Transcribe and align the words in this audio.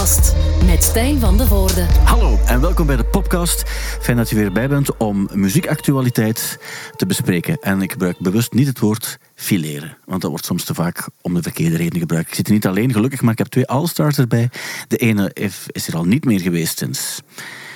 Popcast 0.00 0.34
met 0.64 0.84
Stijn 0.84 1.18
van 1.18 1.36
de 1.36 1.46
Voorde. 1.46 1.86
Hallo 2.04 2.38
en 2.46 2.60
welkom 2.60 2.86
bij 2.86 2.96
de 2.96 3.04
podcast. 3.04 3.62
Fijn 4.00 4.16
dat 4.16 4.30
je 4.30 4.36
weer 4.36 4.52
bij 4.52 4.68
bent 4.68 4.96
om 4.96 5.28
muziekactualiteit 5.32 6.58
te 6.96 7.06
bespreken. 7.06 7.58
En 7.60 7.82
ik 7.82 7.92
gebruik 7.92 8.18
bewust 8.18 8.52
niet 8.52 8.66
het 8.66 8.78
woord 8.78 9.18
fileren, 9.34 9.96
want 10.04 10.20
dat 10.20 10.30
wordt 10.30 10.46
soms 10.46 10.64
te 10.64 10.74
vaak 10.74 11.08
om 11.20 11.34
de 11.34 11.42
verkeerde 11.42 11.76
reden 11.76 12.00
gebruikt. 12.00 12.28
Ik 12.28 12.34
zit 12.34 12.46
er 12.46 12.52
niet 12.52 12.66
alleen, 12.66 12.92
gelukkig, 12.92 13.22
maar 13.22 13.32
ik 13.32 13.38
heb 13.38 13.46
twee 13.46 13.66
All-Stars 13.66 14.18
erbij. 14.18 14.50
De 14.88 14.96
ene 14.96 15.30
is 15.66 15.86
er 15.86 15.96
al 15.96 16.04
niet 16.04 16.24
meer 16.24 16.40
geweest 16.40 16.78
sinds, 16.78 17.20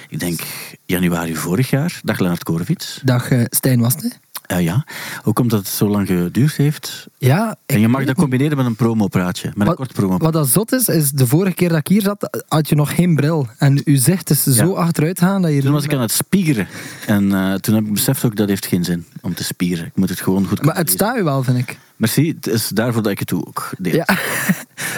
ik 0.09 0.21
denk, 0.21 0.41
januari 0.85 1.37
vorig 1.37 1.71
jaar. 1.71 2.01
Dag 2.03 2.19
Lennart 2.19 2.43
Korevits. 2.43 3.01
Dag 3.03 3.31
uh, 3.31 3.45
Stijn 3.51 3.81
Wasten. 3.81 4.13
Uh, 4.53 4.61
ja. 4.61 4.85
Hoe 5.23 5.33
komt 5.33 5.51
dat 5.51 5.59
het 5.59 5.69
zo 5.69 5.89
lang 5.89 6.07
geduurd 6.07 6.57
heeft? 6.57 7.07
Ja, 7.19 7.57
en 7.67 7.81
je 7.81 7.89
mag 7.89 8.05
dat 8.05 8.15
combineren 8.17 8.57
met 8.57 8.67
een 8.67 8.77
promopraatje, 8.77 9.47
met 9.55 9.57
wat, 9.57 9.69
een 9.69 9.75
kort 9.75 9.93
promo. 9.93 10.17
Wat 10.19 10.33
dat 10.33 10.49
zot 10.49 10.73
is, 10.73 10.89
is 10.89 11.11
de 11.11 11.27
vorige 11.27 11.55
keer 11.55 11.69
dat 11.69 11.79
ik 11.79 11.89
hier 11.89 12.03
zat, 12.03 12.45
had 12.49 12.69
je 12.69 12.75
nog 12.75 12.95
geen 12.95 13.15
bril. 13.15 13.49
En 13.59 13.81
uw 13.85 13.97
zicht 13.97 14.31
is 14.31 14.43
zo 14.43 14.73
achteruit 14.75 15.19
gaan 15.19 15.43
dat 15.43 15.53
je... 15.53 15.61
Toen 15.63 15.73
was 15.73 15.85
ik 15.85 15.93
aan 15.95 16.01
het 16.01 16.13
spiegeren. 16.13 16.67
En 17.07 17.25
uh, 17.25 17.55
toen 17.55 17.75
heb 17.75 17.85
ik 17.85 17.93
beseft 17.93 18.25
ook, 18.25 18.37
dat 18.37 18.49
heeft 18.49 18.67
geen 18.67 18.85
zin 18.85 19.05
om 19.21 19.35
te 19.35 19.45
spieren. 19.45 19.87
Ik 19.87 19.97
moet 19.97 20.09
het 20.09 20.21
gewoon 20.21 20.47
goed 20.47 20.63
Maar 20.63 20.77
het 20.77 20.91
staat 20.91 21.17
u 21.17 21.23
wel, 21.23 21.43
vind 21.43 21.59
ik. 21.59 21.79
Merci, 21.97 22.29
het 22.29 22.47
is 22.47 22.69
daarvoor 22.69 23.03
dat 23.03 23.13
ik 23.13 23.19
het 23.19 23.29
doe 23.29 23.47
ook. 23.47 23.71
Ja, 23.83 24.07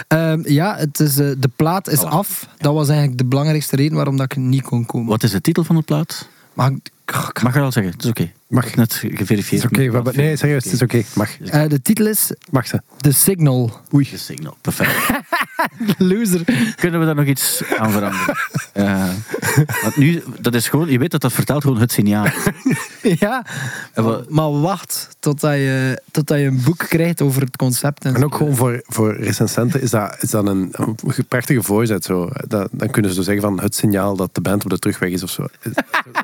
um, 0.09 0.43
ja 0.61 0.77
het 0.77 1.01
is, 1.01 1.19
uh, 1.19 1.33
de 1.39 1.51
plaat 1.57 1.89
is 1.89 2.03
af. 2.03 2.49
Dat 2.59 2.75
was 2.75 2.89
eigenlijk 2.89 3.19
de 3.19 3.25
belangrijkste 3.25 3.77
reden 3.77 3.95
waarom 3.97 4.17
dat 4.17 4.33
ik 4.33 4.37
niet 4.39 4.63
kon 4.63 4.87
komen. 4.87 5.09
Wat 5.09 5.23
is 5.23 5.31
de 5.31 5.41
titel 5.41 5.65
van 5.65 5.77
de 5.77 5.83
plaat? 5.83 6.29
Maar 6.55 6.71
ik- 6.71 6.91
ik- 7.07 7.43
Mag 7.43 7.55
je 7.55 7.61
al 7.61 7.73
zeggen, 7.73 7.93
het 7.93 8.05
is 8.05 8.11
oké. 8.11 8.33
Mag. 8.49 8.75
Net 8.75 8.95
geverifieerd. 8.95 9.65
Oké, 9.65 9.81
hebben- 9.83 10.17
nee, 10.17 10.37
serieus, 10.37 10.65
het 10.65 10.73
is 10.73 10.83
oké. 10.83 11.03
Mag. 11.15 11.41
eh, 11.41 11.69
de 11.69 11.83
titel 11.83 12.07
is 12.07 12.31
Mag 12.51 12.67
ze. 12.67 12.81
The 12.97 13.13
Signal. 13.13 13.81
Oei. 13.95 14.09
De 14.11 14.17
signal, 14.19 14.57
perfect. 14.61 14.91
Loser. 15.99 16.41
Kunnen 16.77 17.01
we 17.01 17.07
daar 17.07 17.15
nog 17.15 17.25
iets 17.25 17.63
aan 17.79 17.91
veranderen? 17.91 18.37
Want 19.83 19.97
nu, 19.97 20.23
dat 20.41 20.55
is 20.55 20.69
gewoon, 20.69 20.89
je 20.91 20.99
weet 20.99 21.11
dat 21.11 21.21
dat 21.21 21.33
vertaalt 21.33 21.63
gewoon 21.63 21.81
het 21.81 21.93
signaal. 21.93 22.27
ja, 23.19 23.45
En 23.93 24.05
wat- 24.05 24.31
maar 24.31 24.61
wacht 24.61 25.09
totdat 25.21 25.53
je, 25.55 26.03
totdat 26.11 26.39
je 26.39 26.45
een 26.45 26.61
boek 26.65 26.79
krijgt 26.89 27.23
over 27.23 27.43
het 27.43 27.57
concept. 27.57 28.05
En, 28.05 28.15
En 28.15 28.25
ook 28.25 28.35
gewoon 28.35 28.57
voor, 28.57 28.81
voor 28.87 29.15
recensenten 29.17 29.83
is 29.83 29.91
dat, 29.91 30.17
is 30.21 30.31
dat 30.31 30.47
een, 30.47 30.69
een 30.73 30.97
prachtige 31.29 31.63
voorzet. 31.63 32.05
Zo. 32.05 32.31
Dat, 32.47 32.69
dan 32.73 32.91
kunnen 32.91 33.11
ze 33.11 33.17
zo 33.17 33.23
zeggen 33.23 33.43
van 33.43 33.61
het 33.61 33.75
signaal 33.75 34.17
dat 34.17 34.35
de 34.35 34.41
band 34.41 34.65
op 34.65 34.71
de 34.71 34.79
terugweg 34.79 35.11
is 35.11 35.23
of 35.23 35.31
zo. 35.31 35.47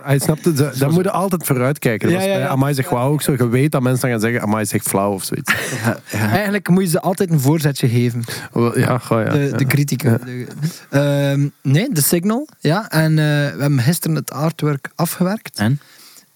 Hij 0.02 0.18
snapt 0.18 0.44
het, 0.44 0.78
daar 0.78 0.92
moet 0.92 1.04
je 1.04 1.10
altijd 1.10 1.44
vooruit 1.46 1.78
kijken. 1.78 2.08
Dat 2.08 2.10
Ja, 2.10 2.16
was 2.24 2.26
ja, 2.28 2.34
bij 2.38 2.42
ja. 2.48 2.48
Amai 2.52 2.74
zegt 2.74 2.90
wauw 2.90 3.12
ook 3.12 3.22
zo. 3.22 3.32
Je 3.32 3.48
weet 3.48 3.72
dat 3.72 3.82
mensen 3.82 4.00
dan 4.00 4.10
gaan 4.10 4.20
zeggen 4.20 4.42
Amai 4.42 4.64
zegt 4.66 4.88
flauw 4.88 5.12
of 5.12 5.24
zoiets. 5.24 5.52
ja, 5.84 5.96
ja. 6.10 6.28
Eigenlijk 6.30 6.68
moet 6.68 6.82
je 6.82 6.88
ze 6.88 7.00
altijd 7.00 7.30
een 7.30 7.40
voorzetje 7.40 7.88
geven. 7.88 8.24
Ja, 8.74 8.98
goh, 8.98 9.21
ja. 9.24 9.32
de, 9.32 9.56
de 9.56 9.66
critica. 9.66 10.18
Ehm, 10.90 11.48
nee, 11.62 11.92
de 11.92 12.02
Signal. 12.02 12.48
Ja, 12.60 12.90
en 12.90 13.10
eh, 13.10 13.16
we 13.16 13.60
hebben 13.60 13.78
gisteren 13.78 14.16
het 14.16 14.30
artwork 14.30 14.90
afgewerkt. 14.94 15.58
En? 15.58 15.80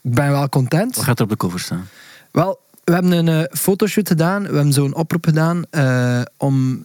Ik 0.02 0.14
ben 0.14 0.30
wel 0.30 0.48
content. 0.48 0.96
Wat 0.96 1.04
gaat 1.04 1.18
er 1.18 1.24
op 1.24 1.30
de 1.30 1.36
cover 1.36 1.60
staan? 1.60 1.88
Wel, 2.30 2.60
we 2.84 2.92
hebben 2.92 3.12
een 3.12 3.28
eh, 3.28 3.56
fotoshoot 3.58 4.08
gedaan. 4.08 4.42
We 4.42 4.54
hebben 4.54 4.72
zo'n 4.72 4.94
oproep 4.94 5.24
gedaan 5.24 5.64
eh, 5.70 6.20
om 6.36 6.84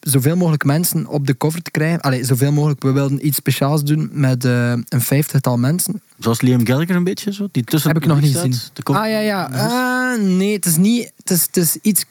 zoveel 0.00 0.36
mogelijk 0.36 0.64
mensen 0.64 1.06
op 1.06 1.26
de 1.26 1.36
cover 1.36 1.62
te 1.62 1.70
krijgen. 1.70 2.00
Allee, 2.00 2.24
zoveel 2.24 2.52
mogelijk. 2.52 2.82
We 2.82 2.92
wilden 2.92 3.26
iets 3.26 3.36
speciaals 3.36 3.84
doen 3.84 4.10
met 4.12 4.44
eh, 4.44 4.70
een 4.70 5.00
vijftigtal 5.00 5.56
mensen. 5.56 6.02
Zoals 6.18 6.40
Liam 6.40 6.66
Gallagher 6.66 6.96
een 6.96 7.04
beetje 7.04 7.32
zo? 7.32 7.48
Die 7.52 7.64
tussen 7.64 7.92
Heb 7.92 8.02
ik 8.02 8.08
nog 8.08 8.20
niet 8.20 8.36
gezien. 8.36 8.54
Ah 8.82 8.94
ja, 8.94 9.18
ja. 9.18 9.44
Ah, 9.52 10.22
nee, 10.22 10.52
het 10.52 10.66
is 10.66 10.76
niet. 10.76 11.12
Het 11.16 11.30
is, 11.30 11.42
het 11.42 11.56
is 11.56 11.76
iets 11.82 12.04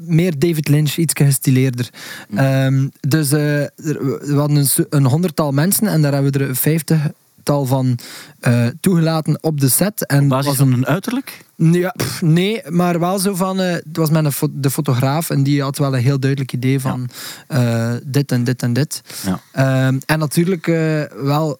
meer 0.00 0.38
David 0.38 0.68
Lynch, 0.68 0.96
iets 0.96 1.12
gestileerder. 1.16 1.90
Mm. 2.28 2.38
Ehm, 2.38 2.88
dus 3.00 3.32
eh, 3.32 3.38
we 3.76 4.34
hadden 4.34 4.56
een, 4.56 4.86
een 4.90 5.04
honderdtal 5.04 5.52
mensen 5.52 5.86
en 5.86 6.02
daar 6.02 6.12
hebben 6.12 6.32
we 6.32 6.38
er 6.38 6.48
een 6.48 6.56
vijftigtal 7.46 7.66
van 7.66 7.98
eh, 8.40 8.66
toegelaten 8.80 9.38
op 9.42 9.60
de 9.60 9.68
set. 9.68 10.06
En 10.06 10.22
Op 10.22 10.28
basis 10.28 10.46
was 10.46 10.56
van 10.56 10.70
hun 10.72 10.86
uiterlijk? 10.86 11.44
Nee, 11.54 11.80
ja, 11.80 11.94
pff, 11.96 12.22
nee, 12.22 12.62
maar 12.70 12.98
wel 13.00 13.18
zo 13.18 13.34
van. 13.34 13.60
eh, 13.60 13.72
het 13.72 13.96
was 13.96 14.10
met 14.10 14.24
een 14.24 14.32
fo- 14.32 14.48
de 14.52 14.70
fotograaf 14.70 15.30
en 15.30 15.42
die 15.42 15.62
had 15.62 15.78
wel 15.78 15.94
een 15.94 16.02
heel 16.02 16.20
duidelijk 16.20 16.52
idee 16.52 16.80
van 16.80 17.08
eh, 17.48 17.92
dit 18.02 18.32
en 18.32 18.44
dit 18.44 18.62
en 18.62 18.72
dit. 18.72 19.02
Ja. 19.24 19.40
Ehm, 19.52 19.98
en 20.06 20.18
natuurlijk 20.18 20.66
wel, 21.22 21.58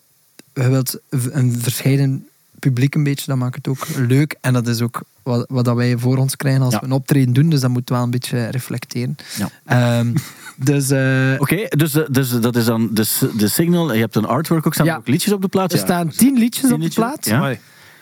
je 0.55 0.69
wilt 0.69 0.99
een 1.11 1.57
verscheiden 1.61 2.27
publiek 2.59 2.95
een 2.95 3.05
beetje, 3.05 3.27
dat 3.27 3.37
maakt 3.37 3.55
het 3.57 3.69
ook 3.69 3.87
leuk. 3.97 4.37
En 4.41 4.53
dat 4.53 4.67
is 4.69 4.81
ook 4.81 5.03
wat, 5.23 5.45
wat 5.49 5.65
dat 5.65 5.77
wij 5.77 5.99
voor 5.99 6.17
ons 6.17 6.37
krijgen 6.37 6.63
als 6.63 6.73
Ja. 6.73 6.79
we 6.81 6.87
een 6.87 6.93
optreden 6.93 7.33
doen, 7.33 7.49
dus 7.49 7.61
dat 7.61 7.71
moeten 7.71 7.89
we 7.95 7.95
wel 7.95 8.05
een 8.05 8.11
beetje 8.19 8.47
reflecteren. 8.49 9.17
Ja. 9.39 9.49
Ehm, 9.65 10.15
dus 10.57 10.91
eh, 10.91 11.35
Oké, 11.39 11.67
dus, 11.69 11.95
eh, 11.95 12.03
dus 12.11 12.31
dat 12.31 12.57
is 12.57 12.65
dan 12.65 12.89
de, 12.93 13.31
de 13.37 13.49
signal. 13.49 13.93
Je 13.93 14.01
hebt 14.01 14.17
een 14.17 14.27
artwork 14.27 14.67
ook, 14.67 14.75
staan 14.75 14.87
er 14.87 14.93
Ja. 14.93 14.99
ook 14.99 15.09
liedjes 15.09 15.33
op 15.33 15.43
de 15.43 15.49
plaat? 15.49 15.73
er 15.73 15.79
staan 15.79 16.09
tien 16.09 16.39
liedjes 16.39 16.65
Tien 16.65 16.73
op 16.73 16.81
de 16.81 16.89
plaat. 16.89 17.25
Ja. 17.25 17.57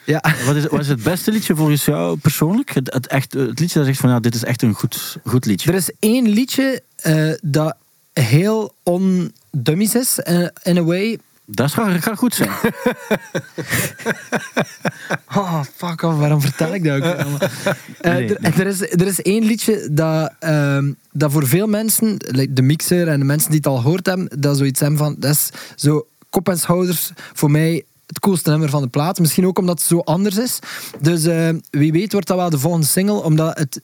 Ja. 0.07 0.25
Wat 0.47 0.57
is, 0.57 0.67
wat 0.67 0.81
is 0.81 0.89
het 0.89 1.03
beste 1.03 1.31
liedje 1.33 1.57
volgens 1.57 1.85
jou 1.85 2.19
persoonlijk? 2.19 2.71
Het, 2.71 2.93
het, 2.93 3.07
echt, 3.07 3.33
het 3.33 3.59
liedje 3.61 3.79
dat 3.79 3.87
zegt 3.87 3.99
van 4.01 4.11
ja, 4.11 4.21
dit 4.21 4.35
is 4.35 4.45
echt 4.45 4.63
een 4.63 4.75
goed, 4.75 5.17
goed 5.25 5.45
liedje. 5.47 5.71
Er 5.71 5.77
is 5.77 5.91
één 5.99 6.29
liedje 6.29 6.83
eh, 6.97 7.31
dat 7.43 7.77
heel 8.13 8.75
on-dummies 8.83 9.95
is, 9.95 10.19
eh, 10.19 10.47
in 10.63 10.77
a 10.79 10.83
way. 10.83 11.19
Dat 11.47 11.73
gaat, 11.73 12.03
gaat 12.03 12.19
goed 12.19 12.35
zijn. 12.35 12.51
Oh, 15.37 15.63
fuck 15.75 16.03
off, 16.03 16.19
waarom 16.19 16.41
vertel 16.41 16.75
ik 16.75 16.85
dat 16.85 16.95
ook? 16.97 17.03
Eh, 17.03 17.27
Nee, 18.01 18.37
er, 18.37 18.61
er 18.61 18.67
is, 18.67 18.81
er 18.81 19.07
is 19.07 19.23
één 19.23 19.45
liedje 19.45 19.89
dat, 19.91 20.33
ehm, 20.39 20.93
dat 21.13 21.33
voor 21.33 21.47
veel 21.47 21.67
mensen, 21.67 22.19
de 22.51 22.63
mixer 22.63 23.09
en 23.09 23.19
de 23.19 23.25
mensen 23.25 23.49
die 23.49 23.59
het 23.59 23.67
al 23.67 23.77
gehoord 23.77 24.07
hebben, 24.07 24.29
dat 24.41 24.57
zoiets 24.57 24.81
hebben 24.81 24.99
van, 24.99 25.17
dat 25.19 25.31
is 25.31 25.51
zo 25.77 26.07
kop 26.31 26.49
en 26.49 26.59
schouders 26.59 27.11
voor 27.33 27.51
mij 27.51 27.85
het 28.07 28.19
coolste 28.19 28.51
nummer 28.51 28.69
van 28.69 28.83
de 28.83 28.89
plaat. 28.89 29.19
Misschien 29.19 29.47
ook 29.47 29.59
omdat 29.59 29.79
het 29.79 29.89
zo 29.89 29.99
anders 29.99 30.37
is. 30.37 30.59
Dus 31.01 31.25
eh, 31.25 31.49
wie 31.71 31.93
weet 31.93 32.13
wordt 32.13 32.27
dat 32.27 32.37
wel 32.37 32.51
de 32.51 32.59
volgende 32.59 32.87
single, 32.87 33.23
omdat 33.23 33.59
het... 33.59 33.81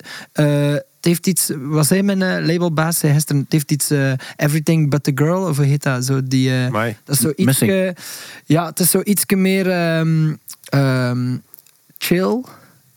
het 1.00 1.08
heeft 1.08 1.26
iets, 1.26 1.50
wat 1.56 1.86
zei 1.86 2.02
mijn 2.02 2.22
eh, 2.22 2.46
labelbaas 2.46 2.98
zei 2.98 3.12
gisteren? 3.12 3.42
Het 3.42 3.52
heeft 3.52 3.70
iets 3.70 3.90
eh, 3.90 4.12
Everything 4.36 4.90
But 4.90 5.04
The 5.04 5.12
Girl, 5.14 5.48
of 5.48 5.56
hoe 5.56 5.66
heet 5.66 5.82
dat? 5.82 6.04
Zo 6.04 6.20
die, 6.24 6.52
Amai. 6.52 6.96
dat 7.04 7.14
is 7.14 7.20
zo 7.20 7.32
Missing. 7.36 7.88
iets. 7.90 8.00
Ja, 8.44 8.66
het 8.66 8.80
is 8.80 8.90
zo 8.90 9.00
iets 9.04 9.24
meer 9.26 9.70
ehm, 9.70 10.34
ehm, 10.64 11.36
chill. 11.98 12.44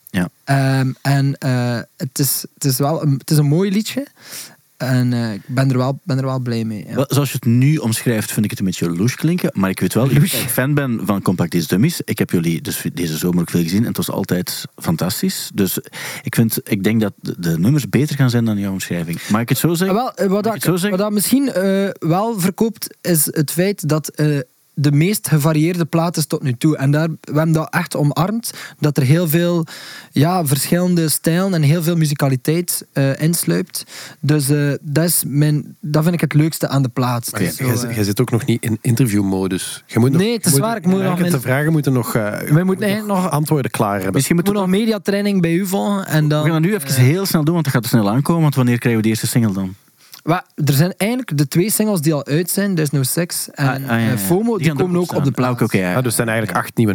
Ja. 0.10 0.30
Ehm, 0.44 0.92
en 1.02 1.38
eh, 1.38 1.80
het, 1.98 2.20
is, 2.20 2.46
het, 2.54 2.66
is 2.66 2.78
wel 2.78 3.04
een, 3.04 3.16
het 3.18 3.32
is 3.32 3.38
een 3.38 3.46
mooi 3.46 3.72
liedje. 3.72 4.08
En 4.88 5.14
eh, 5.14 5.34
ik 5.34 5.42
ben 5.46 5.70
er 5.70 5.78
wel, 5.78 6.00
ben 6.04 6.18
er 6.18 6.26
wel 6.26 6.40
blij 6.40 6.64
mee. 6.64 6.86
Ja. 6.88 7.06
Zoals 7.08 7.30
je 7.32 7.36
het 7.36 7.46
nu 7.46 7.78
omschrijft, 7.78 8.32
vind 8.32 8.46
ik 8.46 8.52
het 8.52 8.60
een 8.60 8.66
beetje 8.66 8.90
louche 8.90 9.16
klinken. 9.16 9.50
Maar 9.54 9.70
ik 9.70 9.80
weet 9.80 9.94
wel 9.94 10.08
dat 10.08 10.16
ik 10.16 10.28
fan 10.30 10.74
ben 10.74 11.02
van 11.04 11.22
Compact 11.22 11.52
Disc 11.52 11.70
Dummies. 11.70 12.02
Ik 12.02 12.18
heb 12.18 12.32
jullie 12.32 12.62
dus 12.62 12.84
deze 12.94 13.18
zomer 13.18 13.42
ook 13.42 13.50
veel 13.50 13.62
gezien 13.62 13.82
en 13.82 13.88
het 13.88 13.98
was 13.98 14.12
altijd 14.12 14.66
fantastisch. 14.76 15.52
Dus 15.54 15.78
ik, 16.22 16.36
vind, 16.36 16.60
ik 16.64 16.84
denk 16.84 17.02
dat 17.02 17.14
de, 17.22 17.60
nummers 17.60 17.90
beter 17.90 18.16
gaan 18.16 18.30
zijn 18.30 18.46
dan 18.46 18.58
jouw 18.58 18.72
omschrijving. 18.72 19.20
Mag 19.30 19.42
ik 19.42 19.50
het 19.50 19.58
zo 19.58 19.74
zeggen? 19.74 19.96
Wel, 19.96 20.14
eh, 20.14 20.28
wat, 20.28 20.44
dat, 20.44 20.62
zeggen? 20.62 20.90
wat 20.90 21.00
dat 21.00 21.12
misschien 21.12 21.52
eh, 21.52 21.90
wel 22.00 22.40
verkoopt, 22.40 22.98
is 23.02 23.26
het 23.26 23.52
feit 23.52 23.90
dat 23.90 24.12
de 24.74 24.92
meest 24.92 25.28
gevarieerde 25.28 25.86
plaat 25.86 26.18
is 26.18 26.26
tot 26.26 26.44
nu 26.44 26.54
toe. 26.54 26.78
En 26.78 26.92
daar, 26.92 27.08
we 27.08 27.18
hebben 27.36 27.52
dat 27.52 27.68
echt 27.74 27.96
omarmd, 27.96 28.54
dat 28.80 28.98
er 28.98 29.04
heel 29.04 29.28
veel 29.30 29.66
ja, 30.12 30.46
verschillende 30.46 31.10
stijlen 31.10 31.54
en 31.54 31.62
heel 31.62 31.84
veel 31.84 31.96
musicaliteit 31.96 32.86
eh, 32.94 33.22
insluipt. 33.22 33.84
Dus 34.20 34.50
eh, 34.50 34.72
dat, 34.82 35.04
is 35.06 35.24
mijn, 35.28 35.76
dat 35.80 36.04
vind 36.04 36.16
ik 36.16 36.22
het 36.22 36.34
leukste 36.34 36.68
aan 36.68 36.82
de 36.82 36.90
plaat. 36.90 37.32
Maar 37.32 37.42
Het 37.42 37.52
is 37.52 37.58
jij- 37.58 37.68
zo, 37.76 37.82
jij 37.82 37.90
eh, 37.90 37.96
jij 37.96 38.04
zit 38.04 38.22
ook 38.22 38.32
nog 38.32 38.46
niet 38.46 38.64
in 38.64 38.78
interviewmodus. 38.82 39.84
Je 39.88 40.00
moet 40.00 40.12
nog, 40.12 40.22
Nee, 40.22 40.34
het 40.34 40.46
is 40.46 40.58
waar, 40.58 40.76
ik 40.78 40.86
moet 40.86 41.02
nog 41.02 41.20
mijn- 41.20 41.32
De 41.32 41.40
vragen 41.42 41.72
moeten 41.72 41.94
nog, 41.94 42.16
eh, 42.16 42.22
Wij 42.40 42.64
moeten 42.64 42.86
eigenlijk 42.88 43.20
nog- 43.20 43.30
antwoorden 43.32 43.72
klaar 43.72 43.94
hebben. 43.96 44.14
Misschien 44.14 44.36
moeten 44.36 44.54
moet 44.54 44.64
we... 44.64 44.70
nog 44.70 44.80
mediatraining 44.80 45.42
bij 45.42 45.54
u 45.54 45.66
volgen. 45.68 46.06
En 46.08 46.24
We 46.24 46.30
dan, 46.30 46.44
gaan 46.44 46.52
dat 46.52 46.62
nu 46.62 46.74
even 46.76 46.94
heel 47.04 47.26
snel 47.26 47.44
doen, 47.44 47.54
want 47.54 47.66
dat 47.66 47.74
gaat 47.74 47.84
er 47.84 47.90
snel 47.90 48.10
aankomen. 48.10 48.42
Want 48.42 48.56
wanneer 48.56 48.78
krijgen 48.78 49.02
we 49.02 49.08
de 49.08 49.12
eerste 49.14 49.28
single 49.28 49.54
dan? 49.54 49.76
Wa- 50.24 50.46
er 50.56 50.74
zijn 50.74 50.94
eigenlijk 50.98 51.38
de 51.38 51.48
twee 51.48 51.70
singles 51.72 52.02
die 52.02 52.14
al 52.14 52.26
uit 52.26 52.50
zijn, 52.50 52.76
There's 52.76 52.90
No 52.90 53.04
Sex 53.04 53.50
en 53.52 53.68
Ah, 53.68 53.74
ah, 53.74 53.82
ja, 53.82 53.96
ja. 53.98 54.12
eh, 54.12 54.18
FOMO, 54.18 54.58
die, 54.58 54.74
komen 54.74 55.00
ook 55.02 55.14
op 55.16 55.24
de 55.24 55.30
Ah, 55.30 55.36
plaat. 55.36 55.52
Oké, 55.52 55.64
oké, 55.64 55.78
ja. 55.78 55.92
Ja, 55.92 56.02
dus 56.02 56.16
zijn 56.16 56.30
eigenlijk 56.30 56.58
acht 56.58 56.78
nieuwe 56.78 56.94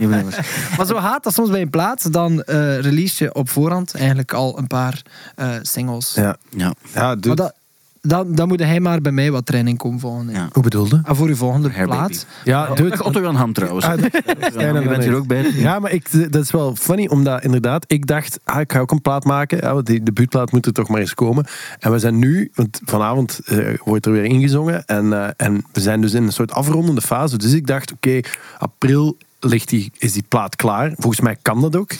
nummers. 0.00 0.36
Maar 0.76 0.86
zo 0.86 0.96
gaat 0.96 1.24
dat 1.24 1.34
soms 1.34 1.50
bij 1.50 1.60
een 1.60 1.70
plaat, 1.70 2.12
dan 2.12 2.42
eh, 2.42 2.78
release 2.78 3.24
je 3.24 3.34
op 3.34 3.48
voorhand 3.48 3.94
eigenlijk 3.94 4.32
al 4.32 4.58
een 4.58 4.66
paar 4.66 5.02
eh, 5.34 5.48
singles. 5.62 6.14
Ja, 6.14 6.36
Ja. 6.56 6.74
ja 6.94 7.14
Maar 7.20 7.20
dat, 7.36 7.54
dan, 8.06 8.34
dan 8.34 8.48
moet 8.48 8.60
hij 8.60 8.80
maar 8.80 9.00
bij 9.00 9.12
mij 9.12 9.30
wat 9.30 9.46
training 9.46 9.78
komen 9.78 10.00
volgen. 10.00 10.30
Ja. 10.30 10.48
Hoe 10.52 10.62
bedoelde? 10.62 11.00
En 11.04 11.16
voor 11.16 11.28
uw 11.28 11.36
volgende 11.36 11.70
plaat. 11.70 12.08
Baby. 12.08 12.50
Ja, 12.50 12.74
doe 12.74 12.88
Dag 12.88 13.04
Otto 13.04 13.20
Jan 13.20 13.34
Ham 13.34 13.52
trouwens. 13.52 13.84
Ah, 13.84 13.98
Ja, 14.58 14.80
je 14.80 14.88
bent 14.88 15.04
hier 15.04 15.14
ook 15.14 15.26
bij. 15.26 15.50
Ja, 15.52 15.78
maar 15.78 15.90
ik, 15.90 16.32
dat 16.32 16.42
is 16.42 16.50
wel 16.50 16.76
funny, 16.76 17.06
omdat 17.06 17.44
inderdaad, 17.44 17.84
ik 17.86 18.06
dacht, 18.06 18.40
ah, 18.44 18.60
ik 18.60 18.72
ga 18.72 18.78
ook 18.78 18.90
een 18.90 19.00
plaat 19.00 19.24
maken. 19.24 19.58
Ja, 19.58 19.74
want 19.74 19.86
die 19.86 20.02
debuutplaat 20.02 20.52
moet 20.52 20.66
er 20.66 20.72
toch 20.72 20.88
maar 20.88 21.00
eens 21.00 21.14
komen. 21.14 21.46
En 21.78 21.92
we 21.92 21.98
zijn 21.98 22.18
nu, 22.18 22.50
want 22.54 22.80
vanavond 22.84 23.40
eh, 23.44 23.58
wordt 23.84 24.06
er 24.06 24.12
weer 24.12 24.24
ingezongen. 24.24 24.84
En, 24.84 25.12
eh, 25.12 25.28
en 25.36 25.64
we 25.72 25.80
zijn 25.80 26.00
dus 26.00 26.12
in 26.14 26.22
een 26.22 26.32
soort 26.32 26.52
afrondende 26.52 27.00
fase. 27.00 27.38
Dus 27.38 27.52
ik 27.52 27.66
dacht, 27.66 27.92
oké, 27.92 28.20
april 28.58 29.16
ligt 29.44 29.68
die, 29.68 29.92
is 29.98 30.12
die 30.12 30.24
plaat 30.28 30.56
klaar. 30.56 30.92
Volgens 30.96 31.20
mij 31.20 31.36
kan 31.42 31.60
dat 31.60 31.76
ook. 31.76 31.90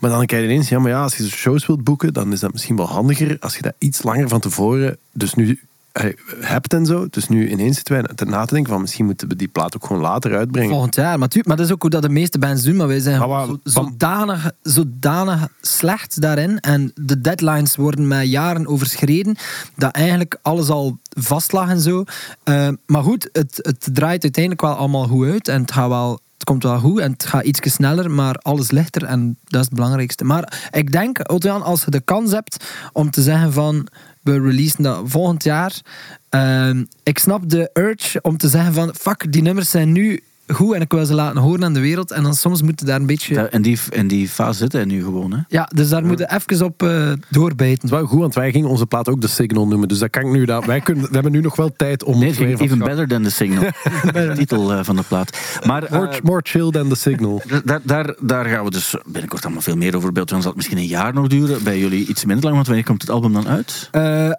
Maar 0.00 0.10
dan 0.10 0.26
krijg 0.26 0.42
je 0.44 0.48
ineens, 0.48 0.68
ja, 0.68 0.78
maar 0.78 0.90
ja, 0.90 1.02
als 1.02 1.16
je 1.16 1.28
shows 1.28 1.66
wilt 1.66 1.84
boeken, 1.84 2.12
dan 2.12 2.32
is 2.32 2.40
dat 2.40 2.52
misschien 2.52 2.76
wel 2.76 2.88
handiger 2.88 3.36
als 3.40 3.56
je 3.56 3.62
dat 3.62 3.74
iets 3.78 4.02
langer 4.02 4.28
van 4.28 4.40
tevoren. 4.40 4.98
Dus 5.12 5.34
nu 5.34 5.60
eh, 5.92 6.04
hebt 6.40 6.72
en 6.72 6.86
zo. 6.86 7.06
Dus 7.10 7.28
nu 7.28 7.48
ineens 7.50 7.76
zitten 7.76 7.94
wij 7.94 8.02
te 8.14 8.24
na 8.24 8.44
te 8.44 8.54
denken 8.54 8.72
van 8.72 8.80
misschien 8.80 9.04
moeten 9.04 9.28
we 9.28 9.36
die 9.36 9.48
plaat 9.48 9.76
ook 9.76 9.86
gewoon 9.86 10.02
later 10.02 10.36
uitbrengen. 10.36 10.70
Volgend 10.70 10.94
jaar. 10.94 11.18
Maar, 11.18 11.28
tu- 11.28 11.42
maar 11.44 11.56
dat 11.56 11.66
is 11.66 11.72
ook 11.72 11.82
hoe 11.82 11.90
dat 11.90 12.02
de 12.02 12.08
meeste 12.08 12.38
bands 12.38 12.62
doen. 12.62 12.76
Maar 12.76 12.86
wij 12.86 13.00
zijn 13.00 13.18
Maar 13.18 13.28
waar- 13.28 13.46
zo- 13.46 13.58
van- 13.64 13.84
zodanig, 13.84 14.50
zodanig 14.62 15.48
slecht 15.60 16.20
daarin. 16.20 16.60
En 16.60 16.92
de 16.94 17.20
deadlines 17.20 17.76
worden 17.76 18.08
met 18.08 18.26
jaren 18.28 18.66
overschreden. 18.66 19.36
Dat 19.76 19.90
eigenlijk 19.92 20.38
alles 20.42 20.68
al 20.68 20.98
vast 21.08 21.52
lag 21.52 21.68
en 21.68 21.80
zo. 21.80 22.04
Eh, 22.44 22.68
maar 22.86 23.02
goed, 23.02 23.28
het, 23.32 23.58
het 23.62 23.88
draait 23.92 24.22
uiteindelijk 24.22 24.62
wel 24.62 24.74
allemaal 24.74 25.06
goed 25.06 25.26
uit. 25.26 25.48
En 25.48 25.60
het 25.60 25.72
gaat 25.72 25.88
wel... 25.88 26.20
Komt 26.46 26.62
wel 26.62 26.78
goed 26.78 27.00
en 27.00 27.12
het 27.12 27.26
gaat 27.26 27.44
iets 27.44 27.74
sneller, 27.74 28.10
maar 28.10 28.34
alles 28.34 28.70
ligt 28.70 28.96
er 28.96 29.04
en 29.04 29.38
dat 29.44 29.60
is 29.60 29.66
het 29.66 29.74
belangrijkste. 29.74 30.24
Maar 30.24 30.68
ik 30.70 30.92
denk, 30.92 31.18
Otto-Jan, 31.18 31.62
als 31.62 31.84
je 31.84 31.90
de 31.90 32.00
kans 32.00 32.32
hebt 32.32 32.64
om 32.92 33.10
te 33.10 33.22
zeggen 33.22 33.52
van 33.52 33.88
we 34.22 34.40
releasen 34.40 34.82
dat 34.82 35.02
volgend 35.04 35.44
jaar. 35.44 35.80
Ehm, 36.28 36.84
ik 37.02 37.18
snap 37.18 37.48
de 37.48 37.70
urge 37.72 38.20
om 38.22 38.36
te 38.36 38.48
zeggen 38.48 38.74
van 38.74 38.94
fuck, 38.94 39.32
die 39.32 39.42
nummers 39.42 39.70
zijn 39.70 39.92
nu 39.92 40.22
goed 40.46 40.74
en 40.74 40.80
ik 40.80 40.92
wil 40.92 41.06
ze 41.06 41.14
laten 41.14 41.40
horen 41.40 41.64
aan 41.64 41.72
de 41.72 41.80
wereld. 41.80 42.10
En 42.10 42.22
dan 42.22 42.34
soms 42.34 42.62
moeten 42.62 42.86
daar 42.86 43.00
een 43.00 43.06
beetje... 43.06 43.34
Ja, 43.34 43.50
in, 43.50 43.62
die, 43.62 43.78
in 43.90 44.08
die 44.08 44.28
fase 44.28 44.58
zitten 44.58 44.80
en 44.80 44.88
nu 44.88 45.02
gewoon. 45.02 45.32
Hè. 45.32 45.38
Ja, 45.48 45.70
dus 45.74 45.88
daar 45.88 46.04
moeten 46.04 46.26
we 46.28 46.34
even 46.34 46.66
op 46.66 46.82
eh, 46.82 47.12
doorbijten. 47.28 47.74
Het 47.74 47.84
is 47.84 47.90
wel 47.90 48.06
goed, 48.06 48.20
want 48.20 48.34
wij 48.34 48.50
gingen 48.50 48.68
onze 48.68 48.86
plaat 48.86 49.08
ook 49.08 49.20
de 49.20 49.28
Signal 49.28 49.66
noemen. 49.66 49.88
Dus 49.88 49.98
dat 49.98 50.10
kan 50.10 50.22
ik 50.22 50.32
nu. 50.32 50.44
Dat, 50.44 50.64
wij 50.64 50.80
kunnen, 50.80 51.04
we 51.04 51.14
hebben 51.14 51.32
nu 51.32 51.40
nog 51.40 51.56
wel 51.56 51.72
tijd 51.76 52.04
om. 52.04 52.18
Nee, 52.18 52.46
even 52.46 52.68
te 52.68 52.76
better 52.76 53.08
than 53.08 53.22
the 53.22 53.30
signal. 53.30 53.62
de 54.12 54.32
titel 54.36 54.72
eh, 54.72 54.84
van 54.84 54.96
de 54.96 55.02
plaat. 55.02 55.38
Maar 55.64 55.82
gaan. 55.82 55.98
More, 55.98 56.16
eh, 56.16 56.22
more 56.22 56.40
chill 56.42 56.70
than 56.70 56.88
the 56.88 56.94
Signal. 56.94 57.42
daar, 57.64 57.80
daar, 57.82 58.14
daar 58.20 58.44
gaan 58.44 58.64
we 58.64 58.70
dus 58.70 58.94
binnenkort 59.04 59.44
allemaal 59.44 59.62
veel 59.62 59.76
meer 59.76 59.96
over 59.96 60.12
beeld. 60.12 60.28
Dan 60.28 60.40
zal 60.40 60.48
het 60.48 60.56
misschien 60.56 60.78
een 60.78 60.86
jaar 60.86 61.14
nog 61.14 61.26
duren. 61.26 61.64
Bij 61.64 61.78
jullie 61.78 62.06
iets 62.06 62.24
minder 62.24 62.44
lang, 62.44 62.54
want 62.54 62.66
wanneer 62.66 62.84
komt 62.84 63.02
het 63.02 63.10
album 63.10 63.32
dan 63.32 63.48
uit? 63.48 63.88
Eh, 63.90 64.30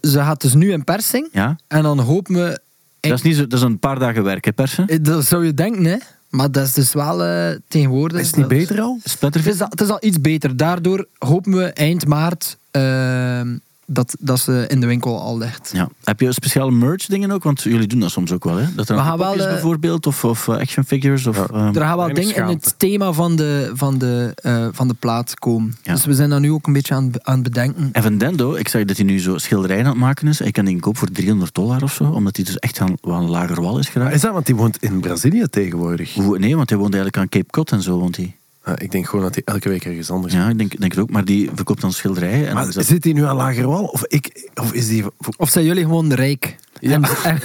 ze 0.00 0.18
gaat 0.18 0.40
dus 0.40 0.54
nu 0.54 0.72
in 0.72 0.84
persing. 0.84 1.28
Ja? 1.32 1.56
En 1.68 1.82
dan 1.82 1.98
hopen 1.98 2.34
we... 2.34 2.60
Dat 3.08 3.18
is, 3.18 3.24
niet 3.24 3.36
zo, 3.36 3.46
dat 3.46 3.58
is 3.58 3.64
een 3.64 3.78
paar 3.78 3.98
dagen 3.98 4.22
werk, 4.24 4.44
hè, 4.44 4.52
persen? 4.52 4.86
Eh, 4.86 4.98
Dat 5.02 5.24
zou 5.24 5.44
je 5.44 5.54
denken, 5.54 5.84
hè. 5.84 5.96
Maar 6.30 6.50
dat 6.50 6.66
is 6.66 6.72
dus 6.72 6.92
wel 6.92 7.24
eh, 7.24 7.56
tegenwoordig... 7.68 8.20
Is 8.20 8.26
het 8.26 8.36
niet 8.36 8.48
beter 8.48 8.80
al? 8.80 8.98
Het 9.20 9.46
is, 9.46 9.60
al, 9.60 9.68
het 9.70 9.80
is 9.80 9.88
al 9.88 9.98
iets 10.00 10.20
beter. 10.20 10.56
Daardoor 10.56 11.06
hopen 11.18 11.52
we 11.52 11.64
eind 11.64 12.06
maart 12.06 12.56
ehm, 12.70 13.56
dat, 13.86 14.16
dat 14.20 14.40
ze 14.40 14.64
in 14.68 14.80
de 14.80 14.86
winkel 14.86 15.20
al 15.20 15.38
ligt. 15.38 15.70
Ja. 15.74 15.88
Heb 16.04 16.20
je 16.20 16.32
speciale 16.32 16.70
merch 16.70 17.06
dingen 17.06 17.30
ook? 17.30 17.42
Want 17.42 17.62
jullie 17.62 17.86
doen 17.86 18.00
dat 18.00 18.10
soms 18.10 18.32
ook 18.32 18.44
wel, 18.44 18.56
hè? 18.56 18.74
Dat 18.74 18.88
er 18.88 18.96
We 18.96 19.02
gaan 19.02 19.18
wel, 19.18 19.32
eh, 19.32 19.48
bijvoorbeeld, 19.48 20.06
of, 20.06 20.24
of 20.24 20.48
eh, 20.48 20.56
action 20.56 20.84
figures. 20.84 21.26
Of, 21.26 21.36
Ja. 21.36 21.46
ehm, 21.46 21.74
Er 21.76 21.80
gaan 21.80 21.96
wel 21.96 22.14
dingen 22.14 22.34
in 22.36 22.46
het 22.46 22.74
thema 22.76 23.12
van 23.12 23.36
de, 23.36 23.70
van 23.74 23.98
de, 23.98 24.32
eh, 24.34 24.66
van 24.72 24.88
de 24.88 24.94
plaat 24.94 25.38
komen. 25.38 25.76
Ja. 25.82 25.92
Dus 25.92 26.04
we 26.04 26.14
zijn 26.14 26.30
daar 26.30 26.40
nu 26.40 26.50
ook 26.52 26.66
een 26.66 26.72
beetje 26.72 26.94
aan, 26.94 27.10
aan 27.22 27.34
het 27.34 27.42
bedenken. 27.42 27.88
En 27.92 28.02
Van 28.02 28.18
Dendo, 28.18 28.54
ik 28.54 28.68
zag 28.68 28.84
dat 28.84 28.96
hij 28.96 29.06
nu 29.06 29.20
zo 29.20 29.38
schilderijen 29.38 29.84
aan 29.84 29.90
het 29.90 30.00
maken 30.00 30.28
is. 30.28 30.40
Ik 30.40 30.52
kan 30.52 30.64
die 30.64 30.80
koop 30.80 30.96
voor 30.98 31.10
300 31.10 31.54
dollar 31.54 31.82
of 31.82 31.92
zo, 31.92 32.04
omdat 32.04 32.36
hij 32.36 32.44
dus 32.44 32.56
echt 32.58 32.80
aan, 32.80 32.94
wel 33.00 33.16
een 33.16 33.30
lager 33.30 33.60
wal 33.62 33.78
is 33.78 33.88
geraakt. 33.88 34.14
Is 34.14 34.20
dat, 34.20 34.32
want 34.32 34.46
die 34.46 34.56
woont 34.56 34.76
in 34.82 35.00
Brazilië 35.00 35.46
tegenwoordig. 35.50 36.16
Nee, 36.16 36.56
want 36.56 36.70
hij 36.70 36.78
woont 36.78 36.94
eigenlijk 36.94 37.16
aan 37.16 37.28
Cape 37.28 37.50
Cod 37.50 37.72
en 37.72 37.82
zo 37.82 37.98
woont 37.98 38.16
hij. 38.16 38.36
Ah, 38.66 38.74
ik 38.78 38.90
denk 38.90 39.06
gewoon 39.06 39.24
dat 39.24 39.34
hij 39.34 39.42
elke 39.44 39.68
week 39.68 39.84
ergens 39.84 40.10
anders 40.10 40.32
Ja, 40.34 40.48
ik 40.48 40.58
denk, 40.58 40.78
denk 40.78 40.92
het 40.92 41.00
ook. 41.00 41.10
Maar 41.10 41.24
die 41.24 41.50
verkoopt 41.54 41.80
dan 41.80 41.92
schilderijen. 41.92 42.46
En 42.48 42.52
Maar 42.54 42.60
dan 42.62 42.68
is 42.68 42.74
dat- 42.74 42.84
zit 42.84 43.04
hij 43.04 43.12
nu 43.12 43.24
aan 43.24 43.36
Lagerwal? 43.36 43.84
Of, 43.84 44.04
ik, 44.06 44.50
of 44.54 44.72
is 44.72 44.86
die... 44.88 45.04
Of 45.36 45.50
zijn 45.50 45.64
jullie 45.64 45.84
gewoon 45.84 46.12
rijk? 46.12 46.56
Ja. 46.80 46.90
En, 46.92 47.02
en- 47.24 47.40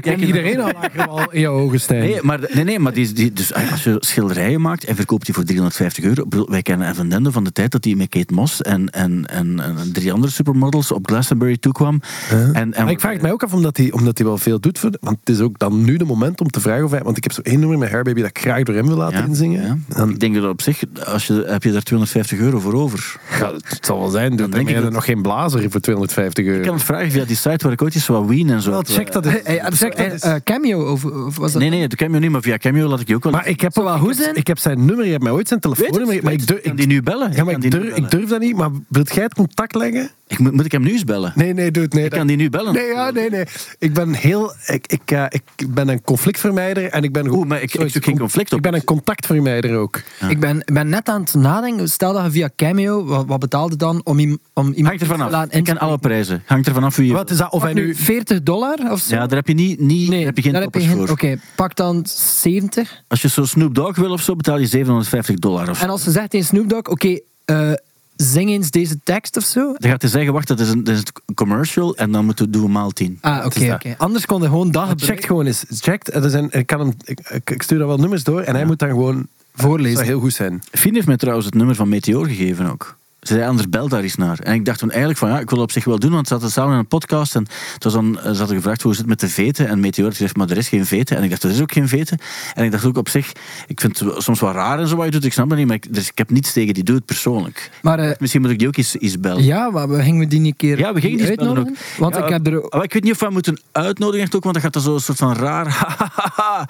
Kijk, 0.00 0.18
iedereen 0.20 0.62
aan 0.62 0.72
Lagerwal 0.72 1.30
in 1.32 1.40
jouw 1.40 1.52
ogen, 1.58 1.80
Stijn. 1.80 2.00
Nee, 2.00 2.18
maar, 2.22 2.40
nee, 2.52 2.64
nee, 2.64 2.78
maar 2.78 2.92
die, 2.92 3.12
die, 3.12 3.32
dus 3.32 3.54
als 3.54 3.84
je 3.84 3.96
schilderijen 3.98 4.60
maakt 4.60 4.84
en 4.84 4.96
verkoopt 4.96 5.24
die 5.24 5.34
voor 5.34 5.44
350 5.44 6.04
euro. 6.04 6.26
bedoel, 6.26 6.50
Wij 6.50 6.62
kennen 6.62 6.88
Evan 6.90 7.08
Dendo 7.08 7.30
van 7.30 7.44
de 7.44 7.52
tijd 7.52 7.70
dat 7.72 7.84
hij 7.84 7.94
met 7.94 8.08
Kate 8.08 8.34
Moss 8.34 8.62
en, 8.62 8.90
en, 8.90 9.26
en, 9.26 9.60
en 9.60 9.76
drie 9.92 10.12
andere 10.12 10.32
supermodels 10.32 10.92
op 10.92 11.06
Glastonbury 11.08 11.56
toekwam. 11.56 12.00
En, 12.30 12.54
en, 12.54 12.70
Maar 12.84 12.90
ik 12.90 13.00
vraag 13.00 13.12
het 13.12 13.22
mij 13.22 13.32
ook 13.32 13.42
af 13.42 13.52
omdat 13.52 13.76
hij, 13.76 13.92
omdat 13.92 14.18
hij 14.18 14.26
wel 14.26 14.38
veel 14.38 14.60
doet. 14.60 14.78
Voor, 14.78 14.90
want 15.00 15.16
het 15.24 15.28
is 15.28 15.40
ook 15.40 15.58
dan 15.58 15.84
nu 15.84 15.96
de 15.96 16.04
moment 16.04 16.40
om 16.40 16.50
te 16.50 16.60
vragen 16.60 16.84
of 16.84 16.90
hij... 16.90 17.00
Want 17.02 17.16
ik 17.16 17.22
heb 17.22 17.32
zo 17.32 17.40
één 17.40 17.60
nummer 17.60 17.78
met 17.78 17.90
dat 18.04 18.26
ik 18.26 18.38
graag 18.38 18.62
door 18.62 18.74
hem 18.74 18.86
wil 18.86 18.96
laten 18.96 19.18
Ja, 19.18 19.24
inzingen. 19.24 19.62
ja. 19.88 19.96
Dan, 19.96 20.10
Ik 20.10 20.20
denk 20.20 20.34
dat 20.34 20.44
op 20.50 20.62
zich, 20.62 20.82
als 21.06 21.26
je, 21.26 21.44
heb 21.46 21.62
je 21.62 21.72
daar 21.72 21.82
250 21.82 22.38
euro 22.38 22.58
voor 22.58 22.74
over. 22.74 23.16
ja, 23.40 23.52
het 23.52 23.78
zal 23.80 23.98
wel 23.98 24.08
zijn. 24.10 24.36
Dan 24.36 24.50
denk 24.50 24.68
ik 24.68 24.74
je 24.74 24.80
dat- 24.82 24.92
nog 24.92 25.04
geen 25.04 25.22
blazer 25.22 25.70
voor 25.70 25.80
250 25.80 26.44
euro. 26.44 26.58
Ik 26.58 26.64
kan 26.66 26.74
het 26.74 26.82
vragen 26.84 27.10
via 27.10 27.24
die 27.24 27.36
site 27.36 27.64
waar 27.64 27.72
ik 27.72 27.82
ooit 27.82 27.94
eens 27.94 28.04
wat 28.20 28.26
Wien 28.26 28.50
en 28.50 28.62
zo. 28.62 28.70
Wel, 28.70 28.82
check 28.82 29.12
dat. 29.12 29.24
Hey, 29.24 29.40
je 29.44 30.18
eh, 30.20 30.34
cameo 30.44 30.90
of, 30.92 31.04
of 31.04 31.36
was 31.36 31.52
dat? 31.52 31.60
Nee, 31.60 31.70
nee, 31.70 31.88
de 31.88 31.96
Cameo 31.96 32.18
niet, 32.20 32.30
maar 32.30 32.42
via 32.42 32.56
Cameo 32.56 32.88
laat 32.88 33.00
ik 33.00 33.08
je 33.08 33.14
ook 33.14 33.22
wel. 33.24 33.32
Maar 33.32 33.48
ik 33.48 33.60
heb, 33.60 33.74
wel 33.74 33.98
goed 33.98 34.08
heb, 34.08 34.16
zijn? 34.24 34.36
ik 34.36 34.46
heb 34.46 34.58
zijn 34.58 34.84
nummer, 34.84 35.04
je 35.04 35.10
hebt 35.10 35.22
mij 35.22 35.32
ooit 35.32 35.48
zijn 35.48 35.60
het, 35.60 36.22
maar 36.22 36.32
weet 36.32 36.40
ik 36.40 36.46
durf, 36.46 36.60
kan 36.62 36.76
die 36.76 36.86
nu 36.86 37.02
bellen? 37.02 37.32
ja, 37.32 37.44
maar 37.44 37.54
ik, 37.54 37.70
durf, 37.70 37.84
ik 37.84 37.94
bellen. 37.94 38.10
durf 38.10 38.28
dat 38.28 38.40
niet. 38.40 38.56
Maar 38.56 38.70
wilt 38.88 39.14
jij 39.14 39.22
het 39.24 39.34
contact 39.34 39.74
leggen? 39.74 40.10
Ik, 40.26 40.38
moet, 40.38 40.52
moet 40.52 40.64
ik 40.64 40.72
hem 40.72 40.82
nu 40.82 40.90
eens 40.92 41.04
bellen? 41.04 41.32
Nee, 41.34 41.52
nee, 41.54 41.70
doe 41.70 41.82
het. 41.82 41.92
Nee, 41.94 42.04
ik 42.04 42.10
dat- 42.10 42.18
kan 42.18 42.28
die 42.28 42.36
nu 42.36 42.50
bellen. 42.50 42.72
Nee, 42.74 42.86
ja, 42.86 43.10
nee, 43.10 43.30
nee. 43.30 43.44
Ik 43.78 43.92
ben 43.94 44.12
heel... 44.14 44.52
Ik, 44.66 44.86
ik, 44.86 45.10
eh, 45.10 45.24
ik 45.30 45.74
ben 45.74 45.88
een 45.88 46.02
conflictvermijder 46.02 46.84
en 46.90 47.02
ik 47.02 47.12
ben... 47.12 47.28
Oeh, 47.28 47.46
maar 47.46 47.62
ik- 47.62 47.74
ik 47.74 47.90
zoek 47.90 48.04
geen 48.04 48.18
conflict 48.18 48.50
op. 48.52 48.56
Ik 48.56 48.62
ben 48.64 48.74
een 48.74 48.84
contactvermijder 48.84 49.76
ook. 49.76 50.00
Ik, 50.28 50.40
ben, 50.40 50.58
ik 50.64 50.74
ben 50.74 50.88
net 50.88 51.08
aan 51.08 51.20
het 51.20 51.34
nadenken. 51.34 51.88
Stel 51.88 52.12
dat 52.12 52.24
je 52.24 52.30
via 52.30 52.50
Cameo, 52.56 53.04
wat, 53.04 53.24
wat 53.26 53.38
betaalde 53.38 53.76
dan 53.76 54.00
om, 54.04 54.18
om 54.18 54.18
iemand 54.18 54.76
Hangt 54.86 54.90
er 54.92 54.98
te 54.98 55.04
vanaf. 55.14 55.30
laten 55.30 55.58
Ik 55.58 55.64
ken 55.64 55.78
alle 55.78 55.98
prijzen. 55.98 56.42
Hangt 56.46 56.66
er 56.66 56.74
vanaf 56.74 56.96
wie 56.96 57.06
je... 57.06 57.12
Wat 57.12 57.30
is 57.30 57.36
dat? 57.36 57.52
Of 57.52 57.62
hij 57.62 57.72
nu 57.72 57.86
nu... 57.86 57.94
40 58.04 58.42
dollar 58.42 58.90
of 58.90 59.00
zo? 59.00 59.14
Ja, 59.14 59.26
daar 59.26 59.36
heb 59.36 59.48
je, 59.48 59.54
niet, 59.54 59.80
niet, 59.80 60.10
daar 60.10 60.20
heb 60.20 60.36
je 60.36 60.42
geen 60.42 60.52
daar 60.52 60.62
heb 60.62 60.74
je 60.74 60.80
toppers 60.80 60.84
geen- 61.08 61.16
voor. 61.16 61.30
Oké, 61.32 61.40
pak 61.56 61.76
dan 61.76 62.02
70. 62.06 63.02
Als 63.08 63.22
je 63.22 63.28
zo 63.28 63.44
Snoop 63.44 63.74
Dogg 63.74 63.96
wil 63.96 64.10
of 64.10 64.22
zo, 64.22 64.36
betaal 64.36 64.58
je 64.58 64.66
750 64.66 65.36
dollar 65.38 65.70
of 65.70 65.76
zo. 65.78 65.84
En 65.84 65.90
als 65.90 66.02
ze 66.02 66.10
zegt 66.10 66.30
tegen 66.30 66.46
Snoop 66.46 66.68
Dogg, 66.68 66.88
oké, 66.88 67.18
eh, 67.44 67.72
zing 68.16 68.50
eens 68.50 68.70
deze 68.70 68.98
tekst 69.04 69.36
of 69.36 69.44
zo. 69.44 69.72
Dan 69.78 69.90
gaat 69.90 70.02
hij 70.02 70.10
zeggen, 70.10 70.32
wacht, 70.32 70.48
dat 70.48 70.60
is 70.60 70.68
een, 70.68 70.84
dat 70.84 70.94
is 70.94 71.00
een 71.26 71.34
commercial 71.34 71.96
en 71.96 72.12
dan 72.12 72.24
moeten 72.24 72.44
we 72.44 72.50
doen 72.50 72.70
maal 72.72 72.90
10. 72.90 73.18
Ah, 73.20 73.44
oké, 73.46 73.72
oké. 73.74 73.94
Anders 73.98 74.26
kon 74.26 74.40
hij 74.40 74.48
gewoon 74.48 74.70
dat 74.70 74.82
Check 74.88 74.98
gebruiken. 74.98 75.26
gewoon 75.28 75.46
eens. 75.46 75.64
Check. 75.68 76.06
Er 76.14 76.30
zijn, 76.30 76.48
ik, 76.50 76.66
kan 76.66 76.80
hem, 76.80 76.94
ik, 77.04 77.20
ik- 77.30 77.50
ik 77.50 77.62
stuur 77.62 77.78
daar 77.78 77.86
wel 77.86 77.96
nummers 77.98 78.24
door 78.24 78.40
en 78.40 78.54
hij 78.54 78.64
moet 78.64 78.78
dan 78.78 78.88
gewoon... 78.88 79.26
Voorlezen. 79.56 79.94
Dat 79.96 80.04
zou 80.04 80.16
heel 80.16 80.24
goed 80.24 80.34
zijn. 80.34 80.62
Fien 80.70 80.94
heeft 80.94 81.06
mij 81.06 81.16
trouwens 81.16 81.46
het 81.46 81.54
nummer 81.54 81.74
van 81.74 81.88
Meteor 81.88 82.26
gegeven 82.26 82.70
ook. 82.70 82.96
Ze 83.24 83.34
zei, 83.34 83.46
anders 83.48 83.68
bel 83.68 83.88
daar 83.88 84.02
eens 84.02 84.14
naar. 84.16 84.38
En 84.38 84.54
ik 84.54 84.64
dacht 84.64 84.78
toen 84.78 84.88
eigenlijk 84.90 85.18
van, 85.18 85.28
ja, 85.28 85.38
ik 85.38 85.50
wil 85.50 85.58
het 85.58 85.66
op 85.68 85.72
zich 85.72 85.84
wel 85.84 85.98
doen, 85.98 86.10
want 86.12 86.26
ze 86.26 86.32
hadden 86.32 86.50
samen 86.52 86.72
in 86.72 86.78
een 86.78 86.86
podcast 86.86 87.34
en 87.34 87.46
het 87.74 87.84
was 87.84 87.92
dan, 87.92 88.18
ze 88.22 88.28
hadden 88.38 88.56
gevraagd 88.56 88.82
hoe 88.82 88.92
is 88.92 88.98
het 88.98 89.06
met 89.06 89.20
de 89.20 89.28
veten 89.28 89.68
en 89.68 89.80
Meteor 89.80 90.10
gezegd, 90.10 90.36
maar 90.36 90.50
er 90.50 90.56
is 90.56 90.68
geen 90.68 90.86
veten. 90.86 91.16
En 91.16 91.22
ik 91.22 91.30
dacht, 91.30 91.42
er 91.42 91.50
is 91.50 91.60
ook 91.60 91.72
geen 91.72 91.88
veten. 91.88 92.18
En 92.54 92.64
ik 92.64 92.70
dacht 92.70 92.84
ook 92.84 92.96
op 92.96 93.08
zich, 93.08 93.32
ik 93.66 93.80
vind 93.80 93.98
het 93.98 94.22
soms 94.22 94.40
wel 94.40 94.52
raar 94.52 94.78
en 94.78 94.88
zo 94.88 94.96
wat 94.96 95.04
je 95.04 95.10
doet, 95.10 95.24
ik 95.24 95.32
snap 95.32 95.48
dat 95.48 95.58
niet, 95.58 95.66
maar 95.66 95.76
ik, 95.76 95.94
dus 95.94 96.08
ik 96.08 96.18
heb 96.18 96.30
niets 96.30 96.52
tegen 96.52 96.74
die, 96.74 96.82
doe 96.84 96.94
het 96.96 97.04
persoonlijk. 97.04 97.70
Maar 97.82 97.98
eh, 97.98 98.16
Misschien 98.18 98.40
moet 98.42 98.50
ik 98.50 98.58
die 98.58 98.68
ook 98.68 98.76
eens, 98.76 98.96
eens 98.98 99.20
bellen. 99.20 99.44
ja, 99.44 99.70
maar 99.70 99.88
we 99.88 100.02
gingen 100.02 100.28
die 100.28 100.40
een 100.44 100.56
keer 100.56 100.78
Ja, 100.78 100.92
we 100.92 101.00
gingen 101.00 101.16
die 101.16 101.26
spellen 101.26 101.50
ook. 101.50 101.56
uitnodigen? 101.56 101.84
Want 101.98 102.14
Ja, 102.14 102.22
ik 102.24 102.28
heb 102.30 102.46
er... 102.46 102.66
maar 102.70 102.82
ik 102.84 102.92
weet 102.92 103.02
niet 103.02 103.12
of 103.12 103.20
we 103.20 103.30
moeten 103.30 103.60
uitnodigen 103.72 104.26
ook, 104.34 104.42
want 104.42 104.54
dan 104.54 104.62
gaat 104.62 104.72
dat 104.72 104.82
zo 104.82 104.94
een 104.94 105.00
soort 105.00 105.18
van 105.18 105.34
raar... 105.34 105.66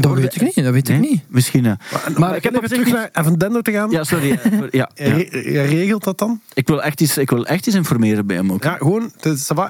Dat 0.00 0.14
weet 0.14 0.34
ik 0.34 0.42
niet, 0.42 0.64
dat 0.64 0.72
weet 0.72 0.88
ik 0.88 0.98
niet. 1.00 1.22
Misschien. 1.28 1.66
eh. 1.66 1.72
Maar 2.16 2.36
ik 2.36 2.42
heb 2.42 2.52
nog 2.52 2.66
terug 2.66 2.92
naar 2.92 3.08
Evan 3.12 3.34
Dendo 3.34 3.60
te 3.60 3.72
gaan. 3.72 3.90
Ja, 3.90 4.04
sorry. 4.04 4.30
eh, 4.42 4.52
ja, 4.70 4.90
ja. 4.94 5.16
Re- 5.16 5.50
ja, 5.52 5.62
regelt 5.62 6.04
dat 6.04 6.18
dan? 6.18 6.40
Ik, 6.54 6.66
wil 6.66 6.82
echt 6.82 7.00
iets, 7.00 7.18
ik 7.18 7.30
wil 7.30 7.46
echt 7.46 7.66
iets 7.66 7.76
informeren 7.76 8.26
bij 8.26 8.36
hem 8.36 8.52
ook. 8.52 8.62
Ja, 8.62 8.76
gewoon. 8.76 9.12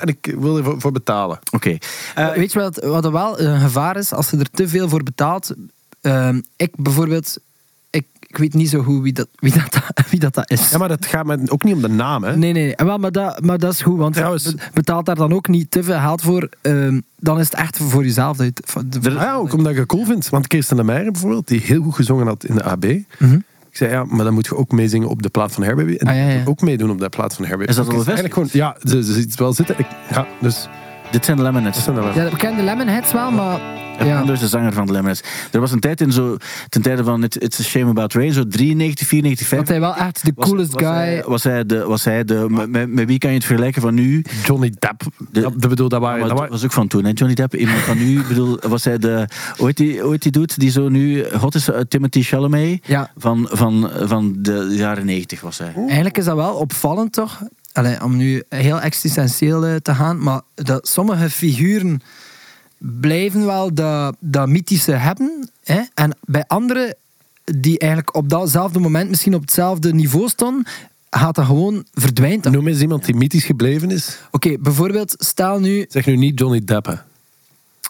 En 0.01 0.09
ik 0.09 0.35
wil 0.39 0.57
ervoor 0.57 0.81
voor 0.81 0.93
betalen. 0.93 1.39
Oké. 1.51 1.77
Eh, 2.15 2.33
Weet 2.33 2.53
je 2.53 2.59
wat, 2.59 2.85
wat 2.85 3.05
er 3.05 3.13
wel 3.13 3.41
een 3.41 3.61
gevaar 3.61 3.97
is? 3.97 4.13
Als 4.13 4.31
je 4.31 4.37
er 4.37 4.51
te 4.51 4.69
veel 4.69 4.89
voor 4.89 5.03
betaalt. 5.03 5.55
Ehm, 6.01 6.41
ik 6.57 6.71
bijvoorbeeld, 6.77 7.39
ik 8.29 8.37
weet 8.37 8.55
niet 8.55 8.69
zo 8.69 8.83
goed 8.83 9.03
wie 9.03 9.13
dat, 9.13 9.29
wie 9.35 9.53
dat, 9.53 9.81
wie 10.11 10.21
dat, 10.21 10.35
dat 10.35 10.51
is. 10.51 10.71
Ja, 10.71 10.79
maar 10.79 10.89
dat 10.89 11.07
gaat 11.07 11.27
me 11.27 11.39
ook 11.49 11.63
niet 11.65 11.75
om 11.75 11.81
de 11.83 11.89
naam, 11.89 12.23
hè? 12.25 12.37
Nee, 12.37 12.53
nee. 12.53 12.77
En 12.77 12.87
wel, 12.87 12.99
maar, 12.99 13.13
dat, 13.13 13.41
maar 13.45 13.59
dat 13.59 13.73
is 13.73 13.83
goed, 13.83 13.99
want 13.99 14.15
Trouwens- 14.15 14.55
be- 14.55 14.61
betaalt 14.75 15.07
daar 15.07 15.15
dan 15.15 15.33
ook 15.33 15.49
niet 15.49 15.71
te 15.71 15.83
veel 15.83 15.99
geld 15.99 16.23
voor. 16.23 16.49
ehm, 16.63 17.01
dan 17.17 17.39
is 17.39 17.45
het 17.45 17.55
echt 17.55 17.77
voor 17.77 18.05
jezelf. 18.05 18.39
Je 18.39 18.53
de- 18.87 19.09
Ah 19.09 19.15
ja, 19.15 19.35
ook 19.35 19.53
omdat 19.53 19.73
ik 19.73 19.79
het 19.79 19.87
cool 19.87 20.05
vind. 20.05 20.29
Want 20.29 20.47
Kirsten 20.47 20.77
de 20.77 20.85
Meijer 20.85 21.13
bijvoorbeeld, 21.13 21.49
die 21.49 21.61
heel 21.61 21.83
goed 21.83 21.95
gezongen 21.95 22.27
had 22.27 22.45
in 22.45 22.55
de 22.55 22.63
AB. 22.65 22.85
Mhm. 23.19 23.35
Ik 23.71 23.77
zei, 23.77 23.91
ja, 23.91 24.05
maar 24.05 24.25
dan 24.25 24.35
moet 24.35 24.47
je 24.47 24.57
ook 24.57 24.73
meezingen 24.73 25.09
op 25.09 25.23
de 25.23 25.29
plaat 25.29 25.53
van 25.53 25.63
Hairbaby. 25.63 25.95
En 25.95 26.07
Ah, 26.07 26.15
ja, 26.17 26.29
ja. 26.29 26.43
ook 26.45 26.61
meedoen 26.61 26.91
op 26.91 26.99
de 27.01 27.09
plaat 27.09 27.35
van 27.35 27.45
Hairbaby. 27.45 27.71
Is 27.71 27.77
dat 27.77 27.89
al 27.95 28.01
gewoon, 28.29 28.49
Ja, 28.53 28.77
ze, 28.85 29.05
ze 29.05 29.13
ziet 29.13 29.31
het 29.31 29.39
wel 29.39 29.53
zitten. 29.53 29.75
Ik, 29.79 29.87
ja, 30.11 30.27
dus 30.41 30.69
dit 31.11 31.25
zijn 31.25 31.37
de 31.37 31.43
Lemonheads. 31.43 31.85
zijn. 31.85 31.97
Ja, 31.97 32.13
we 32.31 32.37
kennen 32.37 32.59
de 32.59 32.65
Lemonheads 32.65 33.13
wel, 33.13 33.31
maar... 33.31 33.61
Ja. 34.05 34.21
Anders 34.21 34.41
de 34.41 34.49
zanger 34.49 34.73
van 34.73 34.87
de 34.87 34.93
Lemonheads. 34.93 35.23
Er 35.53 35.61
was 35.61 35.73
een 35.73 35.81
tijd 35.81 36.01
in 36.01 36.13
zo, 36.13 36.37
ten 36.69 36.83
tijde 36.83 37.05
van 37.05 37.25
It- 37.25 37.43
It's 37.43 37.61
a 37.61 37.63
Shame 37.63 37.91
About 37.91 38.13
Rain, 38.13 38.33
zo 38.33 38.47
93, 38.49 39.07
94, 39.07 39.49
Dat 39.49 39.67
95. 39.67 39.69
hij 39.69 39.81
wel 39.81 40.07
echt 40.09 40.25
de 40.25 40.33
was- 40.35 40.49
coolest 40.49 40.73
was 40.73 40.83
guy... 40.83 40.93
Hij, 40.93 41.23
was 41.27 41.43
hij 41.45 41.67
de, 41.67 41.85
was 41.85 42.05
hij 42.05 42.25
de 42.25 42.47
met, 42.49 42.71
met, 42.71 42.91
met 42.93 43.07
wie 43.07 43.19
kan 43.19 43.31
je 43.31 43.37
het 43.37 43.45
vergelijken 43.47 43.83
van 43.83 43.95
nu? 43.95 44.25
Johnny 44.45 44.73
Depp. 44.79 45.03
De- 45.31 45.41
dat, 45.41 45.61
dat 45.61 45.71
bedoel, 45.71 45.89
dat 45.89 46.01
waren... 46.01 46.27
Maar 46.27 46.37
dat 46.37 46.49
was 46.49 46.65
ook 46.65 46.73
van 46.73 46.89
toen, 46.89 47.05
hè? 47.05 47.11
Johnny 47.15 47.35
Depp. 47.35 47.55
Iemand 47.55 47.79
van 47.81 47.99
nu, 47.99 48.19
ik 48.21 48.29
bedoel, 48.29 48.59
was 48.69 48.85
hij 48.85 48.99
de. 48.99 49.27
Ooit 49.57 49.77
die, 49.77 50.05
ooit 50.07 50.23
die 50.23 50.33
doet 50.33 50.59
die 50.59 50.71
zo 50.71 50.89
nu 50.89 51.25
hot 51.29 51.55
is, 51.55 51.69
eh, 51.71 51.81
Timothy 51.89 52.23
Chalamet. 52.23 52.87
Ja. 52.87 53.11
Van, 53.17 53.49
van, 53.51 53.91
van 54.03 54.35
de 54.39 54.67
jaren 54.71 55.05
90 55.07 55.41
was 55.41 55.59
hij. 55.59 55.73
Eigenlijk 55.87 56.19
is 56.19 56.25
dat 56.25 56.37
wel 56.37 56.55
opvallend, 56.55 57.13
toch? 57.13 57.43
Allee, 57.73 58.03
om 58.05 58.17
nu 58.17 58.43
heel 58.49 58.81
existentieel 58.81 59.67
eh, 59.67 59.75
te 59.75 59.95
gaan, 59.95 60.23
maar 60.23 60.41
dat 60.55 60.89
sommige 60.89 61.31
figuren 61.31 62.01
blijven 62.79 63.47
wel 63.47 63.75
dat, 63.75 64.17
dat 64.21 64.49
mythische 64.49 64.93
hebben. 64.93 65.51
Hè? 65.65 65.81
En 65.95 66.17
bij 66.25 66.45
anderen, 66.47 66.95
die 67.45 67.79
eigenlijk 67.79 68.17
op 68.17 68.29
datzelfde 68.29 68.79
moment 68.79 69.11
misschien 69.11 69.35
op 69.35 69.41
hetzelfde 69.41 69.95
niveau 69.95 70.29
stonden, 70.29 70.67
gaat 71.11 71.35
dat 71.35 71.45
gewoon 71.47 71.85
verdwijnt. 71.93 72.43
dat. 72.43 72.53
Noem 72.53 72.69
eens 72.69 72.81
iemand 72.81 73.05
die 73.05 73.15
mythisch 73.15 73.45
gebleven 73.45 73.91
is. 73.91 74.19
Oké, 74.31 74.59
bijvoorbeeld, 74.59 75.15
stel 75.19 75.61
nu... 75.61 75.87
Zeg 75.89 76.07
nu 76.07 76.17
niet 76.17 76.39
Johnny 76.39 76.65
Depp. 76.65 76.87
hè. 76.87 76.93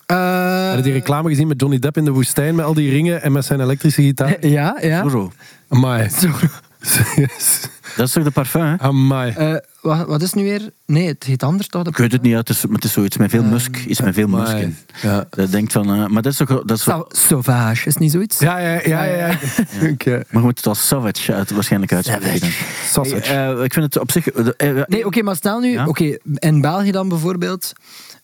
eh, 0.06 0.68
Heb 0.68 0.76
je 0.76 0.82
die 0.82 0.92
reclame 0.92 1.28
gezien 1.28 1.46
met 1.48 1.60
Johnny 1.60 1.78
Depp 1.78 1.96
in 1.96 2.04
de 2.04 2.10
woestijn 2.10 2.54
met 2.54 2.64
al 2.64 2.74
die 2.74 2.90
ringen 2.90 3.22
en 3.22 3.32
met 3.32 3.44
zijn 3.44 3.60
elektrische 3.60 4.02
gitaar? 4.02 4.46
ja, 4.46 4.78
ja. 4.80 5.02
Zorro. 5.02 5.32
Amai. 5.68 6.08
Zo. 6.10 6.28
Dat 7.98 8.06
is 8.06 8.12
toch 8.12 8.24
de 8.24 8.30
parfum, 8.30 8.62
hè? 8.62 8.78
Amai. 8.78 9.32
Eh, 9.32 9.54
wat, 9.80 10.06
wat 10.06 10.22
is 10.22 10.32
nu 10.32 10.42
weer? 10.42 10.70
Nee, 10.86 11.06
het 11.06 11.24
heet 11.24 11.42
anders 11.42 11.68
toch? 11.68 11.86
Ik 11.86 11.96
weet 11.96 12.12
het 12.12 12.22
niet, 12.22 12.32
ja, 12.32 12.38
het, 12.38 12.48
is, 12.48 12.66
maar 12.66 12.74
het 12.74 12.84
is 12.84 12.92
zoiets 12.92 13.16
met 13.16 13.30
veel 13.30 13.42
musk. 13.42 13.76
Iets 13.76 14.00
met 14.00 14.14
veel 14.14 14.28
musk 14.28 14.52
in. 14.52 14.76
Ja. 15.02 15.26
Dat 15.30 15.50
denkt 15.50 15.72
van, 15.72 15.92
eh, 15.94 16.06
maar 16.06 16.22
dat 16.22 16.32
is 16.32 16.38
toch... 16.38 16.48
Dat 16.64 16.70
is 16.78 16.88
Sauvage, 17.08 17.88
is 17.88 17.96
niet 17.96 18.12
zoiets? 18.12 18.38
Ja, 18.38 18.58
ja, 18.58 18.80
ja. 18.84 19.04
ja, 19.04 19.26
ja. 19.26 19.38
Oké. 19.92 20.10
maar 20.10 20.24
je 20.30 20.38
moet 20.38 20.56
het 20.56 20.66
als 20.66 20.86
savage 20.86 21.34
uit, 21.34 21.50
waarschijnlijk 21.50 21.92
uitspreken. 21.92 22.50
Sausage. 22.84 23.32
Hey, 23.32 23.54
eh, 23.54 23.62
ik 23.64 23.72
vind 23.72 23.84
het 23.84 23.98
op 23.98 24.10
zich... 24.10 24.28
eh, 24.28 24.80
eh, 24.80 24.86
Nee, 24.86 25.06
oké, 25.06 25.22
maar 25.22 25.36
stel 25.36 25.60
nu... 25.60 25.70
Ja? 25.70 25.86
Oké, 25.86 26.16
in 26.34 26.60
België 26.60 26.90
dan 26.90 27.08
bijvoorbeeld... 27.08 27.72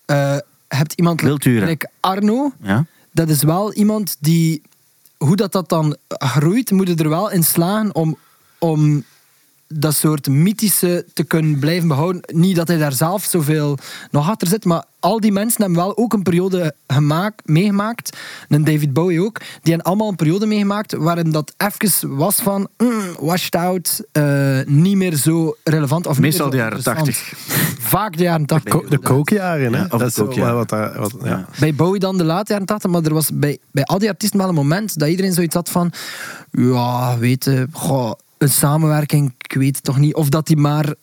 eh 0.06 0.36
hebt 0.68 0.92
iemand 0.92 1.20
Wildturen. 1.20 1.68
like 1.68 1.88
Arno. 2.00 2.52
ja? 2.62 2.86
Dat 3.10 3.28
is 3.28 3.42
wel 3.42 3.72
iemand 3.72 4.16
die... 4.20 4.62
Hoe 5.16 5.36
dat, 5.36 5.52
dat 5.52 5.68
dan 5.68 5.96
groeit, 6.08 6.70
moet 6.70 6.88
je 6.88 6.94
er 6.94 7.08
wel 7.08 7.30
in 7.30 7.42
slagen 7.44 7.94
om... 7.94 8.16
om 8.58 9.04
dat 9.80 9.94
soort 9.94 10.28
mythische 10.28 11.06
te 11.14 11.24
kunnen 11.24 11.58
blijven 11.58 11.88
behouden. 11.88 12.22
Niet 12.32 12.56
dat 12.56 12.68
hij 12.68 12.76
daar 12.76 12.92
zelf 12.92 13.24
zoveel 13.24 13.78
nog 14.10 14.28
achter 14.28 14.48
zit, 14.48 14.64
maar 14.64 14.84
al 15.00 15.20
die 15.20 15.32
mensen 15.32 15.62
hebben 15.62 15.82
wel 15.82 15.96
ook 15.96 16.12
een 16.12 16.22
periode 16.22 16.74
gemaakt, 16.86 17.42
meegemaakt. 17.44 18.16
En 18.48 18.64
David 18.64 18.92
Bowie 18.92 19.22
ook. 19.22 19.38
Die 19.38 19.72
hebben 19.72 19.82
allemaal 19.82 20.08
een 20.08 20.16
periode 20.16 20.46
meegemaakt 20.46 20.94
waarin 20.94 21.30
dat 21.30 21.54
even 21.56 22.16
was 22.16 22.36
van 22.36 22.68
mm, 22.78 23.02
washed 23.18 23.54
out, 23.54 24.02
eh, 24.12 24.58
niet 24.66 24.96
meer 24.96 25.14
zo 25.14 25.56
relevant. 25.64 26.06
Of 26.06 26.18
Meestal 26.20 26.50
de 26.50 26.56
jaren. 26.56 26.82
80. 26.82 27.32
Vaak 27.78 28.16
de 28.16 28.22
jaren 28.22 28.46
80. 28.46 28.72
Ko- 28.72 28.88
de 28.88 28.98
kookjaren, 28.98 29.72
hè? 29.72 29.78
Ja, 29.78 29.84
of 29.84 29.90
de 29.90 29.98
dat 29.98 30.36
is 30.36 30.38
wat 30.38 30.68
daar... 30.68 31.00
Wat, 31.00 31.14
ja. 31.22 31.28
Ja. 31.28 31.46
Bij 31.58 31.74
Bowie 31.74 32.00
dan 32.00 32.16
de 32.16 32.24
late 32.24 32.52
jaren 32.52 32.66
80, 32.66 32.90
maar 32.90 33.02
er 33.02 33.14
was 33.14 33.30
bij, 33.34 33.58
bij 33.70 33.84
al 33.84 33.98
die 33.98 34.08
artiesten 34.08 34.38
wel 34.38 34.48
een 34.48 34.54
moment 34.54 34.98
dat 34.98 35.08
iedereen 35.08 35.32
zoiets 35.32 35.54
had 35.54 35.70
van 35.70 35.92
ja, 36.50 37.18
weet 37.18 37.44
je, 37.44 37.68
goh, 37.72 38.12
een 38.44 38.50
samenwerking, 38.50 39.34
ik 39.38 39.52
weet 39.54 39.74
het 39.76 39.84
toch 39.84 39.98
niet. 39.98 40.14
Of 40.14 40.28
dat 40.28 40.48
hij 40.48 40.56
maar 40.56 40.94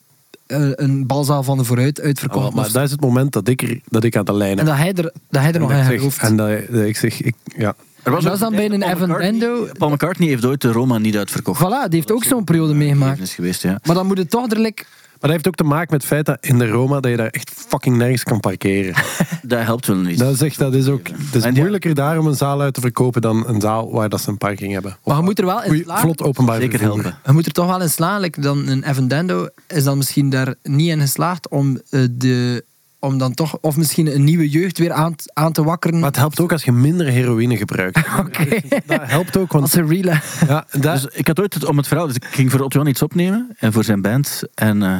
eh, 0.46 0.68
een 0.70 1.06
balzaal 1.06 1.42
van 1.42 1.58
de 1.58 1.64
vooruit 1.64 2.00
uitverkocht 2.00 2.46
Oh, 2.48 2.54
maar 2.54 2.62
was. 2.64 2.72
dat 2.72 2.82
is 2.84 2.90
het 2.90 3.00
moment 3.00 3.32
dat 3.32 3.48
ik, 3.48 3.62
er, 3.62 3.80
dat 3.88 4.04
ik 4.04 4.16
aan 4.16 4.24
de 4.24 4.32
lijn 4.34 4.50
En 4.50 4.56
heb. 4.58 4.66
dat 4.66 4.76
hij 4.76 4.92
er, 4.92 5.12
dat 5.30 5.42
hij 5.42 5.52
er 5.52 5.60
nog 5.60 5.70
zeg- 5.70 5.86
gelooft. 5.86 6.18
En 6.18 6.36
dat, 6.36 6.48
dat 6.70 6.84
ik 6.84 6.96
zeg, 6.96 7.20
ik, 7.22 7.34
ja. 7.56 7.74
Er 8.02 8.12
was 8.12 8.24
Dat 8.24 8.32
is 8.32 8.38
dan 8.40 8.54
bij 8.54 8.64
een 8.70 8.82
Evan 8.82 9.08
McCartney- 9.08 9.38
Dando- 9.38 9.68
Paul 9.78 9.90
McCartney 9.90 10.28
heeft 10.28 10.44
ooit 10.44 10.60
de 10.60 10.72
Roma 10.72 10.98
niet 10.98 11.16
uitverkocht. 11.16 11.60
Voilà, 11.62 11.88
die 11.88 11.94
heeft 11.98 12.12
ook 12.12 12.24
zo'n 12.24 12.44
periode 12.44 12.74
meegemaakt. 12.74 13.20
Is 13.20 13.34
geweest, 13.34 13.62
ja. 13.62 13.78
Maar 13.84 13.94
dan 13.94 14.06
moet 14.06 14.18
het 14.18 14.30
toch 14.30 14.50
er 14.50 14.58
like, 14.60 14.84
dat 15.22 15.30
heeft 15.30 15.48
ook 15.48 15.54
te 15.54 15.64
maken 15.64 15.86
met 15.90 16.00
het 16.02 16.10
feit 16.10 16.26
dat 16.26 16.36
in 16.40 16.58
de 16.58 16.68
Roma 16.68 17.00
dat 17.00 17.10
je 17.10 17.16
daar 17.16 17.26
echt 17.26 17.52
fucking 17.68 17.96
nergens 17.96 18.22
kan 18.22 18.40
parkeren. 18.40 18.94
Dat 19.42 19.62
helpt 19.62 19.86
wel 19.86 19.96
niet. 19.96 20.18
Dat 20.18 20.34
is, 20.34 20.40
echt, 20.40 20.58
dat 20.58 20.74
is 20.74 20.86
ook 20.88 21.08
het 21.08 21.44
is 21.44 21.50
moeilijker 21.50 21.94
daar 21.94 22.18
om 22.18 22.26
een 22.26 22.34
zaal 22.34 22.60
uit 22.60 22.74
te 22.74 22.80
verkopen 22.80 23.20
dan 23.20 23.48
een 23.48 23.60
zaal 23.60 23.92
waar 23.92 24.08
dat 24.08 24.20
ze 24.20 24.28
een 24.28 24.38
parking 24.38 24.72
hebben. 24.72 24.96
Maar 25.04 25.16
je 25.16 25.22
moet 25.22 25.38
er 25.38 25.44
wel 25.46 25.62
in 25.62 25.82
slagen. 25.82 26.02
vlot 26.02 26.22
openbaar 26.22 26.60
Zeker 26.60 26.78
vervoer. 26.78 27.02
helpen. 27.02 27.18
je 27.24 27.32
moet 27.32 27.46
er 27.46 27.52
toch 27.52 27.66
wel 27.66 27.80
in 27.80 27.90
slaan. 27.90 28.20
Like 28.20 28.40
dan 28.40 28.68
een 28.68 28.84
Evan 28.88 29.08
Dando 29.08 29.48
is 29.66 29.84
dan 29.84 29.96
misschien 29.96 30.30
daar 30.30 30.54
niet 30.62 30.88
in 30.88 31.00
geslaagd 31.00 31.48
om, 31.48 31.80
eh, 31.90 32.00
de, 32.10 32.64
om 33.02 33.18
dan 33.18 33.34
toch, 33.34 33.58
of 33.60 33.76
misschien 33.76 34.14
een 34.14 34.24
nieuwe 34.24 34.48
jeugd 34.48 34.78
weer 34.78 34.92
aan, 34.92 35.14
aan 35.32 35.52
te 35.52 35.64
wakkeren. 35.64 35.98
Maar 35.98 36.08
het 36.08 36.16
helpt 36.16 36.40
ook 36.40 36.52
als 36.52 36.64
je 36.64 36.72
minder 36.72 37.06
heroïne 37.06 37.56
gebruikt. 37.56 37.98
Oké. 38.26 38.60
Dat 38.86 39.00
helpt 39.02 39.36
ook, 39.36 39.52
want 39.52 39.64
Als 39.64 39.74
een 39.74 40.04
ja, 40.46 40.66
dat, 40.70 40.82
Dus 40.82 41.06
ik 41.06 41.26
had 41.26 41.40
ooit 41.40 41.54
het, 41.54 41.64
om 41.64 41.76
het 41.76 41.86
verhaal, 41.86 42.06
dus 42.06 42.16
ik 42.16 42.24
ging 42.24 42.50
voor 42.50 42.60
Otto 42.60 42.84
iets 42.84 43.02
opnemen 43.02 43.48
en 43.58 43.72
voor 43.72 43.84
zijn 43.84 44.02
band. 44.02 44.42
En, 44.54 44.82
eh, 44.82 44.98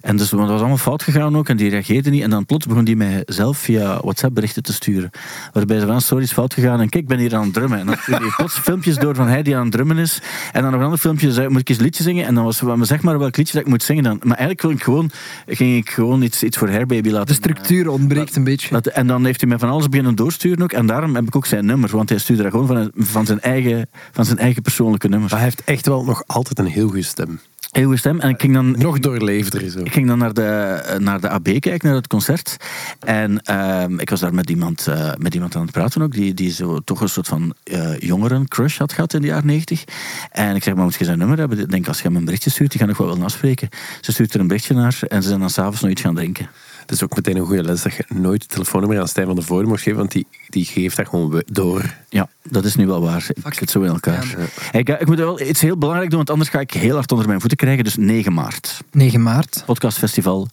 en 0.00 0.16
dus 0.16 0.30
want 0.30 0.42
het 0.42 0.50
was 0.50 0.60
allemaal 0.60 0.76
fout 0.78 1.02
gegaan 1.02 1.36
ook 1.36 1.48
en 1.48 1.56
die 1.56 1.70
reageerde 1.70 2.10
niet. 2.10 2.22
En 2.22 2.30
dan 2.30 2.46
plots 2.46 2.66
begon 2.66 2.84
die 2.84 2.96
mij 2.96 3.22
zelf 3.26 3.58
via 3.58 4.00
WhatsApp 4.00 4.34
berichten 4.34 4.62
te 4.62 4.72
sturen. 4.72 5.10
Waarbij 5.52 5.78
ze 5.78 5.86
van, 5.86 6.00
sorry, 6.00 6.22
is 6.24 6.32
fout 6.32 6.54
gegaan. 6.54 6.80
En 6.80 6.88
kijk, 6.88 7.02
ik 7.02 7.08
ben 7.08 7.18
hier 7.18 7.34
aan 7.34 7.42
het 7.44 7.52
drummen. 7.52 7.78
En 7.78 7.86
dan 7.86 7.96
stuurde 8.00 8.20
hij 8.24 8.32
plots 8.36 8.58
filmpjes 8.58 8.96
door 8.96 9.14
van 9.14 9.26
hij 9.28 9.42
die 9.42 9.56
aan 9.56 9.62
het 9.62 9.72
drummen 9.72 9.98
is. 9.98 10.20
En 10.52 10.62
dan 10.62 10.70
nog 10.70 10.78
een 10.80 10.84
ander 10.84 10.98
filmpje, 10.98 11.32
zei, 11.32 11.48
moet 11.48 11.60
ik 11.60 11.68
eens 11.68 11.78
een 11.78 11.84
liedje 11.84 12.02
zingen? 12.02 12.26
En 12.26 12.34
dan 12.34 12.44
was 12.44 12.56
ze, 12.56 12.64
maar 12.64 12.86
zeg 12.86 13.02
maar 13.02 13.18
welk 13.18 13.36
liedje 13.36 13.52
dat 13.52 13.62
ik 13.62 13.68
moet 13.68 13.82
zingen 13.82 14.02
dan. 14.02 14.16
Maar 14.18 14.36
eigenlijk 14.36 14.62
wil 14.62 14.70
ik 14.70 14.82
gewoon, 14.82 15.10
ging 15.46 15.76
ik 15.76 15.90
gewoon 15.90 16.22
iets, 16.22 16.42
iets 16.42 16.56
voor 16.56 16.68
Hairbaby 16.70 17.08
laten 17.10 17.26
De 17.26 17.32
structuur 17.34 17.88
ontbreekt 17.88 18.36
een 18.36 18.44
beetje. 18.44 18.68
dat- 18.70 18.86
en 18.86 19.06
dan 19.06 19.24
heeft 19.24 19.40
hij 19.40 19.48
mij 19.48 19.58
van 19.58 19.68
alles 19.70 19.88
beginnen 19.88 20.14
doorsturen 20.14 20.62
ook. 20.62 20.72
En 20.72 20.86
daarom 20.86 21.14
heb 21.14 21.26
ik 21.26 21.36
ook 21.36 21.46
zijn 21.46 21.66
nummer. 21.66 21.90
Want 21.90 22.08
hij 22.08 22.18
stuurde 22.18 22.42
dat 22.42 22.50
gewoon 22.52 22.66
van, 22.66 22.90
van, 22.94 23.26
zijn, 23.26 23.40
eigen, 23.40 23.88
van 24.12 24.24
zijn 24.24 24.38
eigen 24.38 24.62
persoonlijke 24.62 25.08
nummer. 25.08 25.28
maar 25.30 25.38
hij 25.38 25.48
heeft 25.48 25.64
echt 25.64 25.86
wel 25.86 26.04
nog 26.04 26.22
altijd 26.26 26.58
een 26.58 26.66
heel 26.66 26.86
goede 26.88 27.02
stem. 27.02 27.40
Goede 27.72 27.96
stem. 27.96 28.20
En 28.20 28.28
ik 28.28 28.40
ging 28.40 28.54
dan, 28.54 28.70
Nog 28.70 28.98
doorleefder 28.98 29.62
is 29.62 29.74
ik 29.74 29.92
ging 29.92 30.06
dan 30.06 30.18
naar, 30.18 30.32
de, 30.32 30.96
naar 30.98 31.20
de 31.20 31.28
AB 31.28 31.44
kijken, 31.44 31.78
naar 31.82 31.94
het 31.94 32.06
concert. 32.06 32.56
En 33.00 33.42
ehm, 33.42 33.98
ik 33.98 34.10
was 34.10 34.20
daar 34.20 34.34
met 34.34 34.50
iemand, 34.50 34.86
eh, 34.86 35.12
met 35.18 35.34
iemand 35.34 35.56
aan 35.56 35.62
het 35.62 35.70
praten 35.70 36.02
ook. 36.02 36.12
Die, 36.12 36.34
die 36.34 36.50
zo 36.50 36.78
toch 36.78 37.00
een 37.00 37.08
soort 37.08 37.28
van 37.28 37.54
eh 37.64 37.98
jongeren 37.98 38.48
crush 38.48 38.78
had 38.78 38.92
gehad 38.92 39.14
in 39.14 39.20
de 39.20 39.26
jaren 39.26 39.46
90. 39.46 39.84
En 40.32 40.56
ik 40.56 40.62
zeg, 40.62 40.74
maar 40.74 40.84
moet 40.84 40.94
je 40.94 41.04
zijn 41.04 41.18
nummer 41.18 41.38
hebben? 41.38 41.58
Ik 41.58 41.70
denk, 41.70 41.88
als 41.88 41.96
je 41.96 42.02
hem 42.02 42.16
een 42.16 42.24
berichtje 42.24 42.50
stuurt, 42.50 42.70
die 42.70 42.78
ga 42.78 42.84
ik 42.84 42.90
nog 42.90 42.98
wel 42.98 43.08
willen 43.08 43.24
afspreken. 43.24 43.68
Ze 44.00 44.12
stuurt 44.12 44.34
er 44.34 44.40
een 44.40 44.46
berichtje 44.46 44.74
naar 44.74 44.98
en 45.08 45.22
ze 45.22 45.28
zijn 45.28 45.40
dan 45.40 45.50
s'avonds 45.50 45.80
nog 45.80 45.90
iets 45.90 46.02
gaan 46.02 46.14
drinken. 46.14 46.48
Het 46.90 46.98
is 46.98 47.04
ook 47.04 47.16
meteen 47.16 47.36
een 47.36 47.46
goede 47.46 47.62
les 47.62 47.82
dat 47.82 47.94
je 47.94 48.04
nooit 48.08 48.42
het 48.42 48.50
telefoonnummer 48.50 49.00
aan 49.00 49.08
Stijn 49.08 49.26
van 49.26 49.34
der 49.34 49.44
Voorde 49.44 49.68
mocht 49.68 49.82
geven, 49.82 49.98
want 49.98 50.12
die, 50.12 50.26
die 50.48 50.64
geeft 50.64 50.96
dat 50.96 51.08
gewoon 51.08 51.42
door. 51.46 51.94
Ja, 52.08 52.28
dat 52.42 52.64
is 52.64 52.76
nu 52.76 52.86
wel 52.86 53.00
waar. 53.00 53.26
Ik 53.44 53.54
zit 53.54 53.70
zo 53.70 53.80
in 53.80 53.88
elkaar. 53.88 54.34
Hey, 54.70 54.80
ik, 54.80 54.88
ik 54.88 55.06
moet 55.06 55.18
wel 55.18 55.40
iets 55.40 55.60
heel 55.60 55.76
belangrijks 55.76 56.08
doen, 56.08 56.18
want 56.18 56.30
anders 56.30 56.50
ga 56.50 56.60
ik 56.60 56.70
heel 56.70 56.94
hard 56.94 57.12
onder 57.12 57.26
mijn 57.26 57.40
voeten 57.40 57.58
krijgen. 57.58 57.84
Dus 57.84 57.96
9 57.96 58.32
maart. 58.32 58.80
9 58.92 59.22
maart. 59.22 59.62
podcastfestival 59.66 60.48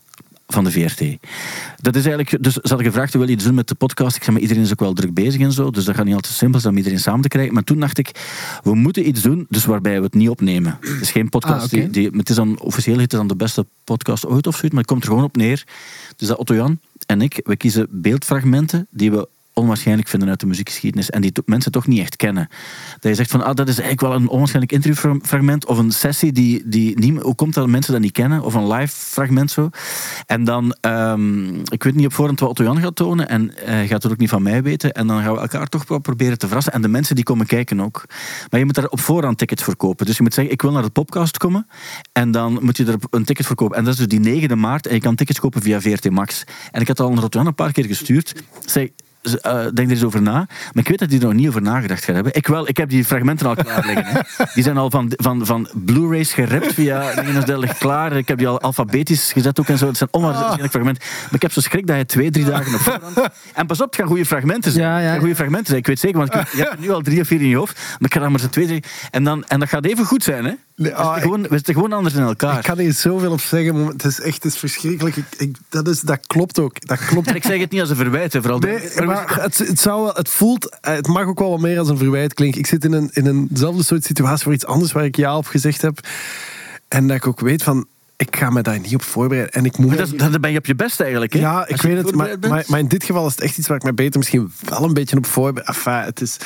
van 0.48 0.63
de 0.63 0.72
VRT. 0.72 1.01
Dat 1.82 1.96
is 1.96 2.06
eigenlijk, 2.06 2.44
dus 2.44 2.54
ze 2.54 2.60
hadden 2.68 2.86
gevraagd, 2.86 3.13
wil 3.13 3.24
je 3.27 3.32
iets 3.32 3.44
doen 3.44 3.54
met 3.56 3.68
de 3.68 3.75
podcast? 3.75 4.16
Ik 4.16 4.22
zei, 4.24 4.32
maar 4.34 4.42
iedereen 4.42 4.63
is 4.63 4.72
ook 4.72 4.80
wel 4.80 4.94
druk 4.94 5.13
bezig 5.13 5.42
en 5.42 5.51
zo, 5.51 5.72
dus 5.72 5.86
dat 5.86 5.96
gaat 5.96 6.06
niet 6.06 6.13
altijd 6.16 6.34
simpel 6.34 6.60
zijn 6.60 6.72
om 6.74 6.77
iedereen 6.80 7.00
samen 7.00 7.22
te 7.22 7.27
krijgen. 7.27 7.54
Maar 7.54 7.63
toen 7.63 7.80
dacht 7.80 7.98
ik, 7.98 8.12
we 8.63 8.75
moeten 8.75 9.08
iets 9.08 9.22
doen, 9.22 9.46
dus 9.50 9.66
waarbij 9.66 9.98
we 9.98 10.04
het 10.04 10.13
niet 10.13 10.30
opnemen. 10.30 10.77
Het 10.82 11.01
is 11.01 11.12
geen 11.12 11.30
podcast, 11.30 11.63
Ah, 11.63 11.70
die, 11.70 11.89
die- 11.89 12.10
het 12.18 12.30
is 12.30 12.36
dan, 12.36 12.60
officieel 12.60 13.00
het 13.00 13.10
dan 13.10 13.27
de 13.27 13.36
beste 13.36 13.66
podcast 13.84 14.25
ooit 14.25 14.48
of 14.48 14.54
zoiets, 14.56 14.72
maar 14.75 14.82
het 14.84 14.92
komt 14.92 15.04
er 15.04 15.10
gewoon 15.10 15.24
op 15.24 15.36
neer. 15.36 15.63
Dus 16.16 16.27
dat 16.27 16.38
Otto 16.38 16.56
Jan 16.56 16.80
en 17.06 17.22
ik, 17.22 17.42
we 17.44 17.56
kiezen 17.56 17.88
beeldfragmenten 17.92 18.88
die 18.89 19.12
we 19.12 19.27
onwaarschijnlijk 19.58 20.08
vinden 20.08 20.30
uit 20.30 20.40
de 20.40 20.46
muziekgeschiedenis 20.46 21.10
en 21.10 21.22
die 21.22 21.32
mensen 21.46 21.72
toch 21.72 21.88
niet 21.88 22.00
echt 22.00 22.16
kennen. 22.16 22.48
Dat 23.00 23.12
je 23.12 23.16
zegt 23.16 23.32
van, 23.32 23.44
ah, 23.44 23.56
dat 23.56 23.68
is 23.68 23.80
eigenlijk 23.80 24.02
wel 24.02 24.14
een 24.14 24.30
onwaarschijnlijk 24.30 24.72
interviewfragment 24.72 25.66
of 25.66 25.78
een 25.78 25.92
sessie 25.92 26.32
die, 26.32 26.64
die 26.66 27.00
niet, 27.00 27.22
hoe 27.22 27.36
komt 27.36 27.54
dat 27.54 27.68
mensen 27.68 27.94
dat 27.94 28.02
niet 28.02 28.12
kennen 28.12 28.42
of 28.42 28.54
een 28.54 28.68
live 28.68 28.96
fragment 28.96 29.52
zo. 29.52 29.70
En 30.26 30.44
dan, 30.44 30.76
ehm, 30.82 31.56
ik 31.56 31.84
weet 31.84 31.96
niet 31.96 32.06
op 32.06 32.14
voorhand 32.14 32.40
wat 32.40 32.50
Otto 32.50 32.64
Jan 32.64 32.82
gaat 32.82 32.96
tonen 32.96 33.30
en 33.30 33.52
hij 33.56 33.88
gaat 33.88 34.04
het 34.04 34.12
ook 34.12 34.18
niet 34.18 34.30
van 34.30 34.42
mij 34.42 34.64
weten 34.64 34.92
en 34.92 35.08
dan 35.08 35.22
gaan 35.22 35.34
we 35.34 35.40
elkaar 35.40 35.68
toch 35.68 35.88
wel 35.88 36.00
proberen 36.00 36.38
te 36.38 36.46
verrassen 36.46 36.74
en 36.74 36.82
de 36.82 36.88
mensen 36.88 37.16
die 37.16 37.24
komen 37.24 37.46
kijken 37.46 37.82
ook. 37.82 38.04
Maar 38.50 38.60
je 38.60 38.66
moet 38.66 38.76
daar 38.76 38.88
op 38.88 39.00
voorhand 39.00 39.38
tickets 39.38 39.64
voor 39.64 39.76
kopen. 39.76 40.06
Dus 40.06 40.18
je 40.18 40.24
moet 40.24 40.34
zeggen, 40.34 40.54
ik 40.54 40.62
wil 40.62 40.72
naar 40.72 40.84
de 40.84 40.90
podcast 40.90 41.38
komen 41.38 41.68
en 42.12 42.32
dan 42.32 42.60
moet 42.62 42.78
je 42.78 42.86
er 42.86 42.96
een 43.10 43.26
ticket 43.26 43.46
voor 43.46 43.56
kopen. 43.56 43.78
En 43.78 43.84
dat 43.84 43.94
is 43.94 44.08
dus 44.08 44.20
die 44.20 44.50
9e 44.50 44.56
maart 44.56 44.88
en 44.88 44.94
je 44.94 45.02
kan 45.02 45.16
tickets 45.16 45.40
kopen 45.40 45.62
via 45.62 45.82
VRT 45.82 46.10
Max. 46.10 46.44
En 46.72 46.82
ik 46.82 46.88
had 46.88 47.00
al 47.00 47.14
naar 47.14 47.24
Otto 47.24 47.38
Jan 47.38 47.48
een 47.48 47.56
paar 47.56 47.72
keer 47.72 47.86
gestuurd. 47.86 48.44
Zeg, 48.66 48.90
eh, 49.36 49.54
denk 49.74 49.78
er 49.78 49.90
eens 49.90 50.04
over 50.04 50.22
na. 50.22 50.34
Maar 50.34 50.84
ik 50.84 50.88
weet 50.88 51.00
dat 51.00 51.10
hij 51.10 51.20
er 51.20 51.26
nog 51.26 51.34
niet 51.34 51.48
over 51.48 51.62
nagedacht 51.62 52.04
gaat 52.04 52.16
hebben. 52.16 52.36
Ik 52.36 52.48
wel, 52.48 52.68
ik 52.68 52.78
heb 52.78 52.90
die 52.90 53.06
fragmenten 53.06 53.48
al 53.48 53.56
klaar 53.56 53.86
liggen. 53.86 54.06
Hè. 54.06 54.44
Die 54.54 54.64
zijn 54.64 54.78
al 54.78 54.90
van, 54.90 55.12
van, 55.16 55.46
van 55.46 55.70
Blu-rays 55.74 56.34
gerapt 56.34 56.74
via 56.74 57.14
ligt 57.58 57.78
klaar. 57.78 58.18
Ik 58.18 58.28
heb 58.28 58.38
die 58.38 58.48
al 58.48 58.62
alfabetisch 58.62 59.32
gezet 59.32 59.60
ook 59.60 59.68
en 59.68 59.78
zo. 59.78 59.88
Het 59.88 59.98
zijn 59.98 60.10
onwaarschijnlijk 60.12 60.72
fragmenten. 60.72 61.04
Maar 61.24 61.34
ik 61.34 61.42
heb 61.42 61.52
zo 61.52 61.62
schrik 61.62 61.88
dat 61.88 61.96
hij 61.96 62.06
twee, 62.06 62.32
drie 62.32 62.46
dagen 62.46 62.74
op 62.74 62.80
voorhand... 62.80 63.20
En 63.54 63.66
pas 63.68 63.82
op, 63.82 63.86
het 63.86 63.96
gaan 63.96 64.08
goede 64.08 64.26
fragmenten 64.26 64.72
zijn. 64.72 64.86
Ja, 64.86 65.00
ja. 65.00 65.20
Goede 65.20 65.36
fragmenten 65.36 65.68
zijn. 65.68 65.80
Ik 65.80 65.88
weet 65.88 66.00
zeker, 66.00 66.18
want 66.18 66.36
ik, 66.36 66.48
je 66.52 66.58
hebt 66.58 66.74
er 66.74 66.80
nu 66.80 66.92
al 66.92 67.02
drie 67.02 67.22
of 67.22 67.28
vier 67.28 67.42
in 67.42 67.48
je 67.48 67.56
hoofd. 67.56 67.76
Maar 67.76 68.10
ik 68.10 68.14
ga 68.14 68.30
maar 68.30 68.40
zo 68.40 68.48
twee, 68.50 68.66
drie... 68.66 68.84
En, 69.12 69.24
dan, 69.24 69.46
en 69.46 69.60
dat 69.60 69.70
gaat 69.70 69.86
even 69.86 70.06
goed 70.06 70.24
zijn, 70.24 70.46
hè. 70.46 70.52
Nee, 70.78 70.92
we, 70.92 70.98
ah, 70.98 71.06
zitten 71.06 71.22
gewoon, 71.22 71.42
we 71.42 71.56
zitten 71.56 71.74
gewoon 71.74 71.94
anders 71.94 72.16
in 72.16 72.22
elkaar. 72.22 72.58
Ik 72.58 72.64
kan 72.64 72.78
hier 72.78 72.94
zoveel 72.94 73.32
op 73.32 73.42
zeggen, 73.42 73.84
maar 73.84 73.92
het 73.92 74.04
is 74.04 74.22
echt 74.22 74.44
het 74.44 74.54
is 74.54 74.60
verschrikkelijk. 74.60 75.16
Ik, 75.16 75.26
ik- 75.38 75.58
dat, 75.70 75.88
is, 75.88 76.02
dat 76.02 76.20
klopt 76.28 76.60
ook. 76.60 76.88
Dat 76.88 77.06
klopt 77.06 77.28
En 77.28 77.36
ik 77.36 77.44
zeg 77.44 77.60
het 77.60 77.72
niet 77.72 77.82
als 77.82 77.90
een 77.90 77.96
verwijt, 77.96 78.34
hè, 78.34 78.42
vooral. 78.42 78.60
Nee, 78.60 79.06
maar 79.06 79.17
het, 79.26 79.58
het, 79.58 79.80
zou 79.80 80.04
wel, 80.04 80.14
het 80.14 80.30
voelt, 80.30 80.80
eh, 80.82 80.94
het 80.96 81.08
mag 81.08 81.26
ook 81.26 81.40
wel 81.40 81.50
wat 81.50 81.60
meer 81.60 81.80
als 81.80 81.90
een 81.90 81.98
verwijt 81.98 82.34
klinken. 82.34 82.60
Ik 82.60 82.68
zit 82.68 82.84
in, 82.84 82.94
een, 82.94 83.10
in 83.14 83.48
eenzelfde 83.50 83.84
soort 83.84 84.04
situatie 84.04 84.44
voor 84.44 84.54
iets 84.54 84.66
anders 84.66 84.92
waar 84.92 85.06
ik 85.06 85.16
ja 85.16 85.38
op 85.38 85.46
gezegd 85.48 85.82
heb. 85.82 86.00
En 86.88 87.08
dat 87.08 87.18
ik 87.18 87.28
ook 87.28 87.40
weet 87.40 87.64
van, 87.64 87.86
ik 88.16 88.36
ga 88.36 88.50
me 88.50 88.62
daar 88.62 88.80
niet 88.80 88.94
op 88.94 89.02
voorbereiden. 89.02 89.54
En 89.54 89.66
ik 89.66 89.78
moet 89.78 89.88
Maar 89.88 89.98
dat, 89.98 90.32
is- 90.32 90.40
ben 90.40 90.52
je 90.52 90.58
op 90.58 90.66
je 90.66 90.76
best 90.76 91.00
eigenlijk, 91.00 91.34
hè. 91.34 91.40
ja, 91.40 91.68
ik 91.68 91.82
weet 91.82 91.98
het, 91.98 92.16
maar, 92.16 92.64
maar 92.68 92.80
in 92.80 92.88
dit 92.88 93.04
geval 93.04 93.26
is 93.26 93.32
het 93.32 93.42
echt 93.42 93.58
iets 93.58 93.68
waar 93.68 93.78
ik 93.78 93.84
me 93.84 93.94
beter 93.94 94.18
misschien 94.18 94.52
wel 94.70 94.84
een 94.84 94.94
beetje 94.94 95.18
op 95.18 95.26
voorbereid. 95.26 95.68
Enfin, 95.68 95.94
het 95.94 96.22
is, 96.22 96.38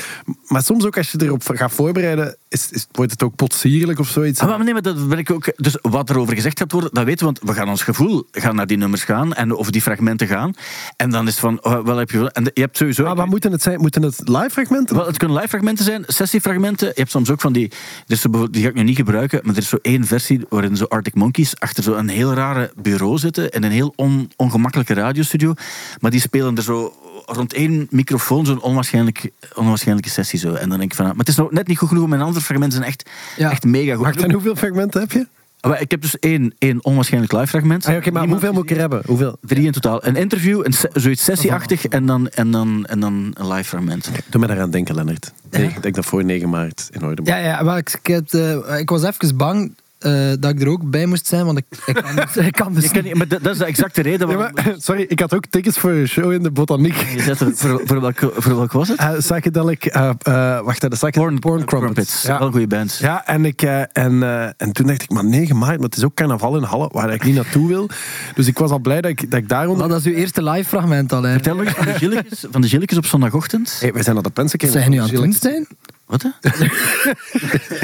maar 0.47 0.63
soms 0.63 0.85
ook 0.85 0.97
als 0.97 1.11
je 1.11 1.17
erop 1.23 1.43
gaat 1.45 1.71
voorbereiden, 1.71 2.37
is, 2.51 2.71
is, 2.71 2.87
wordt 2.91 3.11
het 3.11 3.23
ook 3.23 3.35
potsierlijk 3.35 3.99
of 3.99 4.07
zoiets? 4.07 4.39
Ah, 4.39 4.47
maar 4.47 4.63
nee, 4.63 4.73
maar 4.73 4.81
dat 4.81 5.07
ben 5.07 5.17
ik 5.17 5.31
ook. 5.31 5.51
Dus 5.55 5.77
wat 5.81 6.09
er 6.09 6.17
over 6.17 6.35
gezegd 6.35 6.59
gaat 6.59 6.71
worden, 6.71 6.89
dat 6.93 7.03
weten 7.03 7.19
we, 7.19 7.25
want 7.25 7.39
we 7.49 7.59
gaan 7.59 7.69
ons 7.69 7.83
gevoel 7.83 8.27
gaan 8.31 8.55
naar 8.55 8.67
die 8.67 8.77
nummers 8.77 9.03
gaan 9.03 9.33
en 9.33 9.53
of 9.55 9.69
die 9.69 9.81
fragmenten 9.81 10.27
gaan. 10.27 10.53
En 10.95 11.09
dan 11.09 11.27
is 11.27 11.31
het 11.31 11.39
van, 11.39 11.63
oh, 11.63 11.85
wel 11.85 11.97
heb 11.97 12.11
je. 12.11 12.31
En 12.31 12.43
je 12.53 12.61
hebt 12.61 12.77
sowieso. 12.77 13.03
Maar 13.03 13.15
wat 13.15 13.27
moeten 13.27 13.51
het 13.51 13.61
zijn? 13.61 13.79
Moeten 13.79 14.03
het 14.03 14.27
live 14.27 14.49
fragmenten? 14.49 14.95
Wel, 14.95 15.05
het 15.05 15.17
kunnen 15.17 15.37
live 15.37 15.49
fragmenten 15.49 15.85
zijn, 15.85 16.03
sessiefragmenten. 16.07 16.87
Je 16.87 16.93
hebt 16.95 17.11
soms 17.11 17.29
ook 17.29 17.41
van 17.41 17.53
die. 17.53 17.71
Dus 18.05 18.25
die 18.51 18.61
ga 18.63 18.69
ik 18.69 18.75
nu 18.75 18.83
niet 18.83 18.95
gebruiken, 18.95 19.39
maar 19.43 19.55
er 19.55 19.61
is 19.61 19.69
zo 19.69 19.77
één 19.81 20.05
versie 20.05 20.45
waarin 20.49 20.77
zo 20.77 20.85
Arctic 20.85 21.15
Monkeys 21.15 21.59
achter 21.59 21.83
zo'n 21.83 22.07
heel 22.07 22.33
rare 22.33 22.71
bureau 22.81 23.17
zitten 23.17 23.49
in 23.49 23.63
een 23.63 23.71
heel 23.71 23.93
on, 23.95 24.31
ongemakkelijke 24.35 24.93
radiostudio. 24.93 25.53
Maar 25.99 26.11
die 26.11 26.19
spelen 26.19 26.55
er 26.57 26.63
zo 26.63 26.93
rond 27.35 27.53
één 27.53 27.87
microfoon 27.89 28.45
zo'n 28.45 28.61
onwaarschijnlijk, 28.61 29.29
onwaarschijnlijke 29.55 30.09
sessie. 30.09 30.39
Zo. 30.39 30.53
En 30.53 30.69
dan 30.69 30.77
denk 30.79 30.91
ik 30.91 30.97
van, 30.97 31.05
maar 31.05 31.15
het 31.17 31.27
is 31.27 31.35
nog 31.35 31.51
net 31.51 31.67
niet 31.67 31.77
goed 31.77 31.87
genoeg. 31.87 32.07
Mijn 32.07 32.21
andere 32.21 32.45
fragmenten 32.45 32.77
zijn 32.77 32.89
echt, 32.89 33.09
Ja. 33.37 33.51
echt 33.51 33.63
mega 33.63 33.95
goed. 33.95 34.05
Wacht, 34.05 34.23
en 34.23 34.31
hoeveel 34.31 34.55
fragmenten 34.55 34.99
heb 35.01 35.11
je? 35.11 35.27
Maar 35.67 35.81
ik 35.81 35.91
heb 35.91 36.01
dus 36.01 36.19
één, 36.19 36.53
één 36.57 36.83
onwaarschijnlijk 36.85 37.33
live 37.33 37.47
fragment. 37.47 37.85
Ah, 37.85 37.95
Oké, 37.95 38.11
maar 38.11 38.21
Niemand 38.21 38.41
hoeveel 38.41 38.53
moet 38.53 38.63
ik 38.69 38.75
er 38.75 38.81
hebben? 38.81 39.01
Hoeveel? 39.05 39.37
Drie 39.41 39.65
in 39.65 39.71
totaal. 39.71 40.05
Een 40.05 40.15
interview, 40.15 40.65
een 40.65 40.73
se- 40.73 40.89
zoiets 40.93 41.23
sessieachtig 41.23 41.85
en 41.85 42.05
dan, 42.05 42.29
en, 42.29 42.51
dan, 42.51 42.85
en 42.85 42.99
dan 42.99 43.31
een 43.33 43.47
live 43.47 43.63
fragment. 43.63 44.09
Doe 44.29 44.41
me 44.41 44.47
daaraan 44.47 44.69
denken, 44.71 44.95
Lennart. 44.95 45.31
Nee, 45.51 45.67
ik 45.67 45.81
denk 45.81 45.95
dat 45.95 46.05
voor 46.05 46.23
9 46.23 46.49
maart 46.49 46.87
in 46.91 47.03
orde 47.03 47.21
moet. 47.21 47.27
Ja, 47.29 47.37
ja 47.37 47.61
maar 47.61 47.77
ik, 47.77 47.93
ik, 48.01 48.07
heb, 48.07 48.33
eh, 48.33 48.79
ik 48.79 48.89
was 48.89 49.03
even 49.03 49.37
bang 49.37 49.75
eh, 50.01 50.31
dat 50.39 50.51
ik 50.51 50.61
er 50.61 50.67
ook 50.67 50.89
bij 50.89 51.05
moest 51.05 51.27
zijn, 51.27 51.45
want 51.45 51.57
ik, 51.57 51.65
ik 51.85 51.93
kan 51.95 52.15
dus, 52.15 52.37
ik 52.47 52.51
kan 52.53 52.73
dus 52.73 52.91
kan 52.91 53.03
niet- 53.03 53.15
maar 53.15 53.27
dat, 53.27 53.43
dat 53.43 53.51
is 53.51 53.57
de 53.57 53.65
exacte 53.65 54.01
reden 54.01 54.29
Ja, 54.29 54.35
waarom... 54.35 54.53
maar, 54.55 54.73
sorry, 54.87 55.05
ik 55.07 55.19
had 55.19 55.33
ook 55.33 55.45
tickets 55.49 55.77
voor 55.77 55.91
een 55.91 56.07
show 56.07 56.31
in 56.31 56.43
de 56.43 56.51
botaniek. 56.51 56.95
Je 56.95 57.21
zet 57.21 57.39
er, 57.39 57.51
voor, 57.55 57.81
voor, 57.85 58.01
welke, 58.01 58.31
voor 58.35 58.55
welke 58.55 58.77
was 58.77 58.87
het? 58.87 58.99
Uh, 58.99 59.17
psychedelic, 59.17 59.85
eh 59.85 60.09
eh 60.21 60.59
wacht, 60.61 60.81
dat 60.81 60.93
is 60.93 60.99
Porn, 61.09 61.39
Porn 61.39 61.65
Crumpets. 61.65 62.23
Wel 62.23 62.35
Ja. 62.39 62.41
een 62.45 62.51
goede 62.51 62.67
band. 62.67 62.97
Ja, 63.01 63.25
en, 63.27 63.45
ik, 63.45 63.61
eh, 63.61 63.79
en, 63.79 64.23
eh, 64.23 64.43
en 64.57 64.71
toen 64.71 64.87
dacht 64.87 65.01
ik, 65.01 65.09
maar 65.09 65.25
9 65.25 65.57
maart, 65.57 65.75
maar 65.79 65.85
het 65.87 65.97
is 65.97 66.03
ook 66.03 66.13
carnaval 66.13 66.57
in 66.57 66.63
Halle, 66.63 66.89
waar 66.91 67.13
ik 67.13 67.23
niet 67.23 67.35
naartoe 67.35 67.67
wil. 67.67 67.89
Dus 68.35 68.47
ik 68.47 68.57
was 68.57 68.71
al 68.71 68.79
blij 68.79 69.01
dat 69.01 69.11
ik, 69.11 69.31
dat 69.31 69.39
ik 69.39 69.49
daaronder... 69.49 69.77
Nou, 69.87 69.89
dat 69.89 69.99
is 69.99 70.13
uw 70.13 70.19
eerste 70.19 70.43
live 70.43 70.69
fragment 70.69 71.13
al. 71.13 71.23
Hè. 71.23 71.31
Vertel 71.31 71.55
nog 71.55 71.65
eens 71.65 71.75
van 71.75 71.85
de 71.85 71.93
Gilletjes, 71.93 72.45
van 72.51 72.61
de 72.61 72.67
Gilletjes 72.67 72.97
op 72.97 73.05
zondagochtend. 73.05 73.77
Hey, 73.79 73.93
wij 73.93 74.03
zijn 74.03 74.17
aan 74.17 74.23
de 74.23 74.29
Pensen. 74.29 74.59
Zijn 74.69 74.89
nu 74.91 74.97
aan 74.97 75.03
het 75.07 75.15
doen, 75.15 75.33
Stijn? 75.33 75.67
Wat? 76.11 76.25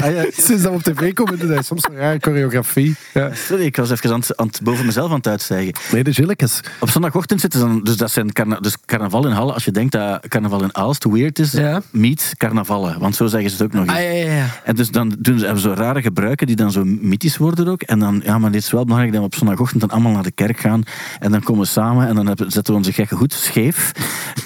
Ah, 0.00 0.12
ja, 0.14 0.22
sinds 0.30 0.62
dat 0.62 0.62
we 0.62 0.68
op 0.70 0.82
tv 0.82 1.12
komen, 1.12 1.64
soms 1.64 1.84
een 1.90 1.96
rare 1.96 2.18
choreografie. 2.20 2.94
Ja. 3.14 3.34
Sorry, 3.34 3.64
ik 3.64 3.76
was 3.76 3.90
even 3.90 4.12
aan 4.12 4.20
het, 4.20 4.36
aan 4.36 4.46
het- 4.46 4.60
boven 4.62 4.86
mezelf 4.86 5.10
aan 5.10 5.16
het 5.16 5.26
uitstijgen. 5.26 5.74
Nee, 5.92 6.04
de 6.04 6.12
Gilletjes. 6.12 6.60
Op 6.80 6.90
zondagochtend 6.90 7.40
zitten 7.40 7.60
ze 7.60 7.66
dan, 7.66 7.80
dus 7.82 7.96
dat 7.96 8.10
zijn 8.10 8.32
carna, 8.32 8.56
dus 8.60 8.76
carnaval 8.86 9.26
in 9.26 9.32
Halle. 9.32 9.52
Als 9.52 9.64
je 9.64 9.70
denkt 9.70 9.92
dat 9.92 10.28
carnaval 10.28 10.62
in 10.62 10.74
Aalst 10.76 11.04
weird 11.04 11.38
is, 11.38 11.52
Ja. 11.52 11.82
meet 11.90 12.32
carnavallen. 12.36 12.98
Want 13.00 13.16
zo 13.16 13.26
zeggen 13.26 13.50
ze 13.50 13.56
het 13.56 13.64
ook 13.66 13.72
nog 13.72 13.82
eens. 13.82 13.92
Ah, 13.96 14.02
ja, 14.02 14.10
ja, 14.10 14.32
ja. 14.32 14.46
En 14.64 14.74
dus 14.76 14.90
dan 14.90 15.16
doen 15.18 15.38
ze 15.38 15.52
zo 15.60 15.72
rare 15.76 16.02
gebruiken 16.02 16.46
die 16.46 16.56
dan 16.56 16.72
zo 16.72 16.84
mythisch 16.84 17.36
worden 17.36 17.68
ook. 17.68 17.82
En 17.82 17.98
dan, 17.98 18.20
ja, 18.24 18.38
maar 18.38 18.50
dit 18.50 18.62
is 18.62 18.70
wel 18.70 18.82
belangrijk 18.84 19.12
dat 19.12 19.20
we 19.22 19.26
op 19.28 19.34
zondagochtend 19.34 19.80
dan 19.80 19.90
allemaal 19.90 20.12
naar 20.12 20.22
de 20.22 20.30
kerk 20.30 20.58
gaan. 20.60 20.82
En 21.18 21.30
dan 21.30 21.42
komen 21.42 21.62
we 21.62 21.68
samen 21.68 22.08
en 22.08 22.14
dan 22.14 22.26
zetten 22.36 22.72
we 22.72 22.78
onze 22.78 22.92
gekke 22.92 23.14
goed 23.16 23.32
scheef. 23.32 23.92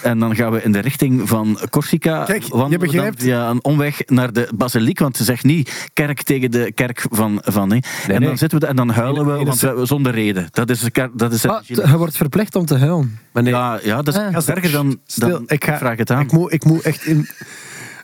En 0.03 0.19
dan 0.19 0.35
gaan 0.37 0.53
we 0.53 0.63
in 0.63 0.73
de 0.73 0.79
richting 0.79 1.29
van 1.29 1.59
Corsica 1.71 2.25
Kijk, 2.25 2.43
je 2.43 2.49
dan 2.51 2.71
begrijpt. 2.79 3.23
via 3.23 3.49
een 3.51 3.65
omweg 3.73 4.03
naar 4.07 4.33
de 4.33 4.49
basiliek. 4.55 4.99
Want 4.99 5.17
ze 5.17 5.25
zegt 5.25 5.45
niet 5.45 5.89
kerk 5.93 6.23
tegen 6.23 6.51
de 6.51 6.73
kerk 6.75 7.07
van... 7.11 7.41
van 7.45 7.69
nee. 7.69 7.83
en 8.07 8.13
dan 8.13 8.23
nee. 8.23 8.37
zitten 8.37 8.61
we 8.61 8.67
en 8.67 8.77
dan 8.77 8.91
huilen 8.91 9.27
we 9.27 9.45
want 9.45 9.89
zonder 9.89 10.13
reden. 10.13 10.49
Dat 10.51 10.71
is, 10.71 10.89
dat 11.13 11.33
is 11.33 11.47
Ah, 11.47 11.63
je 11.65 11.97
wordt 11.97 12.17
verplicht 12.17 12.55
om 12.57 12.67
te 12.67 12.77
huilen. 12.77 13.19
Maar 13.33 13.43
nee, 13.43 13.53
ja, 13.53 13.79
ja, 13.83 14.03
dat 14.03 14.15
is 14.15 14.21
Ah. 14.21 14.49
erger 14.49 14.71
dan, 14.71 15.01
Stil, 15.07 15.29
dan 15.29 15.43
ik 15.47 15.65
ga, 15.65 15.79
vraag 15.79 15.99
het 15.99 16.11
aan. 16.11 16.21
Ik 16.21 16.33
moet, 16.33 16.53
ik 16.53 16.65
moet 16.65 16.83
echt 16.83 17.07
in... 17.07 17.29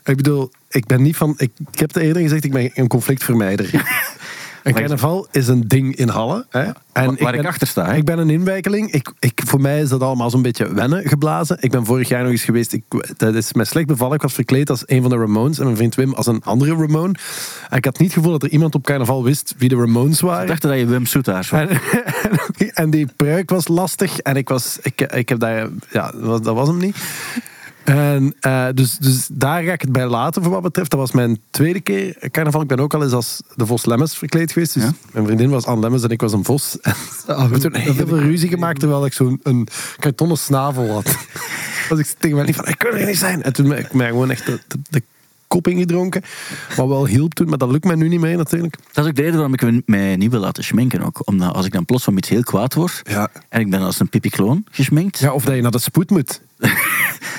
Ik 0.03 0.15
bedoel, 0.15 0.51
ik 0.69 0.85
ben 0.85 1.01
niet 1.01 1.15
van... 1.15 1.33
Ik, 1.37 1.51
ik 1.71 1.79
heb 1.79 1.93
het 1.93 2.03
eerder 2.03 2.21
gezegd, 2.21 2.43
ik 2.43 2.51
ben 2.51 2.71
een 2.73 2.87
conflictvermijder. 2.87 3.69
Een 4.69 4.75
carnaval 4.75 5.27
is 5.31 5.47
een 5.47 5.67
ding 5.67 5.95
in 5.95 6.07
Halle. 6.07 6.45
Hè? 6.49 6.61
En 6.61 6.73
waar 6.93 7.33
ik 7.33 7.41
ben- 7.41 7.45
achter 7.45 7.67
sta, 7.67 7.85
hè. 7.85 7.95
Ik 7.95 8.05
ben 8.05 8.19
een 8.19 8.29
inwijkeling. 8.29 8.91
Ik, 8.91 9.11
ik, 9.19 9.41
voor 9.45 9.61
mij 9.61 9.81
is 9.81 9.89
dat 9.89 10.01
allemaal 10.01 10.29
zo'n 10.29 10.41
beetje 10.41 10.73
wennen 10.73 11.07
geblazen. 11.07 11.57
Ik 11.59 11.71
ben 11.71 11.85
vorig 11.85 12.07
jaar 12.07 12.21
nog 12.21 12.31
eens 12.31 12.43
geweest. 12.43 12.73
Ik, 12.73 12.83
dat 13.17 13.35
is 13.35 13.53
mij 13.53 13.65
slecht 13.65 13.87
bevallen. 13.87 14.15
Ik 14.15 14.21
was 14.21 14.33
verkleed 14.33 14.69
als 14.69 14.83
een 14.85 15.01
van 15.01 15.09
de 15.09 15.17
Ramones. 15.17 15.57
En 15.57 15.63
mijn 15.63 15.77
vriend 15.77 15.95
Wim 15.95 16.13
als 16.13 16.27
een 16.27 16.41
andere 16.43 16.75
Ramone. 16.75 17.13
En 17.69 17.77
ik 17.77 17.85
had 17.85 17.99
niet 17.99 18.07
het 18.07 18.17
gevoel 18.17 18.31
dat 18.31 18.43
er 18.43 18.49
iemand 18.49 18.75
op 18.75 18.83
carnaval 18.83 19.23
wist 19.23 19.53
wie 19.57 19.69
de 19.69 19.75
Ramones 19.75 20.19
waren. 20.19 20.41
Ik 20.41 20.47
dacht 20.47 20.61
dat 20.61 20.77
je 20.77 20.85
Wim 20.85 21.05
Soetaars 21.05 21.49
was. 21.49 21.59
En, 21.59 21.69
en 22.83 22.89
die 22.89 23.07
pruik 23.15 23.49
was 23.49 23.67
lastig. 23.67 24.19
En 24.19 24.35
ik 24.35 24.49
was, 24.49 24.79
ik, 24.81 25.01
ik 25.01 25.29
heb 25.29 25.39
daar, 25.39 25.67
ja, 25.91 26.11
dat 26.21 26.43
was 26.43 26.67
hem 26.67 26.77
niet. 26.77 26.95
En, 27.95 28.35
eh, 28.39 28.67
dus, 28.73 28.97
dus 28.97 29.27
daar 29.31 29.63
ga 29.63 29.71
ik 29.71 29.81
het 29.81 29.91
bij 29.91 30.07
laten 30.07 30.43
voor 30.43 30.51
wat 30.51 30.61
betreft. 30.61 30.89
Dat 30.91 30.99
was 30.99 31.11
mijn 31.11 31.39
tweede 31.49 31.79
keer 31.81 32.17
carnaval. 32.31 32.61
Ik 32.61 32.67
ben 32.67 32.79
ook 32.79 32.93
al 32.93 33.03
eens 33.03 33.11
als 33.11 33.41
de 33.55 33.65
Vos 33.65 33.85
Lemmens 33.85 34.17
verkleed 34.17 34.51
geweest. 34.51 34.73
Dus 34.73 34.83
Ja. 34.83 34.93
mijn 35.13 35.25
vriendin 35.25 35.49
was 35.49 35.65
Anne 35.65 35.81
Lemmens 35.81 36.03
en 36.03 36.09
ik 36.09 36.21
was 36.21 36.33
een 36.33 36.45
vos. 36.45 36.79
En 36.79 36.93
we 37.25 37.33
Ah, 37.33 37.39
hebben 37.41 37.59
toen 37.59 37.75
heel 37.75 37.93
veel 37.93 38.19
ruzie 38.19 38.49
gemaakt 38.49 38.79
terwijl 38.79 39.05
ik 39.05 39.13
zo'n 39.13 39.39
een 39.43 39.67
kartonnen 39.99 40.37
snavel 40.37 40.91
had. 40.91 41.17
Was 41.89 41.99
ik 41.99 42.15
tegen 42.19 42.35
mij 42.37 42.45
niet 42.45 42.55
van, 42.55 42.67
ik 42.67 42.77
kan 42.77 42.91
er 42.91 43.05
niet 43.05 43.17
zijn. 43.17 43.43
En 43.43 43.53
toen 43.53 43.67
ben 43.67 43.77
ik 43.77 43.93
mij 43.93 44.07
gewoon 44.07 44.31
echt 44.31 44.45
de, 44.45 44.59
de, 44.67 44.77
de 44.89 45.03
kop 45.47 45.67
ingedronken. 45.67 46.21
Wat 46.75 46.87
wel 46.87 47.05
hielp 47.05 47.33
toen, 47.33 47.49
maar 47.49 47.57
dat 47.57 47.71
lukt 47.71 47.83
mij 47.85 47.95
nu 47.95 48.07
niet 48.07 48.19
meer 48.19 48.37
natuurlijk. 48.37 48.75
Dat 48.91 49.03
is 49.03 49.09
ook 49.09 49.15
de 49.15 49.21
reden 49.21 49.35
waarom 49.39 49.53
ik 49.53 49.81
mij 49.87 50.15
niet 50.15 50.31
wil 50.31 50.39
laten 50.39 50.63
schminken 50.63 51.01
ook. 51.01 51.21
Omdat 51.27 51.53
als 51.53 51.65
ik 51.65 51.71
dan 51.71 51.85
plots 51.85 52.03
van 52.03 52.17
iets 52.17 52.29
heel 52.29 52.43
kwaad 52.43 52.73
word... 52.73 53.01
Ja. 53.03 53.29
en 53.49 53.59
ik 53.59 53.69
ben 53.69 53.81
als 53.81 53.99
een 53.99 54.09
pipikloon 54.09 54.65
geschminkt... 54.71 55.19
Ja, 55.19 55.33
of 55.33 55.43
dat 55.45 55.55
je 55.55 55.61
naar 55.61 55.71
de 55.71 55.79
spoed 55.79 56.09
moet. 56.09 56.41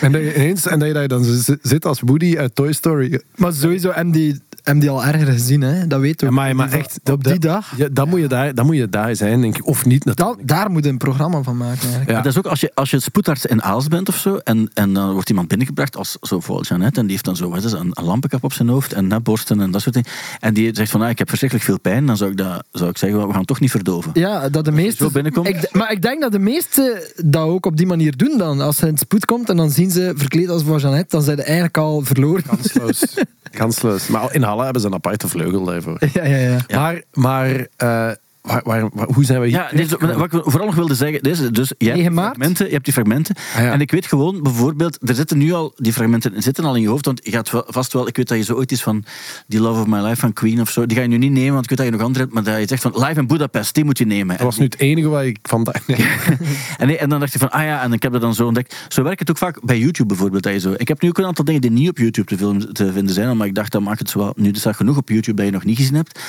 En, 0.00 0.12
dat 0.12 0.20
je 0.20 0.34
ineens, 0.34 0.66
en 0.66 0.78
dat 0.78 0.88
je 0.88 1.08
dan 1.08 1.24
zit 1.62 1.84
als 1.84 2.00
Woody 2.00 2.38
uit 2.38 2.54
Toy 2.54 2.72
Story. 2.72 3.20
Maar 3.36 3.52
sowieso 3.52 3.90
hebben 3.90 4.12
die, 4.12 4.40
hebben 4.62 4.82
die 4.82 4.90
al 4.90 5.04
erger 5.04 5.26
gezien, 5.26 5.60
hè? 5.60 5.86
dat 5.86 6.00
weten 6.00 6.28
we. 6.28 6.34
Ja, 6.34 6.40
maar, 6.40 6.56
maar 6.56 6.72
echt, 6.72 7.00
op 7.10 7.24
die 7.24 7.38
dag. 7.38 7.76
Ja, 7.76 7.88
dan, 7.92 8.08
moet 8.08 8.20
je 8.20 8.26
daar, 8.26 8.54
dan 8.54 8.66
moet 8.66 8.76
je 8.76 8.88
daar 8.88 9.16
zijn, 9.16 9.40
denk 9.40 9.56
ik. 9.56 9.66
Of 9.66 9.84
niet. 9.84 10.16
Dat, 10.16 10.36
daar 10.42 10.70
moet 10.70 10.84
je 10.84 10.90
een 10.90 10.98
programma 10.98 11.42
van 11.42 11.56
maken. 11.56 11.78
Eigenlijk. 11.78 12.08
Ja. 12.08 12.14
Maar 12.14 12.22
dat 12.22 12.32
is 12.32 12.38
ook 12.38 12.46
als 12.46 12.60
je, 12.60 12.70
als 12.74 12.90
je 12.90 13.00
spoedarts 13.00 13.46
in 13.46 13.62
Aals 13.62 13.88
bent 13.88 14.08
of 14.08 14.16
zo, 14.16 14.36
en, 14.36 14.70
en 14.74 14.92
dan 14.92 15.12
wordt 15.12 15.28
iemand 15.28 15.48
binnengebracht 15.48 15.96
als 15.96 16.16
zo 16.20 16.40
voor 16.40 16.62
Jeannette, 16.62 17.00
en 17.00 17.06
die 17.06 17.12
heeft 17.12 17.24
dan 17.24 17.36
zo 17.36 17.48
wat 17.48 17.64
is 17.64 17.72
het, 17.72 17.80
een, 17.80 17.90
een 17.92 18.04
lampenkap 18.04 18.44
op 18.44 18.52
zijn 18.52 18.68
hoofd 18.68 18.92
en 18.92 19.06
nepborsten 19.06 19.60
en 19.60 19.70
dat 19.70 19.80
soort 19.80 19.94
dingen. 19.94 20.10
En 20.40 20.54
die 20.54 20.74
zegt 20.74 20.90
van, 20.90 21.02
ah, 21.02 21.10
ik 21.10 21.18
heb 21.18 21.28
verschrikkelijk 21.28 21.68
veel 21.68 21.80
pijn, 21.80 22.06
dan 22.06 22.16
zou 22.16 22.30
ik, 22.30 22.36
dat, 22.36 22.64
zou 22.72 22.90
ik 22.90 22.98
zeggen, 22.98 23.26
we 23.26 23.32
gaan 23.32 23.44
toch 23.44 23.60
niet 23.60 23.70
verdoven. 23.70 24.10
Ja, 24.14 24.48
dat 24.48 24.64
de 24.64 24.72
meeste. 24.72 25.04
zo 25.04 25.10
binnenkomt. 25.10 25.48
Ik, 25.48 25.68
maar 25.72 25.92
ik 25.92 26.02
denk 26.02 26.20
dat 26.20 26.32
de 26.32 26.38
meesten 26.38 27.02
dat 27.24 27.46
ook 27.46 27.66
op 27.66 27.76
die 27.76 27.86
manier 27.86 28.16
doen 28.16 28.38
dan. 28.38 28.60
Als 28.60 28.76
ze 28.76 28.86
in 28.86 28.92
het 28.92 29.00
spoed 29.00 29.24
komt 29.24 29.48
en 29.48 29.56
dan 29.56 29.70
zien 29.70 29.90
ze 29.90 30.12
verkleed 30.16 30.48
als 30.48 30.62
voor 30.62 30.78
Jeannette, 30.80 31.16
dan 31.16 31.22
zijn 31.22 31.36
ze 31.36 31.42
eigenlijk 31.42 31.78
al 31.78 32.02
verloren. 32.04 32.42
Kansloos. 32.42 33.04
Kansloos. 33.50 34.06
Maar 34.06 34.34
in 34.34 34.42
Halle 34.50 34.64
hebben 34.64 34.82
ze 34.82 34.88
een 34.88 34.94
aparte 34.94 35.28
vleugel 35.28 35.64
daarvoor. 35.64 35.98
Ja, 36.12 36.24
ja, 36.24 36.36
ja. 36.36 36.58
Ja. 36.66 36.80
Maar, 36.80 37.02
maar 37.12 37.66
eh, 37.76 38.10
waar, 38.42 38.60
waar, 38.64 38.88
waar- 38.92 39.08
hoe 39.12 39.24
zijn 39.24 39.40
we 39.40 39.46
hier? 39.46 39.56
Ja, 39.56 39.96
maar 39.98 40.18
wat 40.18 40.32
ik 40.32 40.40
vooral 40.44 40.66
nog 40.66 40.74
wilde 40.74 40.94
zeggen, 40.94 41.22
deze, 41.22 41.50
dus 41.50 41.72
je 41.78 41.84
hebt, 41.84 41.96
9 41.96 42.00
die 42.00 42.10
maart? 42.10 42.34
fragmenten, 42.34 42.66
je 42.66 42.72
hebt 42.72 42.84
die 42.84 42.92
fragmenten. 42.92 43.34
Ah, 43.56 43.62
ja. 43.62 43.72
En 43.72 43.80
ik 43.80 43.90
weet 43.90 44.06
gewoon, 44.06 44.42
bijvoorbeeld, 44.42 45.08
er 45.08 45.14
zitten 45.14 45.38
nu 45.38 45.52
al, 45.52 45.72
die 45.76 45.92
fragmenten 45.92 46.42
zitten 46.42 46.64
al 46.64 46.74
in 46.74 46.82
je 46.82 46.88
hoofd, 46.88 47.04
want 47.04 47.20
je 47.24 47.30
gaat 47.30 47.50
vast 47.66 47.92
wel, 47.92 48.08
ik 48.08 48.16
weet 48.16 48.28
dat 48.28 48.38
je 48.38 48.44
zo 48.44 48.54
ooit 48.54 48.72
is 48.72 48.82
van 48.82 49.04
die 49.46 49.60
Love 49.60 49.80
of 49.80 49.86
My 49.86 49.98
Life 49.98 50.16
van 50.16 50.32
Queen 50.32 50.60
of 50.60 50.70
zo, 50.70 50.86
die 50.86 50.96
ga 50.96 51.02
je 51.02 51.08
nu 51.08 51.18
niet 51.18 51.32
nemen, 51.32 51.52
want 51.52 51.62
ik 51.62 51.68
weet 51.68 51.78
dat 51.78 51.86
je 51.86 51.92
nog 51.92 52.02
andere 52.02 52.24
hebt, 52.24 52.34
maar 52.34 52.44
dat 52.44 52.58
je 52.58 52.66
zegt 52.66 52.82
van 52.82 52.92
Live 52.94 53.20
in 53.20 53.26
Budapest, 53.26 53.74
die 53.74 53.84
moet 53.84 53.98
je 53.98 54.06
nemen. 54.06 54.36
Dat 54.36 54.44
was 54.44 54.58
nu 54.58 54.64
het 54.64 54.78
enige 54.78 55.08
wat 55.08 55.22
ik 55.22 55.38
vandaag... 55.42 55.86
Nee. 55.86 55.98
En, 56.78 56.86
nee, 56.86 56.98
en 56.98 57.08
dan 57.08 57.20
dacht 57.20 57.32
je 57.32 57.38
van, 57.38 57.50
ah 57.50 57.62
ja, 57.62 57.82
en 57.82 57.92
ik 57.92 58.02
heb 58.02 58.12
dat 58.12 58.20
dan 58.20 58.34
zo 58.34 58.46
ontdekt. 58.46 58.86
Zo 58.88 59.02
werkt 59.02 59.20
het 59.20 59.30
ook 59.30 59.38
vaak 59.38 59.64
bij 59.64 59.78
YouTube 59.78 60.08
bijvoorbeeld. 60.08 60.42
Dat 60.42 60.52
je 60.52 60.58
zo, 60.58 60.74
ik 60.76 60.88
heb 60.88 61.00
nu 61.02 61.08
ook 61.08 61.18
een 61.18 61.24
aantal 61.24 61.44
dingen 61.44 61.60
die 61.60 61.70
niet 61.70 61.88
op 61.88 61.98
YouTube 61.98 62.28
te, 62.28 62.36
film, 62.36 62.72
te 62.72 62.92
vinden 62.92 63.14
zijn, 63.14 63.36
maar 63.36 63.46
ik 63.46 63.54
dacht, 63.54 63.72
dan 63.72 63.82
maakt 63.82 63.98
het 63.98 64.10
zo 64.10 64.18
wel, 64.18 64.32
nu 64.36 64.50
is 64.50 64.62
dat 64.62 64.76
genoeg 64.76 64.96
op 64.96 65.08
YouTube 65.08 65.36
dat 65.36 65.46
je 65.46 65.52
nog 65.52 65.64
niet 65.64 65.76
gezien 65.76 65.94
hebt. 65.94 66.20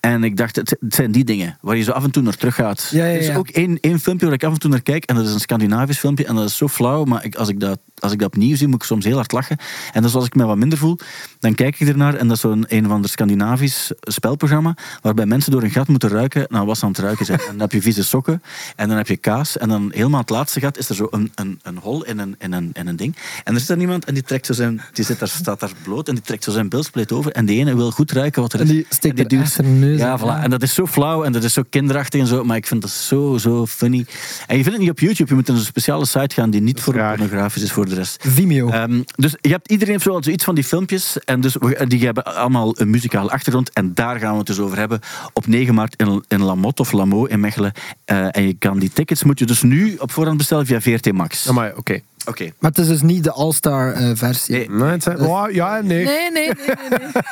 En 0.00 0.24
ik 0.24 0.36
dacht, 0.36 0.56
het, 0.56 0.76
het 0.80 0.94
zijn 0.94 1.12
die 1.12 1.24
dingen 1.24 1.55
waar 1.60 1.76
je 1.76 1.82
zo 1.82 1.90
af 1.92 2.04
en 2.04 2.10
toe 2.10 2.22
naar 2.22 2.36
terug 2.36 2.54
gaat. 2.54 2.88
Ja, 2.90 3.04
ja, 3.04 3.12
Er 3.14 3.20
is 3.20 3.34
ook 3.36 3.48
één, 3.48 3.78
één 3.80 4.00
filmpje 4.00 4.26
waar 4.26 4.34
ik 4.34 4.44
af 4.44 4.52
en 4.52 4.58
toe 4.58 4.70
naar 4.70 4.82
kijk, 4.82 5.04
en 5.04 5.14
dat 5.14 5.26
is 5.26 5.32
een 5.32 5.40
Scandinavisch 5.40 5.98
filmpje, 5.98 6.26
en 6.26 6.34
dat 6.34 6.48
is 6.48 6.56
zo 6.56 6.68
flauw, 6.68 7.04
maar 7.04 7.24
ik, 7.24 7.34
als, 7.34 7.48
ik 7.48 7.60
dat, 7.60 7.78
als 7.98 8.12
ik 8.12 8.18
dat 8.18 8.26
opnieuw 8.28 8.56
zie, 8.56 8.66
moet 8.66 8.82
ik 8.82 8.86
soms 8.88 9.04
heel 9.04 9.14
hard 9.16 9.32
lachen. 9.32 9.56
En 9.92 10.02
dus 10.02 10.14
als 10.14 10.24
ik 10.26 10.34
me 10.34 10.44
wat 10.44 10.56
minder 10.56 10.78
voel, 10.78 10.98
dan 11.40 11.54
kijk 11.54 11.80
ik 11.80 11.88
ernaar, 11.88 12.14
en 12.14 12.26
dat 12.28 12.36
is 12.36 12.42
zo'n 12.42 12.64
een 12.68 12.86
van 12.86 13.02
de 13.02 13.08
Scandinavisch 13.08 13.90
spelprogramma, 14.00 14.74
waarbij 15.02 15.26
mensen 15.26 15.52
door 15.52 15.62
een 15.62 15.70
gat 15.70 15.88
moeten 15.88 16.08
ruiken 16.08 16.44
naar 16.48 16.64
wat 16.66 16.78
ze 16.78 16.84
aan 16.84 16.90
het 16.90 16.98
ruiken 17.00 17.26
zijn. 17.26 17.38
En 17.38 17.46
dan 17.50 17.60
heb 17.60 17.72
je 17.72 17.82
vieze 17.82 18.04
sokken, 18.04 18.42
en 18.76 18.88
dan 18.88 18.96
heb 18.96 19.06
je 19.06 19.16
kaas, 19.16 19.58
en 19.58 19.68
dan 19.68 19.90
helemaal 19.94 20.20
het 20.20 20.30
laatste 20.30 20.60
gat 20.60 20.78
is 20.78 20.88
er 20.88 20.94
zo 20.94 21.06
een, 21.10 21.32
een, 21.34 21.60
een 21.62 21.76
hol 21.78 22.04
in 22.04 22.18
een, 22.18 22.34
in, 22.38 22.52
een, 22.52 22.70
in 22.72 22.86
een 22.86 22.96
ding. 22.96 23.16
En 23.44 23.54
er 23.54 23.60
zit 23.60 23.68
er 23.68 23.78
iemand, 23.78 24.04
en 24.04 24.14
die, 24.14 24.22
trekt 24.22 24.46
zo 24.46 24.52
zijn, 24.52 24.80
die 24.92 25.04
zit 25.04 25.18
daar, 25.18 25.28
staat 25.28 25.60
daar 25.60 25.72
bloot, 25.82 26.08
en 26.08 26.14
die 26.14 26.24
trekt 26.24 26.44
zo 26.44 26.50
zijn 26.50 26.68
bilspleet 26.68 27.12
over, 27.12 27.32
en 27.32 27.46
die 27.46 27.58
ene 27.58 27.76
wil 27.76 27.90
goed 27.90 28.12
ruiken 28.12 28.42
wat 28.42 28.52
er 28.52 28.60
is. 28.60 28.68
En 28.68 28.74
die 28.74 28.86
steekt 28.88 29.18
er 29.18 29.28
duwt- 29.28 29.42
echt 29.42 29.52
zijn 29.52 29.78
neus 29.78 29.98
Ja, 29.98 30.18
voilà. 30.20 30.42
En 30.42 30.50
dat 30.50 30.62
is 30.62 30.74
zo 30.74 30.86
flauw, 30.86 31.24
en 31.24 31.32
dat 31.32 31.44
is 31.44 31.45
zo 31.52 31.62
kinderachtig 31.70 32.20
en 32.20 32.26
zo, 32.26 32.44
maar 32.44 32.56
ik 32.56 32.66
vind 32.66 32.82
dat 32.82 32.90
zo, 32.90 33.36
zo 33.38 33.66
funny. 33.66 34.06
En 34.46 34.56
je 34.56 34.62
vindt 34.62 34.68
het 34.70 34.78
niet 34.78 34.90
op 34.90 34.98
YouTube, 34.98 35.28
je 35.28 35.34
moet 35.34 35.46
naar 35.46 35.56
een 35.56 35.62
speciale 35.62 36.06
site 36.06 36.34
gaan 36.34 36.50
die 36.50 36.60
niet 36.60 36.80
voor 36.80 36.94
pornografisch 36.94 37.62
is 37.62 37.72
voor 37.72 37.88
de 37.88 37.94
rest. 37.94 38.24
Vimeo. 38.28 38.68
Ehm, 38.70 39.02
dus 39.16 39.36
je 39.40 39.48
hebt, 39.48 39.70
iedereen 39.70 39.92
heeft 39.92 40.04
zo 40.04 40.20
zoiets 40.22 40.44
van 40.44 40.54
die 40.54 40.64
filmpjes. 40.64 41.18
En 41.24 41.40
dus 41.40 41.54
we- 41.54 41.84
die 41.88 42.04
hebben 42.04 42.24
allemaal 42.24 42.80
een 42.80 42.90
muzikale 42.90 43.30
achtergrond. 43.30 43.70
En 43.72 43.94
daar 43.94 44.18
gaan 44.18 44.32
we 44.32 44.38
het 44.38 44.46
dus 44.46 44.58
over 44.58 44.78
hebben. 44.78 45.00
Op 45.32 45.46
9 45.46 45.74
maart 45.74 45.94
in, 45.96 46.24
in 46.28 46.42
Lamotte 46.42 46.82
of 46.82 46.92
Lamo 46.92 47.24
in 47.24 47.40
Mechelen. 47.40 47.72
Eh, 48.04 48.36
en 48.36 48.46
je 48.46 48.54
kan 48.58 48.78
die 48.78 48.90
tickets 48.92 49.22
moet 49.24 49.38
je 49.38 49.44
dus 49.44 49.62
nu 49.62 49.96
op 49.98 50.12
voorhand 50.12 50.36
bestellen 50.38 50.66
via 50.66 50.80
VRT 50.80 51.12
Max. 51.12 51.44
Ja, 51.44 51.52
maar 51.52 51.72
oké. 51.76 52.00
Oké. 52.26 52.44
Maar 52.58 52.70
het 52.70 52.78
is 52.78 52.88
dus 52.88 53.02
niet 53.02 53.24
de 53.24 53.30
All-Star 53.32 53.92
eh, 53.92 54.10
versie. 54.14 54.56
Nee. 54.56 54.70
Nee, 54.70 54.88
het 54.90 55.02
zijn, 55.02 55.20
oh, 55.20 55.50
ja 55.50 55.76
en 55.78 55.86
nee. 55.86 56.04
Nee, 56.04 56.30
nee, 56.32 56.50
nee, 56.66 56.76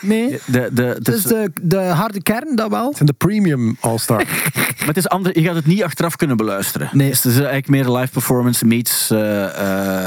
nee. 0.01 0.31
nee. 0.31 0.41
De, 0.47 0.69
de, 0.73 0.83
het 0.83 0.97
Het 1.07 1.09
is, 1.09 1.15
is 1.15 1.23
de, 1.23 1.51
de 1.63 1.77
harde 1.79 2.23
kern, 2.23 2.57
dat 2.57 2.71
wel. 2.71 2.87
Het 2.87 2.97
zijn 2.97 3.07
de 3.09 3.13
premium 3.27 3.77
All-Star. 3.81 4.25
maar 4.79 4.87
het 4.87 4.97
is 4.97 5.09
anders, 5.09 5.35
je 5.37 5.43
gaat 5.43 5.55
het 5.55 5.67
niet 5.67 5.83
achteraf 5.83 6.17
kunnen 6.17 6.37
beluisteren. 6.37 6.89
Nee. 6.93 7.09
Dus 7.09 7.23
het 7.23 7.33
is 7.33 7.39
eigenlijk 7.39 7.69
meer 7.69 7.89
live 7.97 8.13
performance 8.13 8.65
meets... 8.67 9.11
eh, 9.11 9.45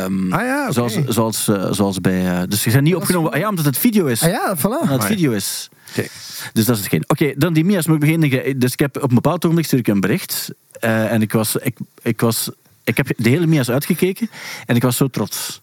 ehm, 0.03 0.33
Ah 0.33 0.41
ja, 0.41 0.63
oké. 0.63 0.73
zoals, 0.73 0.97
zoals, 1.07 1.47
eh, 1.47 1.71
zoals 1.71 2.01
bij... 2.01 2.25
eh, 2.27 2.41
dus 2.47 2.63
je 2.63 2.71
bent 2.71 2.83
niet 2.83 2.95
opgenomen... 2.95 3.31
Ah 3.31 3.39
ja, 3.39 3.49
omdat 3.49 3.65
het 3.65 3.77
video 3.77 4.05
is. 4.05 4.23
Ah 4.23 4.29
ja, 4.29 4.55
voilà. 4.57 4.61
Omdat 4.63 4.89
het 4.89 5.01
ja. 5.01 5.07
video 5.07 5.31
is. 5.31 5.69
Oké. 5.89 6.07
Dus 6.53 6.65
dat 6.65 6.75
is 6.75 6.81
hetgeen. 6.81 7.03
Oké, 7.07 7.33
dan 7.37 7.53
die 7.53 7.65
Mia's 7.65 7.85
moet 7.87 7.95
ik 7.95 8.01
beginnen. 8.01 8.59
Dus 8.59 8.71
ik 8.71 8.79
heb 8.79 8.95
op 8.97 9.09
een 9.09 9.15
bepaald 9.15 9.43
ogenblik 9.43 9.65
stuur 9.65 9.79
ik 9.79 9.87
een 9.87 9.99
bericht. 9.99 10.49
eh, 10.79 11.11
en 11.11 11.21
ik 11.21 11.31
was, 11.31 11.55
ik, 11.55 11.77
ik 12.01 12.21
was... 12.21 12.49
Ik 12.87 12.97
heb 12.97 13.07
de 13.17 13.29
hele 13.29 13.47
Mia's 13.47 13.69
uitgekeken. 13.69 14.29
En 14.65 14.75
ik 14.75 14.81
was 14.81 14.97
zo 14.97 15.07
trots. 15.07 15.61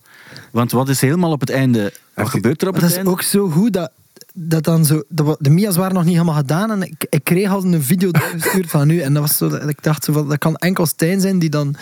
Want 0.50 0.72
wat 0.72 0.88
is 0.88 1.00
helemaal 1.00 1.32
op 1.32 1.40
het 1.40 1.50
einde... 1.50 1.92
Wat 2.14 2.28
gebeurt 2.28 2.62
er 2.62 2.68
op 2.68 2.74
het 2.74 2.82
dat 2.82 2.90
is 2.90 2.96
einde? 2.96 3.10
ook 3.10 3.22
zo 3.22 3.48
goed 3.48 3.72
dat, 3.72 3.90
dat 4.32 4.64
dan 4.64 4.84
zo. 4.84 5.02
De 5.38 5.50
Mia's 5.50 5.76
waren 5.76 5.94
nog 5.94 6.04
niet 6.04 6.12
helemaal 6.12 6.34
gedaan 6.34 6.70
en 6.70 6.82
ik, 6.82 7.06
ik 7.08 7.24
kreeg 7.24 7.50
al 7.50 7.64
een 7.64 7.82
video 7.82 8.10
doorgestuurd 8.10 8.70
van 8.70 8.86
nu. 8.86 9.00
En 9.00 9.12
dat 9.12 9.22
was 9.22 9.36
zo, 9.36 9.48
dat 9.48 9.68
ik 9.68 9.82
dacht, 9.82 10.04
zo 10.04 10.12
van, 10.12 10.28
dat 10.28 10.38
kan 10.38 10.56
enkel 10.56 10.86
Stijn 10.86 11.20
zijn 11.20 11.38
die 11.38 11.50
dan 11.50 11.76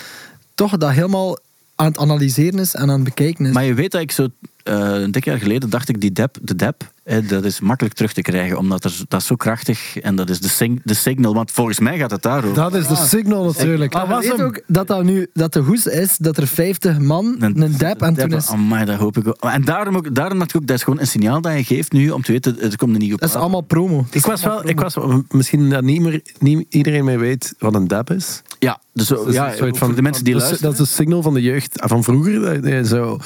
toch 0.54 0.76
dat 0.76 0.90
helemaal 0.90 1.38
aan 1.74 1.86
het 1.86 1.98
analyseren 1.98 2.58
is 2.58 2.74
en 2.74 2.82
aan 2.82 2.88
het 2.88 3.04
bekijken 3.04 3.46
is. 3.46 3.52
Maar 3.52 3.64
je 3.64 3.74
weet 3.74 3.92
dat 3.92 4.00
ik 4.00 4.10
zo... 4.10 4.28
eh, 4.62 4.74
een 4.78 5.10
dik 5.10 5.24
jaar 5.24 5.38
geleden 5.38 5.70
dacht 5.70 5.88
ik, 5.88 6.00
die 6.00 6.12
dep, 6.12 6.38
de 6.42 6.56
dep, 6.56 6.91
dat 7.04 7.44
is 7.44 7.60
makkelijk 7.60 7.94
terug 7.94 8.12
te 8.12 8.20
krijgen. 8.20 8.58
Omdat 8.58 8.84
er, 8.84 9.00
dat 9.08 9.20
is 9.20 9.26
zo 9.26 9.36
krachtig. 9.36 9.98
En 9.98 10.16
dat 10.16 10.30
is 10.30 10.40
de, 10.40 10.48
sing, 10.48 10.80
de 10.84 10.94
signal. 10.94 11.34
Want 11.34 11.50
volgens 11.50 11.78
mij 11.78 11.98
gaat 11.98 12.10
het 12.10 12.22
daarover. 12.22 12.54
Dat 12.54 12.74
is 12.74 12.86
de 12.86 12.96
signal 12.96 13.44
natuurlijk. 13.44 13.92
Maar 13.92 14.06
was 14.06 14.26
hem. 14.26 14.40
ook 14.40 14.60
dat 14.66 14.86
dat 14.86 15.04
nu 15.04 15.26
dat 15.32 15.52
de 15.52 15.60
hoes 15.60 15.86
is 15.86 16.16
dat 16.16 16.36
er 16.36 16.46
50 16.46 16.98
man 16.98 17.36
een, 17.38 17.74
dab 17.78 18.02
en 18.02 18.14
toen 18.14 18.32
is. 18.32 18.48
Amai, 18.48 18.84
dat 18.84 18.98
hoop 18.98 19.16
ik 19.16 19.28
ook. 19.28 19.36
En 19.40 19.64
daarom, 19.64 19.96
ook, 19.96 20.14
daarom 20.14 20.38
dat, 20.38 20.48
ik 20.48 20.56
ook, 20.56 20.66
dat 20.66 20.76
is 20.76 20.82
gewoon 20.82 21.00
een 21.00 21.06
signaal 21.06 21.40
dat 21.40 21.56
je 21.56 21.64
geeft 21.64 21.92
nu 21.92 22.10
om 22.10 22.22
te 22.22 22.32
weten, 22.32 22.60
er 22.60 22.76
komt 22.76 22.92
een 22.92 23.00
nieuwe 23.00 23.18
Dat 23.18 23.28
is 23.28 23.34
allemaal 23.34 23.60
promo. 23.60 24.06
Ik 24.10 24.26
was 24.26 24.42
wel, 24.42 24.68
ik 24.68 24.80
was 24.80 24.96
misschien 25.28 25.70
dat 25.70 25.82
niet, 25.82 26.00
meer, 26.00 26.22
niet 26.38 26.66
iedereen 26.68 27.04
meer 27.04 27.18
weet 27.18 27.54
wat 27.58 27.74
een 27.74 27.88
dab 27.88 28.10
is. 28.10 28.42
Ja, 28.58 28.80
dus 28.92 29.06
zo, 29.06 29.14
Dat 29.14 29.28
is 29.28 29.34
ja, 29.34 29.50
een 29.50 29.56
soort 29.56 29.78
voor 29.78 29.94
de 29.94 30.02
mensen 30.02 30.24
die 30.24 30.32
dat 30.32 30.42
is- 30.42 30.48
luisteren. 30.48 30.76
Dat 30.76 30.86
is 30.86 30.90
een 30.90 30.96
signal 30.96 31.22
van 31.22 31.34
de 31.34 31.42
jeugd 31.42 31.82
van 31.86 32.04
vroeger. 32.04 32.86
Zo, 32.86 33.18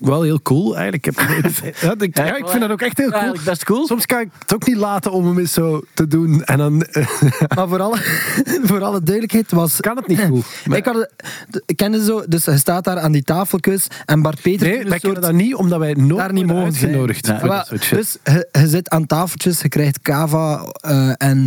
wel 0.00 0.22
heel 0.22 0.42
cool 0.42 0.76
eigenlijk. 0.76 1.06
Ik, 1.06 1.18
heb, 1.18 1.74
ja, 1.80 1.94
ik, 1.98 2.16
ja, 2.16 2.36
ik 2.36 2.48
vind 2.48 2.60
dat 2.60 2.70
ook 2.70 2.80
echt 2.80 2.98
heel 2.98 3.09
Ja, 3.12 3.18
cool. 3.18 3.22
eigenlijk 3.22 3.44
best 3.44 3.64
cool. 3.64 3.86
Soms 3.86 4.06
kan 4.06 4.20
ik 4.20 4.28
het 4.38 4.54
ook 4.54 4.66
niet 4.66 4.76
laten 4.76 5.12
om 5.12 5.26
hem 5.26 5.38
eens 5.38 5.52
zo 5.52 5.82
te 5.94 6.06
doen. 6.08 6.44
En 6.44 6.58
dan 6.58 6.76
Maar 7.56 7.68
voor 7.68 7.80
alle, 7.80 7.96
voor 8.68 8.82
alle 8.82 9.02
duidelijkheid 9.02 9.50
was. 9.52 9.80
kan 9.80 9.96
het 9.96 10.06
niet 10.06 10.20
goed. 10.20 10.44
Ik, 10.76 10.84
had, 10.84 10.94
het- 10.94 11.62
ik 11.66 11.76
kende 11.76 12.04
zo, 12.04 12.22
dus 12.28 12.44
je 12.44 12.58
staat 12.58 12.84
daar 12.84 12.98
aan 12.98 13.12
die 13.12 13.22
tafeltjes 13.22 13.86
en 14.04 14.22
Bart 14.22 14.42
Peter 14.42 14.66
Nee, 14.68 14.84
wij 14.84 14.98
soort- 14.98 15.22
dat 15.22 15.32
niet, 15.32 15.54
omdat 15.54 15.78
wij 15.78 15.92
nooit 15.94 16.16
daar 16.20 16.32
niet 16.32 16.46
mogen 16.46 16.72
zijn. 16.72 16.84
uitgenodigd. 16.84 17.26
Maar 17.42 17.66
dus 17.88 17.88
je, 18.24 18.48
je 18.52 18.68
zit 18.68 18.88
aan 18.88 19.06
tafeltjes, 19.06 19.60
je 19.60 19.68
krijgt 19.68 20.00
kava 20.02 20.64
eh, 20.80 21.12
en 21.16 21.46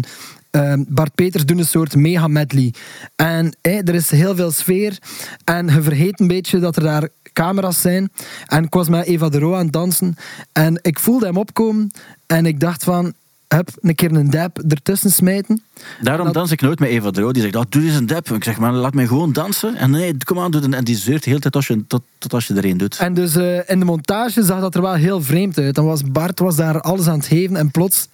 eh, 0.51 0.73
Bart 0.87 1.15
Peters 1.15 1.45
doet 1.45 1.57
een 1.57 1.65
soort 1.65 1.95
mega 1.95 2.27
medley. 2.27 2.73
En 3.15 3.55
er 3.61 3.93
is 3.95 4.09
heel 4.11 4.35
veel 4.35 4.51
sfeer 4.51 4.97
en 5.43 5.67
je 5.67 5.81
vergeet 5.81 6.19
een 6.19 6.27
beetje 6.27 6.59
dat 6.59 6.75
er 6.75 6.83
daar 6.83 7.07
camera's 7.33 7.81
zijn. 7.81 8.11
En 8.45 8.63
ik 8.63 8.73
was 8.73 8.89
met 8.89 9.05
Eva 9.05 9.29
de 9.29 9.39
Roo 9.39 9.53
aan 9.53 9.63
het 9.63 9.73
dansen 9.73 10.15
en 10.51 10.79
ik 10.81 10.99
voelde 10.99 11.25
hem 11.25 11.37
opkomen 11.37 11.91
en 12.25 12.45
ik 12.45 12.59
dacht 12.59 12.83
van, 12.83 13.13
heb 13.47 13.69
een 13.81 13.95
keer 13.95 14.11
een 14.11 14.29
dab 14.29 14.59
ertussen 14.67 15.11
smijten. 15.11 15.63
Daarom 16.01 16.25
dat- 16.25 16.33
dans 16.33 16.51
ik 16.51 16.61
nooit 16.61 16.79
met 16.79 16.89
Eva 16.89 17.11
Dro. 17.11 17.31
Die 17.31 17.41
zegt, 17.41 17.55
oh, 17.55 17.63
doe 17.69 17.83
eens 17.83 17.95
een 17.95 18.05
dep. 18.05 18.29
Ik 18.31 18.43
zeg, 18.43 18.57
maar 18.57 18.71
laat 18.71 18.93
mij 18.93 19.07
gewoon 19.07 19.33
dansen. 19.33 19.75
En 19.75 19.91
nee, 19.91 20.17
kom 20.23 20.39
aan, 20.39 20.51
doe 20.51 20.61
het. 20.61 20.73
En 20.73 20.83
die 20.83 20.95
zeurt 20.95 21.23
de 21.23 21.29
hele 21.29 21.41
tijd 21.41 21.55
als 21.55 21.67
je, 21.67 21.87
tot, 21.87 22.01
tot 22.17 22.33
als 22.33 22.47
je 22.47 22.53
er 22.53 22.77
doet. 22.77 22.97
En 22.97 23.13
dus 23.13 23.35
eh, 23.35 23.69
in 23.69 23.79
de 23.79 23.85
montage 23.85 24.43
zag 24.43 24.59
dat 24.59 24.75
er 24.75 24.81
wel 24.81 24.93
heel 24.93 25.21
vreemd 25.21 25.57
uit. 25.57 25.75
Dan 25.75 25.85
was 25.85 26.01
Bart 26.11 26.39
was 26.39 26.55
daar 26.55 26.81
alles 26.81 27.07
aan 27.07 27.17
het 27.17 27.27
geven 27.27 27.55
en 27.55 27.71
plots 27.71 28.07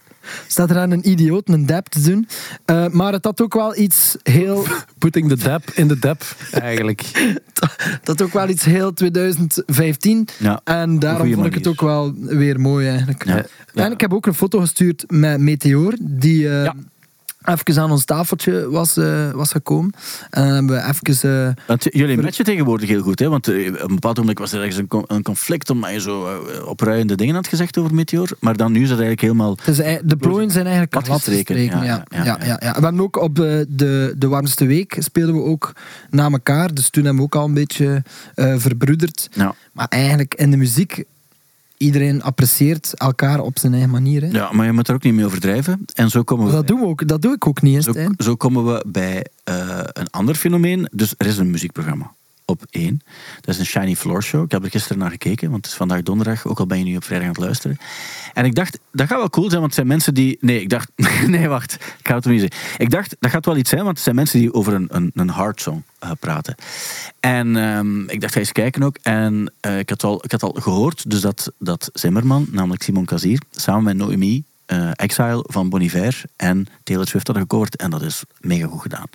staat 0.47 0.69
er 0.69 0.77
aan 0.77 0.91
een 0.91 1.09
idioot 1.09 1.49
een 1.49 1.65
dab 1.65 1.87
te 1.87 2.01
doen. 2.01 2.27
Eh, 2.65 2.87
maar 2.87 3.13
het 3.13 3.23
had 3.23 3.41
ook 3.41 3.53
wel 3.53 3.77
iets 3.77 4.17
heel... 4.23 4.65
Putting 4.97 5.29
the 5.29 5.37
dab 5.37 5.63
in 5.73 5.87
the 5.87 5.99
dab, 5.99 6.23
eigenlijk. 6.51 7.03
dat 8.03 8.17
had 8.17 8.21
ook 8.21 8.33
wel 8.33 8.49
iets 8.49 8.65
heel 8.65 8.93
2015. 8.93 10.27
Ja, 10.37 10.61
en 10.63 10.99
daarom 10.99 11.33
vond 11.33 11.45
ik 11.45 11.53
het 11.53 11.67
ook 11.67 11.81
wel 11.81 12.13
weer 12.15 12.59
mooi 12.59 12.87
eigenlijk. 12.87 13.25
Ja, 13.25 13.45
ja. 13.73 13.85
En 13.85 13.91
ik 13.91 14.01
heb 14.01 14.13
ook 14.13 14.25
een 14.25 14.33
foto 14.33 14.59
gestuurd 14.59 15.03
met 15.07 15.39
Meteor, 15.39 15.93
die 15.99 16.49
eh. 16.49 16.71
Even 17.45 17.81
aan 17.81 17.91
ons 17.91 18.05
tafeltje 18.05 18.69
was, 18.69 18.97
eh, 18.97 19.31
was 19.31 19.51
gekomen. 19.51 19.91
En 20.29 20.43
dan 20.45 20.53
hebben 20.53 20.75
we 20.75 21.09
even... 21.11 21.47
eh, 21.57 21.65
Want 21.67 21.87
jullie 21.89 22.21
matchen 22.21 22.45
tegenwoordig 22.45 22.89
heel 22.89 23.01
goed, 23.01 23.19
hè? 23.19 23.29
Want 23.29 23.47
eh, 23.47 23.71
op 23.73 23.79
een 23.89 23.93
bepaald 23.95 24.17
moment 24.17 24.37
was 24.39 24.51
er 24.51 24.59
ergens 24.59 24.77
een, 24.89 25.03
een 25.07 25.23
conflict 25.23 25.69
omdat 25.69 25.91
je 25.91 25.99
zo 26.01 26.41
opruiende 26.65 27.15
dingen 27.15 27.35
had 27.35 27.47
gezegd 27.47 27.77
over 27.77 27.93
Meteor. 27.95 28.29
Maar 28.39 28.57
dan 28.57 28.71
nu 28.71 28.77
is 28.83 28.89
het 28.89 28.99
eigenlijk 28.99 29.21
helemaal... 29.21 29.57
Ei- 29.79 29.99
de 30.03 30.15
plooien 30.17 30.51
zijn 30.51 30.63
eigenlijk 30.63 30.91
Plat 30.91 31.05
glad 31.05 31.17
gestreken, 31.23 31.55
gestreken. 31.55 31.85
ja, 31.85 32.05
Ja, 32.09 32.23
ja, 32.23 32.23
ja, 32.23 32.45
ja. 32.45 32.57
ja. 32.59 32.73
We 32.73 32.83
hebben 32.83 32.99
ook 33.01 33.15
op 33.21 33.35
de, 33.35 33.65
de, 33.69 34.13
de 34.17 34.27
warmste 34.27 34.65
week 34.65 34.95
speelden 34.99 35.35
we 35.35 35.41
ook 35.43 35.73
na 36.09 36.29
elkaar. 36.31 36.73
Dus 36.73 36.89
toen 36.89 37.03
hebben 37.03 37.21
we 37.23 37.27
ook 37.35 37.41
al 37.41 37.47
een 37.47 37.53
beetje 37.53 38.03
verbroederd. 38.35 39.29
Maar 39.73 39.87
eigenlijk 39.89 40.33
in 40.35 40.51
de 40.51 40.57
muziek, 40.57 41.03
iedereen 41.79 42.21
apprecieert 42.21 42.93
elkaar 42.93 43.39
op 43.39 43.59
zijn 43.59 43.73
eigen 43.73 43.91
manier. 43.91 44.21
Hè. 44.21 44.27
ja, 44.27 44.51
maar 44.51 44.65
je 44.65 44.71
moet 44.71 44.87
er 44.87 44.93
ook 44.93 45.03
niet 45.03 45.13
mee 45.13 45.25
overdrijven. 45.25 45.85
En 45.93 46.09
zo 46.09 46.23
komen 46.23 46.45
we... 46.45 46.51
Dat, 46.51 46.67
doen 46.67 46.79
we 46.79 46.85
ook, 46.85 47.07
dat 47.07 47.21
doe 47.21 47.33
ik 47.33 47.47
ook 47.47 47.61
niet 47.61 47.75
eens. 47.75 47.85
Zo, 47.85 48.09
zo 48.17 48.35
komen 48.35 48.65
we 48.65 48.85
bij 48.87 49.25
eh, 49.43 49.79
een 49.83 50.09
ander 50.09 50.35
fenomeen. 50.35 50.87
Dus 50.91 51.13
er 51.17 51.25
is 51.25 51.37
een 51.37 51.51
muziekprogramma 51.51 52.17
op 52.49 52.65
één. 52.69 53.01
Dat 53.41 53.55
is 53.55 53.59
een 53.59 53.65
Shiny 53.65 53.95
Floor 53.95 54.23
Show. 54.23 54.43
Ik 54.43 54.51
heb 54.51 54.63
er 54.63 54.69
gisteren 54.69 54.97
naar 54.97 55.11
gekeken, 55.11 55.49
want 55.49 55.61
het 55.61 55.71
is 55.71 55.77
vandaag 55.77 56.01
donderdag, 56.01 56.45
ook 56.45 56.59
al 56.59 56.65
ben 56.65 56.77
je 56.77 56.83
nu 56.83 56.95
op 56.95 57.03
vrijdag 57.03 57.27
aan 57.27 57.33
het 57.33 57.43
luisteren. 57.43 57.77
En 58.33 58.45
ik 58.45 58.55
dacht, 58.55 58.79
dat 58.91 59.07
gaat 59.07 59.17
wel 59.17 59.29
cool 59.29 59.49
zijn, 59.49 59.59
want 59.59 59.65
het 59.65 59.75
zijn 59.75 59.87
mensen 59.87 60.13
die... 60.13 60.37
Nee, 60.41 60.61
ik 60.61 60.69
dacht... 60.69 60.91
Nee, 61.27 61.47
wacht. 61.47 61.73
Ik 61.73 62.07
ga 62.07 62.15
het 62.15 62.23
zeggen. 62.23 62.49
Ik 62.77 62.89
dacht, 62.89 63.15
dat 63.19 63.31
gaat 63.31 63.45
wel 63.45 63.57
iets 63.57 63.69
zijn, 63.69 63.83
want 63.83 63.95
het 63.95 64.03
zijn 64.03 64.15
mensen 64.15 64.39
die 64.39 64.53
over 64.53 64.73
een, 64.73 64.87
een, 64.91 65.11
een 65.13 65.29
hard 65.29 65.61
song 65.61 65.83
eh, 65.99 66.11
praten. 66.19 66.55
En 67.19 67.55
ehm, 67.55 68.09
ik 68.09 68.21
dacht, 68.21 68.33
ga 68.33 68.39
eens 68.39 68.51
kijken 68.51 68.83
ook. 68.83 68.97
En 69.01 69.53
eh, 69.59 69.79
ik, 69.79 69.89
had 69.89 70.03
al, 70.03 70.23
ik 70.23 70.31
had 70.31 70.43
al 70.43 70.55
gehoord 70.59 71.09
dus 71.09 71.21
dat, 71.21 71.51
dat 71.57 71.89
Zimmerman, 71.93 72.47
namelijk 72.51 72.83
Simon 72.83 73.05
Kazier, 73.05 73.41
samen 73.51 73.83
met 73.83 73.97
Noemi, 73.97 74.43
eh, 74.65 74.89
Exile 74.93 75.43
van 75.47 75.69
Bon 75.69 75.81
Iver 75.81 76.21
en 76.35 76.67
Taylor 76.83 77.07
Swift 77.07 77.27
hadden 77.27 77.45
gecoverd. 77.45 77.75
En 77.75 77.89
dat 77.89 78.01
is 78.01 78.23
mega 78.39 78.67
goed 78.67 78.81
gedaan. 78.81 79.07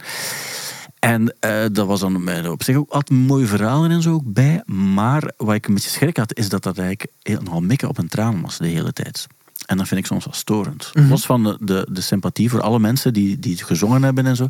En 1.04 1.34
eh, 1.40 1.64
dat 1.72 1.86
was 1.86 2.00
dan 2.00 2.46
op 2.48 2.62
zich 2.62 2.76
ook 2.76 2.90
altijd 2.90 3.20
mooie 3.20 3.46
verhalen 3.46 3.90
en 3.90 4.02
zo 4.02 4.12
ook 4.12 4.32
bij. 4.32 4.62
Maar 4.66 5.32
wat 5.36 5.54
ik 5.54 5.66
een 5.66 5.74
beetje 5.74 5.90
schrik 5.90 6.16
had, 6.16 6.34
is 6.34 6.48
dat 6.48 6.62
dat 6.62 6.78
eigenlijk 6.78 7.40
nogal 7.42 7.60
mikken 7.60 7.88
op 7.88 7.98
een 7.98 8.08
traan 8.08 8.42
was 8.42 8.58
de 8.58 8.66
hele 8.66 8.92
tijd. 8.92 9.26
En 9.66 9.76
dat 9.76 9.88
vind 9.88 10.00
ik 10.00 10.06
soms 10.06 10.24
wel 10.24 10.34
storend. 10.34 10.90
Mhm. 10.94 11.08
Los 11.08 11.26
van 11.26 11.42
de, 11.42 11.56
de, 11.60 11.88
de 11.90 12.00
sympathie 12.00 12.50
voor 12.50 12.60
alle 12.60 12.78
mensen 12.78 13.12
die, 13.12 13.38
die 13.38 13.52
het 13.52 13.62
gezongen 13.62 14.02
hebben 14.02 14.26
en 14.26 14.36
zo. 14.36 14.46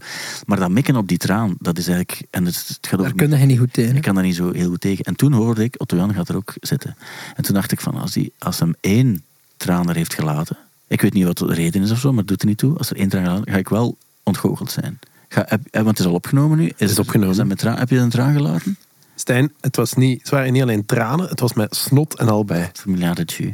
Maar 0.47 0.59
dat 0.59 0.71
mikken 0.71 0.97
op 0.97 1.09
die 1.09 1.19
traan, 1.19 1.57
dat 1.59 1.79
is 1.79 1.87
eigenlijk... 1.89 2.23
En 2.31 2.45
het, 2.45 2.55
het 2.55 2.79
gaat 2.81 2.91
Daar 2.91 3.01
over 3.01 3.15
kun 3.15 3.39
je 3.39 3.47
niet 3.47 3.59
goed 3.59 3.73
tegen. 3.73 3.97
ik 3.97 4.03
kan 4.03 4.15
daar 4.15 4.25
niet 4.25 4.35
zo 4.35 4.53
heel 4.53 4.69
goed 4.69 4.81
tegen. 4.81 5.05
En 5.05 5.17
toen 5.17 5.33
hoorde 5.33 5.65
ik, 5.65 5.75
Otto 5.79 5.97
Jan 5.97 6.15
gaat 6.15 6.29
er 6.29 6.37
ook 6.37 6.55
zitten. 6.61 6.97
En 7.37 7.43
toen 7.43 7.55
dacht 7.55 7.73
ik 7.73 7.81
van, 7.81 7.95
als, 7.95 8.13
die, 8.13 8.33
als 8.39 8.59
hem 8.59 8.75
één 8.81 9.23
traan 9.57 9.89
er 9.89 9.97
heeft 9.97 10.15
gelaten... 10.15 10.57
Ik 10.87 11.01
weet 11.01 11.13
niet 11.13 11.25
wat 11.25 11.39
de 11.39 11.55
reden 11.55 11.83
is 11.83 11.91
of 11.91 11.99
zo, 11.99 12.09
maar 12.11 12.19
het 12.19 12.29
doet 12.29 12.43
er 12.43 12.49
niet 12.49 12.59
toe. 12.59 12.79
Als 12.79 12.91
er 12.91 12.97
één 12.97 13.09
traan 13.09 13.25
gelaten, 13.25 13.53
ga 13.53 13.59
ik 13.59 13.69
wel 13.69 13.97
ontgoocheld 14.23 14.71
zijn. 14.71 14.99
Ga, 15.29 15.45
heb, 15.49 15.61
eh, 15.71 15.83
want 15.83 15.99
het 15.99 15.99
is 15.99 16.07
al 16.07 16.19
opgenomen 16.19 16.59
nu. 16.59 16.73
Is, 16.77 16.91
is 16.91 16.99
opgenomen. 16.99 17.31
Is 17.31 17.37
dat 17.37 17.47
met 17.47 17.79
heb 17.79 17.91
je 17.91 17.99
een 17.99 18.11
traan 18.11 18.33
gelaten? 18.33 18.77
Stijn, 19.15 19.53
het, 19.61 19.77
was 19.77 19.95
niet, 19.95 20.21
het 20.21 20.31
waren 20.31 20.53
niet 20.53 20.63
alleen 20.63 20.87
tranen, 20.87 21.29
het 21.29 21.41
was 21.41 21.53
met 21.53 21.77
snot 21.77 22.19
en 22.19 22.29
al 22.29 22.45
bij. 22.45 22.71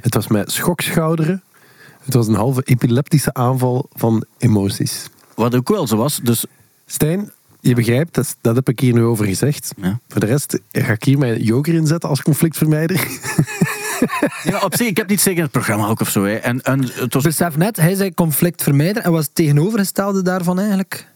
Het 0.00 0.14
was 0.14 0.26
met 0.26 0.52
schokschouderen. 0.52 1.42
Het 2.04 2.14
was 2.14 2.26
een 2.26 2.34
halve 2.34 2.62
epileptische 2.64 3.34
aanval 3.34 3.88
van 3.92 4.24
emoties. 4.38 5.08
Wat 5.34 5.54
ook 5.54 5.68
wel 5.68 5.86
zo 5.86 5.96
was, 5.96 6.20
dus... 6.22 6.44
Stijn, 6.86 7.30
je 7.60 7.74
begrijpt, 7.74 8.14
dat, 8.14 8.36
dat 8.40 8.54
heb 8.54 8.68
ik 8.68 8.80
hier 8.80 8.92
nu 8.92 9.02
over 9.02 9.26
gezegd. 9.26 9.72
Ja. 9.76 9.98
Voor 10.08 10.20
de 10.20 10.26
rest 10.26 10.60
ga 10.72 10.92
ik 10.92 11.04
hier 11.04 11.18
mijn 11.18 11.42
joker 11.42 11.74
inzetten 11.74 12.08
als 12.08 12.22
conflictvermijder. 12.22 13.06
Ja, 14.42 14.60
op 14.60 14.74
zich, 14.74 14.86
ik 14.86 14.96
heb 14.96 15.08
niet 15.08 15.20
zeker 15.20 15.42
het 15.42 15.50
programma 15.50 15.86
ook 15.86 16.00
of 16.00 16.08
zo. 16.08 16.24
Hè. 16.24 16.34
En, 16.34 16.62
en 16.62 16.84
het 16.92 17.14
was... 17.14 17.22
Besef 17.22 17.56
net, 17.56 17.76
hij 17.76 17.94
zei 17.94 18.14
conflictvermijder. 18.14 19.02
En 19.02 19.12
was 19.12 19.24
het 19.24 19.34
tegenovergestelde 19.34 20.22
daarvan 20.22 20.58
eigenlijk? 20.58 21.08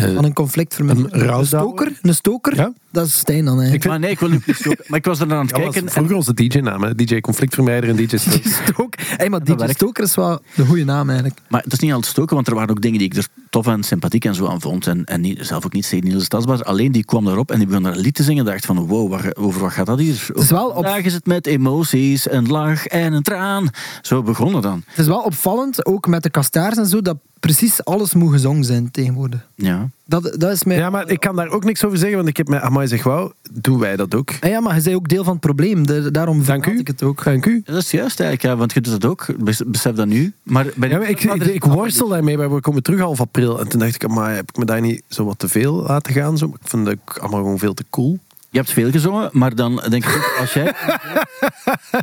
Van 0.00 0.24
een 0.24 0.32
conflictvermijder. 0.32 1.04
Een 1.04 1.10
rouwdouwer? 1.20 1.46
stoker? 1.46 1.98
Een 2.02 2.14
stoker? 2.14 2.56
Ja. 2.56 2.72
Dat 2.90 3.06
is 3.06 3.18
Stijn 3.18 3.44
dan 3.44 3.54
eigenlijk. 3.54 3.84
Maar 3.84 3.98
nee, 3.98 4.10
ik 4.10 4.18
wil 4.20 4.28
niet... 4.28 4.46
Maar 4.86 4.98
ik 4.98 5.04
was 5.04 5.20
er 5.20 5.28
dan 5.28 5.36
aan 5.38 5.44
het 5.46 5.54
kijken... 5.54 5.82
en- 5.82 5.90
vroeger 5.90 6.16
onze 6.16 6.34
DJ-naam, 6.34 6.82
hè. 6.82 6.94
DJ 6.94 7.20
conflictvermijder 7.20 7.90
en 7.90 7.96
DJ 7.96 8.16
Stoker. 8.16 8.50
Stook. 8.66 8.94
Hey, 8.98 9.28
maar 9.30 9.44
DJ 9.44 9.54
werkt. 9.54 9.74
Stoker 9.74 10.04
is 10.04 10.14
wel 10.14 10.40
de 10.54 10.64
goede 10.66 10.84
naam 10.84 11.08
eigenlijk. 11.08 11.40
Maar 11.48 11.62
het 11.62 11.72
is 11.72 11.78
niet 11.78 11.92
altijd 11.92 12.12
stoken, 12.12 12.34
want 12.34 12.46
er 12.48 12.54
waren 12.54 12.70
ook 12.70 12.80
dingen 12.80 12.98
die 12.98 13.06
ik 13.08 13.16
er 13.16 13.26
tof 13.50 13.66
en 13.66 13.82
sympathiek 13.82 14.24
en 14.24 14.34
zo 14.34 14.46
aan 14.46 14.60
vond. 14.60 14.86
En, 14.86 15.04
en 15.04 15.20
niet, 15.20 15.38
zelf 15.46 15.64
ook 15.64 15.72
niet 15.72 15.88
tegen 15.88 16.08
Niels 16.08 16.24
Stadsbaas. 16.24 16.64
Alleen 16.64 16.92
die 16.92 17.04
kwam 17.04 17.28
erop 17.28 17.50
en 17.50 17.58
die 17.58 17.66
begon 17.66 17.86
er 17.86 17.92
een 17.92 17.98
lied 18.00 18.14
te 18.14 18.22
zingen. 18.22 18.46
En 18.46 18.52
dacht 18.52 18.66
van, 18.66 18.86
wow, 18.86 19.10
waar- 19.10 19.34
over 19.34 19.60
wat 19.60 19.72
gaat 19.72 19.86
dat 19.86 19.98
hier? 19.98 20.30
is 20.34 20.50
wel 20.50 20.66
op- 20.68 20.74
Vandaag 20.74 21.04
is 21.04 21.14
het 21.14 21.26
met 21.26 21.46
emoties, 21.46 22.30
een 22.30 22.46
lach 22.48 22.86
en 22.86 23.12
een 23.12 23.22
traan. 23.22 23.68
Zo 24.02 24.22
begonnen 24.22 24.62
dan. 24.62 24.82
Het 24.86 24.98
is 24.98 25.06
wel 25.06 25.20
opvallend, 25.22 25.86
ook 25.86 26.06
met 26.06 26.22
de 26.22 26.30
kastaars 26.30 26.76
en 26.76 26.86
zo, 26.86 27.00
dat 27.02 27.16
precies 27.46 27.84
alles 27.84 28.14
moet 28.14 28.32
gezongen 28.32 28.64
zijn 28.64 28.90
tegenwoordig. 28.90 29.46
Ja. 29.54 29.88
Dat, 30.06 30.34
dat 30.38 30.52
is 30.52 30.64
mij... 30.64 30.76
Ja, 30.76 30.90
maar 30.90 31.10
ik 31.10 31.20
kan 31.20 31.36
daar 31.36 31.48
ook 31.48 31.64
niks 31.64 31.84
over 31.84 31.98
zeggen, 31.98 32.16
want 32.16 32.28
ik 32.28 32.36
heb 32.36 32.48
met 32.48 32.60
Amai 32.60 32.86
zeg 32.88 33.02
wauw, 33.02 33.32
doen 33.52 33.78
wij 33.78 33.96
dat 33.96 34.14
ook. 34.14 34.30
Ah 34.40 34.50
ja, 34.50 34.60
maar 34.60 34.76
je 34.76 34.82
bent 34.82 34.96
ook 34.96 35.08
deel 35.08 35.24
van 35.24 35.32
het 35.32 35.40
probleem. 35.40 35.86
Daarom 36.12 36.44
Dank 36.44 36.66
u. 36.66 36.78
ik 36.78 36.86
het 36.86 37.02
ook. 37.02 37.24
Dank 37.24 37.46
u. 37.46 37.62
Dat 37.64 37.76
is 37.76 37.90
juist 37.90 38.20
eigenlijk, 38.20 38.42
ja, 38.52 38.58
want 38.58 38.72
je 38.72 38.80
doet 38.80 39.00
dat 39.00 39.10
ook. 39.10 39.26
Bes- 39.38 39.62
Besef 39.66 39.94
dat 39.94 40.06
nu. 40.06 40.32
Maar, 40.42 40.66
ben 40.76 40.88
Ja, 40.88 40.98
maar 40.98 41.08
ik, 41.08 41.22
ik, 41.24 41.44
ik 41.44 41.64
worstel 41.64 42.08
daarmee, 42.08 42.36
maar 42.36 42.54
we 42.54 42.60
komen 42.60 42.82
terug 42.82 43.00
half 43.00 43.20
april. 43.20 43.60
En 43.60 43.68
toen 43.68 43.80
dacht 43.80 43.94
ik, 43.94 44.08
maar 44.08 44.34
heb 44.34 44.48
ik 44.48 44.56
me 44.56 44.64
daar 44.64 44.80
niet 44.80 45.02
zo 45.08 45.24
wat 45.24 45.38
te 45.38 45.48
veel 45.48 45.74
laten 45.74 46.12
gaan? 46.12 46.38
Zo? 46.38 46.46
Ik 46.46 46.68
vind 46.68 46.86
het 46.86 46.98
ook 46.98 47.18
allemaal 47.18 47.40
gewoon 47.40 47.58
veel 47.58 47.74
te 47.74 47.84
cool. 47.90 48.18
Je 48.54 48.60
hebt 48.60 48.72
veel 48.72 48.90
gezongen, 48.90 49.28
maar 49.32 49.54
dan 49.54 49.82
denk 49.88 50.04
ik 50.04 50.16
ook, 50.16 50.36
als 50.40 50.52
jij, 50.52 50.74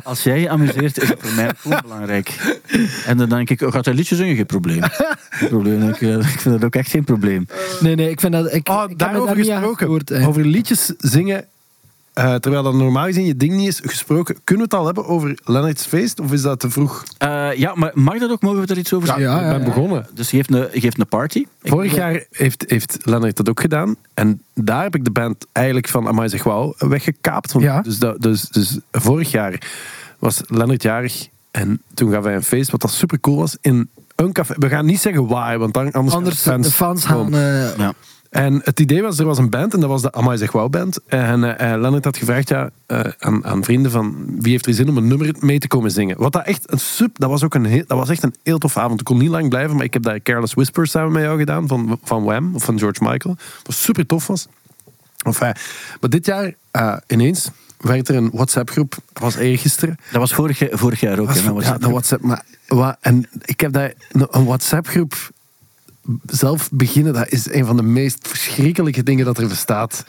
als 0.02 0.22
jij 0.22 0.40
je 0.40 0.48
amuseert, 0.48 1.02
is 1.02 1.08
het 1.08 1.18
voor 1.20 1.32
mij 1.32 1.48
ook 1.64 1.82
belangrijk. 1.82 2.56
En 3.06 3.16
dan 3.16 3.28
denk 3.28 3.50
ik, 3.50 3.60
oh, 3.60 3.72
gaat 3.72 3.84
hij 3.84 3.94
liedje 3.94 4.16
zingen? 4.16 4.36
Geen 4.36 4.46
probleem. 4.46 4.82
Geen 5.30 5.48
probleem. 5.48 5.88
Ik, 5.88 6.00
eh, 6.00 6.18
ik 6.18 6.40
vind 6.40 6.54
dat 6.54 6.64
ook 6.64 6.74
echt 6.74 6.90
geen 6.90 7.04
probleem. 7.04 7.46
Nee, 7.80 7.94
nee, 7.94 8.10
ik 8.10 8.20
vind 8.20 8.32
dat... 8.32 8.52
Ik, 8.54 8.68
Oh, 8.68 8.84
ik 8.90 8.98
daarover 8.98 9.36
gesproken. 9.36 9.88
over 10.26 10.44
liedjes 10.44 10.92
zingen, 10.98 11.44
eh, 12.12 12.34
terwijl 12.34 12.62
dat 12.62 12.74
normaal 12.74 13.04
gezien 13.04 13.26
je 13.26 13.36
ding 13.36 13.52
niet 13.54 13.68
is 13.68 13.80
gesproken. 13.84 14.34
Kunnen 14.44 14.64
we 14.68 14.70
het 14.70 14.80
al 14.80 14.86
hebben 14.86 15.06
over 15.06 15.38
Leonard's 15.44 15.84
Feest? 15.86 16.20
Of 16.20 16.32
is 16.32 16.42
dat 16.42 16.60
te 16.60 16.70
vroeg? 16.70 17.02
Eh, 17.18 17.48
ja, 17.56 17.72
maar 17.74 17.90
mag 17.94 18.18
dat 18.18 18.30
ook? 18.30 18.42
Mogen 18.42 18.60
we 18.60 18.66
er 18.66 18.78
iets 18.78 18.92
over 18.92 19.06
zeggen? 19.06 19.24
Ja, 19.24 19.40
ik 19.40 19.48
ben 19.50 19.58
ja. 19.58 19.64
begonnen. 19.64 20.06
Dus 20.14 20.30
je 20.30 20.36
geeft 20.36 20.50
een, 20.52 20.68
je 20.72 20.80
geeft 20.80 20.98
een 20.98 21.06
party. 21.06 21.38
Ik- 21.38 21.70
Vorig 21.70 21.94
jaar 21.94 22.24
heeft, 22.30 22.64
heeft 22.66 22.98
Leonard 23.02 23.36
dat 23.36 23.48
ook 23.48 23.60
gedaan. 23.60 23.96
En 24.14 24.42
daar 24.54 24.82
heb 24.82 24.94
ik 24.94 25.04
de 25.04 25.10
band 25.10 25.46
eigenlijk 25.52 25.88
van 25.88 26.08
Amai 26.08 26.28
zeg 26.28 26.42
wauw 26.42 26.74
weggekaapt. 26.78 27.52
Want 27.52 27.64
Ja. 27.64 27.80
dus, 27.80 27.98
dat, 27.98 28.22
dus, 28.22 28.48
dus 28.48 28.78
vorig 28.92 29.30
jaar 29.30 29.62
was 30.18 30.40
Leonard 30.46 30.82
jarig. 30.82 31.28
En 31.50 31.82
toen 31.94 32.08
gaven 32.08 32.24
wij 32.24 32.34
een 32.34 32.42
feest, 32.42 32.70
wat 32.70 32.80
dat 32.80 32.90
super 32.90 33.20
cool 33.20 33.36
was, 33.36 33.56
in 33.60 33.88
een 34.16 34.32
café. 34.32 34.54
We 34.58 34.68
gaan 34.68 34.86
niet 34.86 35.00
zeggen 35.00 35.26
waar, 35.26 35.58
want 35.58 35.74
dan, 35.74 35.92
anders, 35.92 36.14
Anders 36.16 36.42
gaan 36.42 36.62
de 36.62 36.70
fans 36.70 37.04
gaan... 37.04 37.34
eh, 37.34 37.76
Ja. 37.76 37.92
En 38.32 38.60
het 38.64 38.80
idee 38.80 39.02
was, 39.02 39.18
er 39.18 39.24
was 39.24 39.38
een 39.38 39.50
band 39.50 39.74
en 39.74 39.80
dat 39.80 39.88
was 39.88 40.02
de 40.02 40.12
Amai 40.12 40.38
zeg 40.38 40.52
wauw 40.52 40.68
band. 40.68 40.98
En 41.06 41.58
eh, 41.58 41.72
eh, 41.72 41.80
Leonard 41.80 42.04
had 42.04 42.16
gevraagd 42.16 42.48
ja, 42.48 42.70
eh, 42.86 43.00
aan, 43.18 43.44
aan 43.44 43.64
vrienden 43.64 43.90
van 43.90 44.24
wie 44.40 44.50
heeft 44.52 44.66
er 44.66 44.74
zin 44.74 44.88
om 44.88 44.96
een 44.96 45.06
nummer 45.06 45.34
mee 45.40 45.58
te 45.58 45.68
komen 45.68 45.90
zingen. 45.90 46.18
Wat 46.18 46.32
dat 46.32 46.44
echt 46.44 46.72
een 46.72 46.78
sub, 46.78 47.18
dat 47.18 47.30
was 47.30 47.44
ook 47.44 47.54
een 47.54 47.64
heel, 47.64 47.84
dat 47.86 47.98
was 47.98 48.08
echt 48.08 48.22
een 48.22 48.34
heel 48.42 48.58
toffe 48.58 48.80
avond. 48.80 49.00
Ik 49.00 49.06
kon 49.06 49.18
niet 49.18 49.28
lang 49.28 49.48
blijven, 49.48 49.76
maar 49.76 49.84
ik 49.84 49.92
heb 49.92 50.02
daar 50.02 50.20
Careless 50.20 50.54
Whisper 50.54 50.86
samen 50.86 51.12
met 51.12 51.22
jou 51.22 51.38
gedaan 51.38 51.68
van, 51.68 51.98
van 52.02 52.24
Wham 52.24 52.54
of 52.54 52.64
van 52.64 52.78
George 52.78 53.04
Michael. 53.04 53.36
Wat 53.62 53.74
super 53.74 54.06
tof 54.06 54.26
was. 54.26 54.46
Enfin, 55.24 55.54
maar 56.00 56.10
dit 56.10 56.26
jaar 56.26 56.52
ineens 57.06 57.50
werd 57.78 58.08
er 58.08 58.14
een 58.16 58.30
WhatsApp 58.32 58.70
groep, 58.70 58.94
dat 59.12 59.22
was 59.22 59.34
eergisteren. 59.36 59.96
Dat 60.10 60.20
was 60.20 60.34
vorig, 60.34 60.58
jaar- 60.58 60.70
vorig 60.78 61.00
jaar 61.00 61.18
ook. 61.18 61.26
Was 61.26 61.42
hè, 61.42 61.50
ja, 61.50 61.78
de 61.78 61.90
WhatsApp. 61.90 62.22
Maar, 62.22 62.96
en 63.00 63.28
ik 63.44 63.60
heb 63.60 63.72
daar 63.72 63.92
een- 64.12 64.26
een 64.30 64.44
WhatsApp-groep 64.44 65.14
zelf 66.26 66.68
beginnen. 66.72 67.12
Dat 67.12 67.28
is 67.32 67.50
een 67.52 67.64
van 67.66 67.76
de 67.76 67.82
meest 67.82 68.28
verschrikkelijke 68.28 69.02
dingen 69.02 69.24
dat 69.24 69.38
er 69.38 69.48
bestaat. 69.48 70.04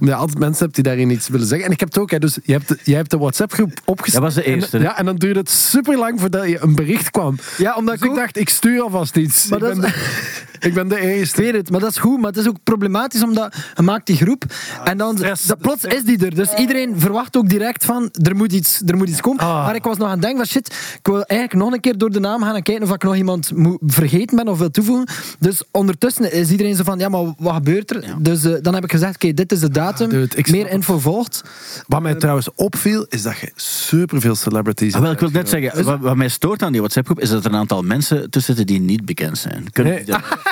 Omdat 0.00 0.14
je 0.14 0.20
altijd 0.20 0.38
mensen 0.38 0.62
hebt 0.64 0.74
die 0.74 0.84
daarin 0.84 1.10
iets 1.10 1.28
willen 1.28 1.46
zeggen. 1.46 1.66
En 1.66 1.72
ik 1.72 1.80
heb 1.80 1.88
het 1.88 1.98
ook. 1.98 2.10
Hè, 2.10 2.18
dus 2.18 2.38
je 2.44 2.52
hebt, 2.52 2.68
de- 2.68 2.78
jij 2.84 2.96
hebt 2.96 3.10
de 3.10 3.18
WhatsApp-groep 3.18 3.72
opgestart. 3.84 4.24
Dat 4.24 4.34
was 4.34 4.44
de 4.44 4.50
eerste, 4.50 4.76
En, 4.76 4.82
ja, 4.82 4.98
en 4.98 5.04
dan 5.04 5.16
duurde 5.16 5.38
het 5.38 5.50
super 5.50 5.98
lang 5.98 6.20
voordat 6.20 6.48
je 6.48 6.60
een 6.60 6.74
bericht 6.74 7.10
kwam. 7.10 7.38
Ja, 7.58 7.74
omdat 7.76 7.94
Dus 7.94 8.04
ik 8.04 8.10
ook- 8.10 8.16
dacht, 8.16 8.36
ik 8.38 8.48
stuur 8.48 8.80
alvast 8.82 9.16
iets. 9.16 9.48
Maar 9.48 9.58
ik, 9.58 9.64
dat 9.64 9.80
ben 9.80 9.92
ik 10.60 10.74
ben 10.74 10.88
de 10.88 10.96
Ik 10.96 11.02
eerste. 11.02 11.42
weet 11.42 11.54
het, 11.54 11.70
maar 11.70 11.80
dat 11.80 11.90
is 11.90 11.98
goed. 11.98 12.16
Maar 12.18 12.26
het 12.30 12.36
is 12.36 12.48
ook 12.48 12.56
problematisch, 12.64 13.22
omdat 13.22 13.54
je 13.76 13.82
maakt 13.82 14.06
die 14.06 14.16
groep 14.16 14.44
en 14.84 14.98
dan 14.98 15.16
stress. 15.16 15.44
dat, 15.46 15.58
plots 15.58 15.84
is 15.84 16.02
die 16.04 16.24
er. 16.24 16.34
Dus 16.34 16.52
iedereen 16.54 17.00
verwacht 17.00 17.36
ook 17.36 17.48
direct 17.48 17.84
van, 17.84 18.10
er 18.22 18.36
moet 18.36 18.52
iets, 18.52 18.82
er 18.86 18.96
moet 18.96 19.08
iets 19.08 19.20
komen. 19.20 19.40
Ah. 19.44 19.64
Maar 19.64 19.74
ik 19.74 19.82
was 19.84 19.96
nog 19.96 20.06
aan 20.06 20.12
het 20.12 20.22
denken 20.22 20.38
van, 20.38 20.46
shit, 20.48 20.66
ik 20.98 21.06
wil 21.06 21.22
eigenlijk 21.22 21.64
nog 21.64 21.72
een 21.74 21.80
keer 21.80 21.98
door 21.98 22.10
de 22.10 22.20
naam 22.20 22.42
gaan 22.42 22.54
en 22.54 22.62
kijken 22.62 22.84
of 22.84 22.92
ik 22.94 23.02
nog 23.02 23.16
iemand 23.16 23.52
moet 23.56 23.78
vergeten 23.86 24.36
ben 24.36 24.48
of 24.48 24.58
wil 24.58 24.70
toevoegen. 24.70 25.06
Dus 25.38 25.62
ondertussen 25.70 26.32
is 26.32 26.50
iedereen 26.50 26.74
zo 26.76 26.82
van, 26.82 26.98
ja, 26.98 27.08
maar 27.08 27.24
wat 27.38 27.54
gebeurt 27.54 27.90
er? 27.90 28.04
Dus 28.18 28.44
eh, 28.44 28.52
dan 28.62 28.74
heb 28.74 28.84
ik 28.84 28.90
gezegd, 28.90 29.14
oké, 29.14 29.34
dit 29.34 29.52
is 29.52 29.60
de 29.60 29.70
datum. 29.70 30.06
Ah, 30.06 30.12
dude, 30.12 30.36
ik 30.36 30.50
Meer 30.50 30.70
info 30.70 30.98
volgt. 30.98 31.42
Wat 31.86 32.02
mij 32.02 32.14
trouwens 32.14 32.48
opviel, 32.54 33.06
is 33.08 33.22
dat 33.22 33.38
je 33.38 33.52
superveel 33.54 34.34
celebrities 34.34 34.94
Ah, 34.94 35.00
wel, 35.00 35.10
ik 35.10 35.18
wil 35.18 35.30
hebt 35.32 35.50
net 35.52 35.62
zeggen, 35.62 35.84
wat, 35.84 35.98
wat 36.00 36.16
mij 36.16 36.28
stoort 36.28 36.62
aan 36.62 36.72
die 36.72 36.80
WhatsApp-groep 36.80 37.20
is 37.20 37.28
dat 37.30 37.44
er 37.44 37.50
een 37.50 37.56
aantal 37.58 37.82
mensen 37.82 38.30
tussen 38.30 38.54
zitten 38.56 38.66
die 38.76 38.84
niet 38.84 39.04
bekend 39.04 39.38
zijn. 39.38 39.70
Kunnen 39.72 39.92
Nee. 39.94 40.04
die 40.04 40.14
er- 40.14 40.47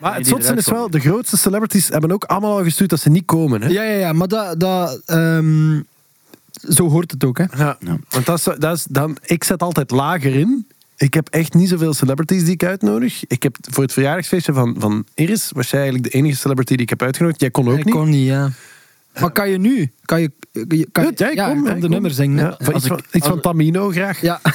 Maar 0.00 0.14
het 0.14 0.26
zotste 0.26 0.54
is 0.54 0.68
wel, 0.68 0.90
de 0.90 1.00
grootste 1.00 1.36
celebrities 1.36 1.88
hebben 1.88 2.12
ook 2.12 2.24
allemaal 2.24 2.56
al 2.58 2.62
gestuurd 2.62 2.90
dat 2.90 3.00
ze 3.00 3.10
niet 3.10 3.24
komen. 3.24 3.62
Hè? 3.62 3.68
Ja, 3.68 3.82
ja, 3.82 3.98
ja, 3.98 4.12
maar 4.12 4.28
dat... 4.28 4.60
dat 4.60 5.00
ehm, 5.06 5.80
zo 6.68 6.88
hoort 6.88 7.10
het 7.10 7.24
ook, 7.24 7.38
hè. 7.38 7.44
Ja, 7.56 7.76
Ja. 7.80 7.96
want 8.08 8.26
dat 8.26 8.38
is, 8.38 8.44
dat 8.58 8.76
is 8.76 8.84
dan, 8.90 9.16
ik 9.24 9.44
zet 9.44 9.62
altijd 9.62 9.90
lager 9.90 10.34
in. 10.34 10.66
Ik 10.96 11.14
heb 11.14 11.28
echt 11.28 11.54
niet 11.54 11.68
zoveel 11.68 11.94
celebrities 11.94 12.44
die 12.44 12.52
ik 12.52 12.64
uitnodig. 12.64 13.24
Ik 13.26 13.42
heb 13.42 13.56
voor 13.70 13.82
het 13.82 13.92
verjaardagsfeestje 13.92 14.52
van, 14.52 14.76
van 14.78 15.04
Iris, 15.14 15.50
was 15.54 15.70
jij 15.70 15.80
eigenlijk 15.80 16.12
de 16.12 16.18
enige 16.18 16.36
celebrity 16.36 16.72
die 16.72 16.82
ik 16.82 16.88
heb 16.90 17.02
uitgenodigd. 17.02 17.40
Jij 17.40 17.50
kon 17.50 17.68
ook 17.68 17.78
ik 17.78 17.84
niet. 17.84 17.94
kon 17.94 18.08
niet, 18.08 18.26
ja. 18.26 18.50
Maar 19.20 19.30
kan 19.32 19.50
je 19.50 19.58
nu? 19.58 19.92
Kan 20.04 20.20
je, 20.20 20.30
kan 20.52 20.66
je, 20.66 20.76
Ja, 20.76 20.76
ik 20.84 20.92
kom, 20.92 21.04
ik 21.04 21.18
ja, 21.18 21.48
kan 21.48 21.66
ik 21.66 21.74
de 21.74 21.80
kom. 21.80 21.90
nummer 21.90 22.10
zingen. 22.10 22.44
Ja, 22.44 22.56
van 22.58 22.74
iets, 22.74 22.84
ik- 22.84 22.90
van, 22.90 22.98
iets 22.98 23.12
als- 23.14 23.26
van 23.28 23.40
Tamino 23.40 23.90
graag. 23.90 24.20
Ja, 24.20 24.40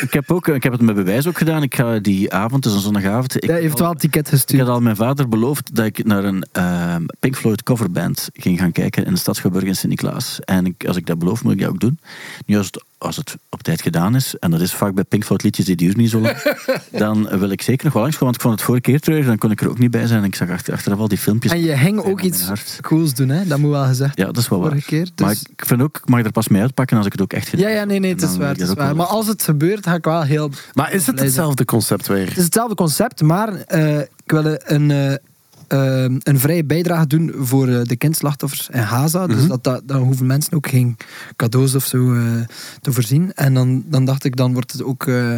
Ik 0.00 0.12
heb, 0.12 0.30
ook, 0.32 0.48
ik 0.48 0.62
heb 0.62 0.72
het 0.72 0.80
met 0.80 0.94
bewijs 0.94 1.26
ook 1.26 1.38
gedaan. 1.38 1.62
Ik 1.62 1.74
ga 1.74 1.98
die 1.98 2.32
avond, 2.32 2.66
is 2.66 2.72
een 2.72 2.80
zondagavond. 2.80 3.34
Ik, 3.36 3.50
hij 3.50 3.60
heeft 3.60 3.78
wel 3.78 3.90
een 3.90 3.96
ticket 3.96 4.26
ik 4.26 4.32
gestuurd. 4.32 4.60
had 4.62 4.70
al 4.70 4.80
mijn 4.80 4.96
vader 4.96 5.28
beloofd 5.28 5.74
dat 5.74 5.86
ik 5.86 6.04
naar 6.04 6.24
een 6.24 6.44
ehm, 6.52 7.02
Pink 7.20 7.36
Floyd 7.36 7.62
coverband 7.62 8.28
ging 8.32 8.58
gaan 8.58 8.72
kijken 8.72 9.04
in 9.04 9.12
de 9.12 9.18
Stadsgeburg 9.18 9.64
in 9.64 9.76
Sint-Niklaas. 9.76 10.40
En 10.40 10.66
ik, 10.66 10.84
als 10.86 10.96
ik 10.96 11.06
dat 11.06 11.18
beloof, 11.18 11.44
moet 11.44 11.52
ik 11.52 11.60
dat 11.60 11.68
ook 11.68 11.80
doen. 11.80 11.98
Nu, 12.46 12.56
als 12.56 12.66
het, 12.66 12.84
als 12.98 13.16
het 13.16 13.36
op 13.50 13.62
tijd 13.62 13.82
gedaan 13.82 14.14
is, 14.14 14.34
en 14.38 14.50
dat 14.50 14.60
is 14.60 14.72
vaak 14.72 14.94
bij 14.94 15.04
Pink 15.04 15.24
Floyd 15.24 15.42
liedjes, 15.42 15.64
die 15.66 15.76
duren 15.76 15.96
niet 15.98 16.10
zo 16.10 16.20
lang, 16.20 16.36
dan 17.04 17.38
wil 17.38 17.50
ik 17.50 17.62
zeker 17.62 17.84
nog 17.84 17.92
wel 17.92 18.02
langs 18.02 18.16
gaan, 18.16 18.24
want 18.26 18.36
ik 18.36 18.42
vond 18.42 18.54
het 18.54 18.64
vorige 18.64 18.82
keer 18.84 19.00
terug, 19.00 19.26
dan 19.26 19.38
kon 19.38 19.50
ik 19.50 19.60
er 19.60 19.68
ook 19.68 19.78
niet 19.78 19.90
bij 19.90 20.06
zijn. 20.06 20.18
En 20.20 20.24
ik 20.26 20.34
zag 20.34 20.50
achter, 20.50 20.72
achteraf 20.74 20.98
al 20.98 21.08
die 21.08 21.18
filmpjes. 21.18 21.52
En 21.52 21.60
je 21.60 21.76
Mijn 21.76 22.02
ook 22.02 22.20
iets 22.20 22.42
hart. 22.44 22.78
cools 22.80 23.14
doen, 23.14 23.28
hè? 23.28 23.46
dat 23.46 23.58
moet 23.58 23.70
wel 23.70 23.84
gezegd 23.84 24.16
Ja, 24.18 24.24
dat 24.24 24.36
is 24.36 24.48
wel 24.48 24.60
waar. 24.60 24.68
vorige 24.68 24.86
keer. 24.86 25.08
Maar 25.16 25.28
Dus... 25.34 25.42
ik 25.56 25.64
vind 25.66 25.82
ook, 25.82 25.96
ik 25.96 26.08
mag 26.08 26.24
er 26.24 26.30
pas 26.32 26.48
mee 26.48 26.62
uitpakken 26.62 26.96
als 26.96 27.06
ik 27.06 27.12
het 27.12 27.20
ook 27.22 27.32
echt 27.32 27.48
gedaan 27.48 27.70
Ja, 27.70 27.76
ja, 27.76 27.84
nee, 27.84 27.98
nee, 27.98 28.12
het 28.12 28.22
is 28.22 28.36
waar. 28.36 28.48
Het 28.48 28.60
is 28.60 28.74
Maar 28.74 28.94
als 29.06 29.26
het 29.26 29.42
gebeurt, 29.42 29.86
ga 29.86 29.94
ik 29.94 30.04
wel 30.04 30.22
heel... 30.22 30.50
Maar 30.74 30.92
is 30.92 31.06
het 31.06 31.20
hetzelfde 31.20 31.64
concept 31.64 32.06
weer? 32.06 32.28
Het 32.28 32.36
is 32.36 32.44
hetzelfde 32.44 32.74
concept, 32.74 33.22
maar 33.22 33.54
eh, 33.54 33.98
ik 33.98 34.08
wil 34.26 34.56
een, 34.64 34.90
eh, 34.90 35.14
eh, 35.68 36.04
een 36.22 36.38
vrije 36.38 36.64
bijdrage 36.64 37.06
doen 37.06 37.32
voor 37.38 37.68
eh, 37.68 37.82
de 37.82 37.96
kindslachtoffers 37.96 38.68
in 38.72 38.82
Gaza. 38.86 39.26
Dus 39.26 39.36
Mhm. 39.36 39.48
dat, 39.48 39.64
dat, 39.64 39.82
dan 39.84 40.02
hoeven 40.02 40.26
mensen 40.26 40.52
ook 40.52 40.68
geen 40.68 40.96
cadeaus 41.36 41.74
of 41.74 41.84
zo 41.84 42.14
eh, 42.14 42.22
te 42.80 42.92
voorzien. 42.92 43.32
En 43.34 43.54
dan, 43.54 43.84
dan 43.86 44.04
dacht 44.04 44.24
ik, 44.24 44.36
dan 44.36 44.52
wordt 44.52 44.72
het 44.72 44.82
ook 44.82 45.06
eh, 45.06 45.34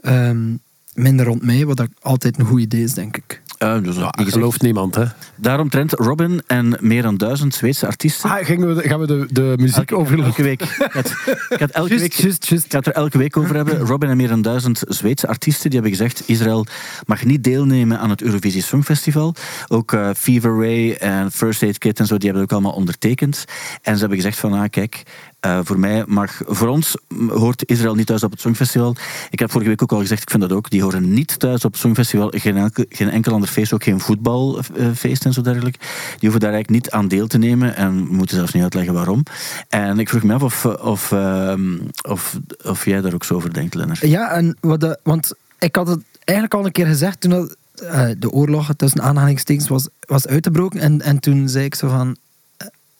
ehm, 0.00 0.56
minder 0.94 1.26
rond 1.26 1.42
mij, 1.42 1.66
wat 1.66 1.76
dat 1.76 1.88
altijd 2.00 2.38
een 2.38 2.44
goed 2.46 2.60
idee 2.60 2.82
is, 2.82 2.94
denk 2.94 3.16
ik. 3.16 3.42
Dus 3.82 3.94
gezegd. 3.94 4.32
gelooft 4.32 4.62
niemand, 4.62 4.94
hè? 4.94 5.04
Daarom 5.36 5.68
trent 5.68 5.92
Robin 5.92 6.42
en 6.46 6.76
meer 6.80 7.02
dan 7.02 7.16
duizend 7.16 7.54
Zweedse 7.54 7.86
artiesten. 7.86 8.30
Ah, 8.30 8.44
gingen 8.44 8.76
we, 8.76 8.88
gaan 8.88 9.00
we 9.00 9.06
de, 9.06 9.26
de 9.30 9.54
muziek 9.56 9.92
overlopen? 9.92 10.26
elke 10.26 10.42
week. 10.42 10.62
Ik 10.62 10.68
ga 10.68 10.98
het, 10.98 11.38
ik 11.48 11.60
elke 11.60 11.88
Just, 11.88 12.00
week 12.00 12.12
just, 12.12 12.46
just. 12.46 12.64
Ik 12.64 12.70
ga 12.70 12.78
het 12.78 12.86
er 12.86 12.92
elke 12.92 13.18
week 13.18 13.36
over 13.36 13.54
hebben. 13.54 13.78
Robin 13.78 14.08
en 14.08 14.16
meer 14.16 14.28
dan 14.28 14.42
duizend 14.42 14.82
Zweedse 14.88 15.26
artiesten 15.26 15.70
die 15.70 15.80
hebben 15.80 15.98
gezegd: 15.98 16.22
Israël 16.28 16.66
mag 17.06 17.24
niet 17.24 17.44
deelnemen 17.44 17.98
aan 17.98 18.10
het 18.10 18.22
Eurovisie 18.22 18.62
Songfestival. 18.62 19.34
Ook 19.68 19.92
eh, 19.92 20.10
Fever 20.16 20.60
Ray 20.60 20.92
en 20.92 21.32
First 21.32 21.62
Aid 21.62 21.78
Kit 21.78 21.98
en 21.98 22.06
zo, 22.06 22.16
die 22.16 22.24
hebben 22.24 22.42
het 22.42 22.52
ook 22.52 22.58
allemaal 22.58 22.78
ondertekend. 22.78 23.44
En 23.82 23.94
ze 23.94 24.00
hebben 24.00 24.18
gezegd: 24.18 24.38
van 24.38 24.52
ah, 24.52 24.70
kijk. 24.70 25.02
Eh, 25.44 25.58
voor 25.62 25.78
mij 25.78 26.04
mag, 26.06 26.40
voor 26.46 26.68
ons 26.68 26.96
hoort 27.28 27.64
Israël 27.66 27.94
niet 27.94 28.06
thuis 28.06 28.22
op 28.22 28.30
het 28.30 28.40
Songfestival. 28.40 28.96
Ik 29.30 29.38
heb 29.38 29.50
vorige 29.50 29.70
week 29.70 29.82
ook 29.82 29.92
al 29.92 29.98
gezegd, 29.98 30.22
ik 30.22 30.30
vind 30.30 30.42
dat 30.42 30.52
ook. 30.52 30.70
Die 30.70 30.82
horen 30.82 31.12
niet 31.12 31.38
thuis 31.38 31.64
op 31.64 31.72
het 31.72 31.80
Songfestival. 31.80 32.32
Geen 32.36 32.56
enkel, 32.56 32.84
geen 32.88 33.10
enkel 33.10 33.32
ander 33.32 33.48
feest, 33.48 33.72
ook 33.72 33.82
geen 33.82 34.00
voetbalfeest 34.00 35.24
en 35.24 35.32
zo 35.32 35.40
dergelijke. 35.40 35.78
Die 35.78 36.18
hoeven 36.20 36.40
daar 36.40 36.52
eigenlijk 36.52 36.82
niet 36.82 36.90
aan 36.90 37.08
deel 37.08 37.26
te 37.26 37.38
nemen 37.38 37.76
en 37.76 38.06
moeten 38.06 38.36
zelfs 38.36 38.52
niet 38.52 38.62
uitleggen 38.62 38.94
waarom. 38.94 39.22
En 39.68 39.98
ik 39.98 40.08
vroeg 40.08 40.22
me 40.22 40.34
af 40.34 40.42
of, 40.42 40.64
of, 40.64 41.12
ehm, 41.12 41.78
of, 42.08 42.38
of 42.64 42.84
jij 42.84 43.00
daar 43.00 43.14
ook 43.14 43.24
zo 43.24 43.34
over 43.34 43.52
denkt, 43.52 43.74
Lennart. 43.74 44.00
Ja, 44.00 44.30
en 44.30 44.56
wat 44.60 44.98
want 45.02 45.32
ik 45.58 45.76
had 45.76 45.86
het 45.86 46.02
eigenlijk 46.24 46.58
al 46.58 46.64
een 46.66 46.72
keer 46.72 46.86
gezegd 46.86 47.20
toen 47.20 47.54
eh, 47.74 48.08
de 48.18 48.30
oorlog 48.30 48.70
tussen 48.76 49.02
aanhalingstekens 49.02 49.68
was, 49.68 49.88
was 50.00 50.26
uitgebroken. 50.26 50.80
En, 50.80 51.00
en 51.00 51.18
toen 51.18 51.48
zei 51.48 51.64
ik 51.64 51.74
zo 51.74 51.88
van... 51.88 52.16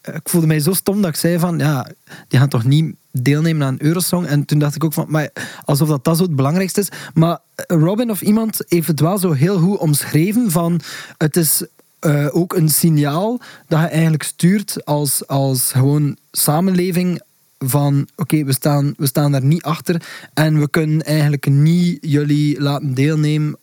eh, 0.05 0.15
ik 0.15 0.29
voelde 0.29 0.47
mij 0.47 0.61
zo 0.61 0.73
stom 0.73 1.03
dat 1.03 1.11
ik 1.11 1.17
zei 1.17 1.39
van... 1.39 1.59
Ja, 1.59 1.89
die 2.29 2.39
gaan 2.39 2.49
toch 2.49 2.65
niet 2.65 2.95
deelnemen 3.11 3.67
aan 3.67 3.77
Eurosong? 3.79 4.27
En 4.27 4.45
toen 4.45 4.59
dacht 4.59 4.75
ik 4.75 4.85
ook 4.85 4.93
van... 4.93 5.07
Maar 5.09 5.31
alsof 5.65 5.89
dat, 5.89 6.05
dat 6.05 6.17
zo 6.17 6.23
het 6.23 6.37
belangrijkste 6.37 6.81
is. 6.81 6.89
Maar 7.15 7.39
Robin 7.67 8.11
of 8.11 8.21
iemand 8.21 8.63
heeft 8.69 8.87
het 8.87 9.01
wel 9.01 9.19
zo 9.19 9.33
heel 9.33 9.59
goed 9.59 9.79
omschreven 9.79 10.51
van... 10.51 10.81
Het 11.19 11.37
is 11.37 11.65
eh, 11.99 12.27
ook 12.31 12.55
een 12.55 12.69
signaal 12.69 13.41
dat 13.69 13.81
je 13.81 13.87
eigenlijk 13.87 14.23
stuurt 14.23 14.85
als, 14.85 15.27
als 15.27 15.73
gewoon 15.73 16.17
samenleving 16.31 17.23
van 17.59 18.09
oké, 18.17 18.45
we, 18.45 18.53
staan, 18.53 18.95
we 18.97 19.07
staan 19.07 19.33
daar 19.33 19.45
niet 19.45 19.63
achter 19.63 20.03
en 20.35 20.61
we 20.61 20.69
kunnen 20.69 21.03
eigenlijk 21.03 21.47
niet 21.47 21.99
jullie 22.01 22.61
laten 22.61 22.95
deelnemen. 22.95 23.57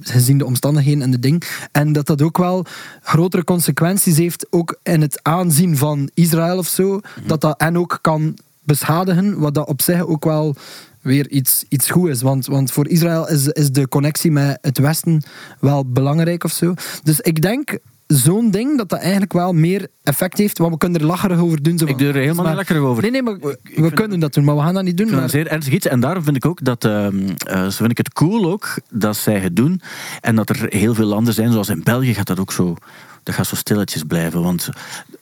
Gezien 0.00 0.38
de 0.38 0.44
omstandigheden 0.44 1.02
en 1.02 1.10
de 1.10 1.18
ding. 1.18 1.42
En 1.72 1.92
dat 1.92 2.06
dat 2.06 2.22
ook 2.22 2.38
wel 2.38 2.64
grotere 3.02 3.44
consequenties 3.44 4.16
heeft, 4.16 4.46
ook 4.50 4.78
in 4.82 5.00
het 5.00 5.22
aanzien 5.22 5.76
van 5.76 6.10
Israël 6.14 6.58
of 6.58 6.66
zo. 6.66 7.00
Dat 7.26 7.40
dat 7.40 7.60
en 7.60 7.78
ook 7.78 7.98
kan 8.00 8.38
beschadigen, 8.62 9.38
wat 9.38 9.54
dat 9.54 9.68
op 9.68 9.82
zich 9.82 10.06
ook 10.06 10.24
wel 10.24 10.54
weer 11.00 11.28
iets, 11.28 11.64
iets 11.68 11.90
goed 11.90 12.08
is. 12.08 12.22
Want, 12.22 12.46
want 12.46 12.72
voor 12.72 12.88
Israël 12.88 13.28
is, 13.28 13.46
is 13.46 13.70
de 13.70 13.88
connectie 13.88 14.30
met 14.30 14.58
het 14.60 14.78
Westen 14.78 15.22
wel 15.60 15.84
belangrijk 15.90 16.44
of 16.44 16.52
zo. 16.52 16.74
Dus 17.02 17.20
ik 17.20 17.42
denk 17.42 17.78
zo'n 18.06 18.50
ding 18.50 18.76
dat 18.76 18.88
dat 18.88 18.98
eigenlijk 19.00 19.32
wel 19.32 19.52
meer 19.52 19.88
effect 20.02 20.38
heeft. 20.38 20.58
Want 20.58 20.72
we 20.72 20.78
kunnen 20.78 21.00
er 21.00 21.06
lacherig 21.06 21.38
over 21.38 21.62
doen. 21.62 21.78
Zo 21.78 21.86
Ik 21.86 21.98
doe 21.98 22.08
er 22.08 22.14
helemaal 22.14 22.44
maar- 22.44 22.56
niet 22.56 22.68
lekker 22.68 22.86
over. 22.86 23.02
Nee, 23.02 23.10
nee, 23.10 23.22
maar 23.22 23.36
we 23.74 23.90
kunnen 23.94 24.20
dat 24.20 24.34
doen, 24.34 24.44
maar 24.44 24.56
we 24.56 24.60
gaan 24.62 24.74
dat 24.74 24.84
niet 24.84 24.96
doen. 24.96 25.10
Maar, 25.10 25.30
zeer 25.30 25.46
ernstig 25.46 25.74
iets. 25.74 25.86
En 25.86 26.00
daarom 26.00 26.22
vind 26.24 26.36
ik 26.36 26.46
ook 26.46 26.64
dat, 26.64 26.84
ehm, 26.84 27.28
eh, 27.46 27.62
zo 27.62 27.70
vind 27.70 27.90
ik 27.90 27.96
het 27.98 28.12
cool 28.12 28.50
ook 28.52 28.78
dat 28.90 29.16
zij 29.16 29.38
het 29.38 29.56
doen. 29.56 29.80
En 30.20 30.36
dat 30.36 30.48
er 30.48 30.66
heel 30.68 30.94
veel 30.94 31.06
landen 31.06 31.34
zijn, 31.34 31.52
zoals 31.52 31.68
in 31.68 31.82
België 31.82 32.14
gaat 32.14 32.26
dat 32.26 32.40
ook 32.40 32.52
zo. 32.52 32.76
Dat 33.22 33.34
gaat 33.34 33.46
zo 33.46 33.54
stilletjes 33.56 34.02
blijven. 34.02 34.42
Want 34.42 34.68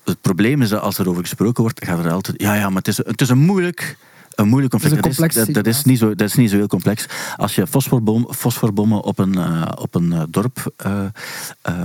het 0.05 0.21
probleem 0.21 0.63
is 0.63 0.69
dat 0.69 0.81
als 0.81 0.99
er 0.99 1.09
over 1.09 1.23
gesproken 1.23 1.63
wordt, 1.63 1.85
gaat 1.85 2.05
er 2.05 2.11
altijd. 2.13 2.41
Ja, 2.41 2.55
ja, 2.55 2.69
maar 2.69 2.77
het 2.79 2.89
is, 2.89 2.97
het 2.97 3.21
is 3.21 3.29
een 3.29 3.39
moeilijk. 3.39 3.97
Een 4.35 4.49
moeilijk 4.49 4.73
conflict. 4.73 5.07
Is 5.07 5.17
dat, 5.17 5.37
is, 5.37 5.55
dat, 5.55 5.67
is 5.67 5.85
niet 5.85 5.99
zo, 5.99 6.15
dat 6.15 6.29
is 6.29 6.35
niet 6.35 6.51
zo 6.51 6.57
heel 6.57 6.67
complex. 6.67 7.07
Als 7.37 7.55
je 7.55 7.67
fosforbom, 7.67 8.33
fosforbommen 8.33 9.03
op 9.03 9.19
een, 9.19 9.35
eh, 9.35 9.73
op 9.75 9.95
een 9.95 10.13
eh, 10.13 10.23
dorp 10.29 10.73
eh, 10.77 11.05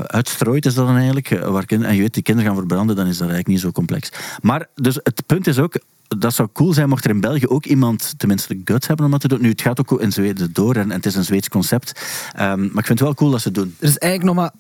uitstrooit, 0.06 0.66
is 0.66 0.74
dat 0.74 0.86
dan 0.86 0.96
eigenlijk, 0.96 1.30
waar 1.30 1.64
en 1.68 1.96
je 1.96 2.02
weet 2.02 2.14
die 2.14 2.24
kinderen 2.24 2.50
gaan 2.50 2.60
verbranden, 2.60 2.96
dan 2.96 3.06
is 3.06 3.18
dat 3.18 3.28
eigenlijk 3.28 3.48
niet 3.48 3.60
zo 3.60 3.72
complex. 3.72 4.12
Maar 4.42 4.68
dus 4.76 5.00
het 5.04 5.24
punt 5.26 5.48
is 5.48 5.60
ook, 5.60 5.80
dat 6.08 6.34
zou 6.34 6.50
cool 6.54 6.74
zijn 6.74 6.90
mocht 6.90 7.06
er 7.06 7.10
in 7.10 7.22
België 7.22 7.48
ook 7.48 7.66
iemand 7.66 8.14
tenminste 8.18 8.56
de 8.56 8.62
guts 8.64 8.88
hebben 8.88 9.06
om 9.06 9.12
dat 9.12 9.22
te 9.22 9.28
doen. 9.28 9.42
Nu, 9.42 9.50
het 9.50 9.62
gaat 9.62 9.80
ook 9.80 10.02
in 10.02 10.12
Zweden 10.12 10.54
door 10.54 10.76
en, 10.76 10.82
en 10.82 10.98
het 10.98 11.06
is 11.06 11.16
een 11.16 11.26
Zweeds 11.26 11.50
concept. 11.50 12.02
Ehm, 12.36 12.60
maar 12.60 12.80
ik 12.80 12.86
vind 12.86 12.88
het 12.88 13.00
wel 13.00 13.14
cool 13.14 13.32
dat 13.32 13.42
ze 13.42 13.48
het 13.48 13.58
doen. 13.58 13.76
er 13.80 13.88
is 13.88 13.98
eigenlijk 13.98 14.36
nog 14.36 14.44
maar, 14.44 14.52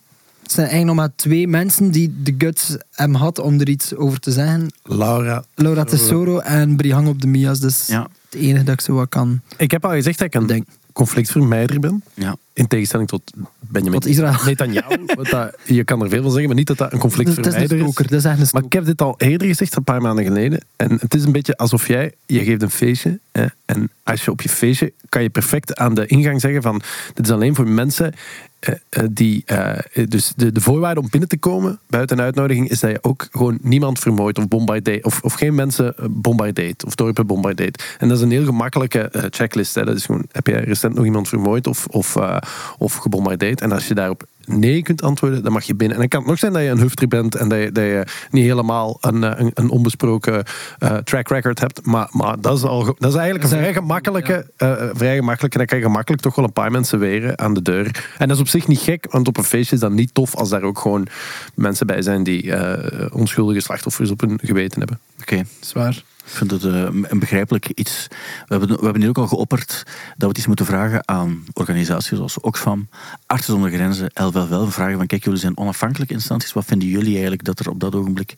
het 0.49 0.57
zijn 0.57 0.67
eigenlijk 0.69 0.97
nog 0.97 1.07
maar 1.07 1.15
twee 1.15 1.47
mensen 1.47 1.91
die 1.91 2.13
de 2.23 2.35
guts 2.37 2.77
hebben 2.91 3.17
gehad 3.17 3.39
om 3.39 3.59
er 3.59 3.69
iets 3.69 3.95
over 3.95 4.19
te 4.19 4.31
zeggen. 4.31 4.67
Laura. 4.83 5.43
Laura 5.55 5.83
Tesoro 5.83 6.39
en 6.39 6.75
Brihang 6.75 7.07
op 7.07 7.21
de 7.21 7.27
Mias. 7.27 7.59
Dus 7.59 7.87
Ja. 7.87 8.07
het 8.29 8.39
enige 8.41 8.63
dat 8.63 8.73
ik 8.73 8.81
zo 8.81 8.93
wat 8.93 9.09
kan. 9.09 9.41
Ik 9.57 9.71
heb 9.71 9.85
al 9.85 9.91
gezegd 9.91 10.17
dat 10.19 10.27
ik 10.27 10.33
een 10.41 10.47
Denk. 10.47 10.65
conflictvermijder 10.93 11.79
ben. 11.79 12.03
Ja. 12.13 12.35
In 12.59 12.67
tegenstelling 12.67 13.09
tot 13.09 13.33
Benjamin 13.59 13.99
Tot 13.99 14.09
Israël. 14.09 14.35
Netanyahu. 14.45 15.05
wat 15.05 15.29
dat, 15.29 15.55
je 15.65 15.83
kan 15.83 16.01
er 16.01 16.09
veel 16.09 16.21
van 16.21 16.31
zeggen, 16.31 16.47
maar 16.47 16.57
niet 16.57 16.67
dat 16.67 16.77
dat 16.77 16.93
een 16.93 16.99
Het 16.99 17.07
is 17.07 17.15
conflictvermijder 17.15 17.77
is. 17.77 17.83
stoker. 17.83 18.07
Dat 18.07 18.19
is 18.19 18.25
echt 18.25 18.39
een 18.39 18.47
Maar 18.51 18.63
ik 18.63 18.73
heb 18.73 18.85
dit 18.85 19.01
al 19.01 19.15
eerder 19.17 19.47
gezegd, 19.47 19.75
een 19.75 19.83
paar 19.83 20.01
maanden 20.01 20.23
geleden. 20.25 20.59
En 20.75 20.97
het 20.99 21.13
is 21.13 21.23
een 21.23 21.31
beetje 21.31 21.57
alsof 21.57 21.87
jij, 21.87 22.13
je 22.25 22.43
geeft 22.43 22.61
een 22.61 22.69
feestje. 22.69 23.19
Hè, 23.31 23.45
en 23.65 23.89
als 24.03 24.25
je 24.25 24.31
op 24.31 24.41
je 24.41 24.49
feestje, 24.49 24.93
kan 25.09 25.21
je 25.21 25.29
perfect 25.29 25.75
aan 25.75 25.93
de 25.93 26.05
ingang 26.05 26.41
zeggen 26.41 26.61
van, 26.61 26.81
dit 27.13 27.25
is 27.25 27.31
alleen 27.31 27.55
voor 27.55 27.67
mensen 27.67 28.13
eh, 28.59 28.73
eh, 28.89 29.03
die, 29.11 29.43
eh, 29.45 29.77
dus 30.07 30.33
de, 30.35 30.51
de 30.51 30.61
voorwaarde 30.61 30.99
om 30.99 31.09
binnen 31.09 31.29
te 31.29 31.37
komen, 31.37 31.79
buiten 31.87 32.17
een 32.17 32.23
uitnodiging, 32.23 32.69
is 32.69 32.79
dat 32.79 32.91
je 32.91 33.03
ook 33.03 33.27
gewoon 33.31 33.57
niemand 33.61 33.99
vermoordt 33.99 34.37
of 34.37 34.47
bombardeert. 34.47 35.05
Of, 35.05 35.21
of 35.21 35.33
geen 35.33 35.55
mensen 35.55 35.95
bombardeert 36.09 36.85
of 36.85 36.95
dorpen 36.95 37.27
bombardeert. 37.27 37.95
En 37.97 38.07
dat 38.07 38.17
is 38.17 38.23
een 38.23 38.31
heel 38.31 38.45
gemakkelijke 38.45 39.27
checklist. 39.29 39.75
Hè. 39.75 39.85
Dat 39.85 39.95
is 39.95 40.05
gewoon, 40.05 40.25
heb 40.31 40.47
je 40.47 40.53
recent 40.53 40.95
nog 40.95 41.05
iemand 41.05 41.27
vermoord 41.27 41.67
of, 41.67 41.85
of, 41.85 42.15
eh, 42.15 42.37
of 42.77 42.95
gebombardeerd? 42.95 43.61
En 43.61 43.71
als 43.71 43.87
je 43.87 43.93
daarop 43.93 44.23
nee 44.49 44.81
kunt 44.81 45.01
antwoorden, 45.01 45.43
dan 45.43 45.51
mag 45.51 45.63
je 45.63 45.75
binnen. 45.75 45.95
En 45.95 46.01
dan 46.01 46.09
kan 46.09 46.19
het 46.19 46.29
nog 46.29 46.39
zijn 46.39 46.53
dat 46.53 46.61
je 46.61 46.67
een 46.67 46.79
hufter 46.79 47.07
bent 47.07 47.35
en 47.35 47.49
dat 47.49 47.59
je, 47.59 47.71
dat 47.71 47.83
je 47.83 48.03
niet 48.31 48.43
helemaal 48.43 48.97
een, 49.01 49.23
eh, 49.23 49.39
een, 49.39 49.51
een 49.53 49.69
onbesproken 49.69 50.43
eh, 50.79 50.97
track 50.97 51.29
record 51.29 51.59
hebt. 51.59 51.85
Maar, 51.85 52.07
maar 52.11 52.41
dat, 52.41 52.57
is 52.57 52.63
al, 52.63 52.85
dat 52.85 53.11
is 53.11 53.15
eigenlijk 53.15 53.43
een 53.43 53.57
vrij 53.57 53.73
gemakkelijke, 53.73 54.51
eh, 54.57 54.89
vrij 54.93 55.15
gemakkelijke. 55.15 55.57
Dan 55.57 55.65
kan 55.65 55.77
je 55.77 55.83
gemakkelijk 55.83 56.21
toch 56.21 56.35
wel 56.35 56.45
een 56.45 56.53
paar 56.53 56.71
mensen 56.71 56.99
weren 56.99 57.39
aan 57.39 57.53
de 57.53 57.61
deur. 57.61 58.07
En 58.17 58.27
dat 58.27 58.35
is 58.35 58.41
op 58.41 58.47
zich 58.47 58.67
niet 58.67 58.79
gek, 58.79 59.07
want 59.11 59.27
op 59.27 59.37
een 59.37 59.43
feestje 59.43 59.75
is 59.75 59.81
dat 59.81 59.91
niet 59.91 60.13
tof 60.13 60.35
als 60.35 60.49
daar 60.49 60.63
ook 60.63 60.79
gewoon 60.79 61.07
mensen 61.55 61.87
bij 61.87 62.01
zijn 62.01 62.23
die 62.23 62.53
eh, 62.53 63.05
onschuldige 63.11 63.59
slachtoffers 63.59 64.11
op 64.11 64.21
hun 64.21 64.39
geweten 64.43 64.79
hebben. 64.79 64.99
Oké. 65.21 65.43
Zwaar. 65.59 66.03
Ik 66.29 66.35
vind 66.35 66.51
het 66.51 66.63
eh, 66.63 66.71
een 66.81 67.19
begrijpelijk 67.19 67.69
iets. 67.69 68.07
We 68.09 68.15
hebben, 68.47 68.69
we 68.69 68.83
hebben 68.83 69.01
hier 69.01 69.09
ook 69.09 69.17
al 69.17 69.27
geopperd 69.27 69.83
dat 69.85 70.15
we 70.17 70.27
het 70.27 70.37
iets 70.37 70.47
moeten 70.47 70.65
vragen 70.65 71.07
aan 71.07 71.43
organisaties 71.53 72.17
zoals 72.17 72.39
Oxfam, 72.39 72.89
Artsen 73.25 73.53
zonder 73.53 73.71
Grenzen, 73.71 74.11
LVL. 74.39 74.65
We 74.65 74.71
vragen 74.71 74.97
van, 74.97 75.07
kijk, 75.07 75.23
jullie 75.23 75.39
zijn 75.39 75.57
onafhankelijke 75.57 76.13
instanties. 76.13 76.53
Wat 76.53 76.65
vinden 76.65 76.87
jullie 76.87 77.11
eigenlijk 77.11 77.43
dat 77.43 77.59
er 77.59 77.69
op 77.69 77.79
dat 77.79 77.95
ogenblik, 77.95 78.33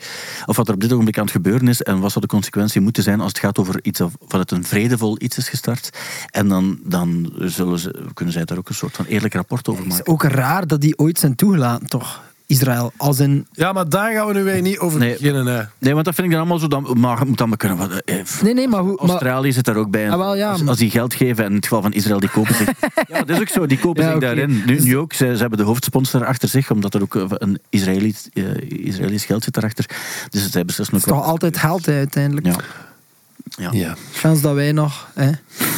of 0.46 0.56
wat 0.56 0.68
er 0.68 0.74
op 0.74 0.80
dit 0.82 0.92
ogenblik 0.92 1.18
aan 1.18 1.24
het 1.24 1.32
gebeuren 1.34 1.68
is 1.68 1.82
en 1.82 2.00
wat 2.00 2.12
zou 2.12 2.26
de 2.26 2.32
consequentie 2.32 2.82
moeten 2.82 3.04
zijn 3.04 3.20
als 3.20 3.32
het 3.32 3.40
gaat 3.40 3.60
over 3.60 3.80
iets 3.82 4.02
of- 4.02 4.14
het 4.28 4.52
een 4.52 4.64
vredevol 4.64 5.16
iets 5.22 5.38
is 5.38 5.50
gestart. 5.50 5.90
En 6.30 6.48
dan, 6.48 6.80
dan 6.84 7.34
zullen 7.38 7.80
ze, 7.80 8.06
kunnen 8.14 8.34
zij 8.34 8.46
daar 8.46 8.58
ook 8.58 8.70
een 8.70 8.76
soort 8.76 8.96
van 8.96 9.06
eerlijk 9.06 9.34
rapport 9.34 9.68
over 9.68 9.84
Het 9.84 9.92
is 9.92 9.98
maken. 9.98 10.14
ook 10.14 10.24
raar 10.24 10.68
dat 10.68 10.82
die 10.82 10.98
ooit 10.98 11.20
zijn 11.20 11.36
toegelaten, 11.36 11.88
toch? 11.88 12.22
Israël. 12.52 12.92
Als 12.98 13.20
in... 13.20 13.48
Ja, 13.52 13.72
maar 13.74 13.90
daar 13.90 14.12
gaan 14.14 14.28
we 14.28 14.34
nu 14.34 14.44
weer 14.44 14.62
niet 14.62 14.80
over 14.80 15.00
Nee. 15.00 15.12
beginnen. 15.12 15.46
Hè. 15.46 15.64
Nee, 15.78 15.94
want 15.94 16.06
dat 16.06 16.16
vind 16.16 16.28
ik 16.28 16.32
dan 16.34 16.40
allemaal 16.42 16.60
zo, 16.60 16.68
dan, 16.68 16.88
maar 17.00 17.20
het 17.20 17.28
moet 17.28 17.38
dan 17.38 17.50
maar 17.50 17.58
kunnen. 17.58 17.78
wat, 17.78 17.92
eh, 18.06 18.16
Nee, 18.42 18.54
nee, 18.54 18.68
maar 18.68 18.80
hoe... 18.82 18.98
Maar, 19.02 19.10
Australië 19.10 19.52
zit 19.52 19.66
daar 19.66 19.76
ook 19.76 19.90
bij. 19.92 20.12
Ah, 20.12 20.18
wel, 20.18 20.36
ja, 20.36 20.56
als, 20.66 20.78
die 20.78 20.90
geld 20.90 21.14
geven, 21.14 21.44
en 21.44 21.50
in 21.50 21.56
het 21.56 21.64
geval 21.66 21.82
van 21.82 21.94
Israël, 21.94 22.20
die 22.20 22.30
kopen 22.30 22.56
zich. 22.56 22.68
ja, 22.82 23.04
maar 23.10 23.26
dat 23.26 23.36
is 23.36 23.40
ook 23.42 23.48
zo, 23.48 23.66
die 23.66 23.80
kopen 23.80 24.04
Ja, 24.04 24.12
zich 24.12 24.20
daarin. 24.20 24.50
Nu, 24.50 24.66
Dus- 24.66 24.84
nu 24.84 24.98
ook, 24.98 25.14
ze, 25.14 25.32
ze 25.34 25.42
hebben 25.42 25.58
de 25.58 25.64
hoofdsponsor 25.66 26.26
achter 26.26 26.50
zich, 26.50 26.72
omdat 26.72 26.94
er 26.94 27.02
ook 27.02 27.16
eh, 27.16 27.24
een 27.28 27.60
Israëlisch, 27.70 28.30
eh, 28.34 28.44
Israëlisch 28.68 29.26
geld 29.26 29.44
zit 29.44 29.54
daarachter. 29.54 29.86
Dus 30.30 30.50
zij 30.50 30.66
beslissen 30.66 30.96
ook 30.96 31.02
het 31.02 31.12
is 31.12 31.18
toch 31.18 31.28
altijd 31.32 31.58
geld 31.58 31.88
uiteindelijk. 31.88 32.46
Ja. 32.46 32.56
Ja, 33.58 33.70
Ja. 33.72 33.96
Chance 34.14 34.42
dat 34.42 34.54
wij 34.54 34.72
nog... 34.72 35.10
Hè. 35.14 35.26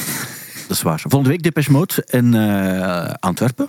dat 0.68 0.78
is 0.78 0.82
waar. 0.82 1.00
Volgende 1.00 1.30
week 1.30 1.44
Depeche 1.44 1.72
Mode 1.72 2.08
in 2.10 2.34
eh, 2.34 3.14
Antwerpen. 3.20 3.68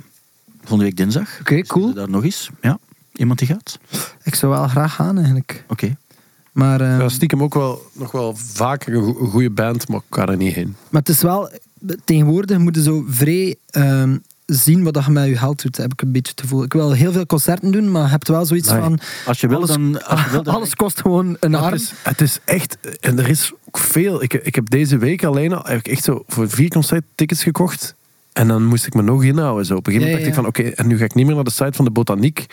Volgende 0.59 0.85
week 0.85 0.97
dinsdag. 0.97 1.29
Oké, 1.41 1.63
cool. 1.63 1.89
Is 1.89 1.95
daar 1.95 2.11
nog 2.11 2.25
eens? 2.25 2.51
Ja. 2.61 2.79
Iemand 3.17 3.39
die 3.39 3.49
gaat? 3.49 3.79
Ik 4.23 4.35
zou 4.35 4.53
wel 4.53 4.69
graag 4.69 4.95
gaan, 4.95 5.17
eigenlijk. 5.17 5.65
Oké. 5.69 5.97
Maar, 6.53 6.81
eh, 6.81 6.99
Ja, 6.99 7.09
stiekem 7.09 7.43
ook 7.43 7.55
wel 7.55 7.91
nog 7.93 8.13
wel 8.13 8.37
vaker 8.37 8.95
een 8.95 9.03
go- 9.03 9.21
een 9.21 9.31
goede 9.31 9.51
band, 9.51 9.89
maar 9.89 9.99
ik 9.99 10.05
kan 10.09 10.29
er 10.29 10.37
niet 10.37 10.55
heen. 10.55 10.77
maar 10.91 11.01
het 11.01 11.09
is 11.11 11.23
wel... 11.23 11.51
Tegenwoordig 12.05 12.59
moeten 12.59 12.83
zo 12.83 13.05
vrij 13.09 13.55
ehm, 13.71 14.17
zien 14.47 14.83
wat 14.83 14.95
dat 14.95 15.05
je 15.05 15.11
met 15.11 15.27
je 15.29 15.37
geld 15.37 15.63
doet, 15.63 15.77
heb 15.77 15.93
ik 15.93 16.03
een 16.03 16.13
beetje 16.13 16.35
te 16.35 16.47
voelen. 16.47 16.67
Ik 16.67 16.73
wil 16.73 16.93
heel 16.93 17.13
veel 17.13 17.27
concerten 17.27 17.73
doen, 17.73 17.91
maar 17.91 18.03
je 18.03 18.09
hebt 18.09 18.29
wel 18.29 18.47
zoiets 18.47 18.69
Nee. 18.71 18.81
van... 18.81 18.99
Als 19.27 19.41
je 19.41 19.49
wil, 19.49 19.57
alles, 19.57 19.69
dan... 19.69 20.05
Als 20.07 20.25
je 20.25 20.31
wil, 20.31 20.43
dan 20.43 20.55
alles 20.57 20.75
kost 20.75 21.01
gewoon 21.01 21.37
een 21.41 21.55
arm. 21.55 21.73
Het 21.73 21.81
is, 21.81 21.93
het 22.03 22.21
is 22.21 22.39
echt, 22.45 22.79
en 23.01 23.19
er 23.19 23.29
is 23.29 23.53
ook 23.65 23.79
veel. 23.79 24.23
Ik, 24.23 24.33
ik 24.33 24.55
heb 24.55 24.71
deze 24.71 24.99
week 24.99 25.25
alleen 25.25 25.53
al 25.53 25.65
heb 25.65 25.79
ik 25.79 25.89
echt 25.89 26.05
zo 26.05 26.25
voor 26.27 26.51
vier 26.51 26.69
concerttickets 26.69 27.43
gekocht. 27.43 27.95
En 28.35 28.49
dan 28.49 28.65
moest 28.65 28.87
ik 28.87 28.95
me 28.95 29.03
nog 29.03 29.25
inhouden. 29.25 29.67
Zo. 29.67 29.77
Op 29.77 29.87
een 29.87 29.93
gegeven 29.93 30.13
moment 30.13 30.27
Ja, 30.35 30.35
dacht 30.35 30.47
ja. 30.47 30.51
ik 30.51 30.55
van, 30.63 30.69
oké, 30.71 30.83
en 30.83 30.87
nu 30.89 30.99
ga 30.99 31.05
ik 31.05 31.15
niet 31.15 31.27
meer 31.27 31.35
naar 31.35 31.45
de 31.45 31.51
site 31.51 31.73
van 31.73 31.85
de 31.85 31.91
botaniek. 31.91 32.47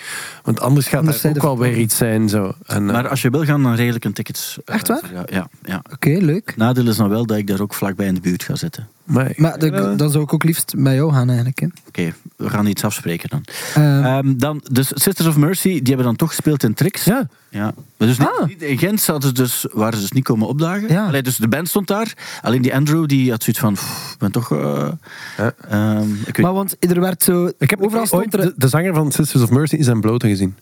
Want 0.44 0.60
anders 0.60 0.88
gaat 0.88 1.24
er 1.24 1.30
ook 1.30 1.41
wel 1.41 1.58
weer 1.60 1.78
iets 1.78 1.98
zijn. 1.98 2.30
Zo. 2.30 2.54
En, 2.65 2.88
eh, 2.88 2.94
Maar 2.94 3.08
als 3.08 3.22
je 3.22 3.30
wil 3.30 3.44
gaan, 3.46 3.63
dan 3.63 3.74
regel 3.76 3.96
ik 3.96 4.04
een 4.06 4.13
ticket. 4.13 4.58
eh, 4.65 4.76
Echt 4.76 4.88
waar? 4.88 5.26
Ja, 5.32 5.48
ja. 5.63 5.82
Oké, 5.91 6.10
leuk. 6.10 6.48
Het 6.48 6.58
nadeel 6.58 6.88
is 6.88 6.96
dan 6.96 7.10
wel 7.10 7.26
dat 7.26 7.38
ik 7.38 7.48
daar 7.48 7.62
ook 7.62 7.74
vlakbij 7.74 8.06
in 8.08 8.13
de 8.13 8.22
buurt 8.22 8.44
ga 8.44 8.56
zitten. 8.56 8.88
Maar, 9.12 9.34
Maar 9.36 9.60
de- 9.60 9.93
dan 9.97 10.12
zou 10.12 10.24
ik 10.24 10.34
ook 10.34 10.43
liefst 10.43 10.74
bij 10.78 10.95
jou 10.95 11.12
gaan, 11.13 11.28
eigenlijk. 11.28 11.60
Hè. 11.60 11.67
Oké, 11.88 12.13
we 12.36 12.50
gaan 12.50 12.65
iets 12.65 12.84
afspreken 12.84 13.30
dan. 13.30 13.43
Ehm, 13.74 14.04
Ehm, 14.04 14.38
dan. 14.38 14.62
Dus 14.71 14.88
Sisters 14.88 15.28
of 15.28 15.38
Mercy, 15.38 15.69
die 15.69 15.82
hebben 15.88 16.06
dan 16.06 16.15
toch 16.15 16.30
gespeeld 16.30 16.63
in 16.63 16.74
Trix. 16.74 17.04
ja, 17.04 17.28
Ja. 17.50 17.74
Maar 17.97 18.08
Dus 18.08 18.17
niet, 18.17 18.28
Ah. 18.39 18.47
niet 18.47 18.62
in 18.62 18.78
Gent 18.78 19.02
zaten 19.02 19.34
dus, 19.34 19.65
waren 19.71 19.93
ze 19.93 20.00
dus 20.02 20.12
niet 20.12 20.24
komen 20.24 20.47
opdagen. 20.47 20.89
Ja. 20.89 21.06
Allee, 21.06 21.21
dus 21.21 21.36
de 21.38 21.47
band 21.47 21.67
stond 21.69 21.88
daar. 21.88 22.13
Alleen 22.41 22.62
die 22.62 22.76
Andrew 22.76 23.08
die 23.08 23.30
had 23.32 23.43
zoiets 23.43 23.62
van, 23.62 23.74
"Pff, 23.74 24.12
ik 24.13 24.17
ben 24.19 24.32
toch... 24.32 24.52
eh, 24.52 24.91
Ja. 25.38 25.54
ehm, 25.69 26.12
ik 26.26 26.36
weet, 26.36 26.45
maar 26.45 26.54
want 26.54 26.76
er 26.80 27.00
werd 27.00 27.24
zo... 27.24 27.52
ik 27.58 27.69
heb 27.69 27.82
overal 27.82 28.06
stond 28.06 28.21
ooit 28.24 28.34
er... 28.34 28.41
de, 28.41 28.54
de 28.58 28.67
zanger 28.67 28.93
van 28.93 29.12
Sisters 29.12 29.43
of 29.43 29.50
Mercy 29.50 29.76
in 29.76 29.84
zijn 29.84 30.02
blote 30.02 30.28
gezien. 30.28 30.56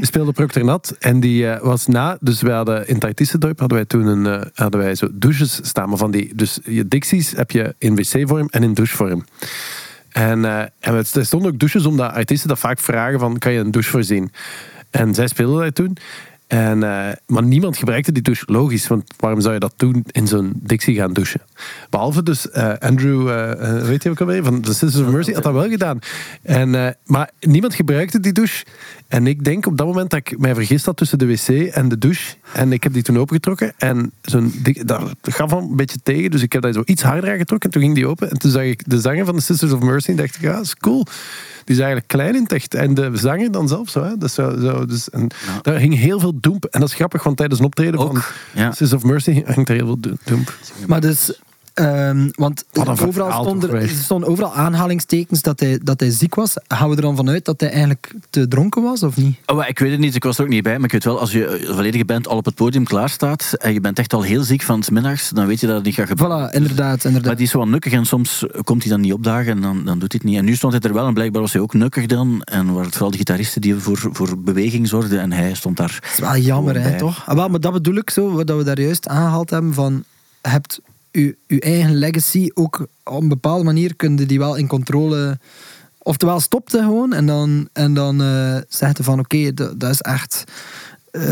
Speelde 0.00 0.32
Procter 0.32 0.64
Nat 0.64 0.96
en 0.98 1.20
die 1.20 1.48
eh, 1.50 1.62
was 1.62 1.86
na, 1.86 2.16
dus 2.20 2.42
wij 2.42 2.54
hadden 2.54 2.88
in 2.88 2.98
Tartissendorp 2.98 3.58
hadden 3.58 3.76
wij 3.78 3.86
toen 3.86 4.06
een, 4.06 4.26
eh, 4.26 4.46
hadden 4.54 4.80
wij 4.80 4.94
zo 4.94 5.08
douches 5.12 5.58
staan, 5.62 5.88
maar 5.88 5.98
van 5.98 6.10
die, 6.10 6.34
dus 6.34 6.58
je 6.64 6.88
Dixies 6.88 7.30
heb 7.36 7.50
je 7.50 7.74
in 7.78 7.94
wc-vorm 7.96 8.48
en 8.50 8.62
in 8.62 8.74
douchevorm. 8.74 9.24
En, 10.08 10.44
eh, 10.44 10.58
en 10.80 10.94
het- 10.94 11.14
er 11.14 11.24
stonden 11.26 11.52
ook 11.52 11.58
douches 11.58 11.86
omdat 11.86 12.12
artiesten 12.12 12.48
dat 12.48 12.58
vaak 12.58 12.78
vragen 12.78 13.18
van, 13.18 13.38
kan 13.38 13.52
je 13.52 13.58
een 13.58 13.70
douche 13.70 13.90
voorzien? 13.90 14.32
En 14.90 15.14
zij 15.14 15.26
speelden 15.26 15.64
dat 15.64 15.74
toen. 15.74 15.96
En, 16.54 16.82
eh, 16.82 17.12
maar 17.26 17.42
niemand 17.42 17.76
gebruikte 17.76 18.12
die 18.12 18.22
douche. 18.22 18.44
Logisch, 18.46 18.86
want 18.86 19.14
waarom 19.16 19.40
zou 19.40 19.54
je 19.54 19.60
dat 19.60 19.72
doen 19.76 20.04
in 20.10 20.26
zo'n 20.26 20.52
Dixie 20.56 20.94
gaan 20.94 21.12
douchen? 21.12 21.40
Behalve 21.90 22.22
dus 22.22 22.50
eh, 22.50 22.72
Andrew, 22.78 23.30
eh, 23.30 23.82
weet 23.82 24.02
je 24.02 24.10
ook 24.10 24.20
alweer, 24.20 24.44
van 24.44 24.60
The 24.60 24.74
Sisters 24.74 25.06
of 25.06 25.12
Mercy, 25.12 25.32
had 25.32 25.42
dat 25.42 25.52
wel 25.52 25.68
gedaan. 25.68 25.98
En, 26.42 26.96
maar 27.06 27.30
niemand 27.40 27.74
gebruikte 27.74 28.20
die 28.20 28.32
douche. 28.32 28.64
En 29.08 29.26
ik 29.26 29.44
denk 29.44 29.66
op 29.66 29.76
dat 29.76 29.86
moment 29.86 30.10
dat 30.10 30.18
ik 30.18 30.38
mij 30.38 30.54
vergist 30.54 30.84
had 30.84 30.96
tussen 30.96 31.18
de 31.18 31.26
wc 31.26 31.48
en 31.48 31.88
de 31.88 31.98
douche. 31.98 32.34
En 32.52 32.72
ik 32.72 32.82
heb 32.82 32.92
die 32.92 33.02
toen 33.02 33.18
opengetrokken. 33.18 33.72
En 33.76 34.12
zo'n 34.22 34.52
dat 34.84 35.14
gaf 35.22 35.52
al 35.52 35.60
een 35.60 35.76
beetje 35.76 35.98
tegen. 36.02 36.30
Dus 36.30 36.42
ik 36.42 36.52
heb 36.52 36.62
dat 36.62 36.74
zo 36.74 36.82
iets 36.84 37.02
harder 37.02 37.30
aangetrokken. 37.30 37.68
En 37.68 37.74
toen 37.74 37.82
ging 37.82 37.94
die 37.94 38.06
open. 38.06 38.30
En 38.30 38.38
toen 38.38 38.50
zag 38.50 38.62
ik 38.62 38.82
de 38.90 39.00
zanger 39.00 39.24
van 39.24 39.34
The 39.34 39.42
Sisters 39.42 39.72
of 39.72 39.80
Mercy. 39.80 40.10
En 40.10 40.16
dacht 40.16 40.34
ik, 40.34 40.40
ja, 40.40 40.60
is 40.60 40.76
cool. 40.76 41.06
Die 41.64 41.74
is 41.74 41.78
eigenlijk 41.78 42.08
klein 42.08 42.34
in 42.34 42.42
het 42.42 42.52
echt. 42.52 42.74
En 42.74 42.94
de 42.94 43.10
zanger 43.14 43.50
dan 43.50 43.68
zelf 43.68 43.88
zo. 43.88 44.02
Hè. 44.02 44.08
Dat 44.16 44.28
is 44.28 44.34
zo, 44.34 44.58
zo 44.60 44.86
dus, 44.86 45.10
en 45.10 45.28
Daar 45.62 45.78
hing 45.78 45.94
heel 45.94 46.20
veel 46.20 46.40
doemp. 46.40 46.64
En 46.64 46.80
dat 46.80 46.88
is 46.88 46.94
grappig, 46.94 47.22
want 47.22 47.36
tijdens 47.36 47.60
een 47.60 47.66
optreden 47.66 48.00
Ook, 48.00 48.12
van 48.12 48.22
ja. 48.52 48.66
Sisters 48.68 48.92
of 48.92 49.02
Mercy 49.04 49.42
hangt 49.46 49.68
er 49.68 49.74
heel 49.74 49.86
veel 49.86 50.00
do- 50.00 50.16
doemp. 50.24 50.54
Maar 50.86 51.00
dus, 51.00 51.40
Ehm, 51.74 52.28
want 52.32 52.64
overal 52.72 53.12
verhaal 53.12 53.42
stonden, 53.42 53.70
er 54.08 54.26
overal 54.26 54.54
aanhalingstekens 54.54 55.42
dat 55.42 55.60
hij, 55.60 55.78
dat 55.82 56.00
hij 56.00 56.10
ziek 56.10 56.34
was. 56.34 56.56
Gaan 56.68 56.90
we 56.90 56.96
er 56.96 57.02
dan 57.02 57.16
vanuit 57.16 57.44
dat 57.44 57.60
hij 57.60 57.70
eigenlijk 57.70 58.14
te 58.30 58.48
dronken 58.48 58.82
was, 58.82 59.02
of 59.02 59.16
niet? 59.16 59.36
Oh, 59.46 59.68
ik 59.68 59.78
weet 59.78 59.90
het 59.90 60.00
niet, 60.00 60.14
ik 60.14 60.24
was 60.24 60.38
er 60.38 60.44
ook 60.44 60.50
niet 60.50 60.62
bij. 60.62 60.74
Maar 60.74 60.84
ik 60.84 60.92
weet 60.92 61.04
wel, 61.04 61.20
als 61.20 61.32
je 61.32 61.46
eh, 61.46 61.74
volledige 61.74 62.04
band 62.04 62.28
al 62.28 62.36
op 62.36 62.44
het 62.44 62.54
podium 62.54 62.84
klaar 62.84 63.08
staat 63.08 63.52
en 63.58 63.72
je 63.72 63.80
bent 63.80 63.98
echt 63.98 64.12
al 64.12 64.22
heel 64.22 64.42
ziek 64.42 64.62
van 64.62 64.82
's 64.82 64.90
middags, 64.90 65.28
dan 65.28 65.46
weet 65.46 65.60
je 65.60 65.66
dat 65.66 65.76
het 65.76 65.84
niet 65.84 65.94
gaat 65.94 66.08
gebeuren. 66.08 66.50
Voilà, 66.50 66.54
inderdaad. 66.54 67.04
inderdaad. 67.04 67.26
Maar 67.26 67.36
die 67.36 67.46
is 67.46 67.52
wel 67.52 67.68
nukkig 67.68 67.92
en 67.92 68.06
soms 68.06 68.44
komt 68.64 68.82
hij 68.82 68.90
dan 68.92 69.00
niet 69.00 69.12
opdagen 69.12 69.52
en 69.52 69.60
dan, 69.60 69.84
dan 69.84 69.98
doet 69.98 70.12
hij 70.12 70.20
het 70.22 70.30
niet. 70.30 70.38
En 70.38 70.44
nu 70.44 70.54
stond 70.54 70.72
hij 70.72 70.82
er 70.82 70.94
wel 70.94 71.06
en 71.06 71.14
blijkbaar 71.14 71.40
was 71.40 71.52
hij 71.52 71.62
ook 71.62 71.74
nukkig 71.74 72.06
dan. 72.06 72.42
En 72.42 72.66
waren 72.66 72.84
het 72.84 72.92
vooral 72.92 73.10
de 73.10 73.16
gitaristen 73.16 73.60
die 73.60 73.74
voor, 73.74 74.08
voor 74.12 74.38
beweging 74.38 74.88
zorgden 74.88 75.20
en 75.20 75.32
hij 75.32 75.54
stond 75.54 75.76
daar. 75.76 75.98
Dat 76.00 76.10
is 76.12 76.18
wel 76.18 76.36
jammer, 76.36 76.80
hè, 76.80 76.98
toch? 76.98 77.22
Ah, 77.26 77.34
wel, 77.34 77.48
maar 77.48 77.60
dat 77.60 77.72
bedoel 77.72 77.96
ik 77.96 78.10
zo, 78.10 78.32
wat 78.32 78.50
we 78.50 78.64
daar 78.64 78.80
juist 78.80 79.08
aangehaald 79.08 79.50
hebben, 79.50 79.74
van, 79.74 80.04
je 80.42 80.48
hebt 80.48 80.80
je, 81.20 81.36
eigen 81.60 81.94
legacy 81.94 82.50
ook 82.54 82.86
op 83.04 83.22
een 83.22 83.28
bepaalde 83.28 83.64
manier 83.64 83.96
kun 83.96 84.16
je 84.16 84.26
die 84.26 84.38
wel 84.38 84.54
in 84.54 84.66
controle... 84.66 85.38
Oftewel 86.06 86.40
stopte 86.40 86.78
gewoon 86.78 87.12
en 87.12 87.26
dan, 87.26 87.68
en 87.72 87.94
dan 87.94 88.22
eh 88.22 88.56
zegt 88.68 88.98
van 89.02 89.18
oké, 89.18 89.54
dat, 89.54 89.82
is 89.82 90.00
echt 90.00 90.44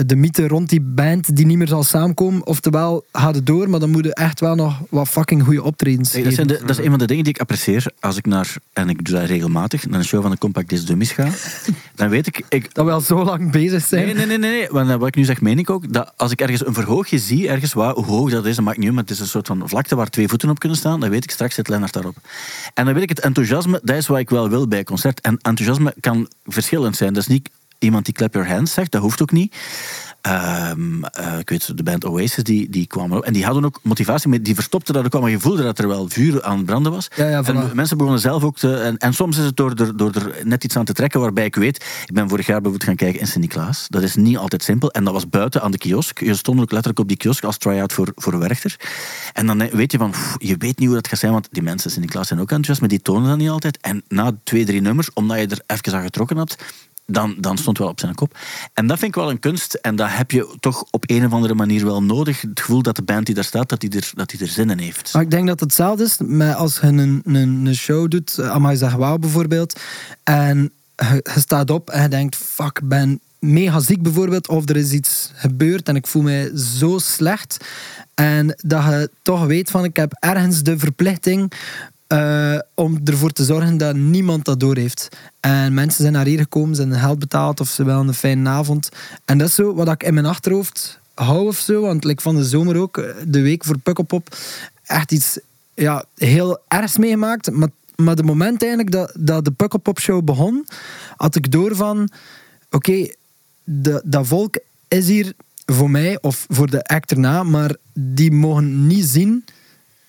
de 0.07 0.17
mythe 0.17 0.49
rond 0.49 0.69
die 0.69 0.81
band 0.81 1.37
die 1.37 1.47
niet 1.47 1.57
meer 1.57 1.69
zal 1.69 1.83
samenkomen. 1.83 2.47
Oftewel, 2.47 3.05
gaat 3.13 3.35
het 3.35 3.47
door, 3.47 3.71
maar 3.71 3.81
dan 3.81 3.91
moet 3.91 4.05
je 4.05 4.15
echt 4.15 4.41
wel 4.41 4.55
nog 4.55 4.81
wat 4.89 5.09
fucking 5.09 5.43
goede 5.43 5.63
optredens 5.63 6.13
Hey, 6.13 6.23
dat, 6.23 6.33
zijn 6.33 6.47
de, 6.47 6.59
dat 6.61 6.71
is 6.71 6.79
een 6.79 6.91
van 6.91 6.99
de 6.99 7.07
dingen 7.07 7.25
die 7.25 7.33
ik 7.33 7.41
apprecieer 7.41 7.93
als 8.01 8.17
ik 8.17 8.27
naar, 8.27 8.55
en 8.73 8.89
ik 8.89 9.05
doe 9.05 9.19
dat 9.19 9.29
regelmatig, 9.29 9.89
naar 9.89 9.99
een 9.99 10.05
show 10.05 10.23
van 10.23 10.31
de 10.31 10.39
Compact 10.39 10.69
Disc 10.69 10.87
Dummies 10.87 11.13
ga. 11.13 11.29
Dan 11.95 12.09
weet 12.09 12.27
ik, 12.27 12.43
ik 12.49 12.75
Dat 12.75 12.85
we 12.85 12.91
al 12.91 13.01
zo 13.01 13.25
lang 13.25 13.51
bezig 13.51 13.85
zijn. 13.85 14.05
Nee, 14.05 14.15
nee, 14.15 14.27
nee, 14.27 14.39
nee. 14.39 14.51
nee. 14.51 14.69
Want, 14.71 14.91
eh, 14.91 14.97
wat 14.97 15.09
ik 15.09 15.15
nu 15.15 15.25
zeg, 15.25 15.41
meen 15.41 15.59
ik 15.59 15.71
ook. 15.71 15.93
Dat 15.93 16.13
als 16.17 16.31
ik 16.31 16.41
ergens 16.41 16.67
een 16.67 16.75
verhoogje 16.75 17.19
zie, 17.19 17.49
ergens 17.49 17.73
waar, 17.73 17.95
hoe 17.95 18.05
hoog 18.05 18.31
dat 18.31 18.47
is, 18.47 18.57
dat 18.57 18.65
maakt 18.65 18.77
niet 18.77 18.87
uit, 18.87 18.95
maar 18.95 19.05
het 19.05 19.13
is 19.13 19.21
een 19.21 19.27
soort 19.27 19.47
van 19.47 19.69
vlakte 19.69 19.97
waar 19.97 20.11
twee 20.11 20.29
voeten 20.29 20.51
op 20.51 20.59
kunnen 20.59 20.79
staan, 20.79 21.01
dan 21.01 21.11
weet 21.11 21.25
ik 21.25 21.31
straks 21.31 21.55
zit 21.55 21.69
Lennart 21.69 21.93
daarop. 21.93 22.17
En 22.75 22.85
dan 22.85 22.95
weet 22.95 23.03
ik 23.03 23.09
het 23.09 23.21
enthousiasme, 23.21 23.81
dat 23.83 23.97
is 23.97 24.07
wat 24.07 24.19
ik 24.19 24.31
wel 24.31 24.49
wil 24.49 24.69
bij 24.69 24.79
een 24.79 24.85
concert. 24.85 25.21
En 25.21 25.39
enthousiasme 25.41 25.95
kan 26.01 26.29
verschillend 26.45 26.97
zijn. 26.97 27.13
Dat 27.13 27.23
is 27.23 27.29
niet 27.29 27.51
iemand 27.83 28.05
die 28.05 28.15
clap 28.15 28.35
your 28.35 28.49
hands 28.49 28.73
zegt, 28.73 28.93
dat 28.93 29.01
hoeft 29.01 29.23
ook 29.23 29.33
niet. 29.33 29.57
Eh, 30.23 30.71
ik 31.39 31.49
weet, 31.49 31.77
de 31.77 31.83
band 31.83 32.05
Oasis, 32.05 32.45
die, 32.45 32.71
die 32.71 32.87
kwamen 32.87 33.17
op. 33.17 33.25
En 33.25 33.33
die 33.33 33.45
hadden 33.45 33.65
ook 33.65 33.81
motivatie, 33.83 34.29
maar 34.29 34.43
die 34.43 34.55
verstopten 34.55 34.95
dat 34.95 35.05
ook 35.05 35.13
wel, 35.13 35.21
maar 35.21 35.31
je 35.31 35.41
voelde 35.41 35.63
dat 35.63 35.79
er 35.79 35.89
wel 35.89 36.09
vuur 36.09 36.43
aan 36.43 36.57
het 36.57 36.67
branden 36.67 36.93
was. 36.93 37.09
Ja, 37.15 37.29
ja, 37.29 37.43
en 37.43 37.71
mensen 37.75 37.97
begonnen 37.97 38.21
zelf 38.21 38.45
ook 38.45 38.57
te... 38.57 38.77
En, 38.77 38.99
en 38.99 39.15
soms 39.15 39.39
is 39.39 39.45
het 39.45 39.57
door 39.57 39.71
er, 39.71 39.97
door 39.97 40.15
er 40.15 40.35
net 40.45 40.65
iets 40.65 40.77
aan 40.77 40.85
te 40.85 40.93
trekken, 40.93 41.21
waarbij 41.21 41.45
ik 41.45 41.55
weet... 41.55 41.77
Ik 42.07 42.15
ben 42.15 42.29
vorig 42.29 42.47
jaar 42.47 42.61
bijvoorbeeld 42.61 42.89
gaan 42.89 42.97
kijken 42.97 43.21
in 43.21 43.27
Sint-Niklaas. 43.27 43.87
Dat 43.89 44.03
is 44.03 44.15
niet 44.15 44.37
altijd 44.37 44.63
simpel. 44.63 44.91
En 44.91 45.05
dat 45.05 45.13
was 45.13 45.29
buiten 45.29 45.63
aan 45.63 45.71
de 45.71 45.79
kiosk. 45.79 46.21
Je 46.21 46.35
stond 46.35 46.61
ook 46.61 46.71
letterlijk 46.71 47.01
op 47.01 47.09
die 47.09 47.17
kiosk 47.17 47.45
als 47.45 47.59
try-out 47.59 47.93
voor, 47.93 48.13
voor 48.15 48.39
Werchter. 48.39 48.77
En 49.33 49.47
dan 49.47 49.61
eh, 49.61 49.73
weet 49.73 49.93
je 49.93 49.99
van... 49.99 50.11
pff, 50.11 50.35
je 50.39 50.57
weet 50.57 50.79
niet 50.79 50.87
hoe 50.87 50.97
dat 50.97 51.09
gaat 51.09 51.19
zijn, 51.19 51.33
want 51.33 51.49
die 51.51 51.63
mensen 51.63 51.87
in 51.87 51.93
Sint-Niklaas 51.93 52.29
zijn 52.29 52.41
ook 52.41 52.51
enthousiast, 52.51 52.81
maar 52.81 52.89
die 52.89 53.03
tonen 53.03 53.29
dat 53.29 53.39
niet 53.39 53.51
altijd. 53.51 53.79
En 53.81 54.03
na 54.09 54.33
twee, 54.45 54.65
drie 54.65 54.81
nummers, 54.81 55.13
omdat 55.13 55.39
je 55.39 55.47
er 55.47 55.63
even 55.67 55.95
aan 55.95 56.03
getrokken 56.03 56.37
had... 56.37 56.57
Dan, 57.07 57.35
dan 57.39 57.59
stond 57.59 57.79
wel 57.79 57.89
op 57.89 58.01
zijn 58.01 58.15
kop. 58.15 58.39
En 58.75 58.87
dat 58.87 58.99
vind 58.99 59.17
ik 59.17 59.21
wel 59.21 59.31
een 59.31 59.39
kunst. 59.39 59.75
En 59.75 59.97
dat 59.97 60.09
heb 60.11 60.31
je 60.31 60.57
toch 60.61 60.85
op 60.91 61.05
een 61.07 61.27
of 61.27 61.33
andere 61.33 61.55
manier 61.55 61.85
wel 61.85 62.03
nodig. 62.03 62.41
Het 62.41 62.61
gevoel 62.61 62.83
dat 62.83 62.97
de 62.97 63.03
band 63.03 63.27
die 63.27 63.35
daar 63.35 63.45
staat, 63.45 63.69
dat 63.69 63.81
die 63.81 63.91
er, 63.91 64.11
dat 64.15 64.31
die 64.31 64.41
er 64.41 64.47
zin 64.47 64.71
in 64.71 64.79
heeft. 64.79 65.13
Maar 65.13 65.23
ik 65.23 65.31
denk 65.31 65.47
dat 65.47 65.61
het 65.61 65.69
hetzelfde 65.69 66.05
is 66.05 66.17
met 66.19 66.55
als 66.55 66.79
je 66.81 66.87
een, 66.87 67.23
een, 67.25 67.67
een 67.67 67.75
show 67.75 68.11
doet, 68.11 68.39
eh, 68.39 68.51
Amai 68.51 68.77
Zeg 68.77 68.95
Wauw 68.95 69.19
bijvoorbeeld, 69.19 69.81
en 70.23 70.73
je, 70.97 71.23
staat 71.37 71.71
op 71.71 71.91
en 71.91 72.03
je 72.03 72.09
denkt, 72.09 72.37
fuck, 72.37 72.81
ben 72.85 73.21
mega 73.39 73.81
ziek 73.81 74.03
bijvoorbeeld, 74.03 74.49
of 74.49 74.69
er 74.69 74.77
is 74.77 74.93
iets 74.93 75.31
gebeurd 75.35 75.89
en 75.89 75.97
ik 75.97 76.07
voel 76.07 76.23
mij 76.23 76.51
zo 76.57 76.99
slecht. 76.99 77.57
En 78.15 78.47
dat 78.47 78.85
je 78.85 79.11
toch 79.23 79.47
weet 79.47 79.71
van, 79.71 79.85
ik 79.85 79.97
heb 79.97 80.13
ergens 80.19 80.63
de 80.63 80.79
verplichting 80.79 81.53
eh, 82.13 82.59
om 82.75 83.01
ervoor 83.05 83.31
te 83.31 83.45
zorgen 83.45 83.77
dat 83.77 83.95
niemand 83.97 84.45
dat 84.45 84.61
doorheeft. 84.61 85.09
En 85.41 85.75
mensen 85.75 86.01
zijn 86.01 86.13
naar 86.13 86.27
hier 86.27 86.39
gekomen, 86.39 86.75
ze 86.75 86.81
hebben 86.81 86.99
geld 87.01 87.19
betaald 87.19 87.61
of 87.61 87.69
ze 87.69 87.85
willen 87.85 88.09
een 88.09 88.15
fijne 88.15 88.49
avond. 88.49 88.89
En 89.25 89.39
dat 89.39 89.49
is 89.49 89.55
zo 89.55 89.75
wat 89.75 89.89
ik 89.89 90.03
in 90.03 90.15
mijn 90.15 90.27
achterhoofd 90.27 90.99
hou 91.15 91.47
of 91.47 91.57
zo. 91.59 91.81
Want 91.81 92.05
like 92.05 92.23
van 92.23 92.37
de 92.37 92.45
zomer 92.45 92.77
ook, 92.77 92.99
eh, 92.99 93.15
de 93.27 93.41
week 93.41 93.65
voor 93.65 93.79
Pukkelpop, 93.79 94.37
echt 94.83 95.13
iets 95.13 95.39
ja, 95.75 96.05
heel 96.17 96.59
ergs 96.69 96.97
meegemaakt. 96.99 97.51
Maar, 97.51 97.69
maar 97.97 98.15
de 98.17 98.23
moment 98.23 98.61
eigenlijk 98.63 98.93
dat, 98.93 99.13
dat 99.19 99.45
de 99.45 99.51
Pukkelpop 99.51 99.99
show 100.01 100.25
begon, 100.25 100.67
had 101.17 101.35
ik 101.37 101.51
door 101.53 101.77
van, 101.77 102.09
oké, 102.71 103.09
de- 103.65 104.03
dat 104.05 104.27
volk 104.27 104.59
is 104.89 105.07
hier 105.09 105.33
voor 105.67 105.91
mij 105.91 106.19
of 106.21 106.47
voor 106.49 106.71
de 106.71 106.85
act 106.85 107.11
erna, 107.11 107.43
maar 107.43 107.77
die 107.93 108.33
mogen 108.33 108.87
niet 108.87 109.05
zien 109.05 109.45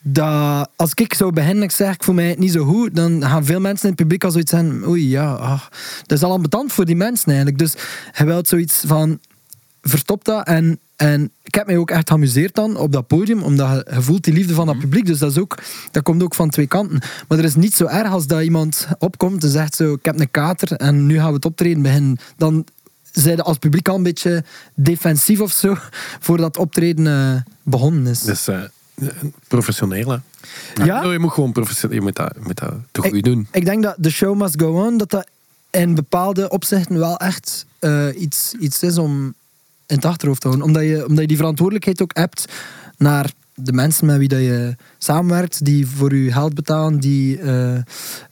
dat 0.04 0.70
als 0.76 0.92
ik 0.94 1.14
en 1.34 1.64
ik 1.64 1.72
zeg 1.72 1.94
ik 1.94 2.04
voel 2.04 2.16
mij 2.16 2.36
niet 2.40 2.52
zo 2.52 2.66
goed, 2.66 2.96
dan 2.96 3.22
gaan 3.22 3.46
veel 3.46 3.60
mensen 3.60 3.84
in 3.84 3.90
het 3.90 4.02
publiek 4.02 4.24
al 4.24 4.32
zoiets 4.32 4.52
zijn, 4.52 4.88
oei 4.88 5.10
ja, 5.10 5.34
ah, 5.34 5.62
dat 6.06 6.18
is 6.18 6.24
al 6.24 6.32
ambetant 6.32 6.74
voor 6.74 6.86
die 6.86 6.96
mensen 6.96 7.28
eigenlijk. 7.28 7.58
Dus 7.58 7.74
hij 8.12 8.26
wilt 8.26 8.48
zoiets 8.48 8.84
van, 8.88 9.20
verstop 9.82 10.26
dat 10.26 10.48
en, 10.48 10.80
en 10.96 11.32
ik 11.44 11.56
heb 11.56 11.66
mij 11.66 11.78
ook 11.78 11.92
echt 11.92 12.10
geamuseerd 12.10 12.56
dan 12.56 12.78
op 12.78 12.92
dat 12.92 13.08
podium, 13.08 13.44
omdat 13.44 13.70
je, 13.70 13.92
je 13.94 14.02
voelt 14.02 14.24
die 14.24 14.34
liefde 14.34 14.54
van 14.54 14.66
dat 14.66 14.80
publiek, 14.80 15.06
dus 15.06 15.20
dat, 15.20 15.32
is 15.32 15.38
ook, 15.38 15.60
dat 15.92 16.04
komt 16.04 16.24
ook 16.24 16.36
van 16.36 16.50
twee 16.50 16.68
kanten. 16.68 17.02
Maar 17.28 17.38
er 17.38 17.44
is 17.44 17.56
niet 17.56 17.74
zo 17.74 17.86
erg 17.86 18.12
als 18.12 18.28
dat 18.28 18.42
iemand 18.42 18.88
opkomt 19.00 19.44
en 19.44 19.50
zegt 19.50 19.76
zo, 19.76 19.94
ik 19.94 20.06
heb 20.06 20.20
een 20.20 20.32
kater 20.32 20.72
en 20.72 21.06
nu 21.06 21.18
gaan 21.18 21.28
we 21.28 21.34
het 21.34 21.46
optreden 21.46 21.82
beginnen. 21.82 22.18
Dan 22.38 22.66
zijn 23.12 23.42
als 23.42 23.58
publiek 23.58 23.88
al 23.90 23.96
een 23.96 24.04
beetje 24.04 24.44
defensief 24.76 25.40
of 25.40 25.52
zo, 25.52 25.78
voordat 26.26 26.48
het 26.48 26.58
optreden 26.58 27.08
eh, 27.08 27.42
begonnen 27.64 28.08
is. 28.08 28.22
Dus 28.22 28.48
eh, 28.48 28.62
professioneel, 29.48 30.10
hè? 30.10 30.18
Ja? 30.86 31.04
Je 31.04 31.20
moet 31.20 31.32
gewoon 31.32 31.52
professioneel, 31.52 31.96
je 31.98 32.02
moet 32.02 32.16
dat, 32.16 32.32
je 32.36 32.42
moet 32.44 32.60
dat 32.60 32.74
te 32.92 33.02
goed 33.02 33.14
Ik- 33.14 33.24
doen. 33.24 33.48
Ik 33.52 33.66
denk 33.66 33.84
dat 33.84 33.96
The 34.02 34.10
Show 34.12 34.38
Must 34.42 34.62
Go 34.62 34.86
On, 34.86 34.98
dat 34.98 35.10
dat 35.10 35.28
in 35.70 35.96
bepaalde 35.96 36.50
opzichten 36.50 37.00
wel 37.00 37.18
echt 37.18 37.66
eh, 37.80 38.08
iets, 38.18 38.54
iets 38.60 38.84
is 38.84 38.98
om 38.98 39.34
in 39.88 39.96
het 39.96 40.06
achterhoofd 40.06 40.42
te 40.42 40.48
houden. 40.48 40.68
Omdat 40.68 40.84
je, 40.84 41.02
omdat 41.06 41.20
je 41.22 41.28
die 41.28 41.38
verantwoordelijkheid 41.38 42.02
ook 42.02 42.12
hebt 42.18 42.46
naar 42.98 43.32
de 43.56 43.74
mensen 43.74 44.06
met 44.06 44.18
wie 44.18 44.28
dat 44.28 44.40
je 44.40 44.76
samenwerkt, 44.98 45.66
die 45.66 45.88
voor 45.88 46.16
je 46.16 46.32
geld 46.32 46.54
betalen, 46.54 47.00
die... 47.00 47.40
eh, 47.40 47.78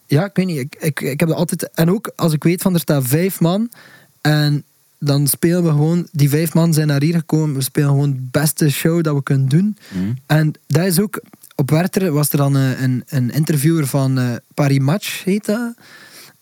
ja, 0.05 0.25
ik 0.25 0.35
weet 0.35 0.45
niet, 0.45 0.57
ik, 0.59 0.75
ik, 0.79 1.01
ik 1.01 1.19
heb 1.19 1.29
dat 1.29 1.37
altijd... 1.37 1.69
En 1.73 1.91
ook 1.91 2.11
als 2.15 2.33
ik 2.33 2.43
weet 2.43 2.61
van 2.61 2.73
er 2.73 2.79
staan 2.79 3.03
vijf 3.05 3.39
man 3.39 3.69
en 4.21 4.63
dan 5.03 5.27
spelen 5.27 5.63
we 5.63 5.69
gewoon... 5.69 6.07
Die 6.11 6.29
vijf 6.29 6.53
man 6.53 6.73
zijn 6.73 6.87
naar 6.87 7.01
hier 7.01 7.15
gekomen, 7.15 7.55
we 7.55 7.61
spelen 7.61 7.89
gewoon 7.89 8.11
de 8.11 8.27
beste 8.31 8.69
show 8.69 9.03
dat 9.03 9.15
we 9.15 9.23
kunnen 9.23 9.49
doen. 9.49 9.77
En 10.25 10.53
dat 10.67 10.85
is 10.85 10.99
ook... 10.99 11.21
Op 11.55 11.69
Werther 11.69 12.11
was 12.11 12.29
er 12.29 12.37
dan 12.37 12.57
eh, 12.57 12.81
een, 12.81 13.03
een 13.07 13.31
interviewer 13.31 13.87
van 13.87 14.19
eh, 14.19 14.35
Paris 14.53 14.79
Match, 14.79 15.23
heet 15.23 15.45
dat. 15.45 15.73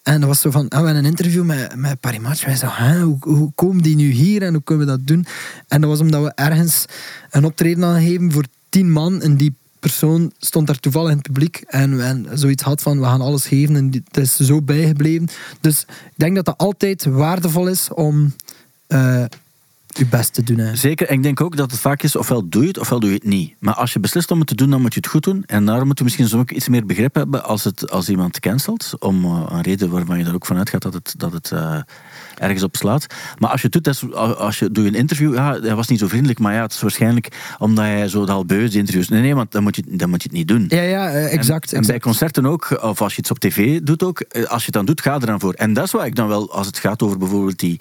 En 0.03 0.19
dat 0.19 0.29
was 0.29 0.41
zo 0.41 0.51
van, 0.51 0.67
ah, 0.67 0.79
we 0.79 0.85
hebben 0.85 1.03
een 1.03 1.09
interview 1.09 1.43
met, 1.43 1.75
met 1.75 1.99
Paris 1.99 2.19
Match. 2.19 2.45
Wij 2.45 2.55
zo, 2.55 2.67
hoe, 3.03 3.17
hoe 3.19 3.51
komen 3.55 3.83
die 3.83 3.95
nu 3.95 4.09
hier 4.09 4.41
en 4.41 4.53
hoe 4.53 4.63
kunnen 4.63 4.85
we 4.85 4.91
dat 4.91 5.07
doen? 5.07 5.25
En 5.67 5.81
dat 5.81 5.89
was 5.89 5.99
omdat 5.99 6.23
we 6.23 6.31
ergens 6.35 6.85
een 7.29 7.45
optreden 7.45 7.83
aan 7.83 8.01
gegeven 8.01 8.31
voor 8.31 8.45
tien 8.69 8.91
man. 8.91 9.21
En 9.21 9.37
die 9.37 9.55
persoon 9.79 10.31
stond 10.37 10.67
daar 10.67 10.79
toevallig 10.79 11.09
in 11.09 11.17
het 11.17 11.25
publiek. 11.25 11.63
En 11.67 12.01
en 12.01 12.27
zoiets 12.33 12.63
had 12.63 12.81
van, 12.81 12.99
we 12.99 13.05
gaan 13.05 13.21
alles 13.21 13.45
geven. 13.45 13.75
En 13.75 14.03
het 14.03 14.17
is 14.17 14.35
zo 14.35 14.61
bijgebleven. 14.61 15.27
Dus 15.61 15.81
ik 15.81 16.13
denk 16.15 16.35
dat 16.35 16.45
dat 16.45 16.57
altijd 16.57 17.05
waardevol 17.05 17.67
is 17.67 17.89
om 17.93 18.33
eh, 18.87 19.23
je 19.97 20.05
best 20.05 20.33
te 20.33 20.43
doen. 20.43 20.57
hè. 20.57 20.75
Zeker, 20.75 21.07
en 21.07 21.15
ik 21.15 21.23
denk 21.23 21.41
ook 21.41 21.55
dat 21.55 21.71
het 21.71 21.79
vaak 21.79 22.03
is, 22.03 22.15
ofwel 22.15 22.49
doe 22.49 22.61
je 22.61 22.67
het, 22.67 22.77
ofwel 22.77 22.99
doe 22.99 23.09
je 23.09 23.15
het 23.15 23.25
niet. 23.25 23.55
Maar 23.59 23.73
als 23.73 23.93
je 23.93 23.99
beslist 23.99 24.31
om 24.31 24.39
het 24.39 24.47
te 24.47 24.55
doen, 24.55 24.69
dan 24.69 24.81
moet 24.81 24.93
je 24.93 24.99
het 24.99 25.09
goed 25.09 25.23
doen. 25.23 25.43
En 25.45 25.65
daarom 25.65 25.85
moeten 25.85 26.05
we 26.05 26.11
misschien 26.11 26.27
soms 26.27 26.41
ook 26.41 26.51
iets 26.51 26.67
meer 26.67 26.85
begrip 26.85 27.15
hebben 27.15 27.43
als, 27.43 27.63
het, 27.63 27.91
als 27.91 28.09
iemand 28.09 28.39
cancelt. 28.39 28.93
Om 28.99 29.25
eh, 29.25 29.45
een 29.49 29.61
reden 29.61 29.89
waarvan 29.89 30.17
je 30.17 30.25
er 30.25 30.33
ook 30.33 30.45
vanuit 30.45 30.69
gaat 30.69 30.81
dat 30.81 30.93
het, 30.93 31.13
dat 31.17 31.33
het 31.33 31.51
eh, 31.51 31.79
ergens 32.37 32.63
op 32.63 32.75
slaat. 32.75 33.05
Maar 33.37 33.49
als 33.49 33.61
je 33.61 33.69
het 33.71 33.83
doet, 33.83 34.13
als 34.37 34.59
je 34.59 34.71
doe 34.71 34.83
je 34.83 34.89
een 34.89 34.95
interview, 34.95 35.33
ja, 35.33 35.59
hij 35.61 35.75
was 35.75 35.87
niet 35.87 35.99
zo 35.99 36.07
vriendelijk, 36.07 36.39
maar 36.39 36.53
ja, 36.53 36.61
het 36.61 36.73
is 36.73 36.81
waarschijnlijk 36.81 37.55
omdat 37.57 37.85
hij 37.85 38.07
zo 38.07 38.25
al 38.25 38.45
beu 38.45 38.63
is, 38.63 38.75
interviews. 38.75 39.09
Nee, 39.09 39.21
nee, 39.21 39.35
want 39.35 39.51
dan 39.51 39.63
moet 39.63 39.75
je, 39.75 39.83
dan 39.87 40.09
moet 40.09 40.21
je 40.23 40.27
het 40.27 40.37
niet 40.37 40.47
doen. 40.47 40.65
Ja, 40.67 40.81
ja, 40.81 41.09
eh, 41.09 41.33
exact. 41.33 41.73
En, 41.73 41.81
en 41.81 41.87
bij 41.87 41.99
concerten 41.99 42.45
ook, 42.45 42.83
of 42.83 43.01
als 43.01 43.13
je 43.13 43.19
iets 43.19 43.31
op 43.31 43.39
tv 43.39 43.79
doet 43.81 44.03
ook, 44.03 44.23
als 44.47 44.59
je 44.59 44.65
het 44.65 44.73
dan 44.73 44.85
doet, 44.85 45.01
ga 45.01 45.13
er 45.13 45.25
dan 45.25 45.39
voor. 45.39 45.53
En 45.53 45.73
dat 45.73 45.85
is 45.85 45.91
wat 45.91 46.05
ik 46.05 46.15
dan 46.15 46.27
wel, 46.27 46.51
als 46.51 46.67
het 46.67 46.77
gaat 46.77 47.01
over 47.01 47.17
bijvoorbeeld 47.17 47.59
die, 47.59 47.79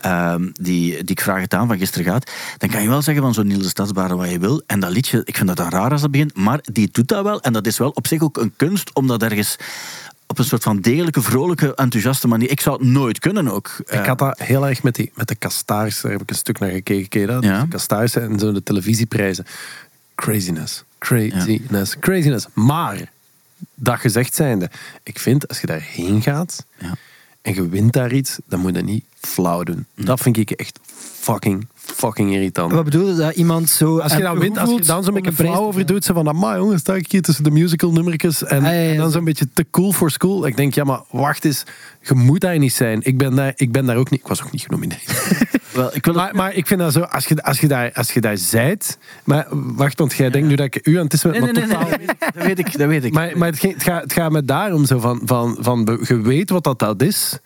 ehm, 0.00 0.48
die, 0.52 0.92
die 0.92 1.10
ik 1.10 1.20
vraag 1.20 1.40
van 1.50 1.78
gisteren 1.78 2.12
gaat, 2.12 2.30
dan 2.58 2.68
kan 2.68 2.82
je 2.82 2.88
wel 2.88 3.02
zeggen 3.02 3.22
van 3.22 3.34
zo'n 3.34 3.46
Niels 3.46 3.68
Stadsbare 3.68 4.16
wat 4.16 4.30
je 4.30 4.38
wil. 4.38 4.62
En 4.66 4.80
dat 4.80 4.90
liedje, 4.90 5.22
ik 5.24 5.36
vind 5.36 5.48
dat 5.48 5.56
dan 5.56 5.68
raar 5.68 5.90
als 5.90 6.00
dat 6.00 6.10
begint, 6.10 6.36
maar 6.36 6.60
die 6.72 6.88
doet 6.92 7.08
dat 7.08 7.24
wel. 7.24 7.40
En 7.40 7.52
dat 7.52 7.66
is 7.66 7.78
wel 7.78 7.90
op 7.90 8.06
zich 8.06 8.22
ook 8.22 8.36
een 8.36 8.52
kunst 8.56 8.94
om 8.94 9.06
dat 9.06 9.22
ergens 9.22 9.56
op 10.26 10.38
een 10.38 10.44
soort 10.44 10.62
van 10.62 10.80
degelijke, 10.80 11.22
vrolijke, 11.22 11.74
enthousiaste 11.74 12.28
manier. 12.28 12.50
Ik 12.50 12.60
zou 12.60 12.78
het 12.78 12.86
nooit 12.86 13.18
kunnen 13.18 13.48
ook. 13.48 13.76
Ik 13.86 14.06
had 14.06 14.18
dat 14.18 14.38
heel 14.38 14.66
erg 14.66 14.82
met, 14.82 14.94
die, 14.94 15.12
met 15.14 15.28
de 15.28 15.38
Castaris, 15.38 16.00
daar 16.00 16.12
heb 16.12 16.22
ik 16.22 16.30
een 16.30 16.36
stuk 16.36 16.58
naar 16.58 16.70
gekeken. 16.70 17.08
ken 17.08 17.20
je 17.20 17.26
dat? 17.26 17.42
Ja. 17.42 17.66
De 17.68 18.20
en 18.20 18.38
zo 18.38 18.52
de 18.52 18.62
televisieprijzen. 18.62 19.46
Craziness. 20.14 20.84
Craziness. 20.98 21.98
Craziness. 21.98 22.46
Maar, 22.52 23.10
dat 23.74 23.98
gezegd 23.98 24.34
zijnde, 24.34 24.70
ik 25.02 25.18
vind 25.18 25.48
als 25.48 25.60
je 25.60 25.66
daarheen 25.66 26.22
gaat 26.22 26.64
Ja. 26.78 26.94
En 27.42 27.54
je 27.54 27.68
wint 27.68 27.92
daar 27.92 28.12
iets, 28.12 28.38
dan 28.46 28.60
moet 28.60 28.68
je 28.70 28.76
dat 28.76 28.84
niet 28.84 29.04
flauw 29.20 29.62
doen. 29.62 29.86
Dat 29.94 30.20
vind 30.20 30.36
ik 30.36 30.50
echt 30.50 30.78
fucking 31.20 31.66
fucking 31.94 32.32
irritant. 32.32 32.72
Wat 32.72 32.84
bedoel 32.84 33.08
je? 33.08 33.14
Dat 33.14 33.34
iemand 33.34 33.68
zo... 33.68 33.98
Als 33.98 34.12
je, 34.12 34.22
dan 34.22 34.38
wint, 34.38 34.58
als 34.58 34.70
je 34.70 34.80
dan 34.80 35.04
zo'n 35.04 35.14
beetje 35.14 35.32
flauw 35.32 35.66
over 35.66 35.86
doet, 35.86 36.04
zo 36.04 36.14
van, 36.14 36.28
amai 36.28 36.58
jongens, 36.58 36.80
sta 36.80 36.94
ik 36.94 37.10
hier 37.10 37.22
tussen 37.22 37.44
de 37.44 37.50
musical 37.50 37.92
nummertjes 37.92 38.44
en, 38.44 38.58
Ah, 38.58 38.64
ja, 38.64 38.70
ja. 38.70 38.90
en 38.90 38.96
dan 38.96 39.10
zo'n 39.10 39.24
beetje 39.24 39.48
te 39.54 39.66
cool 39.70 39.92
for 39.92 40.10
school. 40.10 40.46
Ik 40.46 40.56
denk, 40.56 40.74
ja, 40.74 40.84
maar 40.84 41.00
wacht 41.10 41.44
eens, 41.44 41.64
je 42.00 42.14
moet 42.14 42.40
daar 42.40 42.58
niet 42.58 42.72
zijn. 42.72 43.00
Ik 43.02 43.18
ben 43.18 43.34
daar, 43.34 43.52
ik 43.56 43.72
ben 43.72 43.86
daar 43.86 43.96
ook 43.96 44.10
niet, 44.10 44.20
ik 44.20 44.26
was 44.26 44.42
ook 44.42 44.52
niet 44.52 44.62
genomineerd. 44.62 45.48
Wel, 45.72 45.90
ik 45.94 46.04
wil 46.04 46.14
Maar, 46.14 46.34
maar 46.34 46.54
ik 46.54 46.66
vind 46.66 46.80
dat 46.80 46.92
zo, 46.92 47.00
als 47.00 47.26
je, 47.26 47.42
als 47.42 47.60
je, 47.60 47.68
daar, 47.68 47.92
als 47.92 48.12
je 48.12 48.20
daar 48.20 48.36
zijt, 48.36 48.98
maar 49.24 49.46
wacht, 49.50 49.98
want 49.98 50.12
jij 50.12 50.30
denkt 50.30 50.48
nu 50.48 50.54
dat 50.54 50.66
ik 50.66 50.86
u 50.86 50.96
aan 50.96 51.04
het 51.04 51.12
is 51.12 51.24
met 51.24 51.32
Nee, 51.32 51.40
nee, 51.40 51.52
nee, 51.52 51.62
totaal 51.66 51.88
dat 52.34 52.44
weet 52.44 52.58
ik, 52.58 52.78
dat 52.78 52.88
weet 52.88 53.04
ik. 53.04 53.12
Maar, 53.12 53.38
maar 53.38 53.48
het, 53.48 53.62
het, 53.62 53.82
gaat, 53.82 54.02
het 54.02 54.12
gaat 54.12 54.30
me 54.30 54.44
daarom 54.44 54.84
zo 54.86 54.98
van, 54.98 55.20
van, 55.24 55.56
van, 55.60 55.98
je 56.02 56.20
weet 56.20 56.50
wat 56.50 56.64
dat, 56.64 56.78
dat 56.78 57.02
is. 57.02 57.38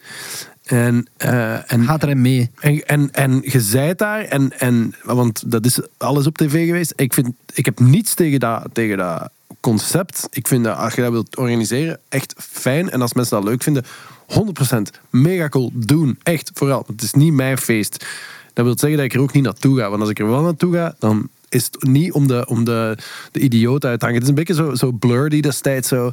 En, 0.64 1.06
eh, 1.16 1.72
en, 1.72 1.84
Gaat 1.84 2.02
erin 2.02 2.20
mee. 2.20 2.50
en, 2.60 2.86
en, 2.86 3.12
en 3.12 3.40
je 3.44 3.60
zijt 3.60 3.98
daar, 3.98 4.24
en, 4.24 4.60
en, 4.60 4.94
want 5.02 5.50
dat 5.50 5.64
is 5.64 5.80
alles 5.96 6.26
op 6.26 6.36
tv 6.36 6.66
geweest. 6.66 6.92
Ik, 6.96 7.14
vind, 7.14 7.28
ik 7.54 7.64
heb 7.64 7.80
niets 7.80 8.14
tegen 8.14 8.40
dat, 8.40 8.68
tegen 8.72 8.96
dat 8.96 9.30
concept. 9.60 10.28
Ik 10.30 10.48
vind 10.48 10.64
dat 10.64 10.76
als 10.76 10.94
je 10.94 11.02
dat 11.02 11.12
wilt 11.12 11.36
organiseren, 11.36 12.00
echt 12.08 12.34
fijn. 12.38 12.90
En 12.90 13.00
als 13.00 13.12
mensen 13.12 13.36
dat 13.36 13.48
leuk 13.48 13.62
vinden, 13.62 13.84
100% 14.26 15.00
mega 15.10 15.48
cool. 15.48 15.70
Doen, 15.74 16.18
echt, 16.22 16.50
vooral. 16.54 16.84
Het 16.86 17.02
is 17.02 17.12
niet 17.12 17.32
mijn 17.32 17.58
feest. 17.58 18.06
Dat 18.52 18.64
wil 18.64 18.78
zeggen 18.78 18.98
dat 18.98 19.06
ik 19.06 19.14
er 19.14 19.20
ook 19.20 19.32
niet 19.32 19.44
naartoe 19.44 19.78
ga. 19.78 19.88
Want 19.88 20.00
als 20.00 20.10
ik 20.10 20.18
er 20.18 20.28
wel 20.28 20.42
naartoe 20.42 20.74
ga, 20.74 20.94
dan 20.98 21.28
is 21.54 21.64
het 21.64 21.82
niet 21.82 22.12
om 22.12 22.26
de, 22.26 22.46
om 22.48 22.64
de, 22.64 22.96
de 23.32 23.40
idioot 23.40 23.84
uit 23.84 23.98
te 23.98 24.04
hangen. 24.04 24.20
Het 24.20 24.30
is 24.30 24.36
een 24.36 24.44
beetje 24.44 24.62
zo, 24.62 24.74
zo 24.74 24.92
blur 24.92 25.28
die 25.28 25.42
destijds 25.42 25.88
zo... 25.88 26.10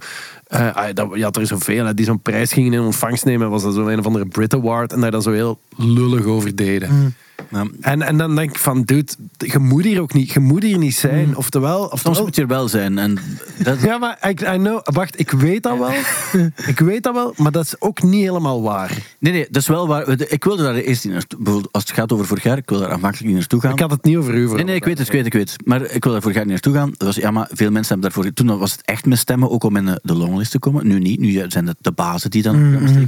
ah, 0.47 0.85
dat, 0.93 1.09
je 1.13 1.23
had 1.23 1.37
er 1.37 1.47
zoveel 1.47 1.85
hè, 1.85 1.93
die 1.93 2.05
zo'n 2.05 2.21
prijs 2.21 2.53
gingen 2.53 2.73
in 2.73 2.79
ontvangst 2.79 3.25
nemen. 3.25 3.49
Was 3.49 3.63
dat 3.63 3.73
zo 3.73 3.87
een 3.87 3.99
of 3.99 4.05
andere 4.05 4.25
Brit 4.25 4.53
Award. 4.53 4.93
En 4.93 5.01
daar 5.01 5.11
dan 5.11 5.21
zo 5.21 5.31
heel 5.31 5.59
lullig 5.77 6.25
over 6.25 6.55
deden. 6.55 7.15
Ja, 7.49 7.65
En, 7.81 8.01
en 8.01 8.17
dan 8.17 8.35
denk 8.35 8.49
ik 8.49 8.57
van, 8.57 8.81
dude, 8.81 9.11
je 9.37 9.59
moet 9.59 9.83
hier 9.83 10.01
ook 10.01 10.13
niet, 10.13 10.31
je 10.31 10.39
moet 10.39 10.63
hier 10.63 10.77
niet 10.77 10.95
zijn. 10.95 11.37
Oftewel, 11.37 11.79
soms 11.79 11.93
oftewel 11.93 12.23
moet 12.23 12.35
je 12.35 12.41
er 12.41 12.47
wel 12.47 12.67
zijn. 12.67 12.97
En 12.97 13.17
dat, 13.63 13.81
ja, 13.81 13.97
maar 13.97 14.17
I, 14.27 14.29
I 14.29 14.57
know, 14.57 14.79
wacht, 14.83 15.19
ik 15.19 15.31
weet 15.31 15.63
dat 15.63 15.77
wel. 15.77 15.91
ik 16.73 16.79
weet 16.79 17.03
dat 17.03 17.13
wel, 17.13 17.33
maar 17.37 17.51
dat 17.51 17.65
is 17.65 17.75
ook 17.81 18.03
niet 18.03 18.23
helemaal 18.23 18.61
waar. 18.61 18.97
Nee, 19.19 19.33
nee, 19.33 19.47
dat 19.49 19.61
is 19.61 19.67
wel 19.67 19.87
waar. 19.87 20.09
Ik 20.31 20.43
wilde 20.43 20.63
daar 20.63 20.75
eerst 20.75 21.03
niet 21.03 21.13
naartoe. 21.13 21.39
Bijvoorbeeld, 21.39 21.73
als 21.73 21.83
het 21.83 21.91
gaat 21.91 22.11
over 22.11 22.25
vorig 22.25 22.43
jaar, 22.43 22.57
ik 22.57 22.69
wil 22.69 22.79
daar 22.79 22.91
aanvankelijk 22.91 23.27
niet 23.27 23.37
naartoe 23.37 23.61
gaan. 23.61 23.71
Ik 23.71 23.79
had 23.79 23.91
het 23.91 24.03
niet 24.03 24.17
over 24.17 24.33
u. 24.33 24.53
Nee, 24.53 24.63
nee, 24.63 24.75
ik 24.75 24.85
weet 24.85 24.97
het, 24.97 25.07
ik 25.07 25.13
weet 25.13 25.25
het, 25.25 25.33
ik 25.33 25.39
weet 25.39 25.51
het. 25.51 25.67
Maar 25.67 25.81
ik 25.81 26.03
wil 26.03 26.11
daar 26.11 26.21
vorig 26.21 26.37
jaar 26.37 26.45
niet 26.45 26.53
naartoe 26.53 26.73
gaan. 26.73 26.89
Dat 26.97 27.07
was, 27.07 27.15
ja, 27.15 27.31
maar 27.31 27.49
veel 27.51 27.71
mensen 27.71 27.93
hebben 27.93 28.11
daarvoor... 28.11 28.33
Toen 28.33 28.57
was 28.57 28.71
het 28.71 28.81
echt 28.85 29.05
met 29.05 29.17
stemmen, 29.17 29.49
ook 29.49 29.63
om 29.63 29.75
in 29.75 29.85
de, 29.85 30.15
longlist 30.15 30.51
te 30.51 30.59
komen. 30.59 30.87
Nu 30.87 30.99
niet, 30.99 31.19
nu 31.19 31.45
zijn 31.47 31.67
het 31.67 31.77
de 31.81 31.91
bazen 31.91 32.29
die 32.29 32.41
dan 32.41 32.69
mm. 32.69 33.07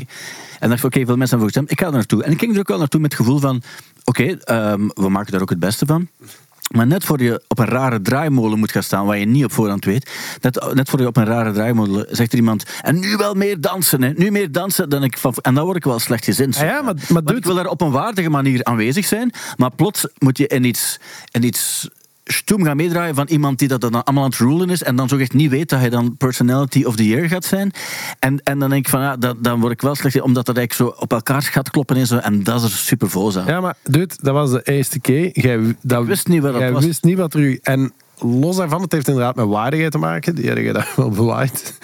En 0.64 0.70
dacht 0.70 0.84
ik, 0.84 0.86
oké, 0.86 1.06
veel 1.06 1.18
mensen 1.18 1.38
hebben 1.38 1.40
voor 1.40 1.48
gestemd. 1.48 1.72
Ik 1.72 1.80
ga 1.80 1.86
er 1.86 1.92
naartoe. 1.92 2.24
En 2.24 2.32
ik 2.32 2.40
ging 2.40 2.54
er 2.54 2.60
ook 2.60 2.68
wel 2.68 2.78
naartoe 2.78 3.00
met 3.00 3.12
het 3.12 3.22
gevoel 3.22 3.40
van... 3.40 3.62
Oké, 4.04 4.24
ehm, 4.38 4.88
we 4.93 5.10
maken 5.10 5.32
daar 5.32 5.41
ook 5.41 5.49
het 5.49 5.60
beste 5.60 5.86
van. 5.86 6.08
Maar 6.72 6.88
net 6.88 7.04
voor 7.04 7.22
je 7.22 7.43
op 7.47 7.60
een 7.60 7.66
rare 7.66 8.01
draaimolen 8.01 8.60
moet 8.60 8.72
gaan 8.72 8.84
staan, 8.84 9.06
waar 9.06 9.18
je 9.18 9.26
niet 9.26 9.43
op 9.43 9.51
voorhand 9.51 9.86
weet, 9.86 10.12
net, 10.41 10.74
net 10.74 10.89
voor 10.89 10.99
je 10.99 11.08
op 11.08 11.18
een 11.18 11.26
rare 11.26 11.51
draaimolen 11.51 12.06
zegt 12.10 12.32
er 12.32 12.38
iemand, 12.38 12.64
en 12.82 12.99
nu 12.99 13.16
wel 13.16 13.34
meer 13.34 13.62
dansen, 13.62 14.01
hè, 14.04 14.12
nu 14.16 14.32
meer 14.32 14.51
dansen 14.51 14.89
dan 14.89 15.04
ik 15.04 15.18
van... 15.18 15.34
En 15.41 15.54
dan 15.54 15.64
word 15.66 15.78
ik 15.78 15.84
wel 15.84 15.99
slecht 15.99 16.24
gezind. 16.26 16.56
Ah 16.56 16.62
ja, 16.62 16.82
maar- 16.82 16.93
maar 16.95 17.06
Want 17.08 17.28
dude- 17.28 17.39
ik 17.39 17.45
wil 17.45 17.56
daar 17.56 17.66
op 17.68 17.82
een 17.82 17.91
waardige 17.91 18.30
manier 18.30 18.64
aanwezig 18.64 19.06
zijn, 19.06 19.32
maar 19.58 19.72
plots 19.76 20.08
moet 20.18 20.38
je 20.38 20.47
in 20.47 20.64
iets, 20.64 20.99
in 21.32 21.43
iets 21.43 21.89
stoem 22.24 22.64
gaan 22.64 22.76
meedraaien 22.76 23.16
van 23.16 23.28
iemand 23.28 23.60
die 23.60 23.68
dat 23.68 23.82
dan 23.82 24.04
allemaal 24.04 24.24
aan 24.24 24.30
het 24.30 24.40
rulen 24.40 24.70
is 24.70 24.84
en 24.84 24.96
dan 24.96 25.10
zo 25.10 25.18
echt 25.18 25.34
niet 25.34 25.50
weet 25.50 25.70
dat 25.70 25.80
hij 25.80 25.90
dan 25.90 26.18
personality 26.18 26.84
of 26.84 26.96
the 26.96 27.08
year 27.08 27.28
gaat 27.28 27.46
zijn. 27.46 27.72
En, 28.20 28.40
en 28.44 28.60
dan 28.60 28.70
denk 28.70 28.86
ik 28.86 28.92
van, 28.92 29.02
ja, 29.02 29.18
dat, 29.18 29.44
dan 29.44 29.60
word 29.60 29.74
ik 29.74 29.82
wel 29.82 29.96
slecht, 29.96 30.22
omdat 30.22 30.46
dat 30.46 30.58
eigenlijk 30.58 30.92
zo 30.92 31.02
op 31.02 31.12
elkaar 31.12 31.42
gaat 31.42 31.70
kloppen 31.70 31.96
en 31.96 32.08
zo, 32.08 32.18
en 32.18 32.44
dat 32.44 32.64
is 32.64 32.72
er 32.72 32.78
super 32.78 33.12
aan. 33.38 33.46
Ja, 33.46 33.62
maar 33.62 33.76
dude, 33.84 34.16
dat 34.22 34.34
was 34.34 34.52
de 34.52 34.62
eerste 34.64 35.00
keer. 35.00 35.40
Jij, 35.40 35.76
dat, 35.82 36.02
Ik 36.02 36.08
wist 36.08 36.28
niet 36.28 36.42
wat 36.42 36.52
dat 36.52 36.62
jij 36.62 36.72
was. 36.72 36.86
wist 36.86 37.04
niet 37.04 37.18
wat 37.18 37.34
er 37.34 37.40
u... 37.40 37.60
En 37.62 37.94
los 38.24 38.56
daarvan, 38.56 38.82
het 38.82 38.92
heeft 38.92 39.08
inderdaad 39.08 39.36
met 39.36 39.46
waardigheid 39.46 39.92
te 39.92 39.98
maken. 39.98 40.36
Die 40.36 40.48
heb 40.48 40.58
je 40.58 40.74
daar 40.74 40.94
wel 40.96 41.10
bewaaid. 41.10 41.78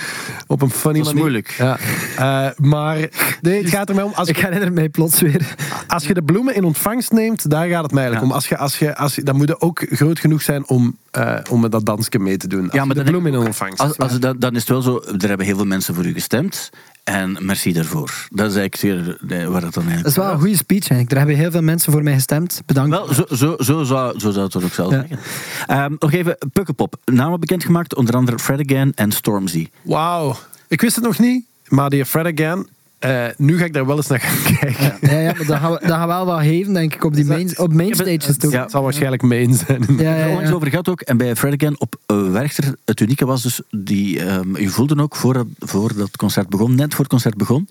Op 0.48 0.62
een 0.62 0.70
funny 0.70 0.98
Dat 0.98 1.08
is 1.08 1.14
manier. 1.14 1.22
moeilijk. 1.22 1.56
Ja. 1.58 1.78
Eh, 2.18 2.52
maar 2.58 2.98
nee, 3.42 3.62
het 3.62 3.70
gaat 3.70 3.90
er 3.90 3.96
mij 3.96 4.04
om... 4.04 4.12
Als, 4.16 4.28
Ik 4.28 4.38
herinner 4.38 4.74
mij 4.74 4.90
plots 4.90 5.22
weer. 5.22 5.56
als 5.88 6.06
je 6.08 6.14
de 6.14 6.24
bloemen 6.24 6.56
in 6.56 6.64
ontvangst 6.64 7.12
neemt, 7.12 7.50
daar 7.50 7.68
gaat 7.68 7.84
het 7.84 7.92
mij 7.92 8.04
eigenlijk 8.04 8.22
Ja. 8.22 8.30
om. 8.30 8.32
Als 8.32 8.48
je, 8.50 8.58
als 8.58 8.80
je, 8.80 8.96
als 8.96 9.16
je, 9.16 9.24
dan 9.24 9.36
moet 9.36 9.48
je 9.48 9.62
ook 9.62 9.86
groot 9.90 10.20
genoeg 10.20 10.42
zijn 10.42 10.68
om, 10.68 10.98
eh, 11.12 11.36
om 11.50 11.60
met 11.62 11.72
dat 11.72 11.86
dansje 11.86 12.20
mee 12.20 12.38
te 12.38 12.48
doen. 12.48 12.64
Als 12.64 12.74
Ja, 12.74 12.86
maar 12.86 12.96
de 12.96 13.04
bloemen 13.04 13.34
in 13.34 13.40
ontvangst. 13.40 13.80
Als, 13.80 13.98
als, 13.98 14.20
dan, 14.20 14.36
dan 14.40 14.52
is 14.54 14.60
het 14.60 14.70
wel 14.70 14.82
zo, 14.82 15.02
er 15.18 15.28
hebben 15.28 15.46
heel 15.46 15.56
veel 15.56 15.66
mensen 15.66 15.96
voor 15.96 16.06
u 16.06 16.14
gestemd. 16.14 16.70
En 17.10 17.38
merci 17.42 17.74
daarvoor. 17.74 18.28
Dat 18.30 18.52
is 18.52 18.56
eigenlijk 18.58 18.76
zeer 18.76 19.18
waar 19.50 19.62
het 19.62 19.74
dan 19.74 19.84
eigenlijk 19.84 20.02
Dat 20.04 20.06
is 20.12 20.16
wel 20.16 20.32
een 20.32 20.40
goede 20.40 20.56
speech, 20.56 20.80
eigenlijk. 20.80 21.10
Daar 21.10 21.18
hebben 21.20 21.36
heel 21.36 21.52
veel 21.52 21.62
mensen 21.62 21.92
voor 21.92 22.04
mij 22.04 22.14
gestemd. 22.14 22.62
Bedankt. 22.66 22.90
Wel, 22.90 23.14
zo, 23.14 23.26
zo, 23.36 23.56
zo, 23.60 23.84
zou, 23.84 24.20
zo 24.20 24.32
zou 24.32 24.46
het 24.46 24.54
er 24.54 24.64
ook 24.64 24.74
zelf 24.74 24.92
Ja. 24.92 25.00
zeggen. 25.08 25.20
Ehm, 25.68 25.96
nog 26.00 26.12
even, 26.12 26.38
Pukkelpop. 26.54 26.96
Namen 27.06 27.40
bekendgemaakt, 27.40 27.96
onder 27.96 28.16
andere 28.16 28.40
Fred 28.40 28.60
Again 28.70 28.92
en 28.96 29.12
Stormzy. 29.12 29.68
Wauw. 29.82 30.36
Ik 30.68 30.82
wist 30.82 30.96
het 30.96 31.06
nog 31.06 31.20
niet, 31.20 31.46
maar 31.68 31.90
die 31.90 32.06
Fred 32.06 32.40
Again... 32.40 32.68
eh, 33.00 33.26
nu 33.38 33.58
ga 33.58 33.66
ik 33.66 33.74
daar 33.74 33.86
wel 33.86 33.96
eens 33.96 34.08
naar 34.08 34.20
gaan 34.20 34.54
kijken. 34.60 35.10
Ja, 35.10 35.20
ja, 35.20 35.34
maar 35.34 35.46
dat 35.46 35.58
gaan 35.58 35.72
we, 35.72 35.80
dat 35.80 35.92
gaan 35.92 36.08
we 36.08 36.14
wel 36.14 36.26
wat 36.26 36.42
geven, 36.42 36.74
denk 36.74 36.94
ik, 36.94 37.04
op, 37.04 37.14
die 37.14 37.26
main, 37.26 37.60
op 37.60 37.74
main 37.74 37.96
stages 37.96 38.38
toe. 38.38 38.52
Ja. 38.52 38.62
Het 38.62 38.72
zal 38.72 38.84
waarschijnlijk 38.84 39.22
main 39.22 39.54
zijn. 39.54 39.82
Ja, 39.88 39.96
We 39.96 40.04
ja, 40.04 40.10
hebben 40.10 40.38
het 40.38 40.48
ja. 40.48 40.54
over 40.54 40.68
gehad 40.68 40.90
ook. 40.90 41.02
En 41.02 41.18
bij 41.18 41.36
Fred 41.36 41.54
Again 41.54 41.80
op 41.80 41.96
uh, 42.08 42.32
Werchter, 42.32 42.76
het 42.86 43.00
unieke 43.00 43.26
was 43.26 43.42
dus, 43.42 43.62
die, 43.70 44.20
ehm, 44.20 44.58
je 44.58 44.70
voelde 44.70 45.02
ook 45.02 45.16
voor, 45.16 45.46
voor 45.60 45.96
dat 45.96 46.18
concert 46.18 46.50
begon, 46.50 46.76
net 46.76 46.92
voor 46.92 47.00
het 47.00 47.10
concert 47.10 47.38
begon, 47.38 47.68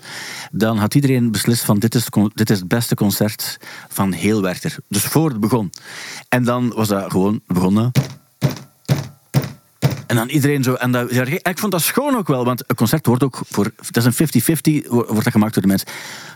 dan 0.51 0.79
had 0.79 0.95
iedereen 0.95 1.31
beslist 1.31 1.65
van 1.65 1.79
dit 1.79 1.95
is, 1.95 2.07
dit 2.35 2.51
is 2.51 2.59
het 2.59 2.69
beste 2.69 2.95
concert 2.95 3.59
van 3.89 4.13
heel 4.13 4.43
Werchter. 4.43 4.77
Dus 4.89 5.03
voor 5.03 5.29
het 5.29 5.41
begon. 5.41 5.71
En 6.29 6.45
dan 6.45 6.73
was 6.75 6.89
dat 6.89 7.11
gewoon 7.11 7.41
begonnen. 7.47 7.91
En 10.09 10.17
dan 10.17 10.29
iedereen 10.29 10.63
zo. 10.63 10.75
En, 10.75 10.93
dat, 10.93 11.11
ik 11.43 11.59
vond 11.59 11.73
dat 11.73 11.83
schoon 11.83 12.17
ook 12.17 12.29
wel, 12.29 12.45
want 12.45 12.65
een 12.67 12.77
concert 12.77 13.07
wordt 13.07 13.23
ook 13.23 13.41
voor. 13.49 13.71
Dat 13.91 14.07
is 14.07 14.19
een 14.19 14.83
50-50, 14.85 14.89
wo- 14.89 15.07
wordt 15.07 15.25
dat 15.25 15.33
gemaakt 15.33 15.55
door 15.55 15.63
de 15.63 15.69
mensen. 15.69 15.89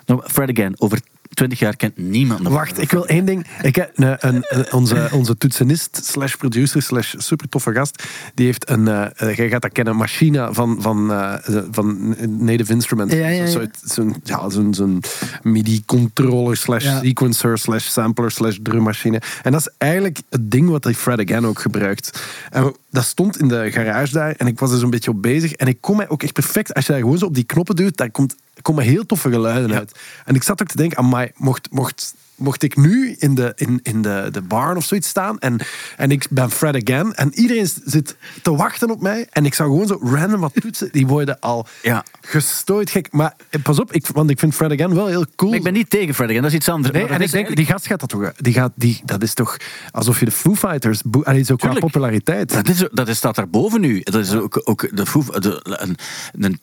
Nou, 0.06 0.22
Fred 0.26 0.50
Again, 0.50 0.74
over 0.80 1.00
20 1.34 1.58
jaar 1.58 1.76
kent 1.76 1.96
niemand 1.96 2.40
nog. 2.42 2.52
Wacht, 2.52 2.80
ik 2.82 2.90
wil 2.90 3.06
één 3.06 3.24
ding. 3.24 3.46
Ik 3.62 3.74
heb 3.74 3.90
een, 3.94 4.16
een, 4.18 4.44
een- 4.48 4.72
onze, 4.72 5.08
onze 5.12 5.36
toetsenist 5.36 6.00
slash 6.04 6.34
producer 6.34 6.82
slash 6.82 7.14
super 7.18 7.48
toffe 7.48 7.72
gast. 7.72 8.02
Die 8.34 8.46
heeft 8.46 8.68
een, 8.70 8.88
eh, 8.88 9.06
eh, 9.30 9.36
jij 9.36 9.48
gaat 9.48 9.62
dat 9.62 9.72
kennen, 9.72 9.96
machine 9.96 10.48
van, 10.54 10.76
van, 10.82 11.12
eh, 11.12 11.34
van 11.70 12.16
Native 12.44 12.72
Instruments. 12.72 13.14
Ja, 13.14 13.28
ja, 13.28 13.44
ja. 13.44 13.66
Zo'n 13.84 14.14
ja, 14.24 14.48
zo'n 14.50 15.00
MIDI-controller 15.42 16.56
slash 16.56 16.84
Ja. 16.84 17.00
sequencer 17.02 17.58
slash 17.58 17.86
sampler 17.86 18.30
slash 18.30 18.56
drummachine. 18.62 19.20
En 19.42 19.52
dat 19.52 19.60
is 19.60 19.68
eigenlijk 19.78 20.18
het 20.30 20.50
ding 20.50 20.68
wat 20.68 20.82
die 20.82 20.94
Fred 20.94 21.20
Again 21.20 21.46
ook 21.46 21.60
gebruikt. 21.60 22.22
En 22.50 22.74
dat 22.90 23.04
stond 23.04 23.38
in 23.38 23.48
de 23.48 23.70
garage 23.72 24.12
daar 24.12 24.34
en 24.36 24.46
ik 24.46 24.58
was 24.58 24.72
er 24.72 24.78
zo'n 24.78 24.90
beetje 24.90 25.10
op 25.10 25.22
bezig. 25.22 25.52
En 25.52 25.66
ik 25.66 25.80
kon 25.80 25.96
mij 25.96 26.08
ook 26.08 26.22
echt 26.22 26.32
perfect, 26.32 26.74
als 26.74 26.86
je 26.86 26.92
daar 26.92 27.00
gewoon 27.00 27.18
zo 27.18 27.24
op 27.26 27.34
die 27.34 27.44
knoppen 27.44 27.76
duwt, 27.76 27.96
daar 27.96 28.10
komt, 28.10 28.36
komen 28.62 28.84
heel 28.84 29.06
toffe 29.06 29.30
geluiden 29.30 29.76
uit. 29.76 29.98
En 30.24 30.34
ik 30.34 30.42
zat 30.42 30.62
ook 30.62 30.68
te 30.68 30.76
denken, 30.76 30.98
amai, 30.98 31.30
mocht, 31.36 31.70
mocht, 31.70 32.14
mocht 32.42 32.62
ik 32.62 32.76
nu 32.76 33.14
in 33.18 33.34
de, 33.34 33.52
in, 33.56 33.80
in 33.82 34.02
de, 34.02 34.28
de 34.32 34.42
barn 34.42 34.76
of 34.76 34.84
zoiets 34.84 35.08
staan 35.08 35.38
en, 35.38 35.60
en 35.96 36.10
ik 36.10 36.26
ben 36.30 36.50
Fred 36.50 36.88
Again 36.88 37.14
en 37.14 37.34
iedereen 37.34 37.68
zit 37.84 38.16
te 38.42 38.56
wachten 38.56 38.90
op 38.90 39.00
mij 39.02 39.26
en 39.30 39.44
ik 39.46 39.54
zou 39.54 39.70
gewoon 39.70 39.86
zo 39.86 39.98
random 40.02 40.40
wat 40.40 40.52
toetsen, 40.54 40.88
die 40.92 41.06
worden 41.06 41.40
al 41.40 41.66
Ja. 41.82 42.04
gestooid 42.20 42.90
gek. 42.90 43.08
Maar 43.12 43.34
eh, 43.50 43.62
pas 43.62 43.80
op, 43.80 43.92
ik, 43.92 44.06
want 44.06 44.30
ik 44.30 44.38
vind 44.38 44.54
Fred 44.54 44.72
Again 44.72 44.94
wel 44.94 45.06
heel 45.06 45.26
cool. 45.36 45.50
Maar 45.50 45.58
ik 45.58 45.64
ben 45.64 45.72
niet 45.72 45.90
tegen 45.90 46.14
Fred 46.14 46.28
Again, 46.28 46.42
dat 46.42 46.50
is 46.50 46.56
iets 46.56 46.68
anders. 46.68 46.94
Nee, 46.94 47.06
en 47.06 47.20
ik 47.20 47.30
denk, 47.30 47.56
die 47.56 47.66
gast 47.66 47.86
gaat 47.86 48.00
dat 48.00 48.08
toch... 48.08 48.32
Die 48.36 48.52
gaat, 48.52 48.72
die, 48.74 49.00
dat 49.04 49.22
is 49.22 49.34
toch 49.34 49.56
alsof 49.90 50.18
je 50.18 50.24
de 50.24 50.30
Foo 50.30 50.54
Fighters... 50.54 51.02
Allee, 51.22 51.42
zo 51.44 51.56
qua 51.56 51.72
populariteit. 51.72 52.52
Dat, 52.52 52.68
is, 52.68 52.88
dat 52.92 53.08
is, 53.08 53.16
staat 53.16 53.34
daarboven 53.34 53.80
nu. 53.80 54.00
Dat 54.02 54.14
is 54.14 54.32
ook, 54.34 54.60
ook 54.64 54.96
de 54.96 55.06
Foo- 55.06 55.38
de, 55.40 55.60
een, 55.62 55.96
een 56.32 56.58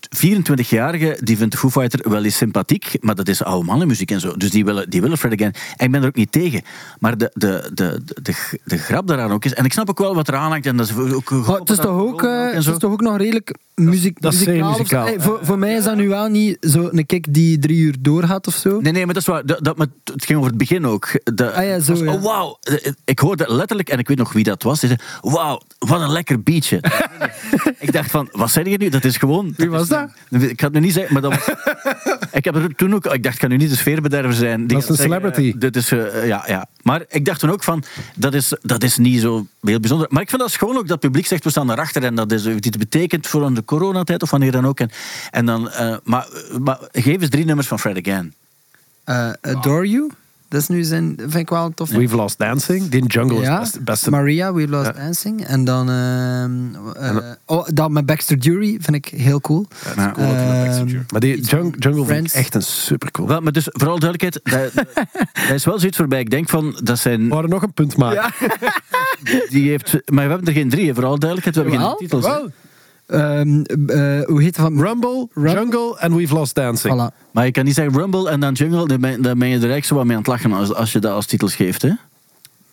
24-jarige 0.55 1.17
die 1.23 1.37
vindt 1.37 1.51
de 1.51 1.57
Foo 1.57 1.69
Fighter 1.69 2.09
wel 2.09 2.23
eens 2.23 2.37
sympathiek, 2.37 2.97
maar 2.99 3.15
dat 3.15 3.27
is 3.27 3.43
oude 3.43 3.65
mannenmuziek 3.65 4.11
en 4.11 4.19
zo. 4.19 4.37
Dus 4.37 4.49
die 4.49 4.65
willen, 4.65 4.89
die 4.89 5.01
willen 5.01 5.17
Fred 5.17 5.33
Again. 5.33 5.53
En 5.77 5.85
ik 5.85 5.91
ben 5.91 6.01
er 6.01 6.07
ook 6.07 6.15
niet 6.15 6.31
tegen. 6.31 6.61
Maar 6.99 7.17
de, 7.17 7.31
de, 7.33 7.69
de, 7.73 8.01
de, 8.03 8.21
de, 8.21 8.59
de 8.63 8.77
grap 8.77 9.07
daaraan 9.07 9.31
ook 9.31 9.45
is... 9.45 9.53
En 9.53 9.65
ik 9.65 9.73
snap 9.73 9.89
ook 9.89 9.99
wel 9.99 10.15
wat 10.15 10.27
er 10.27 10.35
aan 10.35 10.51
hangt. 10.51 10.65
En 10.65 10.77
dat 10.77 10.89
is 10.89 10.97
ook, 11.13 11.31
Maar 11.31 11.59
het 11.59 11.69
is 11.69 11.77
toch 11.77 11.99
ook, 11.99 12.23
eh, 12.23 12.45
het 12.45 12.67
is 12.67 12.77
toch 12.77 12.91
ook 12.91 13.01
nog 13.01 13.17
redelijk 13.17 13.53
muziek, 13.75 14.21
dat 14.21 14.33
is 14.33 14.45
muzikaal. 14.45 15.05
Hey, 15.05 15.19
voor, 15.19 15.39
voor 15.41 15.57
mij 15.59 15.73
is 15.73 15.83
dat 15.83 15.95
nu 15.95 16.09
wel 16.09 16.27
niet 16.27 16.57
zo 16.61 16.89
een 16.91 17.05
kick 17.05 17.33
die 17.33 17.59
drie 17.59 17.77
uur 17.77 17.95
doorgaat 17.99 18.47
of 18.47 18.55
zo. 18.55 18.79
Nee, 18.79 18.91
nee, 18.91 19.05
maar 19.05 19.13
dat 19.13 19.23
is 19.23 19.29
waar. 19.29 19.45
Dat, 19.45 19.63
dat, 19.63 19.77
maar 19.77 19.87
het 20.03 20.25
ging 20.25 20.37
over 20.37 20.49
het 20.49 20.59
begin 20.59 20.85
ook. 20.85 21.09
De, 21.33 21.51
Ah 21.51 21.65
ja, 21.65 21.79
zo, 21.79 21.91
was, 21.91 22.01
ja. 22.01 22.13
Oh, 22.13 22.23
wauw. 22.23 22.59
Ik 23.05 23.19
hoorde 23.19 23.53
letterlijk, 23.53 23.89
en 23.89 23.99
ik 23.99 24.07
weet 24.07 24.17
nog 24.17 24.33
wie 24.33 24.43
dat 24.43 24.63
was. 24.63 24.79
Die 24.79 24.89
zei, 24.89 25.01
wauw, 25.21 25.61
wat 25.79 26.01
een 26.01 26.11
lekker 26.11 26.43
beatje. 26.43 26.81
ik 27.79 27.91
dacht 27.91 28.11
van, 28.11 28.29
wat 28.31 28.51
zeg 28.51 28.65
je 28.65 28.77
nu? 28.77 28.89
Dat 28.89 29.03
is 29.03 29.17
gewoon... 29.17 29.53
Wie 29.57 29.69
was 29.69 29.87
dat? 29.87 30.09
Ik 30.29 30.59
ga 30.59 30.65
het 30.65 30.73
nu 30.73 30.79
niet 30.79 30.93
zeggen, 30.93 31.13
maar 31.13 31.21
dat 31.21 31.33
was... 31.33 31.55
ik 32.31 32.45
heb 32.45 32.55
er 32.55 32.75
toen 32.75 32.93
ook... 32.93 33.05
Ik 33.05 33.23
dacht, 33.23 33.37
kan 33.37 33.49
nu 33.49 33.57
niet 33.57 33.69
de 33.69 33.75
sfeerbederver 33.75 34.33
zijn. 34.33 34.57
Die 34.57 34.67
Dat 34.67 34.83
is 34.83 34.89
een 34.89 34.95
zeggen, 34.95 35.13
celebrity. 35.13 35.51
eh, 35.53 35.59
dit 35.59 35.75
is, 35.75 35.91
eh, 35.91 36.27
ja, 36.27 36.43
ja. 36.47 36.65
Maar 36.81 37.03
ik 37.09 37.25
dacht 37.25 37.39
toen 37.39 37.49
ook 37.51 37.63
van, 37.63 37.83
dat 38.15 38.33
is, 38.33 38.53
dat 38.61 38.83
is 38.83 38.97
niet 38.97 39.21
zo 39.21 39.47
heel 39.61 39.79
bijzonder. 39.79 40.07
Maar 40.09 40.21
ik 40.21 40.29
vind 40.29 40.41
dat 40.41 40.51
schoon 40.51 40.75
ook 40.75 40.81
dat 40.81 40.89
het 40.89 40.99
publiek 40.99 41.25
zegt, 41.25 41.43
we 41.43 41.49
staan 41.49 41.71
erachter. 41.71 42.03
En 42.03 42.15
dat 42.15 42.31
is 42.31 42.47
iets 42.47 42.77
betekent 42.77 43.27
voor 43.27 43.53
de 43.53 43.65
coronatijd 43.65 44.21
of 44.21 44.29
wanneer 44.29 44.51
dan 44.51 44.65
ook. 44.67 44.79
En, 44.79 44.89
en 45.31 45.45
dan, 45.45 45.69
eh, 45.69 45.95
maar, 46.03 46.27
maar 46.59 46.79
geef 46.91 47.21
eens 47.21 47.29
drie 47.29 47.45
nummers 47.45 47.67
van 47.67 47.79
Fred 47.79 47.97
Again. 48.07 48.33
Adore 49.41 49.89
You? 49.89 50.11
Dat 50.49 50.61
is 50.61 50.67
nu 50.67 50.83
zijn, 50.83 51.13
vind 51.17 51.35
ik 51.35 51.49
wel 51.49 51.71
tof. 51.73 51.89
We've 51.89 52.15
Lost 52.15 52.37
Dancing. 52.37 52.89
Die 52.89 53.05
Jungle 53.05 53.39
Ja, 53.41 53.61
is 53.61 53.73
het 53.73 53.83
beste. 53.85 54.09
Maria, 54.09 54.53
We 54.53 54.67
Lost 54.67 54.85
Ja. 54.85 54.91
Dancing. 55.03 55.45
En 55.45 55.63
dan... 55.63 55.89
ehm, 55.89 57.13
eh, 57.17 57.17
oh, 57.45 57.67
dat 57.73 57.89
met 57.91 58.05
Baxter 58.05 58.39
Dury 58.39 58.77
vind 58.81 58.95
ik 58.95 59.05
heel 59.05 59.41
cool. 59.41 59.65
Ja. 59.95 60.15
Ehm, 60.15 60.95
Maar 61.11 61.19
die 61.21 61.41
Jung- 61.41 61.75
Jungle 61.79 61.93
vind 61.93 61.97
ik 61.99 62.05
Friends. 62.05 62.33
echt 62.33 62.55
een 62.55 62.61
super 62.61 63.11
cool. 63.11 63.27
Wel, 63.27 63.41
maar 63.41 63.51
dus 63.51 63.67
vooral 63.71 63.99
duidelijkheid, 63.99 64.39
dat, 64.73 64.85
dat 65.33 65.55
is 65.55 65.65
wel 65.65 65.79
zoiets 65.79 65.97
waarbij 65.97 66.19
ik 66.19 66.29
denk 66.29 66.49
van, 66.49 66.79
dat 66.83 66.99
zijn, 66.99 67.27
We 67.27 67.33
hadden 67.33 67.51
nog 67.51 67.61
een 67.61 67.73
punt 67.73 67.97
maken. 67.97 68.33
die 69.49 69.69
heeft, 69.69 69.91
maar 70.11 70.23
we 70.25 70.29
hebben 70.29 70.47
er 70.47 70.53
geen 70.53 70.69
drie, 70.69 70.93
vooral 70.93 71.19
duidelijkheid, 71.19 71.55
we 71.55 71.61
hebben 71.71 71.79
Wel, 71.79 71.89
geen 71.97 72.07
titels. 72.07 72.25
wel. 72.25 72.49
Ehm, 73.09 73.61
eh, 73.61 74.25
hoe 74.25 74.41
heet 74.41 74.55
het 74.57 74.65
van? 74.65 74.81
Rumble, 74.81 75.27
Rumble. 75.33 75.53
Jungle 75.53 75.97
en 75.99 76.15
We've 76.15 76.33
Lost 76.33 76.55
Dancing. 76.55 76.93
Voilà. 76.93 77.31
Maar 77.31 77.45
je 77.45 77.51
kan 77.51 77.65
niet 77.65 77.73
zeggen 77.73 77.97
Rumble 77.97 78.29
en 78.29 78.39
dan 78.39 78.53
Jungle, 78.53 78.87
dan 78.87 79.01
ben, 79.01 79.21
dan 79.21 79.39
ben 79.39 79.47
je 79.47 79.53
er 79.53 79.59
eigenlijk 79.59 79.85
zo 79.85 79.95
wat 79.95 80.03
mee 80.05 80.15
aan 80.15 80.21
het 80.21 80.31
lachen 80.31 80.53
als, 80.53 80.73
als 80.73 80.91
je 80.91 80.99
dat 80.99 81.11
als 81.11 81.25
titels 81.25 81.55
geeft. 81.55 81.81
Hè? 81.81 81.91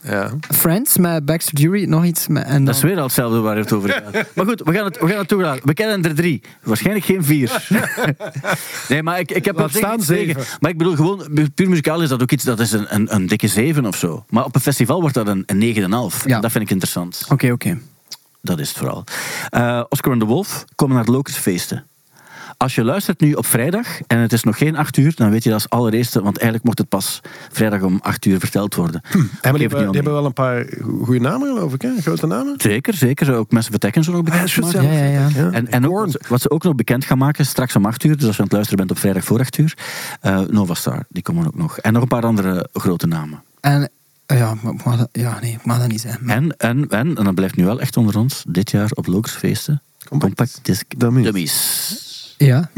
Ja. 0.03 0.31
Friends 0.55 0.99
met 0.99 1.25
Baxter 1.25 1.55
Dury, 1.55 1.85
nog 1.85 2.05
iets. 2.05 2.29
Met, 2.29 2.45
en 2.45 2.65
Dat 2.65 2.75
is 2.75 2.83
weer 2.83 2.97
al 2.97 3.03
hetzelfde 3.03 3.41
waar 3.41 3.57
het 3.57 3.73
over 3.73 3.91
gaat. 3.91 4.25
Maar 4.35 4.47
goed, 4.47 4.63
we 4.65 4.73
gaan 4.73 4.85
het, 4.85 4.99
we 5.01 5.09
gaan 5.09 5.19
het 5.19 5.29
toelaten. 5.29 5.67
We 5.67 5.75
kennen 5.75 6.03
er 6.03 6.15
drie. 6.15 6.43
Waarschijnlijk 6.63 7.05
geen 7.07 7.25
vier. 7.25 7.51
Nee, 8.89 9.03
maar 9.03 9.19
ik, 9.21 9.31
ik 9.31 9.45
heb 9.45 9.61
op 9.61 9.71
zich 9.71 9.79
staan 9.79 10.03
zeven. 10.03 10.45
Maar 10.61 10.71
ik 10.71 10.79
bedoel, 10.79 10.97
gewoon, 10.97 11.29
puur 11.55 11.69
muzikaal 11.69 12.03
is 12.03 12.09
dat 12.09 12.23
ook 12.23 12.31
iets, 12.31 12.45
dat 12.45 12.61
is 12.61 12.73
een, 12.73 12.95
een, 12.95 13.15
een 13.15 13.27
dikke 13.27 13.49
zeven 13.49 13.87
of 13.87 13.97
zo. 13.97 14.25
Maar 14.29 14.45
op 14.45 14.55
een 14.55 14.61
festival 14.61 15.01
wordt 15.01 15.15
dat 15.15 15.27
een, 15.27 15.43
een 15.47 16.11
9,5. 16.13 16.25
Ja. 16.25 16.41
Dat 16.41 16.51
vind 16.51 16.65
ik 16.65 16.71
interessant. 16.71 17.25
Oké, 17.29 17.51
oké. 17.51 17.79
Dat 18.47 18.59
is 18.59 18.69
het 18.69 18.79
vooral. 18.79 19.05
Eh, 19.51 19.83
Oscar 19.89 20.13
en 20.13 20.19
de 20.19 20.25
Wolf 20.25 20.65
komen 20.75 20.97
naar 20.97 21.05
de 21.05 21.11
Locusfeesten. 21.11 21.85
Als 22.57 22.75
je 22.75 22.85
luistert 22.85 23.21
nu 23.21 23.33
op 23.33 23.47
vrijdag 23.47 23.87
en 24.07 24.19
het 24.19 24.33
is 24.33 24.43
nog 24.43 24.59
geen 24.59 24.77
acht 24.77 24.97
uur, 24.97 25.13
dan 25.15 25.31
weet 25.31 25.43
je 25.43 25.51
dat 25.51 25.63
als 25.63 25.71
allereerste, 25.71 26.23
want 26.23 26.37
eigenlijk 26.37 26.65
mocht 26.65 26.79
het 26.79 26.89
pas 26.89 27.21
vrijdag 27.53 27.83
om 27.83 27.99
acht 28.03 28.25
uur 28.25 28.39
verteld 28.39 28.75
worden. 28.75 29.01
En 29.41 29.55
die, 29.55 29.69
hebben, 29.69 29.93
die 29.93 30.03
wel 30.03 30.25
een 30.25 30.33
paar 30.33 30.67
goede 31.03 31.21
namen, 31.21 31.49
geloof 31.49 31.75
ik. 31.75 31.83
Hè? 31.83 31.91
Grote 32.01 32.27
namen. 32.27 32.55
Zeker, 32.57 32.95
zeker. 32.95 33.35
Ook 33.35 33.51
mensen 33.51 33.71
vertekken 33.71 34.05
zo 34.05 34.13
nog 34.13 34.23
bekend 34.23 34.65
Ah. 34.65 34.73
Ja, 34.73 34.83
ja, 34.83 35.29
ja. 35.35 35.51
En, 35.51 35.71
en 35.71 35.89
ook 35.89 35.99
wat, 35.99 36.27
wat 36.29 36.41
ze 36.41 36.51
ook 36.51 36.63
nog 36.63 36.75
bekend 36.75 37.05
gaan 37.05 37.19
maken, 37.19 37.47
straks 37.47 37.77
om 37.77 37.87
8 37.87 38.05
uur, 38.05 38.17
dus 38.17 38.27
als 38.27 38.37
je 38.37 38.43
aan 38.43 38.49
het 38.49 38.55
luisteren 38.55 38.79
bent 38.79 38.91
op 38.91 38.99
vrijdag 38.99 39.25
voor 39.25 39.41
8 39.41 39.59
uur, 39.59 39.75
eh 40.21 40.41
Nova 40.41 40.75
Star, 40.75 41.05
die 41.09 41.23
komen 41.23 41.47
ook 41.47 41.57
nog. 41.57 41.79
En 41.79 41.93
nog 41.93 42.03
een 42.03 42.09
paar 42.09 42.25
andere 42.25 42.69
grote 42.73 43.07
namen. 43.07 43.43
En 43.61 43.91
ja, 44.27 44.55
maar 44.63 44.73
ik 44.73 44.85
mag 44.85 44.97
dat, 44.99 45.09
ja, 45.13 45.39
nee, 45.41 45.53
ik 45.53 45.65
mag 45.65 45.79
dat 45.79 45.89
niet 45.89 46.01
zeggen. 46.01 46.29
En, 46.29 46.57
en, 46.57 46.89
en, 46.89 47.17
en 47.17 47.25
dat 47.25 47.35
blijft 47.35 47.57
nu 47.57 47.65
wel 47.65 47.81
echt 47.81 47.97
onder 47.97 48.19
ons, 48.19 48.45
dit 48.49 48.71
jaar 48.71 48.91
op 48.95 49.07
Locusfeesten, 49.07 49.83
Compact 50.09 50.59
Disc 50.63 50.85
Dummies. 50.99 51.25
Dummies. 51.25 52.05
Ja. 52.39 52.71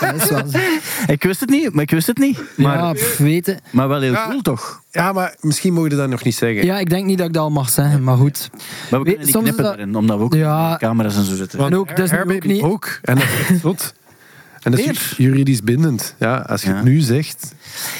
dat 0.00 0.14
is 0.22 0.28
wel 0.30 0.46
zo. 0.48 0.58
Ik 1.06 1.22
wist 1.22 1.40
het 1.40 1.50
niet, 1.50 1.72
maar 1.72 1.82
ik 1.82 1.90
wist 1.90 2.06
het 2.06 2.18
niet. 2.18 2.42
Maar, 2.56 2.76
ja, 2.78 2.92
pff, 2.92 3.16
weten. 3.18 3.58
maar 3.72 3.88
wel 3.88 4.00
heel 4.00 4.12
Ja. 4.12 4.28
cool 4.28 4.40
toch? 4.42 4.82
Ja, 4.90 5.12
maar 5.12 5.36
misschien 5.40 5.72
mogen 5.72 5.90
we 5.90 5.96
dat 5.96 6.08
nog 6.08 6.22
niet 6.24 6.34
zeggen. 6.34 6.64
Ja, 6.64 6.78
ik 6.78 6.90
denk 6.90 7.06
niet 7.06 7.18
dat 7.18 7.26
ik 7.26 7.32
dat 7.32 7.42
al 7.42 7.50
mag 7.50 7.70
zeggen, 7.70 8.04
maar 8.04 8.16
goed. 8.16 8.50
Maar 8.90 9.00
we 9.00 9.04
kunnen 9.06 9.24
niet 9.24 9.30
soms 9.34 9.44
is 9.48 9.50
knippen 9.54 9.64
dat- 9.64 9.74
erin, 9.74 9.96
omdat 9.96 10.18
we 10.18 10.24
ook 10.24 10.34
Ja. 10.34 10.76
camera's 10.76 11.16
en 11.16 11.24
zo 11.24 11.34
zitten. 11.34 11.58
Want 11.58 11.72
En 11.72 11.78
ook, 11.78 11.88
dat 11.88 11.98
is 11.98 12.10
nu 12.10 12.16
Her- 12.16 12.34
ook 12.34 12.44
niet- 12.44 12.62
ook. 12.62 12.98
En 13.02 13.14
dat 13.14 13.24
is 13.48 13.60
zot. 13.60 13.94
En 14.62 14.70
dat 14.70 14.80
is 14.80 15.14
juridisch 15.16 15.62
bindend. 15.62 16.14
Ja, 16.18 16.36
als 16.36 16.62
je 16.62 16.68
Ja. 16.68 16.74
het 16.74 16.84
nu 16.84 17.00
zegt, 17.00 17.54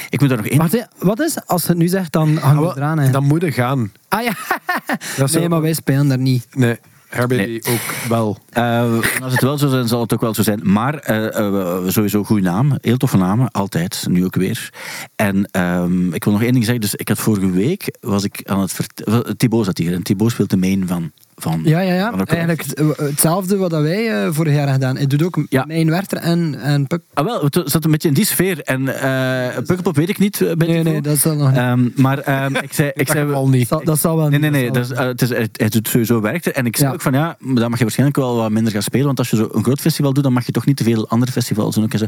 Ik 0.09 0.19
moet 0.19 0.29
daar 0.29 0.37
nog 0.37 0.47
één... 0.47 0.57
Wacht, 0.57 0.87
wat 0.99 1.19
is, 1.19 1.45
als 1.45 1.67
het 1.67 1.77
nu 1.77 1.87
zegt, 1.87 2.11
dan 2.11 2.37
hangen 2.37 2.61
we 2.61 2.69
ah, 2.69 2.75
eraan. 2.77 2.99
hè. 2.99 3.09
dan 3.11 3.23
moet 3.23 3.41
je 3.41 3.51
gaan. 3.51 3.91
Ah 4.07 4.23
ja, 4.23 4.33
Dat 5.17 5.31
nee, 5.31 5.41
zo- 5.43 5.47
maar 5.49 5.61
wij 5.61 5.73
spelen 5.73 6.07
daar 6.07 6.17
niet. 6.17 6.47
Nee, 6.51 6.77
Herbie 7.09 7.37
Nee. 7.37 7.61
ook 7.69 8.07
wel. 8.09 8.37
Eh, 8.49 8.93
als 9.23 9.31
het 9.31 9.41
wel 9.41 9.57
zo 9.57 9.69
zijn, 9.69 9.87
zal 9.87 10.01
het 10.01 10.13
ook 10.13 10.21
wel 10.21 10.33
zo 10.33 10.43
zijn. 10.43 10.59
Maar 10.63 10.95
eh, 10.95 11.37
eh, 11.37 11.87
sowieso 11.87 12.23
goede 12.23 12.41
naam. 12.43 12.77
Heel 12.81 12.97
toffe 12.97 13.17
namen. 13.17 13.51
Altijd. 13.51 14.05
Nu 14.09 14.25
ook 14.25 14.35
weer. 14.35 14.69
En 15.15 15.45
ehm, 15.51 16.13
ik 16.13 16.23
wil 16.23 16.33
nog 16.33 16.41
één 16.41 16.51
ding 16.53 16.63
zeggen. 16.65 16.81
Dus 16.81 16.95
ik 16.95 17.07
had 17.07 17.17
vorige 17.19 17.49
week... 17.51 17.97
Was 18.01 18.23
ik 18.23 18.41
aan 18.45 18.59
het 18.61 18.71
vertellen... 18.73 19.37
Thibaut 19.37 19.65
zat 19.65 19.77
hier. 19.77 19.93
En 19.93 20.03
Thibaut 20.03 20.31
speelt 20.31 20.49
de 20.49 20.57
main 20.57 20.87
van... 20.87 21.11
van 21.41 21.61
Ja, 21.63 21.79
ja, 21.79 21.93
ja. 21.93 22.09
van 22.09 22.25
Eigenlijk 22.25 22.63
het- 22.65 22.97
hetzelfde 22.97 23.57
wat 23.57 23.69
dat 23.69 23.81
wij 23.81 24.09
eh, 24.23 24.29
vorig 24.31 24.53
jaar 24.53 24.67
hebben 24.67 24.73
gedaan. 24.79 24.95
Hij 24.95 25.07
doet 25.07 25.23
ook 25.23 25.45
Ja. 25.49 25.63
mijn 25.67 25.89
Werchter 25.89 26.17
en, 26.17 26.55
en 26.61 26.87
Puk. 26.87 27.01
Ah, 27.13 27.25
wel, 27.25 27.43
het 27.43 27.61
zat 27.65 27.85
een 27.85 27.91
beetje 27.91 28.07
in 28.07 28.13
die 28.13 28.25
sfeer. 28.25 28.59
En 28.61 29.01
eh 29.01 29.55
Pukkelpop 29.55 29.95
weet 29.95 30.09
ik 30.09 30.17
niet. 30.19 30.41
eh, 30.41 30.47
bij 30.55 30.67
Nee, 30.67 30.77
Thibaut. 30.77 30.83
nee, 30.93 31.01
dat 31.01 31.17
zal 31.17 31.35
nog 31.35 31.47
niet. 31.49 31.57
Ehm, 31.57 31.89
maar 31.95 32.19
ehm, 32.19 32.55
ik 32.55 32.73
zei... 32.73 32.91
Ik 33.01 33.07
zei 33.07 33.31
al 33.33 33.49
niet. 33.49 33.69
Dat, 33.69 33.85
dat 33.85 33.99
zal 33.99 34.17
wel 34.17 34.29
Nee, 34.29 34.39
niet. 34.39 34.51
nee, 34.51 34.61
nee. 34.61 34.71
dat 34.71 34.83
is, 34.85 34.91
eh, 34.91 35.05
het 35.05 35.21
is, 35.21 35.29
het, 35.29 35.49
het 35.61 35.71
doet 35.71 35.87
sowieso 35.87 36.21
werkt. 36.21 36.51
En 36.51 36.65
ik 36.65 36.75
zei 36.75 36.87
Ja. 36.89 36.93
ook 36.93 37.01
van 37.01 37.13
ja, 37.13 37.37
dan 37.39 37.69
mag 37.69 37.77
je 37.77 37.83
waarschijnlijk 37.83 38.17
wel 38.19 38.35
wat 38.35 38.51
minder 38.51 38.71
gaan 38.73 38.81
spelen. 38.81 39.05
Want 39.05 39.17
als 39.19 39.29
je 39.29 39.35
zo 39.35 39.49
een 39.51 39.63
groot 39.63 39.79
festival 39.81 40.13
doet, 40.13 40.23
dan 40.23 40.33
mag 40.33 40.45
je 40.45 40.51
toch 40.51 40.65
niet 40.65 40.77
te 40.77 40.83
veel 40.83 41.09
andere 41.09 41.31
festivals 41.31 41.75
doen. 41.75 41.83
ook 41.83 41.93
En, 41.93 41.99
zo. 41.99 42.05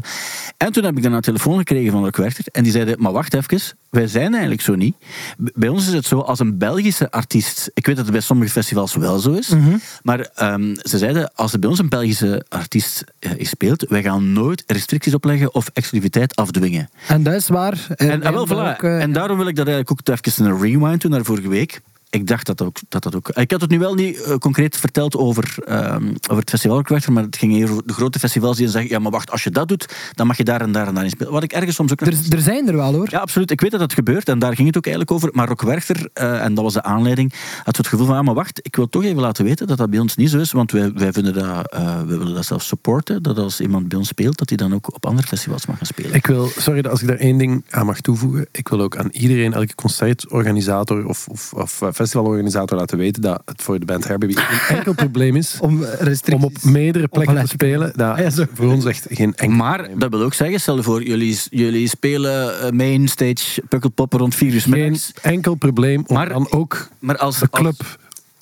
en 0.56 0.72
toen 0.72 0.84
heb 0.84 0.96
ik 0.96 1.02
dan 1.02 1.12
een 1.12 1.20
telefoon 1.20 1.58
gekregen 1.58 1.92
van 1.92 2.04
Rock 2.04 2.16
Werchter. 2.16 2.44
En 2.52 2.62
die 2.62 2.72
zeiden, 2.72 2.96
maar 2.98 3.12
wacht 3.12 3.34
even, 3.34 3.60
wij 3.94 4.06
zijn 4.06 4.32
eigenlijk 4.32 4.62
zo 4.62 4.74
niet. 4.74 4.96
Bij 5.36 5.68
ons 5.68 5.86
is 5.86 5.92
het 5.92 6.06
zo, 6.06 6.18
als 6.18 6.38
een 6.38 6.58
Belgische 6.58 7.10
artiest... 7.10 7.70
Ik 7.74 7.86
weet 7.86 7.96
dat 7.96 8.04
het 8.04 8.14
bij 8.14 8.22
sommige 8.22 8.50
festivals 8.50 8.94
wel 8.94 9.18
zo 9.18 9.32
is. 9.32 9.48
Mhm. 9.48 9.76
Maar 10.02 10.20
ehm, 10.20 10.74
ze 10.82 10.98
zeiden, 10.98 11.34
als 11.34 11.52
er 11.52 11.58
bij 11.58 11.68
ons 11.70 11.78
een 11.78 11.88
Belgische 11.88 12.44
artiest 12.48 13.04
eh, 13.18 13.30
speelt, 13.38 13.86
wij 13.88 14.02
gaan 14.02 14.32
nooit 14.32 14.64
restricties 14.66 15.14
opleggen 15.14 15.54
of 15.54 15.70
exclusiviteit 15.72 16.36
afdwingen. 16.36 16.88
En 17.08 17.22
dat 17.22 17.34
is 17.34 17.48
waar. 17.48 17.86
En, 17.96 18.22
ah, 18.22 18.32
wel, 18.32 18.46
hebben 18.46 18.56
voilà. 18.56 18.70
ook, 18.70 18.82
en 18.82 19.12
daarom 19.12 19.36
wil 19.36 19.46
ik 19.46 19.56
dat 19.56 19.66
eigenlijk 19.66 20.10
ook 20.10 20.16
even 20.26 20.44
een 20.44 20.60
rewind 20.60 21.00
doen 21.00 21.10
naar 21.10 21.24
vorige 21.24 21.48
week. 21.48 21.80
Ik 22.14 22.26
dacht 22.26 22.46
dat 22.46 22.62
ook, 22.62 22.76
dat 22.88 23.02
dat 23.02 23.14
ook... 23.14 23.28
Ik 23.28 23.50
had 23.50 23.60
het 23.60 23.70
nu 23.70 23.78
wel 23.78 23.94
niet 23.94 24.22
eh, 24.22 24.34
concreet 24.36 24.76
verteld 24.76 25.16
over, 25.16 25.54
ehm, 25.64 26.08
over 26.08 26.36
het 26.36 26.50
festival 26.50 26.82
Werchter, 26.82 27.12
maar 27.12 27.22
het 27.22 27.36
ging 27.36 27.52
hier 27.52 27.70
over 27.70 27.86
de 27.86 27.92
grote 27.92 28.18
festivals 28.18 28.56
die 28.56 28.64
dan 28.64 28.72
zeggen, 28.74 28.90
ja, 28.90 28.98
maar 28.98 29.10
wacht, 29.10 29.30
als 29.30 29.44
je 29.44 29.50
dat 29.50 29.68
doet, 29.68 29.94
dan 30.12 30.26
mag 30.26 30.36
je 30.36 30.44
daar 30.44 30.60
en 30.60 30.72
daar 30.72 30.86
en 30.86 30.94
daar 30.94 31.04
in 31.04 31.10
spelen. 31.10 31.32
Wat 31.32 31.42
ik 31.42 31.52
ergens 31.52 31.76
soms 31.76 31.92
ook... 31.92 32.00
nog- 32.00 32.08
er, 32.08 32.32
er 32.34 32.40
zijn 32.40 32.68
er 32.68 32.76
wel 32.76 32.92
hoor. 32.92 33.08
ja, 33.10 33.18
absoluut. 33.18 33.50
Ik 33.50 33.60
weet 33.60 33.70
dat 33.70 33.80
dat 33.80 33.92
gebeurt 33.92 34.28
en 34.28 34.38
daar 34.38 34.54
ging 34.54 34.66
het 34.66 34.76
ook 34.76 34.86
eigenlijk 34.86 35.16
over. 35.16 35.30
Maar 35.32 35.48
Rock 35.48 35.62
Werchter, 35.62 36.08
eh, 36.12 36.44
en 36.44 36.54
dat 36.54 36.64
was 36.64 36.72
de 36.72 36.82
aanleiding, 36.82 37.32
had 37.64 37.76
het 37.76 37.86
gevoel 37.86 38.06
van, 38.06 38.16
ah, 38.16 38.24
maar 38.24 38.34
wacht, 38.34 38.60
ik 38.62 38.76
wil 38.76 38.88
toch 38.88 39.04
even 39.04 39.20
laten 39.20 39.44
weten 39.44 39.66
dat 39.66 39.78
dat 39.78 39.90
bij 39.90 39.98
ons 39.98 40.16
niet 40.16 40.30
zo 40.30 40.38
is, 40.38 40.52
want 40.52 40.72
wij, 40.72 40.92
wij 40.92 41.12
vinden 41.12 41.34
dat, 41.34 41.72
eh, 41.72 42.00
we 42.00 42.16
willen 42.18 42.34
dat 42.34 42.44
zelfs 42.44 42.66
supporten, 42.66 43.22
dat 43.22 43.38
als 43.38 43.60
iemand 43.60 43.88
bij 43.88 43.98
ons 43.98 44.08
speelt, 44.08 44.38
dat 44.38 44.48
hij 44.48 44.58
dan 44.58 44.74
ook 44.74 44.94
op 44.94 45.06
andere 45.06 45.26
festivals 45.26 45.66
mag 45.66 45.76
gaan 45.76 45.86
spelen. 45.86 46.14
Ik 46.14 46.26
wil, 46.26 46.48
sorry 46.58 46.82
dat 46.82 46.90
als 46.90 47.02
ik 47.02 47.08
daar 47.08 47.16
één 47.16 47.38
ding 47.38 47.64
aan 47.70 47.86
mag 47.86 48.00
toevoegen. 48.00 48.46
Ik 48.50 48.68
wil 48.68 48.80
ook 48.80 48.96
aan 48.96 49.08
iedereen, 49.10 49.52
elke 49.52 49.74
concertorganisator 49.74 51.06
of, 51.06 51.28
of, 51.28 51.52
of 51.52 51.82
festivalorganisator 52.04 52.78
laten 52.78 52.98
weten 52.98 53.22
dat 53.22 53.42
het 53.44 53.62
voor 53.62 53.78
de 53.78 53.84
band 53.84 54.08
Herbie 54.08 54.36
geen 54.38 54.76
enkel 54.76 54.92
probleem 54.94 55.36
is 55.36 55.58
Om 55.60 55.84
om 56.32 56.44
op 56.44 56.52
meerdere 56.62 57.08
plekken 57.08 57.40
te 57.40 57.46
spelen. 57.48 57.92
Dat 57.96 58.18
Ja, 58.18 58.30
zo. 58.30 58.44
voor 58.54 58.66
ons 58.72 58.84
echt 58.84 59.06
geen 59.10 59.34
enkel 59.34 59.56
Maar 59.56 59.76
probleem. 59.78 59.98
dat 59.98 60.10
wil 60.10 60.22
ook 60.22 60.34
zeggen, 60.34 60.60
stel 60.60 60.82
voor, 60.82 61.02
jullie, 61.02 61.38
jullie 61.50 61.88
spelen 61.88 62.60
eh, 62.60 62.70
mainstage 62.70 63.62
Pukkelpop 63.68 64.12
rond 64.12 64.34
4 64.34 64.52
uur 64.54 64.60
geen 64.60 64.98
enkel 65.22 65.54
probleem 65.54 66.04
om 66.06 66.14
Maar- 66.16 66.28
dan 66.28 66.50
ook 66.50 66.88
Maar, 66.98 67.16
als, 67.16 67.38
de 67.38 67.50
club 67.50 67.98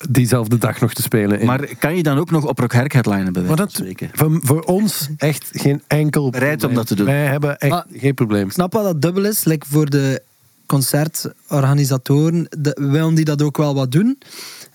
diezelfde 0.09 0.57
dag 0.57 0.79
nog 0.81 0.93
te 0.93 1.01
spelen. 1.01 1.45
maar 1.45 1.67
kan 1.79 1.95
je 1.95 2.03
dan 2.03 2.17
ook 2.17 2.31
nog 2.31 2.45
op 2.47 2.59
Rock 2.59 2.73
Herk 2.73 2.93
headlinen 2.93 3.33
bij 3.33 3.43
van 3.45 3.55
dat, 3.55 3.81
voor, 4.13 4.39
voor 4.41 4.61
ons 4.61 5.09
echt 5.17 5.49
geen 5.51 5.81
enkel 5.87 6.29
Bereid 6.29 6.51
om 6.53 6.57
probleem. 6.59 6.75
dat 6.77 6.87
te 6.87 6.95
doen. 6.95 7.05
Wij 7.05 7.25
hebben 7.25 7.57
echt 7.57 7.71
Maar- 7.71 7.85
geen 7.93 8.13
probleem. 8.13 8.45
Ik 8.45 8.51
snap 8.51 8.73
wel 8.73 8.83
dat 8.83 9.01
dubbel 9.01 9.25
is. 9.25 9.43
Like 9.43 9.65
voor 9.69 9.89
de 9.89 10.21
concertorganisatoren 10.65 12.47
de, 12.59 12.77
willen 12.91 13.15
die 13.15 13.25
dat 13.25 13.41
ook 13.41 13.57
wel 13.57 13.73
wat 13.75 13.91
doen. 13.91 14.17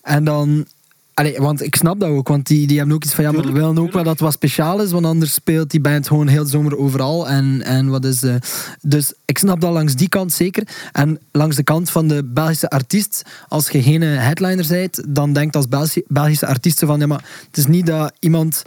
En 0.02 0.24
dan... 0.24 0.66
Allee, 1.14 1.38
want 1.38 1.62
ik 1.62 1.76
snap 1.76 2.00
dat 2.00 2.08
ook, 2.08 2.28
want 2.28 2.46
die, 2.46 2.66
die 2.66 2.76
hebben 2.78 2.94
ook 2.94 3.04
iets 3.04 3.14
van 3.14 3.24
ja, 3.24 3.32
maar 3.32 3.44
we 3.46 3.52
willen 3.52 3.78
ook 3.78 3.92
wel 3.92 4.02
dat 4.02 4.12
het 4.12 4.20
wat 4.20 4.32
speciaal 4.32 4.82
is, 4.82 4.90
want 4.90 5.04
anders 5.06 5.32
speelt 5.32 5.70
die 5.70 5.80
band 5.80 6.06
gewoon 6.06 6.26
heel 6.26 6.42
de 6.44 6.48
zomer 6.50 6.78
overal. 6.78 7.28
En, 7.28 7.62
en 7.62 7.88
wat 7.88 8.04
is, 8.04 8.22
eh, 8.22 8.34
dus 8.80 9.12
ik 9.24 9.38
snap 9.38 9.60
dat 9.60 9.72
langs 9.72 9.94
die 9.94 10.08
kant 10.08 10.32
zeker. 10.32 10.68
En 10.92 11.18
langs 11.32 11.56
de 11.56 11.62
kant 11.62 11.90
van 11.90 12.08
de 12.08 12.24
Belgische 12.24 12.70
artiest, 12.70 13.22
als 13.48 13.68
je 13.68 13.82
geen 13.82 14.02
headliner 14.02 14.66
bent, 14.68 15.02
dan 15.08 15.32
denkt 15.32 15.56
als 15.56 15.68
Belgische, 15.68 16.04
Belgische 16.08 16.46
artiest 16.46 16.78
zo 16.78 16.86
van 16.86 17.00
ja, 17.00 17.06
maar 17.06 17.24
het 17.46 17.56
is 17.56 17.66
niet 17.66 17.86
dat 17.86 18.12
iemand 18.18 18.62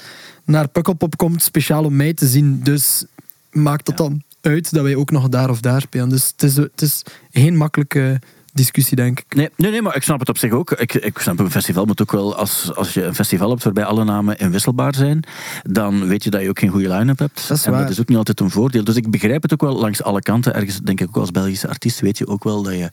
naar 0.46 0.68
Pukkelpop 0.68 1.18
komt 1.18 1.44
speciaal 1.44 1.84
om 1.84 1.96
mij 1.96 2.14
te 2.14 2.28
zien. 2.28 2.60
Dus 2.64 3.06
maakt 3.52 3.86
dat 3.86 3.98
Ja. 3.98 4.04
dan 4.04 4.22
uit 4.42 4.74
dat 4.74 4.84
wij 4.84 4.96
ook 4.96 5.12
nog 5.12 5.30
daar 5.30 5.50
of 5.50 5.60
daar 5.60 5.82
spelen. 5.82 6.10
Dus 6.10 6.28
het 6.28 6.44
is, 6.44 6.56
het 6.56 6.82
is 6.82 7.02
geen 7.32 7.58
makkelijke 7.58 8.20
discussie, 8.54 8.95
denk 8.95 9.20
ik. 9.20 9.36
Nee, 9.36 9.49
nee, 9.56 9.72
nee, 9.72 9.82
maar 9.82 9.95
ik 9.95 10.04
snap 10.04 10.20
het 10.20 10.30
op 10.30 10.38
zich 10.38 10.52
ook. 10.52 10.72
Ik, 10.72 10.93
ik 10.93 11.18
snap 11.18 11.39
een 11.39 11.52
festival 11.52 11.86
moet 11.86 12.02
ook 12.02 12.12
wel, 12.12 12.36
als, 12.36 12.76
als 12.76 12.93
je 12.93 13.04
een 13.04 13.16
festival 13.16 13.49
hebt 13.49 13.64
waarbij 13.64 13.86
alle 13.86 14.04
namen 14.04 14.38
inwisselbaar 14.38 14.95
zijn, 14.95 15.24
dan 15.64 16.08
weet 16.08 16.24
je 16.24 16.30
dat 16.30 16.41
je 16.41 16.49
ook 16.49 16.60
geen 16.60 16.70
goede 16.70 16.89
line-up 16.89 17.20
hebt. 17.20 17.47
Dat 17.47 17.58
is 17.58 17.66
en 17.66 17.72
waar. 17.72 17.82
dat 17.82 17.89
is 17.89 17.99
ook 17.99 18.08
niet 18.08 18.18
altijd 18.18 18.39
een 18.39 18.49
voordeel. 18.49 18.84
Dus 18.84 18.95
ik 18.95 19.12
begrijp 19.12 19.41
het 19.41 19.54
ook 19.54 19.62
wel 19.62 19.76
langs 19.76 20.04
alle 20.04 20.22
kanten. 20.22 20.54
Ergens 20.54 20.80
denk 20.80 21.02
ik 21.02 21.08
ook 21.08 21.18
als 21.18 21.32
Belgische 21.32 21.68
artiest 21.68 21.99
weet 21.99 22.18
je 22.18 22.28
ook 22.28 22.43
wel 22.43 22.64
dat 22.64 22.74
je, 22.74 22.89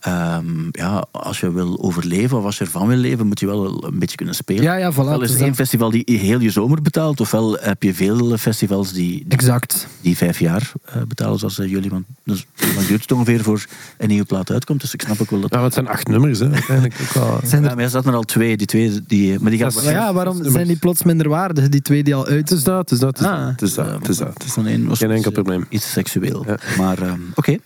ehm, 0.00 0.68
ja, 0.70 1.06
als 1.10 1.40
je 1.40 1.52
wil 1.52 1.82
overleven 1.82 2.38
of 2.38 2.44
als 2.44 2.58
je 2.58 2.64
ervan 2.64 2.86
wil 2.88 2.96
leven, 2.96 3.26
moet 3.26 3.40
je 3.40 3.46
wel 3.46 3.84
een 3.84 3.98
beetje 3.98 4.16
kunnen 4.16 4.34
spelen. 4.34 4.62
Ja, 4.62 4.76
ja, 4.76 4.92
voilà. 4.92 4.96
Ofwel 4.96 5.20
het 5.20 5.30
is 5.30 5.34
er 5.34 5.40
één 5.40 5.48
dat. 5.48 5.56
festival 5.56 5.90
die 5.90 6.04
heel 6.04 6.40
je 6.40 6.50
zomer 6.50 6.82
betaalt, 6.82 7.20
ofwel 7.20 7.56
heb 7.60 7.82
je 7.82 7.94
veel 7.94 8.36
festivals 8.36 8.92
die, 8.92 9.12
die, 9.12 9.24
Exact. 9.28 9.86
die 10.00 10.16
vijf 10.16 10.38
jaar 10.38 10.72
eh, 10.84 11.02
betalen, 11.02 11.38
zoals 11.38 11.58
eh, 11.58 11.70
jullie. 11.70 11.90
Want 11.90 12.04
dus, 12.24 12.46
lang 12.74 12.86
duurt 12.86 13.02
het 13.02 13.12
ongeveer 13.12 13.42
voor 13.42 13.66
een 13.98 14.08
nieuwe 14.08 14.24
plaat 14.24 14.50
uitkomt? 14.50 14.80
Dus 14.80 14.94
ik 15.00 15.02
snap 15.06 15.20
ook 15.20 15.30
wel 15.30 15.40
dat... 15.40 15.50
Ja, 15.50 15.56
maar 15.56 15.64
het 15.64 15.74
zijn 15.74 15.88
acht 15.88 16.08
nummers, 16.08 16.38
hè. 16.38 16.50
Uiteindelijk 16.50 16.94
ook 17.02 17.08
wel. 17.24 17.40
Zijn 17.44 17.62
Ja, 17.62 17.68
er, 17.68 17.74
maar 17.74 17.84
er 17.84 17.90
zaten 17.90 18.10
er 18.10 18.16
al 18.16 18.22
twee, 18.22 18.56
die 18.56 18.66
twee, 18.66 19.00
die, 19.06 19.40
maar 19.40 19.50
die 19.50 19.60
gaan... 19.60 19.92
Ja, 19.92 20.12
waarom 20.12 20.44
zijn 20.44 20.66
die 20.66 20.76
plots 20.76 21.02
minder 21.02 21.28
waardig, 21.28 21.68
die 21.68 21.82
twee 21.82 22.02
die 22.02 22.14
al 22.14 22.26
uit 22.26 22.48
Het 22.48 22.58
is 22.58 22.64
dat, 22.64 22.78
het 22.78 22.90
is 22.90 22.98
dat, 22.98 23.18
het 23.18 23.20
is 23.20 23.26
Ah. 23.26 23.38
dat. 23.44 23.50
Het 23.50 23.62
is 23.62 23.74
dat, 23.74 24.08
is 24.08 24.16
dat. 24.16 24.44
Is 24.46 24.54
dan 24.54 24.66
één, 24.66 24.86
was 24.88 24.98
Geen 24.98 25.10
enkel 25.10 25.28
eh, 25.30 25.34
probleem. 25.34 25.66
Iets 25.68 25.92
seksueel. 25.92 26.44
Ja. 26.46 26.58
Maar 26.78 26.98
ehm, 27.02 27.20
oké. 27.34 27.56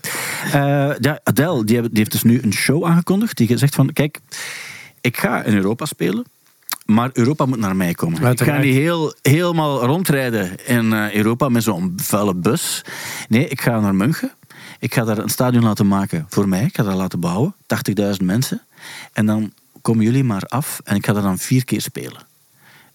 Eh, 0.53 0.53
ja, 1.01 1.21
Adele 1.25 1.65
die, 1.65 1.81
heeft 1.93 2.13
dus 2.13 2.23
nu 2.23 2.41
een 2.43 2.53
show 2.53 2.85
aangekondigd. 2.85 3.37
Die 3.37 3.57
zegt 3.59 3.75
van, 3.75 3.93
kijk, 3.93 4.19
ik 5.01 5.17
ga 5.17 5.43
in 5.43 5.55
Europa 5.55 5.85
spelen. 5.85 6.25
Maar 6.87 7.11
Europa 7.13 7.47
moet 7.47 7.59
naar 7.59 7.77
mij 7.77 7.95
komen. 7.95 8.19
Ik 8.19 8.25
Uiteraard. 8.25 8.59
ga 8.59 8.65
niet 8.65 8.75
heel, 8.75 9.15
helemaal 9.23 9.85
rondrijden 9.85 10.67
in 10.67 10.93
eh, 10.93 11.15
Europa 11.15 11.49
met 11.49 11.63
zo'n 11.63 11.93
vuile 11.97 12.35
bus. 12.35 12.85
Nee, 13.29 13.49
ik 13.49 13.61
ga 13.61 13.81
naar 13.81 13.95
München. 13.95 14.31
Ik 14.81 14.95
ga 14.95 15.05
daar 15.05 15.19
een 15.19 15.29
stadion 15.29 15.63
laten 15.63 15.87
maken 15.87 16.27
voor 16.29 16.49
mij. 16.49 16.65
Ik 16.65 16.77
ga 16.77 16.83
dat 16.83 16.95
laten 16.95 17.21
bouwen. 17.21 17.55
80.000 18.21 18.25
mensen. 18.25 18.63
En 19.13 19.27
dan 19.27 19.53
komen 19.81 20.05
jullie 20.05 20.25
maar 20.25 20.43
af. 20.43 20.81
En 20.85 20.97
ik 20.97 21.07
ga 21.07 21.13
daar 21.13 21.23
dan 21.23 21.39
vier 21.39 21.65
keer 21.65 21.81
spelen. 21.81 22.29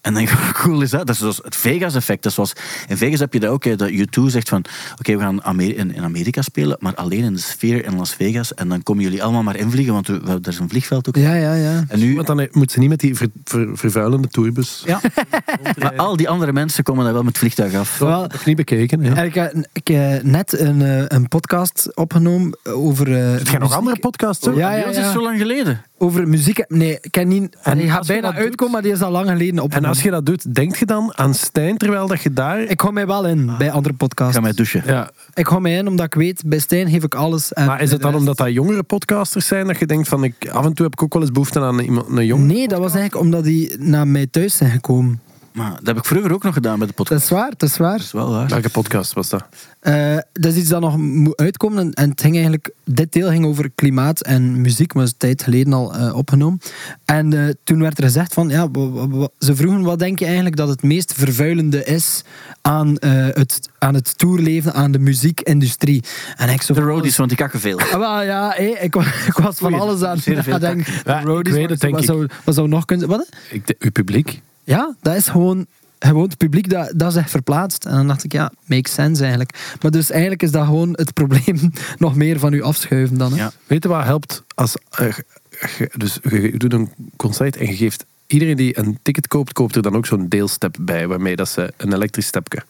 En 0.06 0.14
dan 0.14 0.24
denk 0.24 0.28
ik, 0.38 0.38
hoe 0.38 0.52
cool 0.52 0.80
is 0.82 0.90
dat? 0.90 1.06
Dat 1.06 1.16
is 1.16 1.40
het 1.42 1.56
Vegas-effect. 1.56 2.22
Dat 2.22 2.32
zoals, 2.32 2.52
in 2.88 2.96
Vegas 2.96 3.20
heb 3.20 3.32
je 3.32 3.40
dat 3.40 3.50
ook, 3.50 3.64
hè, 3.64 3.76
dat 3.76 3.90
U2 3.90 4.22
zegt 4.26 4.48
van, 4.48 4.64
oké, 4.98 5.16
we 5.16 5.20
gaan 5.22 5.44
Amer- 5.44 5.76
in, 5.76 5.94
in 5.94 6.02
Amerika 6.02 6.42
spelen, 6.42 6.76
maar 6.80 6.94
alleen 6.94 7.24
in 7.24 7.32
de 7.32 7.38
sfeer 7.40 7.84
in 7.84 7.96
Las 7.96 8.14
Vegas. 8.14 8.54
En 8.54 8.68
dan 8.68 8.82
komen 8.82 9.02
jullie 9.02 9.22
allemaal 9.22 9.42
maar 9.42 9.56
invliegen, 9.56 9.92
want 9.92 10.06
we, 10.06 10.20
we- 10.24 10.32
er 10.42 10.48
is 10.48 10.58
een 10.58 10.68
vliegveld 10.68 11.08
ook. 11.08 11.16
Ja, 11.16 11.34
ja, 11.34 11.54
ja. 11.54 11.84
En 11.88 11.98
nu, 11.98 12.14
Want 12.14 12.26
dan 12.26 12.48
moet 12.50 12.70
ze 12.72 12.78
niet 12.78 12.88
met 12.88 13.00
die 13.00 13.14
ver- 13.14 13.28
ver- 13.44 13.68
vervuilende 13.78 14.28
tourbus. 14.28 14.82
ja. 14.86 15.00
maar 15.78 15.96
al 15.96 16.16
die 16.16 16.28
andere 16.28 16.52
mensen 16.52 16.84
komen 16.84 17.04
dan 17.04 17.12
wel 17.12 17.22
met 17.22 17.30
het 17.32 17.40
vliegtuig 17.40 17.74
af. 17.74 17.98
Wel, 17.98 18.20
Nog 18.26 18.44
niet 18.44 18.56
bekeken. 18.56 19.02
En 19.16 19.24
ik 19.24 19.34
heb, 19.34 19.54
ik 19.72 19.88
heb 19.88 20.22
net 20.22 20.58
een, 20.58 20.82
eh, 20.82 21.02
een 21.06 21.28
podcast 21.28 21.90
opgenomen 21.96 22.58
over... 22.64 23.12
eh, 23.16 23.30
Heb 23.32 23.48
jij 23.48 23.58
nog 23.58 23.72
andere 23.74 23.98
podcasts? 23.98 24.46
Ja, 24.46 24.52
Bij 24.52 24.78
ja, 24.78 24.86
ons 24.86 24.96
is 24.96 25.04
ja. 25.04 25.12
zo 25.12 25.22
lang 25.22 25.38
geleden. 25.38 25.80
Over 25.98 26.28
muziek. 26.28 26.64
Nee, 26.68 26.98
ik 27.00 27.10
ken 27.12 27.28
niet... 27.28 27.56
En 27.62 27.78
die 27.78 27.90
gaat 27.90 28.06
bijna 28.06 28.34
uitkomen, 28.34 28.72
maar 28.72 28.82
die 28.82 28.92
is 28.92 29.02
al 29.02 29.10
lang 29.10 29.28
geleden 29.28 29.56
En 29.56 29.60
opgenomen. 29.62 29.88
als 29.90 30.02
je 30.02 30.10
dat 30.10 30.26
doet, 30.26 30.54
denk 30.54 30.76
je 30.76 30.86
dan 30.86 31.12
aan 31.18 31.34
Stijn 31.34 31.76
terwijl 31.76 32.06
dat 32.06 32.22
je 32.22 32.32
daar... 32.32 32.60
Ik 32.60 32.80
hou 32.80 32.92
mij 32.92 33.06
wel 33.06 33.26
in 33.26 33.50
bij 33.58 33.70
andere 33.70 33.92
Ik 33.92 33.98
podcasts. 33.98 34.34
ga 34.34 34.40
mij 34.40 34.52
douchen. 34.52 34.82
Ja, 34.86 35.10
Ik 35.34 35.46
hou 35.46 35.60
mij 35.60 35.76
in 35.76 35.88
omdat 35.88 36.06
ik 36.06 36.14
weet, 36.14 36.42
bij 36.46 36.58
Stijn 36.58 36.88
geef 36.90 37.02
ik 37.04 37.14
alles. 37.14 37.52
En 37.52 37.66
maar 37.66 37.80
is 37.82 37.90
het 37.90 38.02
dan 38.02 38.14
omdat 38.14 38.36
dat 38.36 38.52
jongere 38.52 38.82
podcasters 38.82 39.46
zijn 39.46 39.66
dat 39.66 39.78
je 39.78 39.86
denkt 39.86 40.08
van 40.08 40.24
ik, 40.24 40.48
af 40.50 40.64
en 40.64 40.72
toe 40.72 40.84
heb 40.84 40.94
ik 40.94 41.02
ook 41.02 41.12
wel 41.12 41.22
eens 41.22 41.32
behoefte 41.32 41.60
aan 41.60 41.78
iemand, 41.80 42.06
een 42.08 42.26
jong? 42.26 42.44
Nee, 42.44 42.68
dat 42.68 42.78
was 42.78 42.94
eigenlijk 42.94 43.24
omdat 43.24 43.44
die 43.44 43.76
naar 43.78 44.08
mij 44.08 44.26
thuis 44.26 44.56
zijn 44.56 44.70
gekomen. 44.70 45.20
Maar 45.56 45.70
dat 45.70 45.86
heb 45.86 45.96
ik 45.96 46.04
vroeger 46.04 46.32
ook 46.32 46.42
nog 46.42 46.54
gedaan 46.54 46.78
bij 46.78 46.86
de 46.86 46.92
Dat 46.96 47.04
podcast. 47.06 47.22
is 47.24 47.30
waar, 47.30 47.52
dat 47.56 47.68
is 47.68 47.76
waar. 47.76 47.96
Dat 47.96 48.00
is 48.06 48.12
wel 48.12 48.30
waar. 48.30 48.48
Welke 48.48 48.68
podcast 48.70 49.12
was 49.12 49.28
dat? 49.28 49.44
Eh, 49.80 50.16
dat 50.32 50.52
is 50.52 50.58
iets 50.58 50.68
dat 50.68 50.80
nog 50.80 50.96
moet 50.96 51.36
uitkomen. 51.36 51.92
En, 51.92 52.10
het 52.10 52.20
ging 52.20 52.34
eigenlijk, 52.34 52.70
dit 52.84 53.12
deel 53.12 53.28
ging 53.28 53.44
over 53.46 53.70
klimaat 53.74 54.20
en 54.20 54.60
muziek, 54.60 54.94
maar 54.94 55.04
dat 55.04 55.12
is 55.20 55.28
een 55.28 55.34
tijd 55.36 55.42
geleden 55.42 55.72
al 55.72 55.94
eh, 55.94 56.16
opgenomen. 56.16 56.60
En 57.04 57.32
eh, 57.32 57.54
toen 57.64 57.80
werd 57.80 57.98
er 57.98 58.04
gezegd 58.04 58.34
van, 58.34 58.48
ja, 58.48 58.68
ze 59.38 59.56
vroegen 59.56 59.82
wat 59.82 59.98
denk 59.98 60.18
je 60.18 60.24
eigenlijk 60.24 60.56
dat 60.56 60.68
het 60.68 60.82
meest 60.82 61.12
vervuilende 61.12 61.84
is 61.84 62.22
aan, 62.62 62.96
eh, 62.98 63.10
het, 63.30 63.68
aan 63.78 63.94
het 63.94 64.18
tourleven, 64.18 64.74
aan 64.74 64.90
de 64.90 64.98
muziekindustrie. 64.98 66.02
En 66.36 66.48
ik 66.48 66.62
zo 66.62 66.74
De 66.74 66.80
roadies, 66.80 67.16
want 67.16 67.28
die 67.28 67.38
kakken 67.38 67.60
veel. 67.60 67.80
Ah, 67.80 67.90
wel, 67.98 68.22
ja, 68.22 68.56
ik, 68.56 68.94
wa- 68.94 69.02
ik 69.26 69.36
was 69.42 69.58
van 69.58 69.74
alles 69.74 70.02
aan 70.02 70.16
het 70.24 70.60
denken. 70.60 70.92
Ja, 71.04 71.20
De 71.20 71.26
roadies, 71.26 71.52
ik 71.54 71.58
weet 71.58 71.60
wat- 71.62 71.70
het, 71.70 71.80
denk 71.80 71.92
wat 71.92 72.02
ik. 72.02 72.08
Zou, 72.08 72.26
wat 72.44 72.54
zou 72.54 72.68
nog 72.68 72.84
kunnen... 72.84 73.08
Wat? 73.08 73.28
Ik, 73.50 73.74
uw 73.78 73.90
publiek? 73.90 74.42
Ja, 74.66 74.94
dat 75.02 75.14
is 75.14 75.28
gewoon, 75.28 75.66
gewoon 75.98 76.22
het 76.28 76.36
publiek 76.36 76.70
dat, 76.70 76.92
dat 76.94 77.12
zich 77.12 77.30
verplaatst. 77.30 77.84
En 77.84 77.94
dan 77.94 78.06
dacht 78.06 78.24
ik, 78.24 78.32
ja, 78.32 78.52
makes 78.64 78.92
sense 78.92 79.20
eigenlijk. 79.20 79.76
Maar 79.82 79.90
dus 79.90 80.10
eigenlijk 80.10 80.42
is 80.42 80.50
dat 80.50 80.64
gewoon 80.64 80.90
het 80.92 81.12
probleem 81.12 81.72
nog 81.98 82.14
meer 82.14 82.38
van 82.38 82.52
u 82.52 82.62
afschuiven 82.62 83.18
dan. 83.18 83.32
Hè? 83.32 83.46
Weet 83.66 83.82
je 83.82 83.88
wat 83.88 84.04
helpt 84.04 84.42
als... 84.54 84.74
eh, 84.90 85.14
dus 85.96 86.18
je 86.22 86.54
doet 86.56 86.72
een 86.72 86.90
concert 87.16 87.56
en 87.56 87.66
je 87.66 87.76
geeft... 87.76 88.04
Iedereen 88.26 88.56
die 88.56 88.78
een 88.78 88.98
ticket 89.02 89.28
koopt, 89.28 89.52
koopt 89.52 89.76
er 89.76 89.82
dan 89.82 89.96
ook 89.96 90.06
zo'n 90.06 90.28
deelstep 90.28 90.76
bij, 90.80 91.06
waarmee 91.08 91.36
dat 91.36 91.48
ze 91.48 91.72
een 91.76 91.92
elektrisch 91.92 92.26
stepje. 92.26 92.62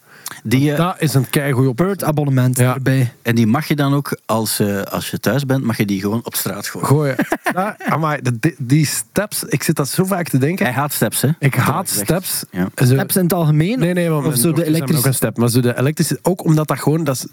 Die, 0.43 0.71
eh, 0.71 0.77
Dat 0.77 0.95
is 0.99 1.13
een 1.13 1.29
keigoed 1.29 1.67
op. 1.67 1.77
Bird 1.77 2.03
abonnement 2.03 2.57
Ja. 2.57 2.73
erbij. 2.73 3.13
en 3.21 3.35
die 3.35 3.47
mag 3.47 3.67
je 3.67 3.75
dan 3.75 3.93
ook, 3.93 4.17
als, 4.25 4.59
eh, 4.59 4.81
als 4.81 5.09
je 5.09 5.19
thuis 5.19 5.45
bent, 5.45 5.63
mag 5.63 5.77
je 5.77 5.85
die 5.85 6.01
gewoon 6.01 6.19
op 6.23 6.35
straat 6.35 6.67
gooien. 6.67 6.87
Gooien. 6.87 7.15
Ja, 7.53 7.75
amai, 7.89 8.19
die, 8.39 8.55
die 8.57 8.85
steps, 8.85 9.43
ik 9.43 9.63
zit 9.63 9.75
dat 9.75 9.89
zo 9.89 10.03
vaak 10.05 10.29
te 10.29 10.37
denken. 10.37 10.65
Hij 10.65 10.73
haat 10.73 10.93
steps, 10.93 11.21
hè? 11.21 11.29
Ik 11.39 11.55
haat 11.55 11.89
steps. 11.89 12.43
Ja. 12.51 12.69
Zo- 12.75 12.85
Steps 12.85 13.15
in 13.15 13.23
het 13.23 13.33
algemeen? 13.33 13.79
Nee, 13.79 13.93
nee, 13.93 14.09
maar 14.09 14.25
Of 14.25 14.35
zo 14.35 14.51
de 14.51 14.65
elektrische... 14.65 14.97
ook 15.01 15.05
een 15.05 15.13
step. 15.13 15.37
Maar 15.37 15.49
zo 15.49 15.59
de 15.59 15.77
elektrische, 15.77 16.19
ook 16.21 16.43
omdat 16.43 16.67
dat 16.67 16.79
gewoon, 16.79 17.03
dat 17.03 17.15
is, 17.15 17.25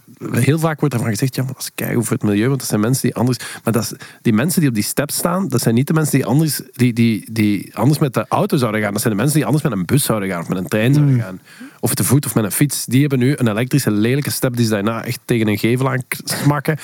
heel 0.45 0.59
vaak 0.59 0.80
wordt 0.80 0.95
ervan 0.95 1.11
gezegd, 1.11 1.34
ja, 1.34 1.42
maar 1.42 1.53
dat 1.53 1.62
is 1.62 1.70
keigoed 1.74 2.07
voor 2.07 2.16
het 2.16 2.22
milieu, 2.26 2.47
want 2.49 2.59
dat 2.61 2.68
zijn 2.68 2.80
mensen 2.80 3.03
die 3.03 3.14
anders, 3.14 3.38
maar 3.64 3.72
dat 3.72 3.82
is, 3.82 3.92
die 4.22 4.32
mensen 4.32 4.61
die 4.61 4.68
op 4.68 4.74
die 4.74 4.84
steps 4.84 5.16
staan, 5.16 5.49
dat 5.49 5.61
zijn 5.61 5.74
niet 5.74 5.86
de 5.86 5.92
mensen 5.92 6.12
die 6.18 6.26
anders, 6.26 6.61
die, 6.72 6.92
die, 6.92 7.32
die 7.32 7.76
anders 7.76 7.99
met 7.99 8.14
de 8.14 8.24
auto 8.28 8.57
zouden 8.57 8.80
gaan. 8.80 8.92
Dat 8.92 9.01
zijn 9.01 9.12
de 9.14 9.18
mensen 9.20 9.36
die 9.38 9.47
anders 9.47 9.64
met 9.64 9.72
een 9.72 9.84
bus 9.84 10.05
zouden 10.05 10.28
gaan, 10.28 10.40
of 10.40 10.49
met 10.49 10.59
een 10.59 10.68
trein 10.68 10.95
zouden 10.95 11.20
gaan. 11.20 11.40
Of 11.85 11.95
te 11.95 12.05
voet 12.05 12.26
of 12.26 12.35
met 12.35 12.45
een 12.45 12.53
fiets. 12.53 12.85
Die 12.85 13.01
hebben 13.01 13.18
nu 13.18 13.35
een 13.37 13.49
elektrische, 13.49 13.91
lelijke 13.91 14.30
step 14.30 14.57
die 14.57 14.64
ze 14.64 14.70
daarna 14.70 15.05
echt 15.05 15.20
tegen 15.24 15.49
een 15.49 15.59
gevel 15.59 15.91
aan 15.91 16.03
smakken. 16.24 16.78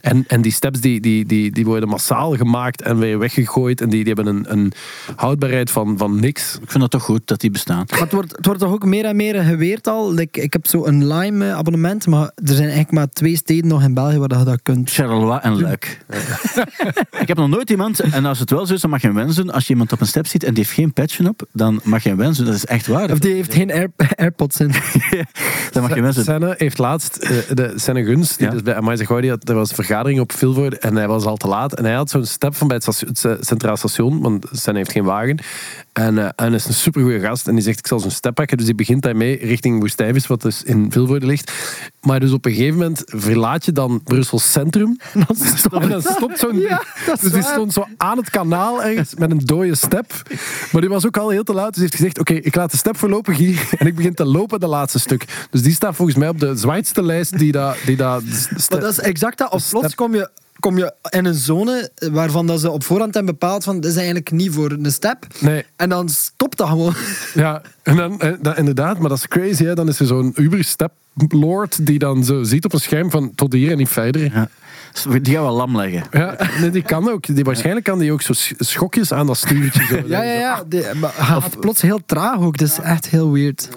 En, 0.00 0.24
en 0.26 0.42
die 0.42 0.52
steps 0.52 0.80
die, 0.80 1.00
die, 1.00 1.26
die, 1.26 1.50
die 1.50 1.64
worden 1.64 1.88
massaal 1.88 2.36
gemaakt 2.36 2.82
en 2.82 2.98
weer 2.98 3.18
weggegooid. 3.18 3.80
En 3.80 3.88
die, 3.88 4.04
die 4.04 4.14
hebben 4.14 4.34
een, 4.34 4.52
een 4.52 4.72
houdbaarheid 5.16 5.70
van, 5.70 5.98
van 5.98 6.20
niks. 6.20 6.58
Ik 6.62 6.70
vind 6.70 6.82
het 6.82 6.92
toch 6.92 7.02
goed 7.02 7.22
dat 7.24 7.40
die 7.40 7.50
bestaan. 7.50 7.84
Maar 7.90 8.00
het 8.00 8.12
wordt, 8.12 8.36
het 8.36 8.46
wordt 8.46 8.60
toch 8.60 8.72
ook 8.72 8.84
meer 8.84 9.04
en 9.04 9.16
meer 9.16 9.42
geweerd 9.42 9.86
al. 9.86 10.12
Like, 10.12 10.40
ik 10.40 10.52
heb 10.52 10.66
zo 10.66 10.84
een 10.86 11.06
Lime 11.06 11.48
eh, 11.48 11.56
abonnement, 11.56 12.06
maar 12.06 12.24
er 12.34 12.54
zijn 12.54 12.58
eigenlijk 12.60 12.90
maar 12.90 13.08
twee 13.08 13.36
steden 13.36 13.66
nog 13.66 13.82
in 13.82 13.94
België 13.94 14.18
waar 14.18 14.38
je 14.38 14.44
dat 14.44 14.62
kunt. 14.62 14.90
Charleroi 14.90 15.38
en 15.42 15.60
Luik. 15.60 15.98
ik 17.22 17.28
heb 17.28 17.36
nog 17.36 17.48
nooit 17.48 17.70
iemand, 17.70 18.00
en 18.00 18.24
als 18.24 18.38
het 18.38 18.50
wel 18.50 18.66
zo 18.66 18.74
is, 18.74 18.80
dan 18.80 18.90
mag 18.90 19.02
je 19.02 19.08
een 19.08 19.14
wens 19.14 19.36
doen. 19.36 19.50
Als 19.50 19.66
je 19.66 19.70
iemand 19.70 19.92
op 19.92 20.00
een 20.00 20.06
step 20.06 20.26
ziet 20.26 20.44
en 20.44 20.54
die 20.54 20.62
heeft 20.62 20.74
geen 20.74 20.92
patchen 20.92 21.28
op, 21.28 21.46
dan 21.52 21.80
mag 21.82 22.02
je 22.02 22.10
een 22.10 22.16
wens 22.16 22.36
doen. 22.36 22.46
Dat 22.46 22.54
is 22.54 22.66
echt 22.66 22.86
waar. 22.86 23.10
Of 23.10 23.18
die 23.18 23.34
heeft 23.34 23.54
geen 23.54 23.72
Air, 23.72 23.90
AirPods 24.16 24.43
in. 24.60 24.70
dan 25.72 25.82
mag 25.82 25.94
je 25.94 26.00
doen. 26.02 26.12
Senne 26.12 26.54
heeft 26.58 26.78
laatst, 26.78 27.16
eh, 27.16 27.30
de 27.52 27.72
Senne 27.76 28.04
Guns, 28.04 28.36
die 28.36 28.46
Ja. 28.46 28.52
dus 28.52 28.62
bij 28.62 28.74
Amai 28.74 29.28
had- 29.28 29.48
er 29.48 29.54
was 29.54 29.68
een 29.68 29.74
vergadering 29.74 30.20
op 30.20 30.32
Vilvoorde 30.32 30.78
en 30.78 30.96
hij 30.96 31.08
was 31.08 31.24
al 31.24 31.36
te 31.36 31.48
laat. 31.48 31.72
En 31.74 31.84
hij 31.84 31.94
had 31.94 32.10
zo'n 32.10 32.24
step 32.24 32.54
van 32.54 32.66
bij 32.68 32.76
het, 32.76 32.84
station- 32.94 33.08
het 33.10 33.24
eh, 33.24 33.32
Centraal 33.40 33.76
Station, 33.76 34.20
want 34.20 34.46
Senne 34.52 34.78
heeft 34.78 34.92
geen 34.92 35.04
wagen. 35.04 35.38
En, 35.94 36.18
eh, 36.18 36.24
en 36.24 36.32
hij 36.36 36.54
is 36.54 36.66
een 36.66 36.74
supergoeie 36.74 37.20
gast 37.20 37.48
en 37.48 37.54
die 37.54 37.64
zegt, 37.64 37.78
ik 37.78 37.86
zal 37.86 38.00
zo'n 38.00 38.10
step 38.10 38.34
pakken. 38.34 38.56
Dus 38.56 38.66
die 38.66 38.74
begint 38.74 39.02
daarmee 39.02 39.36
richting 39.36 39.80
Woestijnvis, 39.80 40.26
wat 40.26 40.42
dus 40.42 40.62
in 40.62 40.92
Vilvoorde 40.92 41.26
ligt. 41.26 41.52
Maar 42.00 42.20
dus 42.20 42.32
op 42.32 42.44
een 42.44 42.52
gegeven 42.52 42.78
moment 42.78 43.02
verlaat 43.06 43.64
je 43.64 43.72
dan 43.72 44.02
Brussel 44.02 44.38
Centrum. 44.38 44.98
En 45.14 45.24
dan 45.26 45.36
stopt 45.36 45.82
En 45.82 45.88
dan 45.88 46.02
stopt 46.02 46.38
zo'n 46.38 46.58
Ja, 46.58 46.82
Dus 47.04 47.20
die 47.20 47.30
waar. 47.30 47.42
stond 47.42 47.72
zo 47.72 47.86
aan 47.96 48.16
het 48.16 48.30
kanaal 48.30 48.82
ergens 48.82 49.14
met 49.14 49.30
een 49.30 49.38
dode 49.44 49.74
step. 49.74 50.12
Maar 50.72 50.80
die 50.80 50.90
was 50.90 51.06
ook 51.06 51.16
al 51.16 51.28
heel 51.28 51.44
te 51.44 51.52
laat. 51.52 51.74
Dus 51.74 51.76
hij 51.76 51.84
heeft 51.84 51.94
gezegd, 51.94 52.18
oké, 52.18 52.34
ik 52.34 52.54
laat 52.54 52.70
de 52.70 52.76
step 52.76 52.96
voorlopig 52.96 53.36
hier. 53.36 53.68
En 53.78 53.86
ik 53.86 53.94
begin 53.94 54.14
te 54.14 54.24
lopen 54.24 54.60
de 54.60 54.66
laatste 54.66 54.98
stuk. 54.98 55.46
Dus 55.50 55.62
die 55.62 55.72
staat 55.72 55.96
volgens 55.96 56.16
mij 56.16 56.28
op 56.28 56.40
de 56.40 56.56
zwaarste 56.56 57.02
lijst 57.02 57.38
die 57.38 57.52
dat... 57.52 57.76
Die 57.86 57.96
dat 57.96 58.22
Maar 58.70 58.80
dat 58.80 58.90
is 58.90 59.00
exact 59.00 59.38
dat. 59.38 59.52
Op 59.52 59.60
plots 59.70 59.94
kom 59.94 60.14
je, 60.14 60.30
kom 60.64 60.78
je 60.78 60.92
in 61.10 61.24
een 61.24 61.34
zone 61.34 61.90
waarvan 62.12 62.46
dat 62.46 62.60
ze 62.60 62.70
op 62.70 62.84
voorhand 62.84 63.14
hebben 63.14 63.32
bepaald 63.38 63.64
van, 63.64 63.80
dit 63.80 63.90
is 63.90 63.96
eigenlijk 63.96 64.30
niet 64.30 64.52
voor 64.52 64.70
een 64.70 64.92
step. 64.92 65.26
Nee, 65.40 65.64
En 65.76 65.88
dan 65.88 66.08
stopt 66.08 66.56
dat 66.56 66.68
gewoon. 66.68 66.94
ja. 67.34 67.62
En 67.82 67.96
dan, 67.96 68.20
eh, 68.20 68.32
dat, 68.40 68.58
inderdaad, 68.58 68.98
maar 68.98 69.08
dat 69.08 69.18
is 69.18 69.28
crazy. 69.28 69.64
Hè. 69.64 69.74
Dan 69.74 69.88
is 69.88 70.00
er 70.00 70.06
zo'n 70.06 70.32
Uber-step 70.36 70.92
lord 71.28 71.86
die 71.86 71.98
dan 71.98 72.24
zo 72.24 72.42
ziet 72.42 72.64
op 72.64 72.72
een 72.72 72.80
scherm 72.80 73.10
van 73.10 73.32
tot 73.34 73.52
hier 73.52 73.70
en 73.70 73.76
niet 73.76 73.88
verder. 73.88 74.22
Ja. 74.34 74.48
Die 75.22 75.34
gaan 75.34 75.42
wel 75.42 75.54
lam 75.56 75.76
leggen. 75.76 76.02
Ja, 76.10 76.36
nee, 76.60 76.70
die 76.70 76.82
kan 76.82 77.10
ook. 77.10 77.34
Die, 77.34 77.44
waarschijnlijk 77.44 77.84
kan 77.84 77.98
die 77.98 78.12
ook 78.12 78.22
zo 78.22 78.32
sch- 78.32 78.52
schokjes 78.58 79.12
aan 79.12 79.26
dat 79.26 79.36
stuurtje. 79.36 79.84
Zo. 79.86 79.96
Ja, 80.06 80.22
ja, 80.22 80.32
ja. 80.32 80.64
Die, 80.68 80.82
maar 81.00 81.10
gaat 81.10 81.60
plots 81.60 81.82
heel 81.82 82.00
traag 82.06 82.38
ook. 82.40 82.56
Dat 82.58 82.68
is 82.68 82.78
echt 82.78 83.06
heel 83.08 83.32
weird. 83.32 83.68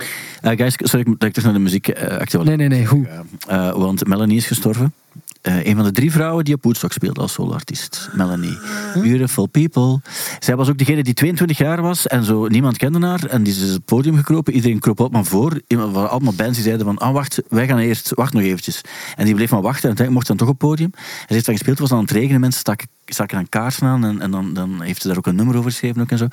Eh, 0.41 0.57
guys, 0.57 0.75
sorry 0.77 1.03
dat 1.05 1.23
ik 1.23 1.29
terug 1.33 1.43
naar 1.43 1.53
de 1.53 1.59
muziek 1.59 1.87
eh 1.87 2.17
actualiteit. 2.17 2.57
Nee, 2.59 2.67
nee, 2.67 2.77
nee. 2.77 2.87
Goed. 2.87 3.07
Eh, 3.47 3.71
want 3.75 4.07
Melanie 4.07 4.37
is 4.37 4.45
gestorven. 4.47 4.93
Eh, 5.41 5.65
een 5.65 5.75
van 5.75 5.83
de 5.83 5.91
drie 5.91 6.11
vrouwen 6.11 6.45
die 6.45 6.53
op 6.53 6.63
Woodstock 6.63 6.91
speelde 6.91 7.21
als 7.21 7.33
soloartiest. 7.33 8.09
Melanie. 8.13 8.57
Beautiful 8.93 9.47
people. 9.47 10.01
Zij 10.39 10.55
was 10.55 10.69
ook 10.69 10.77
degene 10.77 11.03
die 11.03 11.13
22 11.13 11.57
jaar 11.57 11.81
was 11.81 12.07
en 12.07 12.23
zo 12.23 12.47
niemand 12.47 12.77
kende 12.77 13.07
haar. 13.07 13.25
En 13.25 13.43
die 13.43 13.53
is 13.53 13.59
dus 13.59 13.69
het 13.69 13.85
podium 13.85 14.15
gekropen. 14.15 14.53
Iedereen 14.53 14.79
kroop 14.79 14.99
op 14.99 15.11
maar 15.11 15.25
voor. 15.25 15.61
Allemaal 15.93 16.33
bands 16.33 16.53
die 16.53 16.63
zeiden 16.63 16.85
van, 16.85 16.97
ah 16.97 17.13
wacht, 17.13 17.41
wij 17.49 17.67
gaan 17.67 17.77
eerst, 17.77 18.11
wacht 18.13 18.33
nog 18.33 18.43
eventjes. 18.43 18.81
En 19.15 19.25
die 19.25 19.35
bleef 19.35 19.51
maar 19.51 19.61
wachten 19.61 19.89
en 19.89 19.97
uiteindelijk 19.97 20.13
mocht 20.13 20.27
dan 20.27 20.37
toch 20.37 20.47
op 20.47 20.61
het 20.61 20.69
podium. 20.69 20.91
En 20.93 21.25
ze 21.27 21.33
heeft 21.33 21.45
daar 21.45 21.55
gespeeld, 21.55 21.79
was 21.79 21.91
aan 21.91 22.01
het 22.01 22.11
regenen. 22.11 22.39
Mensen 22.39 22.59
staken, 22.59 22.87
staken 23.13 23.37
dan 23.37 23.49
kaarsen 23.49 23.87
aan 23.87 24.05
en, 24.05 24.21
en 24.21 24.31
dan, 24.31 24.53
dan 24.53 24.81
heeft 24.81 25.01
ze 25.01 25.07
daar 25.07 25.17
ook 25.17 25.27
een 25.27 25.35
nummer 25.35 25.57
over 25.57 25.69
geschreven 25.71 26.01
ook 26.01 26.11
en 26.11 26.17
zo. 26.17 26.27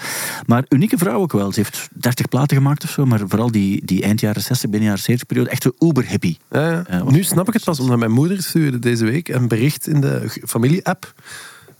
Maar 0.46 0.64
unieke 0.68 0.98
vrouw 0.98 1.20
ook 1.20 1.32
wel. 1.32 1.52
Ze 1.52 1.60
heeft 1.60 1.88
30 1.92 2.28
platen 2.28 2.56
gemaakt 2.56 2.84
of 2.84 2.90
zo, 2.90 3.06
maar 3.06 3.20
vooral 3.28 3.50
die, 3.50 3.84
die 3.84 4.02
eind 4.02 4.20
jaren 4.20 4.42
60, 4.42 4.70
binnen 4.70 4.88
jaren 4.88 5.02
70 5.02 5.26
periode, 5.26 5.50
echt 5.50 5.64
een 5.64 5.88
uber-hippie. 5.88 6.38
Ja, 6.50 6.70
ja. 6.70 6.84
Eh, 6.86 7.06
nu 7.06 7.22
snap 7.22 7.48
ik 7.48 7.54
het 7.54 7.64
pas, 7.64 7.80
omdat 7.80 7.98
mijn 7.98 8.10
moeder 8.10 8.42
stuurde 8.42 8.78
deze 8.78 9.04
week 9.04 9.28
een 9.28 9.48
bericht 9.48 9.86
in 9.86 10.00
de 10.00 10.40
familie-app. 10.44 11.14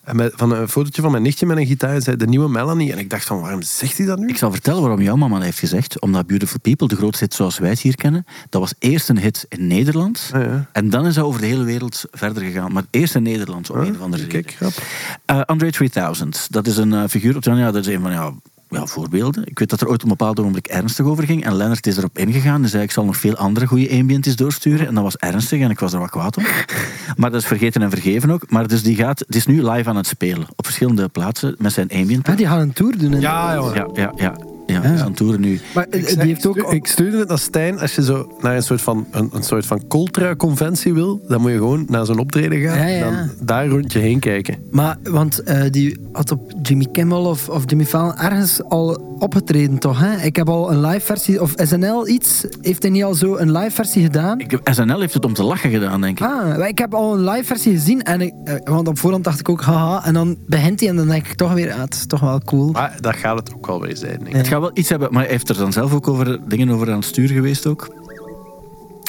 En 0.05 0.17
met, 0.17 0.33
van 0.37 0.53
een 0.53 0.69
fotootje 0.69 1.03
van 1.03 1.11
mijn 1.11 1.23
nichtje 1.23 1.47
met 1.47 1.57
een 1.57 1.67
gitaar. 1.67 2.03
zei 2.03 2.17
de 2.17 2.27
nieuwe 2.27 2.49
Melanie. 2.49 2.93
En 2.93 2.99
ik 2.99 3.11
dacht 3.11 3.25
van, 3.25 3.41
waarom 3.41 3.63
zegt 3.63 3.97
hij 3.97 4.07
dat 4.07 4.19
nu? 4.19 4.29
Ik 4.29 4.37
zal 4.37 4.51
vertellen 4.51 4.81
waarom 4.81 5.01
jouw 5.03 5.17
mama 5.17 5.41
heeft 5.41 5.59
gezegd. 5.59 6.01
Omdat 6.01 6.27
Beautiful 6.27 6.61
People, 6.61 6.89
de 6.89 6.97
grootste 6.97 7.25
hit 7.25 7.35
zoals 7.35 7.59
wij 7.59 7.71
het 7.71 7.81
hier 7.81 7.97
kennen, 7.97 8.27
dat 8.49 8.61
was 8.61 8.75
eerst 8.79 9.09
een 9.09 9.19
hit 9.19 9.47
in 9.49 9.67
Nederland. 9.67 10.31
Ja, 10.33 10.41
ja. 10.41 10.69
En 10.73 10.91
dan 10.91 11.07
is 11.07 11.15
dat 11.15 11.25
over 11.25 11.41
de 11.41 11.47
hele 11.47 11.65
wereld 11.65 12.05
verder 12.11 12.43
gegaan. 12.43 12.73
Maar 12.73 12.85
eerst 12.91 13.15
in 13.15 13.23
Nederland, 13.23 13.71
om 13.71 13.79
een 13.79 13.95
of 13.95 14.01
andere 14.01 14.23
reden. 14.23 14.45
Kijk. 14.45 14.77
Eh, 15.25 15.41
Andre 15.41 15.71
3000, 15.71 16.47
dat 16.51 16.67
is 16.67 16.77
een 16.77 16.93
eh, 16.93 17.05
figuur. 17.09 17.37
Ja, 17.41 17.71
dat 17.71 17.87
is 17.87 17.95
een 17.95 18.01
van 18.01 18.13
ja, 18.13 18.33
ja, 18.75 18.87
voorbeelden. 18.87 19.47
Ik 19.47 19.59
weet 19.59 19.71
dat 19.71 19.81
er 19.81 19.89
ooit 19.89 20.03
op 20.03 20.03
een 20.03 20.17
bepaald 20.17 20.41
ogenblik 20.41 20.67
ernstig 20.67 21.07
over 21.07 21.25
ging. 21.25 21.45
En 21.45 21.55
Lennart 21.55 21.87
is 21.87 21.97
erop 21.97 22.19
ingegaan. 22.19 22.63
En 22.63 22.69
zei, 22.69 22.83
ik 22.83 22.91
zal 22.91 23.05
nog 23.05 23.17
veel 23.17 23.37
andere 23.37 23.67
goede 23.67 23.91
ambientjes 23.91 24.37
doorsturen. 24.37 24.87
En 24.87 24.95
dat 24.95 25.03
was 25.03 25.17
ernstig 25.17 25.61
en 25.61 25.71
ik 25.71 25.79
was 25.79 25.93
er 25.93 25.99
wat 25.99 26.11
kwaad 26.11 26.37
om. 26.37 26.45
maar 27.17 27.31
dat 27.31 27.41
is 27.41 27.47
vergeten 27.47 27.83
en 27.83 27.91
vergeven 27.91 28.31
ook. 28.31 28.51
Maar 28.51 28.67
dus 28.67 28.83
die 28.83 28.97
gaat, 28.97 29.19
het 29.19 29.35
is 29.35 29.47
nu 29.47 29.71
live 29.71 29.89
aan 29.89 29.97
het 29.97 30.07
spelen. 30.07 30.47
Op 30.57 30.65
verschillende 30.65 31.09
plaatsen 31.09 31.55
met 31.59 31.73
zijn 31.73 31.91
ambient. 31.91 32.29
Ah, 32.29 32.37
die 32.37 32.47
gaan 32.47 32.61
een 32.61 32.73
tour 32.73 32.99
doen. 32.99 33.21
Ja, 33.21 33.55
jongen. 33.55 33.91
Ja, 33.95 34.13
ja, 34.17 34.35
ja. 34.67 34.83
Ja, 34.83 34.93
is 34.93 35.01
aan 35.01 35.13
toeren 35.13 35.41
nu. 35.41 35.61
Maar 35.75 35.87
Ik, 35.91 36.07
die 36.09 36.19
heeft 36.19 36.47
ook... 36.47 36.57
ik, 36.57 36.63
stu- 36.65 36.75
ik 36.77 36.87
stuurde 36.87 37.19
het 37.19 37.29
naar 37.29 37.39
Stijn. 37.39 37.79
Als 37.79 37.95
je 37.95 38.03
zo 38.05 38.33
naar 38.41 38.57
een 38.57 38.63
soort 38.63 38.83
van, 38.83 39.07
een, 39.11 39.29
een 39.33 39.43
soort 39.43 39.67
van 39.67 39.87
Coltra-conventie 39.89 40.95
wil, 40.95 41.21
dan 41.29 41.41
moet 41.41 41.51
je 41.51 41.57
gewoon 41.57 41.85
naar 41.89 42.07
zo'n 42.07 42.19
optreden 42.19 42.61
gaan. 42.61 42.79
Ja, 42.79 42.87
ja. 42.87 43.05
En 43.07 43.13
dan 43.15 43.47
daar 43.47 43.67
rond 43.69 43.93
je 43.93 43.99
heen 43.99 44.19
kijken. 44.19 44.57
Maar, 44.71 44.97
want 45.03 45.43
eh, 45.43 45.63
die 45.71 45.97
had 46.13 46.31
op 46.31 46.53
Jimmy 46.63 46.87
Kimmel 46.93 47.25
of, 47.25 47.49
of 47.49 47.63
Jimmy 47.67 47.85
Fallon 47.87 48.17
ergens 48.17 48.63
al 48.63 49.14
opgetreden, 49.19 49.79
toch? 49.79 49.99
Hè? 50.01 50.17
Ik 50.17 50.37
heb 50.37 50.49
al 50.49 50.71
een 50.71 50.81
live 50.81 51.01
versie, 51.07 51.43
of 51.43 51.53
SNL 51.57 52.09
iets, 52.09 52.45
heeft 52.61 52.83
hij 52.83 52.91
niet 52.91 53.05
al 53.05 53.15
zo 53.15 53.37
een 53.37 53.53
live 53.53 53.71
versie 53.71 54.03
gedaan? 54.03 54.41
Ik, 54.41 54.59
SNL 54.65 55.01
heeft 55.01 55.15
het 55.15 55.25
om 55.25 55.35
te 55.35 55.43
lachen 55.43 55.71
gedaan, 55.71 56.01
denk 56.01 56.21
ik. 56.21 56.27
Ah, 56.27 56.57
maar 56.59 56.69
ik 56.69 56.79
heb 56.79 56.95
al 56.95 57.15
een 57.15 57.25
live 57.25 57.45
versie 57.45 57.73
gezien, 57.73 58.03
en 58.03 58.21
ik, 58.21 58.33
eh, 58.45 58.55
want 58.65 58.89
op 58.89 58.99
voorhand 58.99 59.25
dacht 59.25 59.41
ik 59.41 59.49
ook, 59.49 59.63
haha, 59.63 60.05
en 60.05 60.15
dan 60.15 60.37
begint 60.47 60.81
hij 60.81 60.89
en 60.89 60.97
dan 60.97 61.07
denk 61.09 61.27
ik 61.27 61.35
toch 61.35 61.53
weer, 61.53 61.73
ah, 61.73 61.81
het 61.81 61.95
is 61.95 62.07
toch 62.07 62.21
wel 62.21 62.41
cool. 62.41 62.71
Maar 62.73 62.97
dat 63.01 63.17
gaat 63.17 63.39
het 63.39 63.55
ook 63.55 63.67
wel 63.67 63.81
weer 63.81 63.97
zijn. 63.97 64.19
denk 64.19 64.27
ik. 64.29 64.37
Het 64.37 64.49
gaat 64.49 64.61
wel 64.61 64.71
iets 64.75 64.89
hebben, 64.89 65.09
maar 65.13 65.23
hij 65.23 65.31
heeft 65.31 65.49
er 65.49 65.57
dan 65.57 65.73
zelf 65.73 65.95
ook 65.95 66.09
over 66.09 66.39
dingen 66.49 66.71
over 66.71 66.89
aan 66.91 66.97
het 66.97 67.05
sturen 67.05 67.35
geweest 67.35 67.67
ook. 67.67 67.95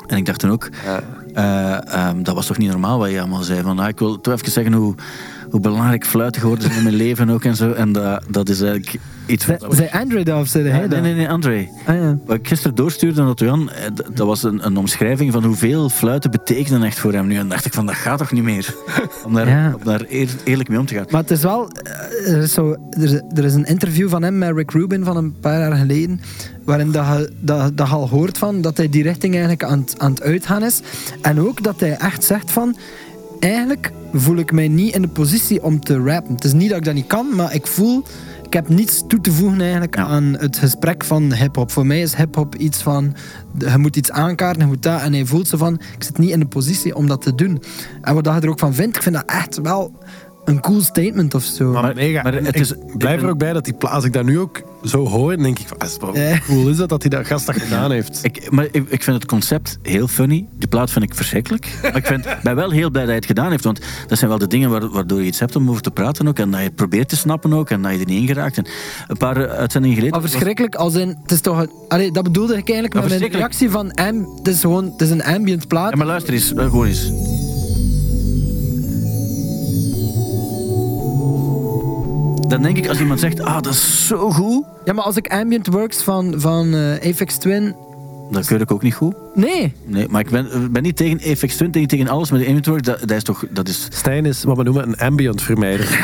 En 0.07 0.17
ik 0.17 0.25
dacht 0.25 0.39
toen 0.39 0.51
ook, 0.51 0.69
Ja. 0.85 1.01
eh, 1.33 1.93
ehm, 2.07 2.23
dat 2.23 2.35
was 2.35 2.45
toch 2.45 2.57
niet 2.57 2.69
normaal 2.69 2.99
wat 2.99 3.09
je 3.11 3.19
allemaal 3.19 3.41
zei. 3.41 3.61
Van, 3.61 3.79
ah, 3.79 3.87
ik 3.87 3.99
wil 3.99 4.21
toch 4.21 4.33
even 4.33 4.51
zeggen 4.51 4.73
hoe, 4.73 4.95
hoe 5.55 5.63
belangrijk 5.63 6.05
fluiten 6.05 6.41
geworden 6.41 6.69
is 6.69 6.77
in 6.77 6.83
mijn 6.83 6.95
leven 6.95 7.29
ook 7.29 7.43
en 7.43 7.55
zo. 7.55 7.71
En 7.71 7.91
dat, 7.91 8.23
dat 8.29 8.49
is 8.49 8.61
eigenlijk 8.61 8.95
iets 9.25 9.45
Zei- 9.45 9.57
wat... 9.61 9.75
Zei 9.75 9.89
Android 9.91 10.31
of 10.33 10.47
zei 10.47 10.67
hij 10.69 10.79
nee, 10.79 10.87
dat? 10.87 11.01
nee, 11.01 11.13
nee, 11.13 11.29
André. 11.29 11.67
Ah, 11.85 11.95
ja. 11.95 12.17
Wat 12.25 12.35
ik 12.35 12.47
gisteren 12.47 12.75
doorstuurde 12.75 13.21
aan 13.21 13.31
Jan, 13.35 13.69
eh, 13.69 13.85
dat 14.13 14.27
was 14.27 14.43
een, 14.43 14.65
een 14.65 14.77
omschrijving 14.77 15.31
van 15.31 15.43
hoeveel 15.43 15.89
fluiten 15.89 16.31
betekenen 16.31 16.83
echt 16.83 16.99
voor 16.99 17.13
hem 17.13 17.27
nu. 17.27 17.35
En 17.37 17.47
dacht 17.49 17.65
ik 17.65 17.73
van, 17.73 17.85
dat 17.85 17.95
gaat 17.95 18.17
toch 18.17 18.31
niet 18.31 18.43
meer? 18.43 18.75
Om 19.25 19.33
daar, 19.33 19.47
Ja. 19.49 19.73
om 19.77 19.83
daar 19.83 20.01
eer- 20.09 20.35
eerlijk 20.43 20.69
mee 20.69 20.79
om 20.79 20.85
te 20.85 20.93
gaan. 20.93 21.05
Maar 21.09 21.21
het 21.21 21.31
is 21.31 21.41
wel... 21.41 21.69
eh, 21.69 22.33
Er 22.33 22.41
is, 22.41 22.53
zo, 22.53 22.75
er, 22.89 23.03
is- 23.03 23.21
er 23.33 23.43
is 23.45 23.53
een 23.53 23.65
interview 23.65 24.09
van 24.09 24.23
hem 24.23 24.37
met 24.37 24.55
Rick 24.55 24.71
Rubin 24.71 25.03
van 25.03 25.17
een 25.17 25.35
paar 25.39 25.59
jaar 25.59 25.75
geleden, 25.75 26.21
waarin 26.65 26.91
dat 26.91 27.29
dat, 27.39 27.77
dat 27.77 27.87
je 27.87 27.93
al 27.93 28.09
hoort 28.09 28.37
van 28.37 28.61
dat 28.61 28.77
hij 28.77 28.89
die 28.89 29.03
richting 29.03 29.33
eigenlijk 29.33 29.63
aan, 29.63 29.79
het- 29.79 29.95
aan 29.99 30.11
het 30.11 30.21
uitgaan 30.21 30.63
is. 30.63 30.81
En 31.21 31.39
ook 31.41 31.63
dat 31.63 31.79
hij 31.79 31.97
echt 31.97 32.23
zegt 32.23 32.51
van... 32.51 32.75
Eigenlijk 33.39 33.91
voel 34.19 34.37
ik 34.37 34.51
mij 34.51 34.67
niet 34.67 34.95
in 34.95 35.01
de 35.01 35.07
positie 35.07 35.63
om 35.63 35.79
te 35.79 35.97
rappen. 36.03 36.33
Het 36.35 36.43
is 36.43 36.53
niet 36.53 36.69
dat 36.69 36.77
ik 36.77 36.83
dat 36.85 36.93
niet 36.93 37.07
kan, 37.07 37.35
maar 37.35 37.53
ik 37.53 37.67
voel... 37.67 38.03
Ik 38.45 38.53
heb 38.53 38.69
niets 38.69 39.03
toe 39.07 39.21
te 39.21 39.31
voegen 39.31 39.61
eigenlijk 39.61 39.95
Ja. 39.95 40.05
aan 40.05 40.35
het 40.39 40.57
gesprek 40.57 41.03
van 41.03 41.33
hip-hop. 41.33 41.71
Voor 41.71 41.85
mij 41.85 42.01
is 42.01 42.15
hip-hop 42.15 42.55
iets 42.55 42.81
van. 42.81 43.15
Je 43.57 43.77
moet 43.77 43.95
iets 43.95 44.11
aankaarten, 44.11 44.61
je 44.61 44.67
moet 44.67 44.83
dat. 44.83 45.01
En 45.01 45.13
hij 45.13 45.25
voelt 45.25 45.47
ze 45.47 45.57
van. 45.57 45.73
Ik 45.73 46.03
zit 46.03 46.17
niet 46.17 46.29
in 46.29 46.39
de 46.39 46.45
positie 46.45 46.95
om 46.95 47.07
dat 47.07 47.21
te 47.21 47.35
doen. 47.35 47.63
En 48.01 48.13
wat 48.13 48.25
je 48.25 48.31
er 48.31 48.49
ook 48.49 48.59
van 48.59 48.73
vindt, 48.73 48.95
ik 48.95 49.03
vind 49.03 49.15
dat 49.15 49.25
echt 49.25 49.61
wel 49.61 49.91
een 50.45 50.59
cool 50.59 50.81
statement 50.81 51.33
of 51.33 51.43
zo. 51.43 51.71
Maar, 51.71 51.81
Maar- 51.81 51.95
mega. 51.95 52.21
maar 52.21 52.33
En 52.33 52.45
het 52.45 52.55
ik 52.55 52.61
is- 52.61 52.73
blijf 52.97 53.21
er 53.21 53.29
ook 53.29 53.37
bij 53.37 53.53
dat 53.53 53.63
die 53.65 53.73
pla- 53.73 53.89
als 53.89 54.03
ik 54.03 54.13
dat 54.13 54.25
nu 54.25 54.39
ook 54.39 54.61
zo 54.83 55.07
hoor, 55.07 55.33
dan 55.33 55.43
denk 55.43 55.59
ik 55.59 55.67
van, 55.67 55.77
ah, 55.77 55.87
hoe 56.11 56.39
cool 56.47 56.69
is 56.69 56.77
dat 56.77 56.89
dat 56.89 57.01
hij 57.01 57.09
dat 57.09 57.25
gast 57.25 57.45
dat 57.45 57.55
gedaan 57.55 57.91
heeft. 57.91 58.19
Ik, 58.23 58.51
maar 58.51 58.65
ik, 58.71 58.85
ik 58.89 59.03
vind 59.03 59.15
het 59.17 59.25
concept 59.25 59.77
heel 59.81 60.07
funny. 60.07 60.45
Die 60.57 60.67
plaat 60.67 60.91
vind 60.91 61.05
ik 61.05 61.15
verschrikkelijk. 61.15 61.79
Maar 61.81 61.95
ik 61.95 62.05
vind, 62.05 62.25
ben 62.43 62.55
wel 62.55 62.69
heel 62.71 62.89
blij 62.89 63.01
dat 63.01 63.09
hij 63.09 63.15
het 63.15 63.25
gedaan 63.25 63.51
heeft. 63.51 63.63
Want 63.63 63.79
dat 64.07 64.17
zijn 64.17 64.29
wel 64.29 64.39
de 64.39 64.47
dingen 64.47 64.69
waar- 64.69 64.89
waardoor 64.89 65.19
je 65.19 65.25
iets 65.25 65.39
hebt 65.39 65.55
om 65.55 65.69
over 65.69 65.81
te 65.81 65.91
praten 65.91 66.27
ook. 66.27 66.39
En 66.39 66.49
dat 66.51 66.59
je 66.59 66.65
het 66.65 66.75
probeert 66.75 67.09
te 67.09 67.15
snappen 67.15 67.53
ook. 67.53 67.69
En 67.69 67.81
dat 67.81 67.91
je 67.91 67.99
er 67.99 68.05
niet 68.05 68.21
in 68.21 68.27
geraakt. 68.27 68.57
En 68.57 68.65
een 69.07 69.17
paar 69.17 69.37
eh, 69.37 69.57
uitzendingen 69.57 69.97
geleden... 69.97 70.19
Maar 70.19 70.29
verschrikkelijk 70.29 70.75
als 70.75 70.93
in. 70.93 71.17
Het 71.21 71.31
is 71.31 71.41
toch. 71.41 71.59
een- 71.61 71.71
Allee, 71.87 72.11
dat 72.11 72.23
bedoelde 72.23 72.53
ik 72.57 72.69
eigenlijk 72.69 72.93
met 73.09 73.19
mijn 73.19 73.31
reactie 73.31 73.69
van. 73.69 73.85
Het 73.95 74.47
is 74.47 74.59
gewoon. 74.61 74.85
Het 74.91 75.01
is 75.01 75.09
een 75.09 75.23
ambient 75.23 75.67
plaat. 75.67 75.89
Ja, 75.89 75.95
maar 75.97 76.05
luister 76.07 76.33
eens. 76.33 76.53
eh, 76.53 76.63
Gewoon 76.65 76.85
eens. 76.85 77.11
Dan 82.47 82.61
denk 82.61 82.77
ik 82.77 82.87
als 82.87 82.99
iemand 82.99 83.19
zegt, 83.19 83.41
ah, 83.41 83.61
dat 83.61 83.73
is 83.73 84.07
zo 84.07 84.31
goed. 84.31 84.65
Ja, 84.85 84.93
maar 84.93 85.03
als 85.03 85.15
ik 85.15 85.27
ambient 85.27 85.67
works 85.67 86.03
van, 86.03 86.33
van 86.37 86.73
eh 86.73 87.09
Apex 87.11 87.37
Twin. 87.37 87.75
Dat 88.31 88.45
keur 88.45 88.61
ik 88.61 88.71
ook 88.71 88.81
niet 88.81 88.95
goed. 88.95 89.15
Nee. 89.35 89.73
Nee, 89.85 90.07
maar 90.09 90.21
ik 90.21 90.29
ben, 90.29 90.63
ik 90.63 90.71
ben 90.71 90.83
niet 90.83 90.95
tegen 90.95 91.37
FX 91.37 91.55
Twin, 91.55 91.69
niet 91.71 91.89
tegen 91.89 92.07
alles. 92.07 92.29
Maar 92.29 92.39
de 92.39 92.45
Inventory, 92.45 92.81
dat, 92.81 92.99
dat 92.99 93.11
is 93.11 93.23
toch... 93.23 93.45
Dat 93.49 93.67
is 93.67 93.87
Stijn 93.91 94.25
is 94.25 94.43
wat 94.43 94.57
we 94.57 94.63
noemen 94.63 94.87
een 94.87 94.97
ambient 94.97 95.41
vermijder. 95.41 95.87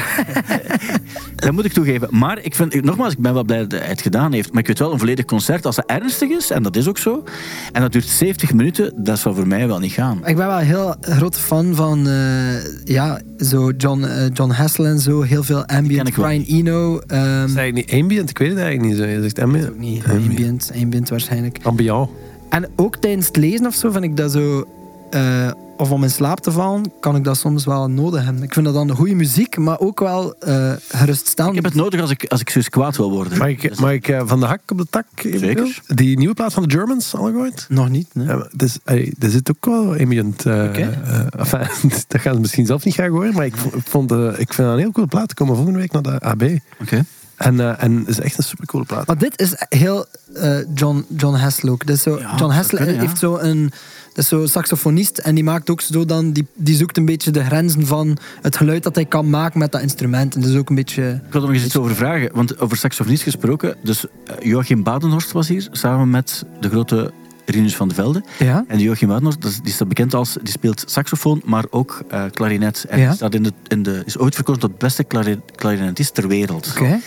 Dat 1.36 1.52
moet 1.52 1.66
ik 1.66 1.72
toegeven. 1.74 2.08
Maar 2.12 2.40
ik 2.42 2.56
vind, 2.56 2.74
ik- 2.76 2.84
nogmaals, 2.84 3.14
ik 3.14 3.20
ben 3.20 3.34
wel 3.34 3.44
blij 3.44 3.58
dat 3.68 3.72
hij 3.80 3.88
het 3.90 4.02
gedaan 4.02 4.34
heeft. 4.34 4.52
Maar 4.52 4.62
ik 4.62 4.68
weet 4.68 4.80
wel, 4.80 4.92
een 4.92 5.00
volledig 5.00 5.26
concert, 5.26 5.66
als 5.66 5.76
het 5.76 5.86
ernstig 5.86 6.30
is, 6.30 6.50
en 6.52 6.64
dat 6.64 6.76
is 6.76 6.88
ook 6.88 6.98
zo, 6.98 7.24
en 7.72 7.82
dat 7.82 7.92
duurt 7.92 8.06
70 8.08 8.54
minuten, 8.54 8.94
dat 9.04 9.20
zal 9.20 9.34
voor 9.36 9.48
mij 9.48 9.68
wel 9.68 9.80
niet 9.80 9.92
gaan. 9.92 10.18
Ik 10.18 10.36
ben 10.36 10.48
wel 10.48 10.60
een 10.60 10.66
heel 10.66 10.96
grote 11.02 11.40
fan 11.40 11.76
van. 11.76 12.08
eh, 12.08 12.86
ja, 12.86 13.22
zo 13.38 13.72
John, 13.78 14.04
eh, 14.04 14.26
John 14.34 14.52
Hassel 14.52 14.86
en 14.86 15.00
zo. 15.00 15.22
Heel 15.22 15.44
veel 15.44 15.66
ken 15.66 15.78
ambient. 15.78 16.08
ik 16.08 16.16
wel. 16.16 16.26
Brian 16.26 16.44
Eno. 16.48 17.00
ehm, 17.00 17.22
Is 17.46 17.56
eigenlijk 17.56 17.74
niet 17.76 18.02
ambient? 18.02 18.30
Ik 18.30 18.38
weet 18.38 18.50
het 18.50 18.58
eigenlijk 18.60 18.90
niet 18.90 18.98
zo. 18.98 19.06
Je 19.10 19.22
zegt 19.22 19.40
ambient. 19.40 19.70
ook 19.70 19.78
niet. 19.78 20.04
Ambient, 20.10 20.72
ambient 20.82 21.10
waarschijnlijk. 21.10 21.58
Ambiant. 21.64 22.10
En 22.52 22.70
ook 22.76 22.96
tijdens 22.98 23.28
het 23.28 23.36
lezen 23.36 23.66
of 23.66 23.76
zo 23.76 23.92
vind 23.92 24.04
ik 24.04 24.18
dat 24.18 24.32
zo. 24.32 24.66
eh, 25.10 25.52
of 25.78 25.92
om 25.92 26.04
in 26.04 26.10
slaap 26.10 26.40
te 26.40 26.52
vallen, 26.52 26.92
kan 27.00 27.16
ik 27.16 27.24
dat 27.24 27.38
soms 27.38 27.66
wel 27.66 27.90
nodig 27.90 28.24
hebben. 28.24 28.44
Ik 28.44 28.54
vind 28.54 28.66
dat 28.66 28.74
dan 28.76 28.90
goede 28.96 29.16
muziek, 29.16 29.58
maar 29.58 29.80
ook 29.80 30.00
wel 30.00 30.34
eh 30.40 30.72
geruststellend. 30.90 31.56
Ik 31.58 31.64
heb 31.64 31.72
het 31.74 31.82
nodig 31.82 32.02
als 32.02 32.10
ik, 32.12 32.26
als 32.28 32.42
ik 32.42 32.50
zo 32.50 32.58
eens 32.58 32.70
kwaad 32.70 32.98
wil 32.98 33.12
worden. 33.12 33.38
Mag 33.38 33.48
ik, 33.48 33.62
Dus- 33.70 33.80
mag 33.80 33.92
ik 33.92 34.08
eh, 34.08 34.22
van 34.26 34.40
de 34.40 34.46
hak 34.46 34.62
op 34.72 34.78
de 34.78 34.86
tak? 34.90 35.06
Zeker. 35.16 35.80
Die 35.88 36.18
nieuwe 36.18 36.34
plaat 36.34 36.54
van 36.54 36.64
de 36.64 36.70
Germans, 36.76 37.16
al 37.16 37.26
gehoord? 37.26 37.66
Nog 37.70 37.90
niet, 37.90 38.08
nee. 38.14 38.28
Ja, 38.28 38.48
ey, 38.84 39.14
er 39.20 39.30
zit 39.30 39.50
ook 39.50 39.66
wel 39.66 39.96
ambient. 40.00 40.46
eh 40.46 40.64
Oké. 40.64 41.00
eh, 41.04 41.40
enfin, 41.40 41.90
dat 42.08 42.22
gaan 42.22 42.34
ze 42.34 42.40
misschien 42.40 42.66
zelf 42.66 42.86
niet 42.86 42.94
graag 42.94 43.10
horen, 43.10 43.34
maar 43.34 43.46
ik, 43.46 43.56
vo- 43.58 43.78
ik, 43.78 43.84
vond, 43.88 44.12
ik 44.12 44.54
vind 44.54 44.58
dat 44.68 44.74
een 44.74 44.78
heel 44.80 44.92
coole 44.92 45.10
plaat. 45.10 45.30
Ik 45.32 45.36
kom 45.36 45.48
volgende 45.48 45.80
week 45.80 45.92
naar 45.92 46.02
de 46.02 46.20
AB. 46.20 46.44
Oké. 46.82 47.04
En, 47.42 47.60
eh, 47.60 47.84
en 47.84 47.98
het 47.98 48.08
is 48.08 48.20
echt 48.20 48.38
een 48.38 48.44
supercoole 48.44 48.86
plaat. 48.86 49.08
Maar 49.08 49.18
dit 49.18 49.40
is 49.40 49.54
heel 49.70 50.06
eh, 50.34 50.58
John, 50.74 51.06
John. 51.18 51.38
Dat 51.62 51.90
is 51.96 52.02
zo, 52.02 52.20
Ja, 52.20 52.36
John 52.38 52.54
ja. 52.54 52.84
heeft 53.00 53.18
zo 53.20 53.38
een... 53.38 53.72
Dat 54.14 54.24
is 54.24 54.28
zo 54.30 54.46
saxofonist 54.46 55.18
en 55.18 55.36
die 55.36 55.44
maakt 55.44 55.70
ook 55.70 55.82
zo 55.82 56.06
dan... 56.06 56.32
Die, 56.32 56.48
die 56.54 56.76
zoekt 56.76 56.98
een 56.98 57.06
beetje 57.06 57.32
de 57.32 57.44
grenzen 57.44 57.86
van 57.88 58.18
het 58.42 58.58
geluid 58.58 58.84
dat 58.84 58.96
hij 58.96 59.06
kan 59.06 59.30
maken 59.30 59.60
met 59.60 59.72
dat 59.72 59.82
instrument. 59.82 60.36
En 60.36 60.42
dat 60.42 60.50
is 60.50 60.56
ook 60.58 60.70
een 60.70 60.76
beetje... 60.76 61.22
Ik 61.28 61.32
wil 61.34 61.42
er 61.42 61.48
nog 61.48 61.56
eens 61.58 61.66
iets 61.66 61.78
over 61.78 61.96
vragen, 61.96 62.30
want 62.34 62.60
over 62.60 62.78
saxofonist 62.78 63.24
gesproken. 63.24 63.76
Dus 63.84 64.06
eh, 64.06 64.36
Joachim 64.46 64.84
Badenhorst 64.84 65.32
was 65.32 65.48
hier, 65.48 65.68
samen 65.72 66.10
met 66.10 66.46
de 66.60 66.70
grote 66.70 67.12
Rinus 67.46 67.76
van 67.76 67.88
de 67.88 67.96
Velde. 67.96 68.24
Ja? 68.40 68.66
En 68.68 68.78
die 68.78 68.86
Joachim 68.86 69.08
Badenhorst, 69.08 69.42
dat 69.42 69.52
is- 69.52 69.60
die 69.62 69.74
staat 69.74 69.88
bekend 69.88 70.14
als, 70.14 70.38
die 70.44 70.52
speelt 70.52 70.84
saxofoon, 70.88 71.42
maar 71.46 71.66
ook 71.70 72.02
eh 72.10 72.24
klarinet. 72.34 72.86
En 72.90 73.00
Ja. 73.00 73.14
staat 73.14 73.34
in 73.34 73.44
de, 73.44 73.54
in 73.68 73.84
de, 73.84 74.02
is 74.06 74.18
ooit 74.18 74.36
verkozen 74.36 74.62
tot 74.62 74.78
beste 74.78 75.04
klari- 75.04 75.42
klarinetist 75.56 76.14
ter 76.14 76.28
wereld. 76.28 76.68
Oké. 76.72 77.00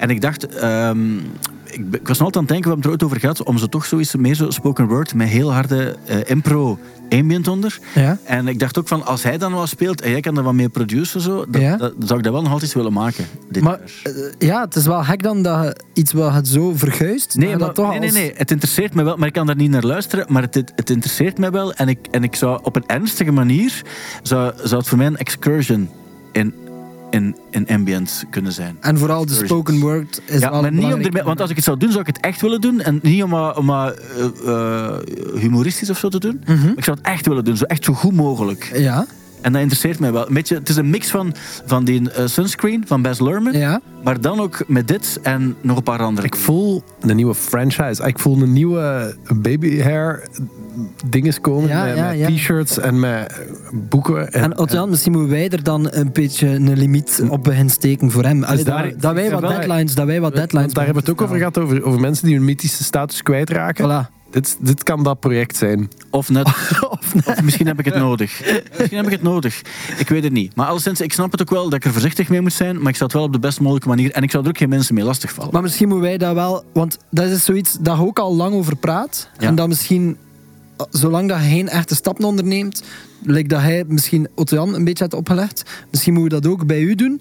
En 0.00 0.10
ik 0.10 0.20
dacht, 0.20 0.46
ehm, 0.48 1.16
ik, 1.64 2.08
was 2.08 2.20
altijd 2.20 2.36
aan 2.36 2.42
het 2.42 2.48
denken, 2.48 2.62
we 2.62 2.68
hebben 2.68 2.76
het 2.76 2.84
er 2.84 2.90
ooit 2.90 3.02
over 3.02 3.20
gehad, 3.20 3.42
om 3.42 3.58
zo 3.58 3.66
toch 3.66 3.84
zoiets 3.84 4.16
meer 4.16 4.34
zo 4.34 4.50
spoken 4.50 4.86
word 4.86 5.14
met 5.14 5.28
heel 5.28 5.52
harde 5.52 5.96
eh, 6.06 6.16
impro 6.26 6.78
ambient 7.08 7.48
onder. 7.48 7.78
Ja. 7.94 8.18
En 8.24 8.48
ik 8.48 8.58
dacht 8.58 8.78
ook 8.78 8.88
van, 8.88 9.06
als 9.06 9.22
hij 9.22 9.38
dan 9.38 9.52
wat 9.52 9.68
speelt 9.68 10.00
en 10.00 10.10
jij 10.10 10.20
kan 10.20 10.36
er 10.36 10.42
wat 10.42 10.52
meer 10.52 10.68
produceren, 10.68 11.20
zo, 11.20 11.44
Ja. 11.50 11.76
dat- 11.76 11.92
zou 12.04 12.18
ik 12.18 12.24
dat 12.24 12.32
wel 12.32 12.42
nog 12.42 12.52
altijd 12.52 12.74
willen 12.74 12.92
maken. 12.92 13.24
Dit 13.50 13.62
Maar 13.62 13.80
eh, 14.02 14.12
ja, 14.38 14.60
het 14.64 14.76
is 14.76 14.86
wel 14.86 15.02
gek 15.04 15.22
dan 15.22 15.42
dat 15.42 15.62
je 15.64 15.76
iets 15.92 16.12
wat 16.12 16.32
het 16.32 16.48
zo 16.48 16.72
verguist... 16.76 17.34
Nee, 17.36 17.48
maar, 17.48 17.58
dat 17.58 17.74
toch 17.74 17.90
nee, 17.90 17.98
nee, 17.98 18.10
nee, 18.12 18.32
het 18.36 18.50
interesseert 18.50 18.94
me 18.94 19.02
wel, 19.02 19.16
maar 19.16 19.26
ik 19.26 19.32
kan 19.32 19.46
daar 19.46 19.56
niet 19.56 19.70
naar 19.70 19.82
luisteren. 19.84 20.26
Maar 20.28 20.42
het, 20.42 20.54
het, 20.54 20.90
interesseert 20.90 21.38
me 21.38 21.50
wel 21.50 21.74
en 21.74 21.88
ik, 21.88 21.98
en 22.10 22.24
ik 22.24 22.36
zou 22.36 22.60
op 22.62 22.76
een 22.76 22.86
ernstige 22.86 23.32
manier, 23.32 23.82
zou, 24.22 24.52
zou 24.62 24.76
het 24.78 24.88
voor 24.88 24.98
mij 24.98 25.06
een 25.06 25.16
excursion 25.16 25.88
in, 26.32 26.54
in, 27.10 27.36
in 27.50 27.68
ambient 27.68 28.24
kunnen 28.30 28.52
zijn. 28.52 28.76
En 28.80 28.98
vooral 28.98 29.26
de 29.26 29.34
spoken 29.34 29.80
word 29.80 30.20
is 30.26 30.40
Ja, 30.40 30.50
wel 30.50 30.60
maar 30.60 30.72
niet 30.72 30.84
om 30.94 31.00
ermee, 31.00 31.22
want 31.22 31.40
als 31.40 31.50
ik 31.50 31.56
het 31.56 31.64
zou 31.64 31.76
doen, 31.78 31.88
zou 31.90 32.00
ik 32.00 32.06
het 32.06 32.20
echt 32.20 32.40
willen 32.40 32.60
doen. 32.60 32.80
En 32.80 32.98
niet 33.02 33.22
om, 33.22 33.30
maar- 33.30 33.56
om 33.56 33.64
maar, 33.64 33.92
eh, 33.94 34.26
eh, 34.46 34.96
humoristisch 35.34 35.90
of 35.90 35.98
zo 35.98 36.08
te 36.08 36.18
doen. 36.20 36.42
Mhm. 36.46 36.68
Ik 36.76 36.84
zou 36.84 36.96
het 36.96 37.06
echt 37.06 37.26
willen 37.26 37.44
doen, 37.44 37.56
zo 37.56 37.64
echt 37.64 37.84
zo 37.84 37.92
goed 37.92 38.12
mogelijk. 38.14 38.70
Ja. 38.74 39.06
En 39.42 39.52
dat 39.52 39.60
interesseert 39.60 39.98
mij 39.98 40.12
wel. 40.12 40.28
Een 40.28 40.34
beetje, 40.34 40.54
het 40.54 40.68
is 40.68 40.76
een 40.76 40.90
mix 40.90 41.10
van, 41.10 41.34
van 41.66 41.84
die 41.84 42.10
eh, 42.10 42.26
sunscreen 42.26 42.82
van 42.86 43.02
Baz 43.02 43.20
Luhrmann, 43.20 43.58
Ja. 43.58 43.80
maar 44.04 44.20
dan 44.20 44.40
ook 44.40 44.64
met 44.66 44.88
dit 44.88 45.18
en 45.22 45.56
nog 45.60 45.76
een 45.76 45.82
paar 45.82 45.98
andere. 46.02 46.26
Ik 46.26 46.36
voel 46.36 46.82
een 47.00 47.16
nieuwe 47.16 47.34
franchise. 47.34 48.06
Ik 48.06 48.18
voel 48.18 48.42
een 48.42 48.52
nieuwe 48.52 49.16
baby 49.34 49.80
hair 49.80 50.28
dinges 51.06 51.40
komen. 51.40 51.68
Ja, 51.68 51.84
met 51.84 51.96
ja, 51.96 52.08
met 52.08 52.18
ja. 52.18 52.26
t-shirts 52.28 52.78
en 52.78 53.00
met 53.00 53.40
boeken. 53.72 54.32
En, 54.32 54.42
En 54.42 54.58
Otjan, 54.58 54.88
misschien 54.90 55.12
moeten 55.12 55.30
wij 55.30 55.48
er 55.48 55.62
dan 55.62 55.86
een 55.90 56.12
beetje 56.12 56.48
een 56.48 56.72
limiet 56.78 57.22
op 57.28 57.44
beginnen 57.44 57.70
steken 57.72 58.10
voor 58.10 58.24
hem. 58.24 58.44
Allee, 58.44 58.64
daar- 58.64 58.90
dat, 58.90 59.00
dat 59.00 59.14
wij 59.14 59.30
wat 59.30 59.40
deadlines, 59.40 59.94
dat 59.94 60.06
wij 60.06 60.20
wat 60.20 60.22
Want 60.34 60.34
deadlines. 60.34 60.72
daar 60.72 60.84
hebben 60.84 61.02
we 61.04 61.10
het 61.10 61.18
ook 61.20 61.26
over 61.26 61.38
gehad, 61.38 61.58
over, 61.58 61.84
over 61.84 62.00
mensen 62.00 62.26
die 62.26 62.36
hun 62.36 62.44
mythische 62.44 62.84
status 62.84 63.22
kwijtraken. 63.22 63.84
Voilà. 64.08 64.19
Dit, 64.30 64.56
dit 64.60 64.82
kan 64.82 65.02
dat 65.02 65.20
project 65.20 65.56
zijn. 65.56 65.88
Of 66.10 66.28
net. 66.28 66.46
of, 66.90 67.42
misschien 67.42 67.66
heb 67.66 67.78
ik 67.78 67.84
het 67.84 67.96
nodig. 67.96 68.40
Misschien 68.78 68.96
heb 68.96 69.06
ik 69.06 69.12
het 69.12 69.22
nodig. 69.22 69.62
Ik 69.98 70.08
weet 70.08 70.22
het 70.22 70.32
niet. 70.32 70.56
Maar 70.56 70.66
alleszins, 70.66 71.00
ik 71.00 71.12
snap 71.12 71.32
het 71.32 71.40
ook 71.40 71.50
wel 71.50 71.64
dat 71.64 71.74
ik 71.74 71.84
er 71.84 71.92
voorzichtig 71.92 72.28
mee 72.28 72.40
moet 72.40 72.52
zijn. 72.52 72.78
Maar 72.78 72.88
ik 72.88 72.96
zou 72.96 73.04
het 73.04 73.12
wel 73.12 73.22
op 73.22 73.32
de 73.32 73.38
best 73.38 73.60
mogelijke 73.60 73.88
manier. 73.88 74.12
En 74.12 74.22
ik 74.22 74.30
zou 74.30 74.42
er 74.42 74.48
ook 74.48 74.58
geen 74.58 74.68
mensen 74.68 74.94
mee 74.94 75.04
lastigvallen. 75.04 75.52
Maar 75.52 75.62
misschien 75.62 75.88
moeten 75.88 76.08
wij 76.08 76.18
dat 76.18 76.34
wel, 76.34 76.64
want 76.72 76.98
dat 77.10 77.30
is 77.30 77.44
zoiets 77.44 77.76
dat 77.80 77.96
je 77.96 78.02
ook 78.02 78.18
al 78.18 78.36
lang 78.36 78.54
over 78.54 78.76
praat. 78.76 79.28
Ja. 79.38 79.46
En 79.46 79.54
dat 79.54 79.68
misschien, 79.68 80.16
zolang 80.90 81.28
dat 81.28 81.38
je 81.38 81.48
geen 81.48 81.68
echte 81.68 81.94
stappen 81.94 82.24
onderneemt, 82.24 82.82
lijkt 83.22 83.50
dat 83.50 83.60
hij 83.60 83.84
misschien 83.86 84.28
Otto-Jan 84.34 84.74
een 84.74 84.84
beetje 84.84 85.04
heeft 85.04 85.14
opgelegd. 85.14 85.62
Misschien 85.90 86.12
moeten 86.12 86.36
we 86.36 86.42
dat 86.42 86.52
ook 86.52 86.66
bij 86.66 86.80
u 86.80 86.94
doen, 86.94 87.20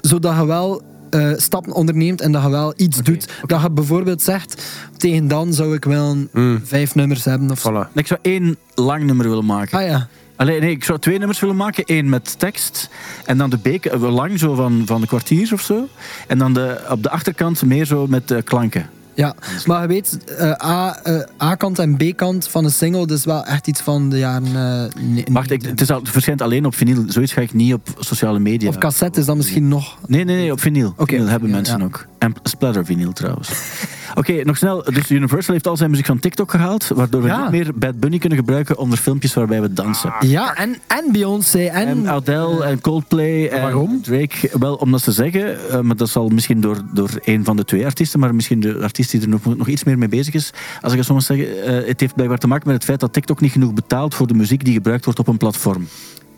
zodat 0.00 0.36
je 0.36 0.46
wel 0.46 0.82
eh, 1.10 1.32
stappen 1.36 1.72
onderneemt 1.72 2.20
en 2.20 2.32
dat 2.32 2.42
je 2.42 2.50
wel 2.50 2.72
iets 2.76 3.02
doet. 3.02 3.28
Dat 3.46 3.62
je 3.62 3.70
bijvoorbeeld 3.70 4.22
zegt, 4.22 4.62
tegen 4.96 5.28
dan 5.28 5.52
zou 5.52 5.74
ik 5.74 5.84
wel 5.84 6.10
een 6.10 6.28
Mm. 6.32 6.60
vijf 6.64 6.94
nummers 6.94 7.24
hebben. 7.24 7.50
Of. 7.50 7.60
Voilà. 7.60 7.92
Ik 7.92 8.06
zou 8.06 8.20
één 8.22 8.56
lang 8.74 9.04
nummer 9.04 9.28
willen 9.28 9.44
maken. 9.46 9.78
Ah 9.78 9.84
ja. 9.86 10.08
Allee, 10.36 10.60
nee, 10.60 10.70
ik 10.70 10.84
zou 10.84 10.98
twee 10.98 11.18
nummers 11.18 11.40
willen 11.40 11.56
maken. 11.56 11.82
Eén 11.86 12.08
met 12.08 12.38
tekst. 12.38 12.88
En 13.24 13.38
dan 13.38 13.50
de 13.50 13.58
beek, 13.58 13.84
eh, 13.84 13.98
wel 14.00 14.10
lang, 14.10 14.38
zo 14.38 14.54
van, 14.54 14.82
van 14.86 15.00
een 15.00 15.06
kwartier 15.08 15.52
of 15.52 15.60
zo. 15.60 15.88
En 16.26 16.38
dan 16.38 16.52
de, 16.54 16.80
op 16.90 17.02
de 17.02 17.10
achterkant 17.10 17.62
meer 17.64 17.84
zo 17.84 18.06
met 18.06 18.30
eh, 18.30 18.38
klanken. 18.44 18.90
Ja, 19.18 19.34
maar 19.66 19.82
je 19.82 19.88
weet, 19.88 20.18
eh, 20.24 20.50
A, 20.64 21.00
eh, 21.02 21.20
A-kant 21.42 21.78
en 21.78 21.96
B-kant 21.96 22.48
van 22.48 22.64
een 22.64 22.70
single, 22.70 23.06
dat 23.06 23.18
is 23.18 23.24
wel 23.24 23.44
echt 23.44 23.66
iets 23.66 23.80
van 23.80 24.10
de 24.10 24.18
jaren... 24.18 24.52
ne- 24.52 25.24
Wacht, 25.32 25.50
ik, 25.50 25.62
het, 25.62 25.80
is 25.80 25.90
al, 25.90 25.98
het 25.98 26.08
verschijnt 26.08 26.42
alleen 26.42 26.66
op 26.66 26.74
vinyl. 26.74 27.04
Zoiets 27.06 27.32
ga 27.32 27.40
ik 27.40 27.52
niet 27.52 27.72
op 27.74 27.88
sociale 27.98 28.38
media. 28.38 28.68
Of 28.68 28.78
cassette 28.78 29.20
is 29.20 29.26
dan 29.26 29.36
misschien 29.36 29.68
nog... 29.68 29.98
Nee, 30.06 30.24
nee, 30.24 30.36
nee, 30.36 30.52
op 30.52 30.60
vinyl. 30.60 30.92
Oké, 30.96 31.12
vinyl 31.14 31.26
hebben 31.26 31.48
ja, 31.48 31.54
mensen 31.54 31.78
ja. 31.78 31.84
ook. 31.84 32.06
En 32.18 32.34
splatter 32.42 32.84
vinyl 32.84 33.12
trouwens. 33.12 33.50
Oké, 34.14 34.44
nog 34.44 34.56
snel. 34.56 34.82
Dus 34.84 35.10
Universal 35.10 35.52
heeft 35.54 35.66
al 35.66 35.76
zijn 35.76 35.90
muziek 35.90 36.06
van 36.06 36.18
TikTok 36.18 36.50
gehaald, 36.50 36.88
waardoor 36.94 37.22
we 37.22 37.28
Ja. 37.28 37.42
niet 37.42 37.50
meer 37.50 37.70
Bad 37.74 38.00
Bunny 38.00 38.18
kunnen 38.18 38.38
gebruiken 38.38 38.78
onder 38.78 38.98
filmpjes 38.98 39.34
waarbij 39.34 39.60
we 39.60 39.72
dansen. 39.72 40.12
Ja, 40.20 40.54
en, 40.54 40.76
en 40.86 41.12
Beyoncé 41.12 41.58
en... 41.64 41.86
En 41.88 42.08
Adele 42.08 42.64
en 42.64 42.80
Coldplay 42.80 43.48
en 43.48 43.62
waarom? 43.62 44.02
Drake. 44.02 44.50
Wel, 44.58 44.74
omdat 44.74 45.00
ze 45.02 45.12
zeggen, 45.12 45.70
eh, 45.70 45.80
maar 45.80 45.96
dat 45.96 46.08
zal 46.08 46.28
misschien 46.28 46.60
door, 46.60 46.80
door 46.92 47.10
een 47.24 47.44
van 47.44 47.56
de 47.56 47.64
twee 47.64 47.84
artiesten, 47.84 48.20
maar 48.20 48.34
misschien 48.34 48.60
de 48.60 48.78
artiest 48.82 49.10
die 49.10 49.20
er 49.20 49.28
nog, 49.28 49.56
nog 49.56 49.68
iets 49.68 49.84
meer 49.84 49.98
mee 49.98 50.08
bezig 50.08 50.34
is. 50.34 50.50
Als 50.80 50.92
ik 50.92 50.98
het 50.98 51.06
zo 51.06 51.14
mag 51.14 51.22
zeggen, 51.22 51.64
eh, 51.64 51.86
het 51.88 52.00
heeft 52.00 52.14
blijkbaar 52.14 52.38
te 52.38 52.48
maken 52.48 52.66
met 52.66 52.76
het 52.76 52.84
feit 52.84 53.00
dat 53.00 53.12
TikTok 53.12 53.40
niet 53.40 53.52
genoeg 53.52 53.72
betaalt 53.74 54.14
voor 54.14 54.26
de 54.26 54.34
muziek 54.34 54.64
die 54.64 54.74
gebruikt 54.74 55.04
wordt 55.04 55.18
op 55.20 55.28
een 55.28 55.36
platform. 55.36 55.88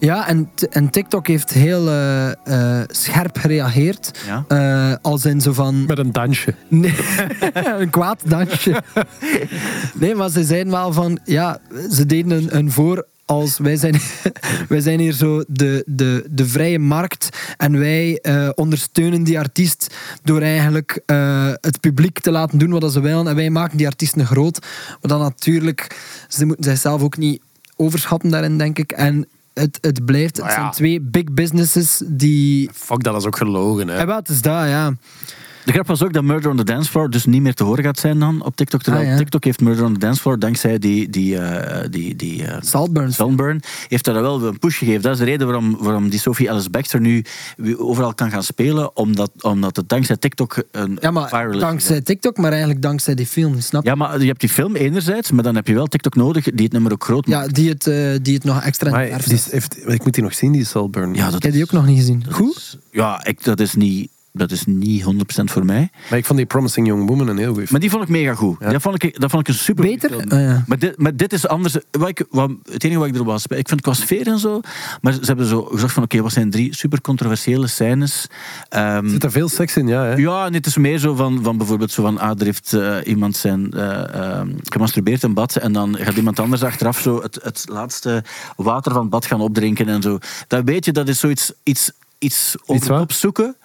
Ja, 0.01 0.29
en, 0.29 0.51
en 0.71 0.91
TikTok 0.91 1.27
heeft 1.27 1.51
heel 1.51 1.89
eh, 1.89 2.31
eh, 2.31 2.85
scherp 2.89 3.39
gereageerd. 3.39 4.21
Ja. 4.27 4.45
Eh, 4.49 4.97
als 5.03 5.25
in 5.25 5.41
zo 5.41 5.53
van... 5.53 5.87
Met 5.87 5.99
een 5.99 6.13
dansje. 6.13 6.55
Nee, 6.69 6.95
een 7.79 7.91
kwaad 7.91 8.23
dansje. 8.25 8.83
Nee, 9.95 10.15
maar 10.15 10.31
ze 10.31 10.45
zeiden 10.45 10.73
wel 10.73 10.93
van... 10.93 11.19
Ja, 11.25 11.59
ze 11.91 12.07
deden 12.07 12.31
een, 12.31 12.57
een 12.57 12.71
voor 12.71 13.07
als 13.31 13.59
wij 13.59 13.77
zijn, 13.77 14.01
wij 14.69 14.81
zijn 14.81 15.01
hier 15.01 15.13
zo 15.13 15.45
de, 15.49 15.83
de, 15.87 16.27
de 16.31 16.47
vrije 16.47 16.79
markt 16.79 17.55
en 17.57 17.79
wij 17.79 18.19
eh, 18.23 18.49
ondersteunen 18.55 19.23
die 19.23 19.39
artiest 19.39 19.95
door 20.23 20.41
eigenlijk 20.41 21.03
eh, 21.07 21.53
het 21.61 21.81
publiek 21.81 22.19
te 22.19 22.31
laten 22.31 22.59
doen 22.59 22.71
wat 22.71 22.93
ze 22.93 23.01
willen 23.01 23.29
en 23.29 23.37
wij 23.37 23.51
maken 23.51 23.77
die 23.77 23.87
artiesten 23.87 24.27
groot. 24.27 24.59
Maar 24.89 25.11
dan 25.11 25.21
natuurlijk, 25.21 25.97
ze 26.29 26.47
moeten 26.47 26.65
zichzelf 26.65 27.03
ook 27.03 27.17
niet 27.17 27.43
overschatten 27.77 28.31
daarin, 28.31 28.59
denk 28.59 28.79
ik. 28.79 28.93
En 28.93 29.27
het, 29.61 29.79
het 29.81 30.05
blijft, 30.05 30.37
het 30.37 30.47
ja. 30.47 30.53
zijn 30.53 30.71
twee 30.71 31.01
big 31.01 31.25
businesses 31.33 32.03
die... 32.07 32.71
Fuck, 32.75 33.03
dat 33.03 33.17
is 33.17 33.27
ook 33.27 33.37
gelogen. 33.37 33.89
Hè. 33.89 33.99
Ja, 33.99 34.07
wat 34.07 34.29
is 34.29 34.43
dat, 34.43 34.67
ja. 34.67 34.95
De 35.65 35.73
grap 35.73 35.87
was 35.87 36.03
ook 36.03 36.13
dat 36.13 36.23
Murder 36.23 36.51
on 36.51 36.57
the 36.57 36.65
Dance 36.65 36.91
Floor 36.91 37.11
dus 37.11 37.25
niet 37.25 37.43
meer 37.43 37.55
te 37.55 37.65
horen 37.65 37.85
gaat 37.85 37.99
zijn 37.99 38.19
dan 38.19 38.45
op 38.45 38.57
TikTok. 38.57 38.83
Terwijl 38.83 39.05
Ah, 39.05 39.11
ja. 39.11 39.17
TikTok 39.19 39.45
heeft 39.45 39.61
Murder 39.61 39.85
on 39.85 39.93
the 39.93 39.99
Dance 39.99 40.21
Floor, 40.21 40.39
dankzij 40.39 40.79
die, 40.79 41.11
die, 41.11 41.39
eh, 41.39 41.87
die, 41.91 42.17
die 42.17 42.45
eh, 42.47 42.57
Saltburn. 42.61 43.13
Sunburn, 43.13 43.61
heeft 43.89 44.05
daar 44.05 44.15
wel 44.23 44.43
een 44.43 44.59
push 44.59 44.79
gegeven. 44.79 45.03
Dat 45.03 45.13
is 45.13 45.19
de 45.19 45.25
reden 45.25 45.47
waarom, 45.47 45.77
waarom 45.81 46.09
die 46.09 46.19
Sophie 46.21 46.51
Alice 46.51 46.71
Baxter 46.71 47.01
nu 47.01 47.25
overal 47.77 48.15
kan 48.15 48.31
gaan 48.31 48.43
spelen, 48.43 48.97
omdat, 48.97 49.31
omdat 49.41 49.77
het 49.77 49.89
dankzij 49.89 50.17
TikTok 50.17 50.63
een 50.73 50.99
Ja, 51.01 51.11
maar 51.11 51.29
viral 51.29 51.51
is 51.55 51.61
dankzij 51.61 52.01
TikTok, 52.01 52.37
maar 52.37 52.51
eigenlijk 52.51 52.83
dankzij 52.83 53.15
die 53.15 53.27
film, 53.27 53.61
snap 53.61 53.83
je? 53.83 53.89
Ja, 53.89 53.95
maar 53.95 54.21
je 54.21 54.27
hebt 54.27 54.41
die 54.41 54.49
film 54.49 54.77
enerzijds, 54.77 55.31
maar 55.31 55.43
dan 55.45 55.55
heb 55.55 55.67
je 55.67 55.75
wel 55.75 55.87
TikTok 55.87 56.15
nodig 56.15 56.45
die 56.45 56.65
het 56.65 56.73
nummer 56.73 56.93
ook 56.93 57.05
groot 57.05 57.27
Ja, 57.27 57.39
maakt. 57.39 57.55
die 57.55 57.69
het, 57.69 57.87
eh, 57.87 58.11
die 58.23 58.35
het 58.35 58.45
nog 58.45 58.63
extra 58.63 58.91
Maar 58.91 59.07
die 59.25 59.35
is- 59.35 59.51
heeft, 59.51 59.89
ik 59.89 60.05
moet 60.05 60.15
die 60.15 60.23
nog 60.23 60.35
zien, 60.35 60.53
die 60.53 60.65
Saltburn. 60.65 61.15
Ja, 61.15 61.31
dat 61.31 61.43
heb 61.43 61.53
die 61.53 61.61
is- 61.63 61.67
ook 61.67 61.73
nog 61.73 61.87
niet 61.87 61.99
gezien. 61.99 62.25
Goed? 62.31 62.57
is- 62.57 62.77
ja, 62.91 63.25
ik, 63.25 63.45
dat, 63.45 63.61
is 63.61 63.75
niet, 63.75 64.11
dat 64.33 64.51
is 64.51 64.65
niet 64.67 65.05
100% 65.05 65.07
voor 65.45 65.65
mij. 65.65 65.91
Maar 66.11 66.19
ik 66.19 66.25
vond 66.25 66.39
die 66.39 66.47
Promising 66.49 66.87
Young 66.87 67.09
Woman 67.09 67.29
een 67.29 67.39
heel 67.39 67.55
goed 67.55 67.71
Maar 67.71 67.81
die 67.81 67.91
vond 67.91 68.03
ik 68.03 68.09
mega 68.09 68.35
goed. 68.35 68.57
Ja. 68.61 68.73
Dat, 68.73 68.83
vond 68.83 69.03
ik, 69.03 69.21
dat 69.21 69.31
vond 69.31 69.49
ik 69.49 69.55
een 69.55 69.61
super 69.61 69.85
Beter? 69.85 70.11
film. 70.11 70.41
Ja. 70.41 70.65
Maar, 70.67 70.79
dit, 70.79 70.99
maar 70.99 71.17
dit 71.17 71.33
is 71.33 71.47
anders. 71.47 71.77
Wat 71.91 72.09
ik, 72.09 72.25
wat, 72.31 72.51
het 72.73 72.85
enige 72.85 72.99
wat 72.99 73.09
ik 73.09 73.15
erop 73.15 73.27
was, 73.27 73.47
ik 73.47 73.69
vind 73.69 73.81
qua 73.81 73.93
sfeer 73.93 74.27
en 74.27 74.39
zo. 74.39 74.61
Maar 75.01 75.13
ze 75.13 75.21
hebben 75.23 75.47
zo 75.47 75.63
gezegd 75.63 75.93
van, 75.93 76.03
oké, 76.03 76.21
wat 76.23 76.33
zijn 76.33 76.51
drie 76.51 76.75
super 76.75 77.01
controversiële 77.01 77.67
scènes? 77.67 78.27
Ehm, 78.69 79.05
Er 79.05 79.11
zit 79.11 79.25
er 79.25 79.31
veel 79.31 79.49
seks 79.49 79.77
in, 79.77 79.87
ja. 79.87 80.05
Hè? 80.05 80.15
ja, 80.15 80.47
en 80.47 80.55
het 80.55 80.67
is 80.67 80.77
meer 80.77 80.99
zo 80.99 81.15
van, 81.15 81.43
van 81.43 81.57
bijvoorbeeld 81.57 81.91
zo 81.91 82.03
van, 82.03 82.19
ah, 82.19 82.39
er 82.39 82.45
heeft 82.45 82.73
eh, 82.73 82.97
iemand 83.05 83.37
zijn 83.37 83.71
eh, 83.73 84.15
ehm, 84.15 84.49
gemasturbeerd 84.63 85.23
in 85.23 85.35
bad 85.35 85.57
en 85.57 85.73
dan 85.73 85.97
gaat 85.97 86.17
iemand 86.17 86.39
anders 86.41 86.63
achteraf 86.63 86.99
zo 87.01 87.23
het, 87.23 87.39
het 87.43 87.65
laatste 87.69 88.25
water 88.57 88.93
van 88.93 89.01
het 89.01 89.11
bad 89.11 89.27
gaan 89.27 89.41
opdrinken 89.41 89.89
en 89.89 90.03
zo. 90.03 90.19
Dat 90.47 90.63
weet 90.65 90.85
je, 90.85 90.93
dat 90.93 91.09
is 91.09 91.19
zoiets 91.19 91.53
iets, 91.63 91.91
iets 92.21 92.57
wat? 92.87 93.01
opzoeken, 93.01 93.57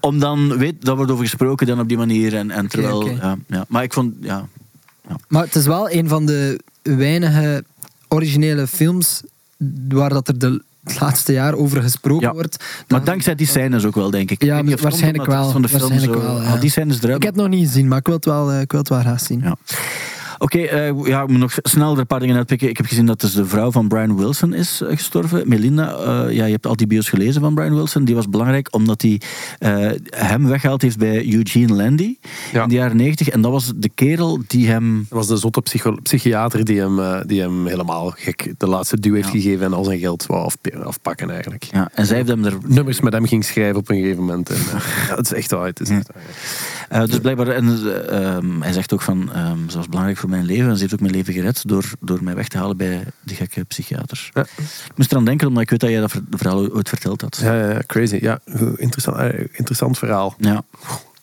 om 0.00 0.18
dan, 0.18 0.56
weet, 0.58 0.84
daar 0.84 0.96
wordt 0.96 1.10
over 1.10 1.24
gesproken 1.24 1.66
dan 1.66 1.80
op 1.80 1.88
die 1.88 1.96
manier 1.96 2.34
en, 2.36 2.50
en 2.50 2.68
terwijl. 2.68 3.08
Ja, 3.08 3.36
ja. 3.46 3.64
Maar 3.68 3.82
ik 3.82 3.92
vond, 3.92 4.14
ja, 4.20 4.46
Maar 5.28 5.44
het 5.44 5.54
is 5.54 5.66
wel 5.66 5.90
een 5.90 6.08
van 6.08 6.26
de 6.26 6.60
weinige 6.82 7.64
originele 8.08 8.66
films 8.66 9.22
waar 9.88 10.08
dat 10.10 10.28
er 10.28 10.38
de 10.38 10.62
het 10.84 11.00
laatste 11.00 11.32
jaar 11.32 11.54
over 11.54 11.82
gesproken 11.82 12.26
Ja. 12.28 12.32
wordt. 12.32 12.56
maar 12.58 12.98
Dat- 12.98 13.06
dankzij 13.06 13.34
die 13.34 13.46
scènes 13.46 13.84
ook 13.84 13.94
wel, 13.94 14.10
denk 14.10 14.30
ik. 14.30 14.42
Ja, 14.42 14.58
Ik 14.58 14.78
waarschijnlijk 14.80 15.26
wel. 15.26 15.50
Van 15.50 15.62
de 15.62 15.68
film 15.68 15.80
Waarschijnlijk 15.80 16.20
zo, 16.22 16.26
wel, 16.28 16.42
ja. 16.42 16.52
ah, 16.52 16.60
die 16.60 16.70
scènes 16.70 17.02
eruit. 17.02 17.16
Ik 17.16 17.22
heb 17.22 17.34
het 17.34 17.42
nog 17.42 17.52
niet 17.52 17.66
gezien, 17.66 17.88
maar 17.88 17.98
ik 17.98 18.06
wil 18.06 18.14
het 18.14 18.24
wel, 18.24 18.50
eh, 18.52 18.60
ik 18.60 18.70
wil 18.70 18.80
het 18.80 18.88
wel 18.88 19.00
graag 19.00 19.20
zien. 19.20 19.40
Ja. 19.40 19.56
Oké, 20.38 20.58
eh, 20.58 21.06
ja, 21.06 21.22
ik 21.22 21.28
moet 21.28 21.38
nog 21.38 21.54
snel 21.62 21.92
er 21.92 21.98
een 21.98 22.06
paar 22.06 22.20
dingen 22.20 22.36
uitpikken. 22.36 22.68
Ik 22.68 22.76
heb 22.76 22.86
gezien 22.86 23.06
dat 23.06 23.20
dus 23.20 23.32
de 23.32 23.46
vrouw 23.46 23.70
van 23.70 23.88
Brian 23.88 24.16
Wilson 24.16 24.54
is 24.54 24.80
eh, 24.80 24.88
gestorven. 24.88 25.48
Melinda, 25.48 25.92
eh, 25.94 26.34
ja, 26.36 26.44
je 26.44 26.52
hebt 26.52 26.66
al 26.66 26.76
die 26.76 26.86
bios 26.86 27.08
gelezen 27.08 27.40
van 27.40 27.54
Brian 27.54 27.74
Wilson. 27.74 28.04
Die 28.04 28.14
was 28.14 28.28
belangrijk 28.28 28.74
omdat 28.74 29.02
hij 29.02 29.20
hem 30.10 30.46
weggehaald 30.48 30.82
heeft 30.82 30.98
bij 30.98 31.32
Eugene 31.32 31.74
Landy 31.74 32.16
Ja. 32.52 32.62
in 32.62 32.68
de 32.68 32.74
jaren 32.74 32.96
90. 32.96 33.28
En 33.28 33.40
dat 33.40 33.52
was 33.52 33.72
de 33.76 33.90
kerel 33.94 34.42
die 34.46 34.68
hem... 34.68 34.96
Dat 35.08 35.18
was 35.18 35.26
de 35.26 35.36
zotte 35.36 35.62
psychiater 36.02 36.64
die 36.64 36.80
hem, 36.80 37.26
die 37.26 37.40
hem 37.40 37.66
helemaal 37.66 38.10
gek 38.16 38.54
de 38.58 38.66
laatste 38.66 39.00
duw 39.00 39.14
heeft 39.14 39.26
Ja. 39.26 39.32
gegeven 39.32 39.64
en 39.66 39.72
al 39.72 39.84
zijn 39.84 39.98
geld 39.98 40.26
wou 40.26 40.44
afp- 40.44 40.74
afpakken 40.84 41.30
eigenlijk. 41.30 41.62
Ja, 41.62 41.90
en 41.94 42.06
zij 42.06 42.16
heeft 42.16 42.28
hem 42.28 42.44
er... 42.44 42.56
Nummers 42.66 43.00
met 43.00 43.12
hem 43.12 43.26
ging 43.26 43.44
schrijven 43.44 43.76
op 43.76 43.88
een 43.90 43.96
gegeven 43.96 44.24
moment. 44.24 44.50
En, 44.50 44.56
ja, 45.08 45.16
het 45.16 45.24
is 45.26 45.32
echt 45.32 45.50
waar. 45.50 45.66
Het 45.66 45.80
is 45.80 45.88
echt 45.90 46.10
waar. 46.88 47.06
dus 47.06 47.18
blijkbaar, 47.18 47.48
en, 47.48 47.68
eh, 47.68 48.36
ehm, 48.36 48.60
hij 48.60 48.72
zegt 48.72 48.92
ook 48.92 49.02
van, 49.02 49.32
ehm 49.32 49.56
ze 49.68 49.76
was 49.76 49.88
belangrijk 49.88 50.18
voor 50.18 50.27
mijn 50.28 50.44
leven. 50.44 50.68
En 50.68 50.74
ze 50.74 50.80
heeft 50.80 50.94
ook 50.94 51.00
mijn 51.00 51.12
leven 51.12 51.32
gered 51.34 51.62
door, 51.68 51.84
door 52.00 52.18
mij 52.22 52.34
weg 52.34 52.48
te 52.48 52.58
halen 52.58 52.76
bij 52.76 53.04
die 53.24 53.36
gekke 53.36 53.64
psychiater. 53.64 54.30
Ja. 54.34 54.42
Ik 54.42 54.96
moest 54.96 55.10
eraan 55.12 55.24
denken, 55.24 55.46
omdat 55.48 55.62
ik 55.62 55.70
weet 55.70 55.80
dat 55.80 55.90
jij 55.90 56.00
dat 56.00 56.10
ver- 56.10 56.22
verhaal 56.30 56.70
ooit 56.72 56.88
verteld 56.88 57.20
had. 57.20 57.38
Ja, 57.42 57.54
ja, 57.54 57.70
ja, 57.70 57.80
crazy. 57.86 58.18
Ja, 58.20 58.40
interessant, 58.76 59.16
eh, 59.16 59.38
interessant 59.52 59.98
verhaal. 59.98 60.34
Ja. 60.38 60.62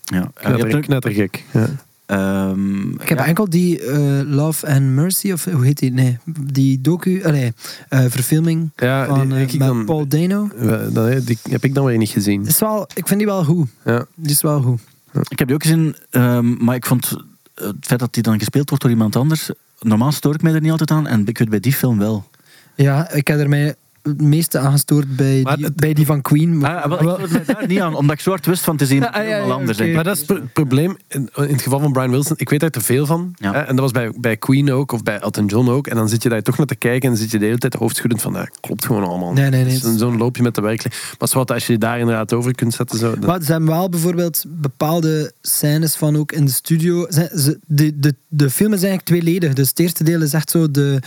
ja. 0.04 0.32
Knetter, 0.34 0.76
ook- 0.76 0.82
knettergek. 0.82 1.44
Ja. 1.54 1.70
ehm, 2.06 2.90
Ik 2.92 3.10
heb 3.10 3.18
ja. 3.18 3.26
enkel 3.26 3.50
die 3.50 3.82
eh, 3.82 4.20
Love 4.26 4.68
and 4.68 4.82
Mercy, 4.82 5.32
of 5.32 5.44
hoe 5.46 5.66
heet 5.66 5.80
die? 5.80 5.92
Nee, 5.92 6.18
die 6.52 6.82
docu, 6.82 7.24
allee, 7.24 7.54
eh, 7.90 8.06
verfilming 8.10 8.70
Ja, 8.76 9.06
van 9.06 9.30
die- 9.48 9.58
dan- 9.60 9.86
Paul 9.86 10.08
Dano. 10.08 10.50
Dat- 10.92 11.28
Die 11.28 11.38
heb 11.50 11.64
ik 11.64 11.74
dan 11.74 11.86
weer 11.86 11.98
niet 11.98 12.10
gezien. 12.10 12.46
Is 12.46 12.60
wel, 12.60 12.88
ik 12.94 13.08
vind 13.08 13.20
die 13.20 13.28
wel 13.28 13.44
goed. 13.44 13.68
Ja. 13.86 14.06
Die 14.16 14.32
is 14.32 14.42
wel 14.42 14.62
goed. 14.62 14.82
Ik 15.28 15.40
heb 15.40 15.48
die 15.48 15.56
ook 15.58 15.64
gezien, 15.64 15.96
ehm, 16.10 16.64
maar 16.64 16.76
ik 16.76 16.86
vond 16.86 17.16
het 17.56 17.76
feit 17.80 18.00
dat 18.00 18.14
die 18.14 18.24
dan 18.24 18.40
gespeeld 18.40 18.70
wordt 18.70 18.84
door 18.84 18.94
iemand 18.94 19.16
anders. 19.16 19.50
Normaal 19.80 20.12
stoor 20.12 20.34
ik 20.34 20.42
mij 20.42 20.54
er 20.54 20.62
niet 20.62 20.72
altijd 20.72 20.92
aan 20.92 21.08
en 21.08 21.28
ik 21.28 21.38
weet 21.38 21.50
bij 21.50 21.60
die 21.60 21.74
film 21.74 21.98
wel. 21.98 22.30
Ja, 22.76 23.12
ik 23.12 23.28
heb 23.28 23.40
er 23.40 23.50
mij 23.50 23.76
het 24.06 24.22
meeste 24.22 24.60
aangestoord 24.60 25.16
bij, 25.16 25.40
Maar 25.44 25.56
die, 25.56 25.66
het- 25.66 25.76
bij 25.76 25.94
die 25.94 26.06
van 26.06 26.22
Queen. 26.22 26.64
Ah, 26.66 26.86
wel, 26.86 26.94
ik 26.98 27.00
stoorde 27.04 27.28
mij 27.34 27.56
daar 27.56 27.68
niet 27.68 27.80
aan, 27.80 27.96
omdat 27.96 28.16
ik 28.16 28.22
zo 28.22 28.30
hard 28.30 28.46
wist 28.46 28.64
van 28.64 28.78
te 28.78 28.86
zien 28.86 29.04
Ah, 29.08 29.14
ja, 29.16 29.22
ja, 29.22 29.36
helemaal 29.36 29.58
anders. 29.58 29.78
ik. 29.80 29.94
Maar 29.96 30.04
dat 30.04 30.14
is 30.14 30.20
het 30.20 30.28
pro- 30.28 30.42
probleem 30.54 30.98
in, 31.08 31.30
in 31.36 31.44
het 31.54 31.62
geval 31.62 31.80
van 31.80 31.92
Brian 31.92 32.10
Wilson. 32.12 32.36
Ik 32.40 32.50
weet 32.50 32.60
daar 32.60 32.70
te 32.70 32.82
veel 32.82 33.06
van. 33.06 33.34
Ja. 33.36 33.52
Hè, 33.54 33.60
en 33.60 33.76
dat 33.76 33.80
was 33.80 33.92
bij, 33.92 34.14
bij 34.20 34.38
Queen 34.38 34.72
ook, 34.72 34.92
of 34.92 35.04
bij 35.04 35.20
Elton 35.20 35.46
John 35.46 35.70
ook. 35.70 35.88
En 35.88 35.96
dan 35.96 36.10
zit 36.10 36.24
je 36.24 36.30
daar 36.30 36.42
toch 36.42 36.58
naar 36.58 36.66
te 36.68 36.76
kijken 36.76 37.02
en 37.02 37.10
dan 37.10 37.18
zit 37.24 37.32
je 37.32 37.40
de 37.40 37.46
hele 37.46 37.58
tijd 37.58 37.74
hoofdschuddend 37.74 38.22
van, 38.22 38.34
dat 38.34 38.50
klopt 38.60 38.86
gewoon 38.86 39.04
allemaal. 39.04 39.34
Nee, 39.34 39.50
nee, 39.50 39.64
nee. 39.64 39.80
Een- 39.84 39.98
Zo'n 39.98 40.18
loopje 40.18 40.44
met 40.44 40.56
de 40.56 40.62
werkelijkheid. 40.62 41.16
Maar 41.20 41.30
wat 41.34 41.52
als 41.52 41.66
je 41.68 41.72
je 41.74 41.80
daar 41.80 42.00
inderdaad 42.00 42.34
over 42.34 42.56
kunt 42.56 42.74
zetten. 42.74 43.00
Zo, 43.00 43.10
dat- 43.10 43.26
Maar 43.26 43.38
er 43.40 43.44
zijn 43.46 43.66
wel 43.66 43.90
bijvoorbeeld 43.90 44.46
bepaalde 44.48 45.32
scènes 45.42 45.96
van 45.96 46.16
ook 46.18 46.32
in 46.32 46.46
de 46.46 46.52
studio. 46.52 47.06
Zijn 47.10 47.30
ze- 47.40 47.60
De, 47.68 48.00
de, 48.00 48.16
de 48.28 48.50
film 48.50 48.74
is 48.74 48.84
eigenlijk 48.84 49.06
tweeledig. 49.22 49.54
Dus 49.54 49.70
het 49.70 49.80
eerste 49.80 50.04
deel 50.04 50.22
is 50.22 50.34
echt 50.34 50.50
zo 50.50 50.72
de, 50.72 51.00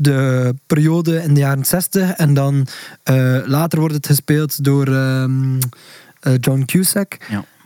de 0.00 0.54
periode 0.66 1.22
in 1.22 1.34
de 1.34 1.40
jaren 1.40 1.64
60. 1.64 2.12
En 2.12 2.34
dan 2.34 2.66
eh, 3.02 3.38
later 3.44 3.78
wordt 3.78 3.94
het 3.94 4.06
gespeeld 4.06 4.64
door 4.64 4.86
ehm, 4.86 5.58
eh, 6.20 6.32
John 6.40 6.62
Cusack. 6.64 7.18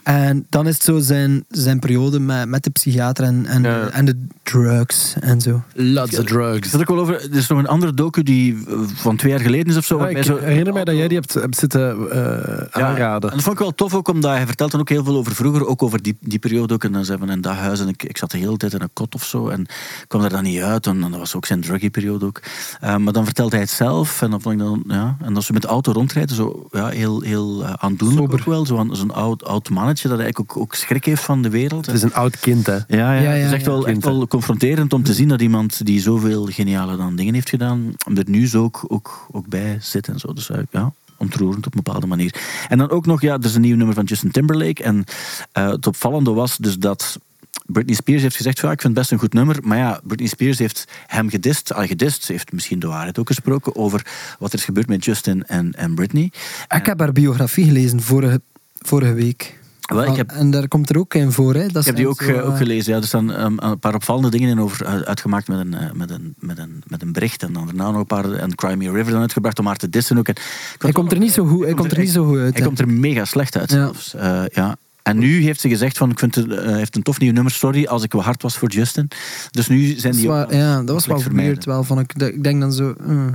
En 0.04 0.46
dan 0.48 0.66
is 0.66 0.74
het 0.74 0.82
zo 0.82 0.98
zijn, 0.98 1.44
zijn 1.48 1.78
periode 1.78 2.20
met, 2.20 2.48
met 2.48 2.64
de 2.64 2.70
psychiater 2.70 3.24
en, 3.24 3.46
en, 3.46 3.62
Ja. 3.62 3.88
en 3.88 4.04
de 4.04 4.26
drugs 4.42 5.14
en 5.20 5.40
zo. 5.40 5.62
Lots 5.74 6.12
of 6.14 6.18
Ik 6.20 6.26
drugs. 6.26 6.70
zat 6.70 6.80
ook 6.80 6.88
wel 6.88 6.98
over, 6.98 7.14
er 7.14 7.34
is 7.36 7.46
nog 7.46 7.58
een 7.58 7.66
andere 7.66 7.94
docu 7.94 8.22
die 8.22 8.64
eh, 8.68 8.74
van 8.94 9.16
twee 9.16 9.32
jaar 9.32 9.40
geleden 9.40 9.66
is 9.66 9.76
of 9.76 9.84
zo. 9.84 9.94
Ja, 9.96 10.02
waarbij 10.02 10.20
ik 10.20 10.26
zo- 10.26 10.38
herinner 10.38 10.72
mij 10.72 10.84
dat 10.84 10.96
jij 10.96 11.08
die 11.08 11.18
hebt, 11.18 11.34
hebt 11.34 11.56
zitten 11.56 12.10
eh, 12.10 12.66
Ja, 12.72 12.86
aanraden. 12.88 13.30
En 13.30 13.36
dat 13.36 13.44
vond 13.44 13.56
ik 13.56 13.62
wel 13.62 13.74
tof 13.74 13.94
ook, 13.94 14.08
omdat 14.08 14.30
hij 14.30 14.46
vertelt 14.46 14.70
dan 14.70 14.80
ook 14.80 14.88
heel 14.88 15.04
veel 15.04 15.16
over 15.16 15.34
vroeger, 15.34 15.66
ook 15.66 15.82
over 15.82 16.02
die, 16.02 16.16
die 16.20 16.38
periode 16.38 16.74
ook. 16.74 16.84
En 16.84 16.92
dan 16.92 17.04
zei 17.04 17.18
van 17.18 17.30
in 17.30 17.40
dat 17.40 17.54
huis 17.54 17.80
en 17.80 17.88
ik, 17.88 18.02
ik 18.02 18.16
zat 18.16 18.30
de 18.30 18.38
hele 18.38 18.56
tijd 18.56 18.72
in 18.74 18.80
een 18.80 18.90
kot 18.92 19.14
of 19.14 19.24
zo 19.24 19.48
en 19.48 19.66
kwam 20.06 20.22
er 20.22 20.30
dan 20.30 20.42
niet 20.42 20.60
uit. 20.62 20.86
En, 20.86 21.00
dan 21.00 21.10
dat 21.10 21.20
was 21.20 21.34
ook 21.36 21.46
zijn 21.46 21.60
druggy 21.60 21.90
periode 21.90 22.26
ook. 22.26 22.40
Eh, 22.80 22.96
maar 22.96 23.12
dan 23.12 23.24
vertelt 23.24 23.52
hij 23.52 23.60
het 23.60 23.70
zelf 23.70 24.22
en 24.22 24.30
dan 24.30 24.40
vond 24.40 24.54
ik 24.54 24.60
dan, 24.60 24.84
ja. 24.88 25.16
En 25.22 25.36
als 25.36 25.46
ze 25.46 25.52
met 25.52 25.62
de 25.62 25.68
auto 25.68 25.92
rondrijden, 25.92 26.36
zo 26.36 26.66
ja, 26.70 26.86
heel, 26.88 27.20
heel 27.20 27.64
eh, 27.64 27.72
aandoenlijk 27.76 28.20
Sober. 28.20 28.38
ook 28.40 28.46
wel. 28.46 28.66
Zo'n 28.66 28.96
zo'n 28.96 29.10
oud, 29.14 29.44
oud 29.44 29.70
mannetje 29.70 29.92
dat 30.02 30.18
eigenlijk 30.18 30.50
ook, 30.50 30.62
ook 30.62 30.74
schrik 30.74 31.04
heeft 31.04 31.22
van 31.22 31.42
de 31.42 31.50
wereld. 31.50 31.86
Het 31.86 31.94
is 31.94 32.02
een 32.02 32.14
oud 32.14 32.40
kind, 32.40 32.66
hè. 32.66 32.72
Ja, 32.72 32.84
ja, 32.88 33.12
Ja, 33.12 33.20
ja, 33.20 33.30
het 33.30 33.46
is 33.46 33.52
echt 33.52 33.64
ja. 33.64 33.70
wel, 33.70 33.86
echt 33.86 34.04
wel 34.04 34.26
confronterend 34.26 34.92
om 34.92 35.02
te 35.02 35.14
zien 35.14 35.28
dat 35.28 35.40
iemand 35.40 35.86
die 35.86 36.00
zoveel 36.00 36.46
geniale 36.46 36.96
dan 36.96 37.16
dingen 37.16 37.34
heeft 37.34 37.48
gedaan, 37.48 37.94
er 38.14 38.24
nu 38.26 38.48
zo 38.48 38.62
ook, 38.62 38.84
ook, 38.88 39.26
ook 39.30 39.48
bij 39.48 39.78
zit 39.80 40.08
en 40.08 40.18
zo. 40.18 40.32
Dus 40.32 40.50
eh, 40.50 40.58
ja, 40.70 40.92
ontroerend 41.16 41.66
op 41.66 41.74
een 41.74 41.82
bepaalde 41.82 42.06
manier. 42.06 42.34
En 42.68 42.78
dan 42.78 42.90
ook 42.90 43.06
nog, 43.06 43.20
ja, 43.20 43.34
er 43.34 43.44
is 43.44 43.54
een 43.54 43.60
nieuw 43.60 43.76
nummer 43.76 43.94
van 43.94 44.04
Justin 44.04 44.30
Timberlake. 44.30 44.82
En 44.82 45.04
eh, 45.52 45.68
het 45.68 45.86
opvallende 45.86 46.32
was 46.32 46.56
dus 46.56 46.78
dat 46.78 47.18
Britney 47.66 47.94
Spears 47.94 48.22
heeft 48.22 48.36
gezegd, 48.36 48.58
ja, 48.58 48.70
ik 48.70 48.80
vind 48.80 48.82
het 48.82 48.92
best 48.92 49.10
een 49.10 49.18
goed 49.18 49.32
nummer. 49.32 49.58
Maar 49.62 49.78
ja, 49.78 50.00
Britney 50.04 50.28
Spears 50.28 50.58
heeft 50.58 50.84
hem 51.06 51.28
gedist, 51.30 51.74
al 51.74 51.86
gedist, 51.86 52.24
ze 52.24 52.32
heeft 52.32 52.52
misschien 52.52 52.78
de 52.78 52.86
waarheid 52.86 53.18
ook 53.18 53.26
gesproken 53.26 53.76
over 53.76 54.06
wat 54.38 54.52
er 54.52 54.58
is 54.58 54.64
gebeurd 54.64 54.88
met 54.88 55.04
Justin 55.04 55.44
en, 55.46 55.72
en 55.72 55.94
Britney. 55.94 56.32
Ik 56.76 56.86
heb 56.86 56.98
haar 56.98 57.12
biografie 57.12 57.64
gelezen 57.64 58.02
vorige, 58.02 58.40
vorige 58.80 59.12
week. 59.12 59.62
Wel, 59.84 60.04
ik 60.04 60.16
heb- 60.16 60.30
En 60.30 60.50
daar 60.50 60.68
komt 60.68 60.90
er 60.90 60.98
ook 60.98 61.14
in 61.14 61.32
voor. 61.32 61.54
Hè. 61.54 61.66
Dat 61.68 61.76
Ik 61.82 61.86
heb 61.86 61.96
die 61.96 62.08
ook, 62.08 62.22
zo, 62.22 62.30
eh, 62.32 62.44
ook 62.46 62.52
eh, 62.52 62.56
gelezen. 62.56 62.92
Ja, 62.94 62.98
er 63.00 63.06
staan 63.06 63.40
um, 63.44 63.56
een 63.58 63.78
paar 63.78 63.94
opvallende 63.94 64.30
dingen 64.30 64.48
in 64.48 64.60
over 64.60 64.86
uit- 64.86 65.04
uitgemaakt 65.04 65.48
met 65.48 65.58
een, 65.58 65.74
eh, 65.74 65.92
met, 65.92 66.10
een, 66.10 66.34
met, 66.38 66.58
een, 66.58 66.82
met 66.86 67.02
een 67.02 67.12
bericht. 67.12 67.42
En 67.42 67.52
dan 67.52 67.66
daarna 67.66 67.90
nog 67.90 68.00
een 68.00 68.06
paar. 68.06 68.32
En 68.32 68.54
Cry 68.54 68.74
Me 68.74 68.88
a 68.88 68.92
River 68.92 69.12
dan 69.12 69.20
uitgebracht 69.20 69.58
om 69.58 69.66
haar 69.66 69.76
te 69.76 69.88
dissen 69.90 70.18
ook. 70.18 70.28
En, 70.28 70.34
Hij 70.78 70.92
komt 70.92 71.12
er 71.12 71.18
niet 71.18 71.32
zo 71.32 71.44
goed, 71.46 71.64
hij 71.64 71.74
komt 71.74 71.92
er 71.92 71.98
niet 71.98 72.10
zo 72.10 72.24
goed 72.26 72.38
uit. 72.38 72.52
Hij 72.52 72.60
hè. 72.62 72.66
komt 72.66 72.78
er 72.78 72.88
mega 72.88 73.24
slecht 73.24 73.56
uit 73.58 73.70
Ja. 73.70 73.76
zelfs. 73.76 74.14
Eh, 74.14 74.42
ja. 74.52 74.76
En 75.02 75.18
nu 75.18 75.42
heeft 75.42 75.60
ze 75.60 75.68
gezegd 75.68 75.96
van, 75.98 76.10
ik 76.10 76.18
vind 76.18 76.34
het, 76.34 76.48
eh, 76.50 76.74
heeft 76.74 76.96
een 76.96 77.02
tof 77.02 77.18
nieuw 77.18 77.32
nummer, 77.32 77.52
sorry 77.52 77.86
als 77.86 78.02
ik 78.02 78.12
wel 78.12 78.22
hard 78.22 78.42
was 78.42 78.56
voor 78.56 78.68
Justin. 78.70 79.08
Dus 79.50 79.66
nu 79.68 79.94
zijn 79.98 80.14
die 80.14 80.30
ja, 80.30 80.82
dat 80.82 80.88
was 80.88 81.06
wel 81.06 81.22
weird 81.32 81.64
wel. 81.64 81.84
Vond 81.84 82.00
ik, 82.00 82.12
ik 82.22 82.44
denk 82.44 82.60
dan 82.60 82.72
zo... 82.72 82.94
eh, 83.08 83.26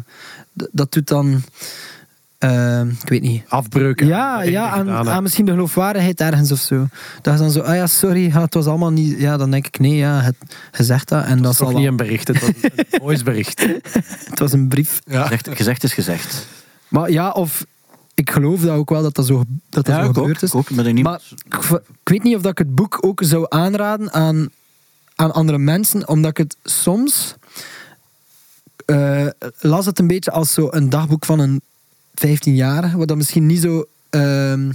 dat 0.72 0.92
doet 0.94 1.08
dan... 1.08 1.42
eh, 2.40 2.82
ik 2.82 3.10
weet 3.10 3.22
niet. 3.22 3.44
Afbreuken. 3.48 4.08
Ja, 4.08 4.42
ja 4.42 4.70
aan, 4.70 4.80
gedaan, 4.80 5.06
hè. 5.08 5.12
aan 5.12 5.24
misschien 5.24 5.46
de 5.46 5.52
geloofwaardigheid 5.52 6.22
ergens 6.22 6.52
of 6.52 6.60
zo. 6.60 6.88
Dat 7.22 7.34
is 7.34 7.40
dan 7.40 7.52
zo, 7.52 7.60
ah 7.60 7.76
ja, 7.76 7.88
sorry, 7.88 8.28
ja, 8.28 8.42
het 8.42 8.54
was 8.54 8.66
allemaal 8.66 8.92
niet... 8.92 9.20
Ja, 9.20 9.38
dan 9.38 9.52
denk 9.52 9.68
ik, 9.68 9.80
nee, 9.80 9.96
ja, 9.96 10.20
het, 10.22 10.36
je 10.78 10.84
zegt 10.84 11.10
dat 11.10 11.24
en 11.26 11.42
dat, 11.42 11.58
Dat 11.58 11.70
is 11.70 11.76
niet 11.76 11.88
een 11.88 11.96
bericht, 11.96 12.28
het 12.28 12.40
was 12.40 12.50
een 12.62 12.86
voicebericht. 13.02 13.66
Het 14.30 14.40
was 14.40 14.52
een 14.54 14.68
brief. 14.68 15.02
Gezegd, 15.08 15.50
gezegd 15.52 15.84
is 15.84 15.94
gezegd. 15.94 16.48
Maar 16.88 17.12
ja, 17.12 17.30
of... 17.32 17.66
Ik 18.14 18.32
geloof 18.32 18.62
dat 18.62 18.76
ook 18.76 18.90
wel 18.90 19.02
dat 19.02 19.16
dat 19.16 19.26
zo, 19.26 19.44
dat 19.70 19.86
dat 19.86 19.96
zo 19.96 20.02
ook, 20.02 20.14
gebeurd 20.18 20.42
is. 20.42 20.50
ik 20.50 20.56
ook, 20.56 20.70
maar 20.70 20.94
niet- 20.94 21.04
Maar 21.04 21.22
ik, 21.48 21.82
weet 22.04 22.24
niet 22.24 22.36
of 22.36 22.42
dat 22.42 22.52
ik 22.52 22.58
het 22.58 22.76
boek 22.76 22.98
ook 23.02 23.22
zou 23.24 23.46
aanraden 23.50 24.12
aan, 24.14 24.50
aan 25.16 25.32
andere 25.34 25.58
mensen, 25.58 26.08
omdat 26.08 26.30
ik 26.32 26.38
het 26.38 26.58
soms 26.64 27.36
eh, 28.86 29.28
las 29.60 29.86
het 29.86 30.00
een 30.00 30.08
beetje 30.08 30.32
als 30.32 30.54
zo 30.54 30.68
een 30.72 30.90
dagboek 30.90 31.26
van 31.26 31.40
een 31.40 31.62
15-jarige, 32.28 32.98
wat 32.98 33.08
dat 33.08 33.18
misschien 33.18 33.46
niet 33.46 33.62
zo 33.62 33.86
ehm, 34.10 34.72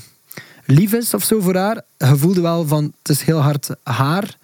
lief 0.64 0.92
is 0.92 1.14
of 1.14 1.24
zo 1.24 1.40
voor 1.40 1.56
haar. 1.56 1.82
Je 1.98 2.16
voelde 2.16 2.40
wel 2.40 2.66
van, 2.66 2.84
het 2.98 3.08
is 3.08 3.22
heel 3.22 3.38
hard 3.40 3.68
haar 3.82 4.36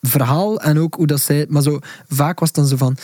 verhaal 0.00 0.60
en 0.60 0.78
ook 0.78 0.94
hoe 0.94 1.06
dat 1.06 1.20
zij... 1.20 1.46
Maar 1.48 1.62
zo, 1.62 1.78
vaak 2.08 2.38
was 2.38 2.48
het 2.48 2.56
dan 2.56 2.66
zo 2.66 2.76
van... 2.76 2.96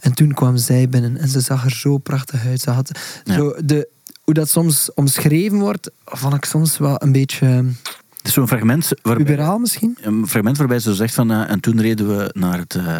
En 0.00 0.12
toen 0.14 0.34
kwam 0.34 0.56
zij 0.56 0.88
binnen 0.88 1.16
en 1.16 1.28
ze 1.28 1.40
zag 1.40 1.64
er 1.64 1.70
zo 1.70 1.98
prachtig 1.98 2.46
uit. 2.46 2.60
Ze 2.60 2.70
had 2.70 2.98
Ja. 3.24 3.34
zo 3.34 3.54
de, 3.64 3.88
hoe 4.24 4.34
dat 4.34 4.48
soms 4.48 4.90
omschreven 4.94 5.58
wordt, 5.58 5.90
vond 6.04 6.34
ik 6.34 6.44
soms 6.44 6.78
wel 6.78 7.02
een 7.02 7.12
beetje 7.12 7.64
is 8.26 8.32
zo'n 8.32 8.48
fragment 8.48 8.88
waarbij... 9.02 9.24
misschien. 9.60 9.96
Een 10.00 10.28
fragment 10.28 10.58
waarbij 10.58 10.78
ze 10.78 10.94
zegt 10.94 11.14
van... 11.14 11.30
eh, 11.30 11.50
en 11.50 11.60
toen 11.60 11.80
reden 11.80 12.16
we 12.16 12.30
naar 12.32 12.58
het, 12.58 12.74
eh, 12.74 12.96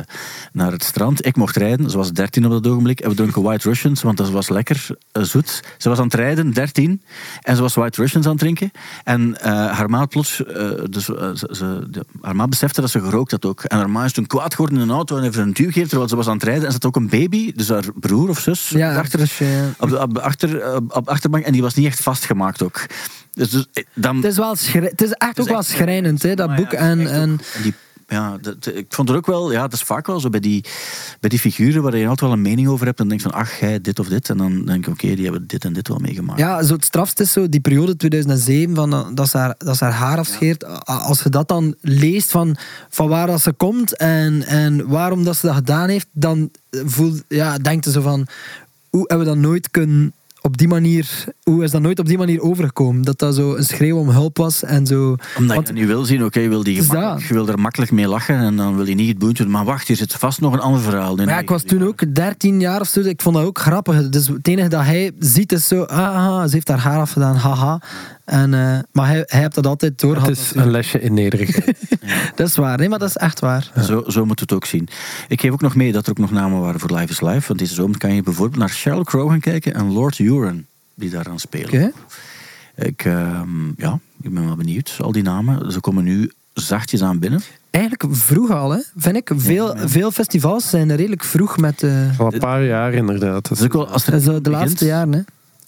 naar 0.53 0.73
het 0.73 0.85
strand. 0.85 1.27
Ik 1.27 1.37
mocht 1.37 1.57
rijden. 1.57 1.91
Ze 1.91 1.97
was 1.97 2.13
13 2.13 2.45
op 2.45 2.51
dat 2.51 2.67
ogenblik. 2.73 3.01
En 3.01 3.09
we 3.09 3.15
dronken 3.17 3.43
White 3.43 3.69
Russians, 3.69 4.03
want 4.03 4.17
dat 4.17 4.31
was 4.31 4.49
lekker 4.49 4.87
eh, 5.13 5.23
zoet. 5.23 5.63
Ze 5.79 5.89
was 5.89 5.99
aan 5.99 6.05
het 6.05 6.15
rijden, 6.15 6.53
13. 6.53 7.03
En 7.43 7.57
ze 7.57 7.63
was 7.63 7.75
White 7.75 8.01
Russians 8.01 8.25
aan 8.27 8.33
het 8.33 8.41
drinken. 8.41 8.71
En 9.05 9.37
haar 9.47 9.91
ma 9.91 10.07
plots... 10.07 10.43
dus, 10.91 11.05
ze, 11.05 11.47
ze- 11.51 11.87
de- 11.91 12.05
haar 12.21 12.49
besefte 12.49 12.81
dat 12.81 12.91
ze 12.91 13.01
gerookt 13.01 13.31
had 13.31 13.45
ook. 13.45 13.65
En 13.65 13.77
haar 13.79 13.91
ma 13.91 14.05
is 14.05 14.13
toen 14.13 14.27
kwaad 14.27 14.55
geworden 14.55 14.77
in 14.79 14.89
een 14.89 14.95
auto 14.95 15.17
en 15.17 15.23
heeft 15.23 15.37
een 15.37 15.53
duw 15.53 15.67
gegeven 15.67 15.89
terwijl 15.89 16.09
ze 16.09 16.17
was 16.17 16.27
aan 16.27 16.35
het 16.35 16.43
rijden. 16.43 16.65
En 16.65 16.71
ze 16.73 16.79
had 16.81 16.87
ook 16.87 16.97
een 16.97 17.09
baby, 17.09 17.53
dus 17.53 17.69
haar 17.69 17.85
broer 17.95 18.29
of 18.29 18.39
zus, 18.39 18.69
Ja, 18.69 18.97
achter, 18.97 19.19
dus, 19.19 19.41
op, 19.79 19.89
de, 19.89 20.01
op, 20.01 20.15
de 20.15 20.21
achter, 20.21 20.75
op 20.77 21.05
de 21.05 21.11
achterbank. 21.11 21.45
En 21.45 21.53
die 21.53 21.63
was 21.63 21.75
niet 21.75 21.87
echt 21.87 22.01
vastgemaakt 22.01 22.63
ook. 22.63 22.87
Dus, 23.33 23.51
dus 23.51 23.67
eh, 23.73 23.85
dan, 23.95 24.17
het, 24.17 24.25
is 24.25 24.37
wel 24.37 24.55
het 24.73 25.03
is 25.03 25.11
echt 25.13 25.41
ook 25.41 25.49
wel 25.49 25.63
schrijnend, 25.63 26.23
hè, 26.23 26.35
dat 26.35 26.47
maar 26.49 26.57
boek. 26.57 26.73
ja, 26.73 26.79
het 26.79 26.99
en, 26.99 27.07
en, 27.07 27.33
ook- 27.33 27.41
en 27.55 27.63
die, 27.63 27.75
ja, 28.09 28.39
dat, 28.41 28.67
ik 28.75 28.87
vond 28.89 29.09
er 29.09 29.17
ook 29.17 29.27
wel, 29.27 29.53
ja, 29.53 29.61
dat 29.61 29.73
is 29.73 29.83
vaak 29.83 30.07
wel 30.07 30.21
zo 30.21 30.29
bij 30.29 30.41
die, 30.41 30.65
bij 31.21 31.31
die 31.31 31.39
figuren 31.39 31.83
waar 31.83 31.97
je 31.97 32.03
altijd 32.03 32.21
wel 32.21 32.33
een 32.33 32.43
mening 32.43 32.69
over 32.69 32.87
hebt. 32.87 33.01
En 33.01 33.09
denk 33.09 33.21
van, 33.21 33.33
ach, 33.33 33.61
jij 33.61 33.81
dit 33.81 33.99
of 33.99 34.09
dit. 34.09 34.31
En 34.31 34.37
dan 34.37 34.65
denk 34.65 34.87
ik, 34.87 34.93
oké, 34.93 35.15
die 35.15 35.23
hebben 35.25 35.47
dit 35.47 35.65
en 35.65 35.73
dit 35.73 35.89
wel 35.89 35.99
meegemaakt. 35.99 36.39
ja, 36.39 36.63
zo 36.63 36.75
het 36.75 36.85
strafste 36.85 37.23
is 37.23 37.33
zo 37.33 37.49
die 37.49 37.61
periode 37.61 37.97
2007, 37.97 38.75
van, 38.75 39.15
dat- 39.15 39.29
ze 39.29 39.37
haar, 39.39 39.55
dat 39.59 39.77
ze 39.77 39.85
haar 39.85 39.93
haar 39.93 40.19
afscheert. 40.19 40.85
Als 40.87 41.23
je 41.23 41.29
dat 41.29 41.49
dan 41.49 41.75
leest 41.81 42.31
van, 42.31 42.57
van 42.89 43.09
waar 43.09 43.27
dat 43.27 43.41
ze 43.41 43.53
komt 43.53 43.97
en, 43.97 44.43
en 44.47 44.89
waarom 44.89 45.25
dat 45.25 45.37
ze 45.37 45.47
dat 45.47 45.55
gedaan 45.55 45.89
heeft, 45.89 46.07
dan 46.13 46.51
voel, 46.71 47.15
ja, 47.29 47.59
denkt 47.59 47.85
je 47.85 47.91
zo 47.91 48.01
van, 48.01 48.27
hoe 48.91 49.05
hebben 49.07 49.27
we 49.27 49.33
dat 49.33 49.43
nooit 49.43 49.71
kunnen... 49.71 50.13
Op 50.43 50.57
die 50.59 50.69
manier, 50.69 51.25
hoe 51.43 51.65
is 51.65 51.71
dat 51.71 51.83
nooit 51.83 51.99
op 51.99 52.07
die 52.07 52.19
manier 52.19 52.41
overgekomen? 52.41 53.03
Dat 53.03 53.19
dat 53.19 53.35
zo 53.35 53.55
een 53.57 53.65
schreeuw 53.65 53.99
om 53.99 54.09
hulp 54.09 54.37
was 54.37 54.65
en 54.65 54.87
zo. 54.87 55.17
Omdat 55.39 55.57
Want- 55.57 55.69
je 55.69 55.73
nu 55.75 55.87
wil 55.87 56.05
zien, 56.05 56.25
oké, 56.25 56.41
je, 56.41 56.49
wil 56.49 56.63
die 56.63 56.87
dat. 56.87 57.23
je 57.23 57.35
wil 57.35 57.49
er 57.49 57.59
makkelijk 57.59 57.91
mee 57.91 58.09
lachen. 58.09 58.37
En 58.37 58.57
dan 58.57 58.77
wil 58.77 58.87
je 58.87 58.95
niet 58.95 59.09
het 59.09 59.19
boentje. 59.19 59.47
Maar 59.47 59.65
wacht, 59.65 59.89
hier 59.89 59.97
zit 59.97 60.13
vast 60.15 60.41
nog 60.41 60.53
een 60.53 60.61
ander 60.61 60.81
verhaal. 60.81 61.17
Maar 61.17 61.29
ja, 61.29 61.39
ik 61.39 61.49
was 61.49 61.63
toen 61.63 61.85
ook 61.85 62.15
13 62.15 62.61
jaar 62.61 62.81
of 62.81 62.89
zo. 62.89 63.01
Ik 63.01 63.23
vond 63.23 63.37
dat 63.37 63.45
ook 63.45 63.59
grappig. 63.59 64.09
Dus 64.09 64.29
het 64.29 64.49
enige 64.49 64.69
dat 64.69 64.85
hij 64.85 65.13
ziet 65.19 65.53
is 65.53 65.69
zo... 65.69 65.83
Ah, 65.83 65.99
ah, 66.17 66.43
ze 66.45 66.55
heeft 66.55 66.69
haar 66.69 66.79
haar 66.79 67.01
afgedaan, 67.01 67.35
haha. 67.37 67.81
En, 68.31 68.55
eh, 68.55 68.79
maar 68.93 69.07
hij, 69.07 69.23
hij 69.27 69.41
heeft 69.41 69.55
dat 69.55 69.67
altijd 69.67 70.01
door. 70.01 70.17
Het 70.17 70.29
is 70.39 70.55
een 70.55 70.71
lesje 70.71 71.01
in 71.01 71.15
nederigheid. 71.15 71.79
Dat 72.37 72.49
is 72.49 72.57
waar. 72.57 72.79
Nee, 72.79 72.89
maar 72.89 72.99
dat 72.99 73.09
is 73.09 73.17
echt 73.17 73.41
waar. 73.41 73.71
Zo, 73.83 74.05
zo 74.07 74.25
moet 74.27 74.41
het 74.41 74.53
ook 74.53 74.65
zien. 74.65 74.89
Ik 75.29 75.41
geef 75.41 75.53
ook 75.53 75.61
nog 75.61 75.75
mee 75.75 75.93
dat 75.93 76.05
er 76.05 76.11
ook 76.11 76.19
nog 76.19 76.31
namen 76.31 76.61
waren 76.61 76.81
voor 76.81 76.91
Live 76.97 77.13
is 77.13 77.21
Live. 77.21 77.47
Want 77.47 77.59
deze 77.59 77.75
zomer 77.75 77.99
kan 77.99 78.15
je 78.15 78.23
bijvoorbeeld 78.23 78.59
naar 78.59 78.71
Sheryl 78.71 79.05
Crow 79.05 79.29
gaan 79.29 79.41
kijken 79.41 79.75
en 79.75 79.93
Lord 79.93 80.17
Huron, 80.17 80.67
die 80.95 81.11
daaraan 81.11 81.39
spelen. 81.39 81.67
Oké. 81.67 81.93
Ik, 82.75 83.05
ehm, 83.05 83.67
ja, 83.77 83.99
ik 84.23 84.35
ben 84.35 84.47
wel 84.47 84.57
benieuwd. 84.57 84.97
Al 85.01 85.13
die 85.13 85.23
namen, 85.23 85.73
ze 85.73 85.81
komen 85.81 86.05
nu 86.05 86.33
zachtjes 86.53 87.03
aan 87.03 87.19
binnen. 87.19 87.41
Eigenlijk 87.71 88.17
vroeg 88.17 88.51
al, 88.51 88.71
hè, 88.71 88.81
vind 88.97 89.17
ik. 89.17 89.31
Veel, 89.37 89.75
veel 89.77 90.11
festivals 90.11 90.71
zijn 90.71 90.97
redelijk 90.97 91.25
vroeg 91.25 91.57
met... 91.57 91.83
eh 91.83 92.19
Al 92.19 92.33
een 92.33 92.39
paar 92.39 92.65
jaar 92.65 92.93
inderdaad. 92.93 93.33
Dat 93.33 93.49
Dat 93.49 93.59
is 93.59 93.65
ook 93.65 93.73
wel, 93.73 93.89
als 93.89 94.05
zo 94.05 94.19
de 94.19 94.23
begint, 94.23 94.47
laatste 94.47 94.85
jaren, 94.85 95.13
hè. 95.13 95.21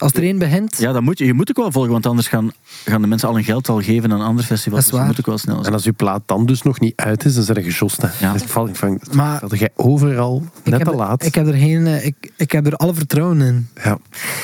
Als 0.02 0.12
er 0.12 0.22
één 0.22 0.38
begint, 0.38 0.76
Ja, 0.78 0.92
dat 0.92 1.02
moet 1.02 1.18
je. 1.18 1.24
Je 1.24 1.32
moet 1.34 1.50
ook 1.50 1.56
wel 1.56 1.72
volgen, 1.72 1.92
want 1.92 2.06
anders 2.06 2.28
gaan, 2.28 2.52
gaan 2.84 3.00
de 3.00 3.06
mensen 3.06 3.28
al 3.28 3.34
hun 3.34 3.44
geld 3.44 3.68
al 3.68 3.80
geven 3.80 4.12
aan 4.12 4.20
andere 4.20 4.46
festivals. 4.46 4.84
Dat 4.84 4.84
is 4.84 4.90
Dus 4.90 4.98
waar. 4.98 5.06
moet 5.08 5.18
ook 5.18 5.26
wel 5.26 5.38
snel 5.38 5.64
En 5.64 5.72
als 5.72 5.84
uw 5.84 5.92
plaat 5.96 6.22
dan 6.26 6.46
dus 6.46 6.62
nog 6.62 6.80
niet 6.80 6.92
uit 6.96 7.24
is, 7.24 7.34
dan 7.34 7.42
zijn 7.44 7.56
er 7.56 7.62
gejost. 7.62 8.02
Ja. 8.20 8.32
Dus 8.32 8.42
val 8.42 8.68
ik 8.68 8.76
van, 8.76 9.00
Maar- 9.12 9.40
dat 9.48 9.58
jij 9.58 9.68
overal 9.76 10.42
ik 10.62 10.70
net 10.70 10.78
heb, 10.80 10.88
te 10.88 10.94
laat. 10.96 11.24
ik 11.24 11.34
heb 11.34 11.46
er 11.46 11.54
geen, 11.54 11.86
eh, 11.86 12.06
ik, 12.06 12.32
ik 12.36 12.52
heb 12.52 12.66
er 12.66 12.76
alle 12.76 12.94
vertrouwen 12.94 13.40
in. 13.40 13.68
ja. 13.84 13.98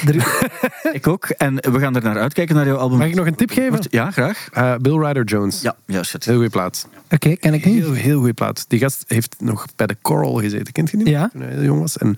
Er- 0.07 0.47
Ik 0.93 1.07
ook. 1.07 1.25
En 1.29 1.55
we 1.55 1.79
gaan 1.79 1.97
er 1.97 2.03
naar 2.03 2.19
uitkijken, 2.19 2.55
naar 2.55 2.67
jouw 2.67 2.77
album. 2.77 2.99
Mag 2.99 3.07
ik 3.07 3.15
nog 3.15 3.27
een 3.27 3.35
tip 3.35 3.51
geven? 3.51 3.79
Ja, 3.91 4.11
graag. 4.11 4.49
Eh, 4.53 4.75
Bill 4.77 4.97
Ryder 4.99 5.25
Jones. 5.25 5.61
Ja, 5.63 5.77
ja 5.87 6.03
shit. 6.03 6.25
Heel 6.25 6.35
goede 6.35 6.51
plaat. 6.51 6.89
Oké, 7.11 7.37
ken 7.37 7.55
ik 7.55 7.65
niet. 7.65 7.75
Heel, 7.85 7.93
heel 7.93 8.17
goede 8.19 8.33
plaat. 8.33 8.65
Die 8.69 8.79
gast 8.79 9.05
heeft 9.07 9.35
nog 9.39 9.67
bij 9.77 9.87
de 9.87 9.97
Coral 10.03 10.35
gezeten. 10.35 10.73
Kent 10.73 10.91
je 10.91 10.97
die? 10.97 11.07
nog? 11.07 11.15
Ja. 11.15 11.29
Toen 11.33 11.41
hij 11.41 11.51
heel 11.51 11.63
jong 11.63 11.81
was. 11.81 11.99
En 11.99 12.17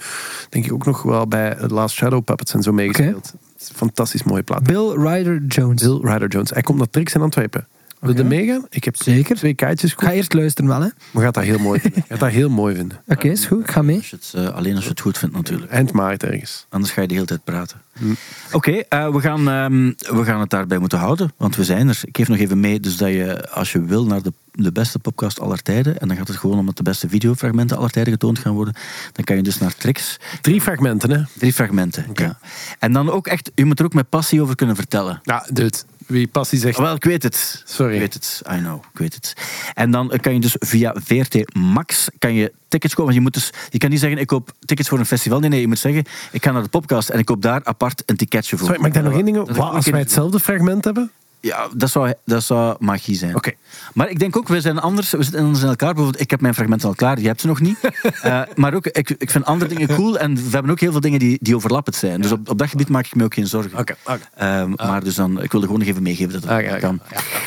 denk 0.48 0.64
ik 0.64 0.72
ook 0.72 0.86
nog 0.86 1.02
wel 1.02 1.26
bij 1.28 1.54
The 1.54 1.66
Last 1.74 1.94
Shadow 1.96 2.24
Puppets 2.24 2.54
en 2.54 2.62
zo 2.62 2.72
meegespeeld. 2.72 3.29
Fantastisch 3.74 4.22
mooie 4.22 4.42
plaat. 4.42 4.62
Bill 4.62 4.92
Ryder 4.96 5.42
Jones. 5.46 5.82
Bill 5.82 5.98
Ryder 6.02 6.28
Jones. 6.28 6.50
Hij 6.50 6.62
komt 6.62 6.78
naar 6.78 6.90
Trix 6.90 7.14
in 7.14 7.20
Antwerpen. 7.20 7.66
Wil 8.00 8.12
je 8.14 8.18
Oké. 8.18 8.28
meegaan? 8.28 8.66
Ik 8.70 8.84
heb 8.84 8.96
Zeker. 8.96 9.36
twee 9.36 9.54
kaartjes 9.54 9.92
ga 9.96 10.12
eerst 10.12 10.32
luisteren 10.32 10.70
wel, 10.70 10.80
hè. 10.80 10.88
Maar 11.10 11.22
gaat 11.22 11.34
dat 11.34 11.44
heel 11.44 11.58
mooi 11.58 11.80
vinden. 11.84 12.04
Gaat 12.08 12.20
dat 12.20 12.28
heel 12.30 12.48
mooi 12.50 12.74
vinden. 12.74 13.00
Oké, 13.08 13.28
is 13.28 13.46
goed. 13.46 13.60
Ik 13.60 13.70
ga 13.70 13.82
mee. 13.82 13.96
Als 13.96 14.10
je 14.10 14.16
het, 14.16 14.32
eh, 14.34 14.54
alleen 14.54 14.74
als 14.74 14.84
je 14.84 14.90
het 14.90 15.00
goed 15.00 15.18
vindt, 15.18 15.34
natuurlijk. 15.34 15.70
Eind 15.72 15.92
maart 15.92 16.22
ergens. 16.22 16.66
Anders 16.68 16.92
ga 16.92 17.00
je 17.00 17.06
de 17.08 17.14
hele 17.14 17.26
tijd 17.26 17.44
praten. 17.44 17.80
Hm. 17.98 18.04
Oké, 18.52 18.70
eh, 18.70 19.08
we, 19.12 19.20
gaan, 19.20 19.48
ehm, 19.48 19.92
we 20.16 20.24
gaan 20.24 20.40
het 20.40 20.50
daarbij 20.50 20.78
moeten 20.78 20.98
houden, 20.98 21.32
want 21.36 21.56
we 21.56 21.64
zijn 21.64 21.88
er. 21.88 22.00
Ik 22.04 22.16
geef 22.16 22.28
nog 22.28 22.38
even 22.38 22.60
mee, 22.60 22.80
dus 22.80 22.96
dat 22.96 23.08
je, 23.08 23.50
als 23.50 23.72
je 23.72 23.84
wil, 23.84 24.06
naar 24.06 24.22
de, 24.22 24.32
de 24.52 24.72
beste 24.72 24.98
podcast 24.98 25.40
aller 25.40 25.62
tijden, 25.62 26.00
en 26.00 26.08
dan 26.08 26.16
gaat 26.16 26.28
het 26.28 26.36
gewoon 26.36 26.58
om 26.58 26.66
dat 26.66 26.76
de 26.76 26.82
beste 26.82 27.08
videofragmenten 27.08 27.76
aller 27.76 27.90
tijden 27.90 28.12
getoond 28.12 28.38
gaan 28.38 28.52
worden, 28.54 28.74
dan 29.12 29.24
kan 29.24 29.36
je 29.36 29.42
dus 29.42 29.58
naar 29.58 29.74
Trix. 29.76 30.16
Drie 30.40 30.60
fragmenten, 30.60 31.10
hè? 31.10 31.22
Drie 31.38 31.52
fragmenten, 31.52 32.06
Oké. 32.08 32.22
ja. 32.22 32.38
En 32.78 32.92
dan 32.92 33.10
ook 33.10 33.26
echt, 33.26 33.50
je 33.54 33.64
moet 33.64 33.78
er 33.78 33.84
ook 33.84 33.94
met 33.94 34.08
passie 34.08 34.42
over 34.42 34.54
kunnen 34.54 34.76
vertellen. 34.76 35.20
Ja, 35.22 35.46
dude. 35.52 35.78
Wie 36.10 36.28
passie 36.28 36.58
zegt... 36.58 36.78
Wel, 36.78 36.94
ik 36.94 37.04
weet 37.04 37.22
het. 37.22 37.62
Sorry. 37.66 37.94
Ik 37.94 38.00
weet 38.00 38.14
het. 38.14 38.42
I 38.52 38.56
know. 38.56 38.84
Ik 38.92 38.98
weet 38.98 39.14
het. 39.14 39.34
En 39.74 39.90
dan 39.90 40.12
kan 40.20 40.34
je 40.34 40.40
dus 40.40 40.56
via 40.58 40.94
VRT 41.04 41.54
Max 41.54 42.08
kan 42.18 42.34
je 42.34 42.52
tickets 42.68 42.94
kopen. 42.94 43.04
Want 43.04 43.16
je, 43.16 43.20
moet 43.20 43.34
dus, 43.34 43.52
je 43.70 43.78
kan 43.78 43.90
niet 43.90 44.00
zeggen, 44.00 44.18
ik 44.18 44.26
koop 44.26 44.52
tickets 44.64 44.88
voor 44.88 44.98
een 44.98 45.06
festival. 45.06 45.40
Nee, 45.40 45.50
nee, 45.50 45.60
je 45.60 45.68
moet 45.68 45.78
zeggen, 45.78 46.04
ik 46.32 46.44
ga 46.44 46.52
naar 46.52 46.62
de 46.62 46.68
podcast 46.68 47.08
en 47.08 47.18
ik 47.18 47.24
koop 47.24 47.42
daar 47.42 47.60
apart 47.64 48.02
een 48.06 48.16
ticketje 48.16 48.56
voor. 48.56 48.66
Sorry, 48.66 48.80
mag 48.80 48.88
ik 48.88 48.94
daar 48.94 49.02
nog 49.02 49.12
één 49.12 49.24
ding 49.24 49.36
Wat 49.36 49.72
als 49.72 49.86
wij 49.86 50.00
hetzelfde 50.00 50.40
fragment 50.40 50.84
hebben? 50.84 51.10
Ja, 51.40 51.68
dat 51.76 51.90
zou, 51.90 52.12
dat 52.24 52.42
zou 52.42 52.76
magie 52.78 53.16
zijn. 53.16 53.36
Oké. 53.36 53.52
Maar 53.94 54.10
ik 54.10 54.18
denk 54.18 54.36
ook, 54.36 54.48
we 54.48 54.60
zijn 54.60 54.78
anders, 54.78 55.10
we 55.10 55.22
zitten 55.22 55.42
anders 55.42 55.62
in 55.62 55.68
elkaar. 55.68 55.94
Bijvoorbeeld, 55.94 56.22
ik 56.22 56.30
heb 56.30 56.40
mijn 56.40 56.54
fragmenten 56.54 56.88
al 56.88 56.94
klaar, 56.94 57.20
je 57.20 57.26
hebt 57.26 57.40
ze 57.40 57.46
nog 57.46 57.60
niet. 57.60 57.78
Eh, 58.22 58.42
maar 58.54 58.74
ook, 58.74 58.86
ik, 58.86 59.10
ik 59.18 59.30
vind 59.30 59.44
andere 59.44 59.74
dingen 59.74 59.96
cool 59.96 60.18
en 60.18 60.34
we 60.34 60.48
hebben 60.50 60.70
ook 60.70 60.80
heel 60.80 60.90
veel 60.90 61.00
dingen 61.00 61.18
die, 61.18 61.38
die 61.40 61.56
overlappend 61.56 61.96
zijn. 61.96 62.20
Dus 62.20 62.32
op, 62.32 62.48
op 62.48 62.58
dat 62.58 62.68
gebied 62.68 62.88
maak 62.88 63.06
ik 63.06 63.14
me 63.14 63.24
ook 63.24 63.34
geen 63.34 63.46
zorgen. 63.46 63.78
Oké, 63.78 63.94
oké. 64.04 64.18
Ehm, 64.34 64.70
Maar 64.76 65.04
dus 65.04 65.14
dan, 65.14 65.42
ik 65.42 65.50
wilde 65.52 65.66
gewoon 65.66 65.80
nog 65.80 65.88
even 65.90 66.02
meegeven 66.02 66.32
dat 66.32 66.42
het 66.42 66.52
Oké, 66.52 66.68
oké. 66.68 66.78
kan. 66.78 67.00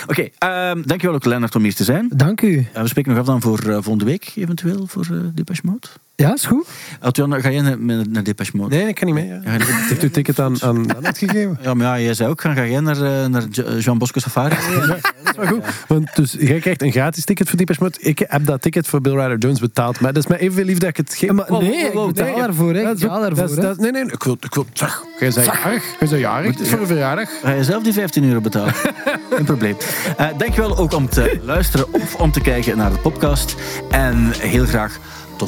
Oké, 0.07 0.27
ehm, 0.37 0.81
dankjewel 0.85 1.15
ook 1.15 1.25
Lennart 1.25 1.55
om 1.55 1.63
hier 1.63 1.75
te 1.75 1.83
zijn. 1.83 2.09
Dank 2.15 2.41
u. 2.41 2.67
En 2.73 2.81
we 2.81 2.87
spreken 2.87 3.11
nog 3.11 3.19
af 3.19 3.25
dan 3.25 3.41
voor 3.41 3.59
eh, 3.59 3.73
volgende 3.73 4.05
week, 4.05 4.31
eventueel, 4.35 4.87
voor 4.87 5.05
eh 5.11 5.17
Depeche 5.33 5.61
Mode. 5.63 5.87
Ja, 6.15 6.33
is 6.33 6.45
goed. 6.45 6.67
Eltjan, 6.99 7.41
ga 7.41 7.49
jij 7.51 7.61
naar, 7.61 7.77
naar 8.09 8.23
Depeche 8.23 8.57
Mode? 8.57 8.75
Nee, 8.75 8.87
ik 8.87 8.95
kan 8.95 9.05
niet 9.05 9.15
mee. 9.15 9.27
Ja. 9.27 9.39
Ja, 9.43 9.59
ga 9.59 9.95
u 10.03 10.09
ticket 10.09 10.39
aan, 10.39 10.61
aan 10.63 10.85
gegeven? 11.15 11.57
Ja, 11.61 11.73
maar 11.73 11.85
ja, 11.99 12.03
jij 12.05 12.13
zei 12.13 12.29
ook, 12.29 12.41
gaan, 12.41 12.55
ga 12.55 12.65
jij 12.65 12.79
naar, 12.79 12.95
eh, 13.01 13.25
naar 13.25 13.43
Jo- 13.51 13.77
Jean 13.77 13.97
Bosco 13.97 14.19
Safari? 14.19 14.55
Dat 14.55 14.97
is 15.23 15.35
wel 15.37 15.47
goed. 15.47 15.63
Want 15.87 16.15
dus, 16.15 16.35
jij 16.39 16.59
krijgt 16.59 16.81
een 16.81 16.91
gratis 16.91 17.25
ticket 17.25 17.47
voor 17.49 17.57
Deepesh 17.57 17.77
Mode. 17.77 17.97
Ik 17.99 18.19
heb 18.27 18.45
dat 18.45 18.61
ticket 18.61 18.87
voor 18.87 19.01
Bill 19.01 19.13
Ryder 19.13 19.37
Jones 19.37 19.59
betaald. 19.59 19.99
Maar 19.99 20.13
dat 20.13 20.23
is 20.23 20.29
mij 20.29 20.37
evenveel 20.39 20.65
lief 20.65 20.77
dat 20.77 20.89
ik 20.89 20.97
het 20.97 21.13
geef. 21.15 21.29
Ja, 21.29 21.33
maar 21.35 21.45
Wow, 21.47 21.61
nee, 21.61 21.83
wow, 21.83 21.93
wow, 21.93 22.07
ik 22.09 22.13
betaal 22.15 22.31
nee, 22.31 22.41
daarvoor. 22.41 22.73
hè. 22.73 22.89
Ik 22.91 22.97
betaal 22.99 23.21
daarvoor. 23.21 23.75
Nee, 23.77 23.91
nee, 23.91 24.03
ik 24.03 24.23
wil... 24.23 24.37
Ik 24.39 24.53
wil 24.53 24.65
zeg, 24.73 25.03
jij 25.19 25.31
bent 25.33 25.45
jarig. 25.45 25.83
Jij 25.99 26.07
bent 26.09 26.21
jarig. 26.21 26.51
Het 26.51 26.59
is 26.59 26.69
voor 26.69 26.79
een 26.79 26.87
verjaardag. 26.87 27.29
Ga 27.43 27.51
je 27.51 27.63
zelf 27.63 27.83
die 27.83 27.93
15 27.93 28.23
euro 28.23 28.41
betalen? 28.41 28.73
Geen 29.35 29.45
probleem. 29.45 29.75
Eh 30.17 30.27
dankjewel 30.37 30.77
ook 30.77 30.93
om 30.93 31.09
te 31.09 31.39
luisteren 31.43 31.93
of 31.93 32.15
om 32.15 32.31
te 32.31 32.41
kijken 32.41 32.77
naar 32.77 32.91
de 32.91 32.97
podcast. 32.99 33.55
En 33.91 34.31
heel 34.37 34.65
graag 34.65 34.99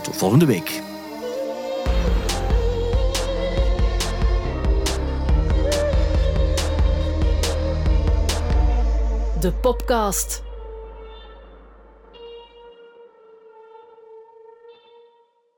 tot 0.03 0.17
volgende 0.17 0.45
week. 0.45 0.81
De 9.39 9.51
Popcast. 9.61 10.41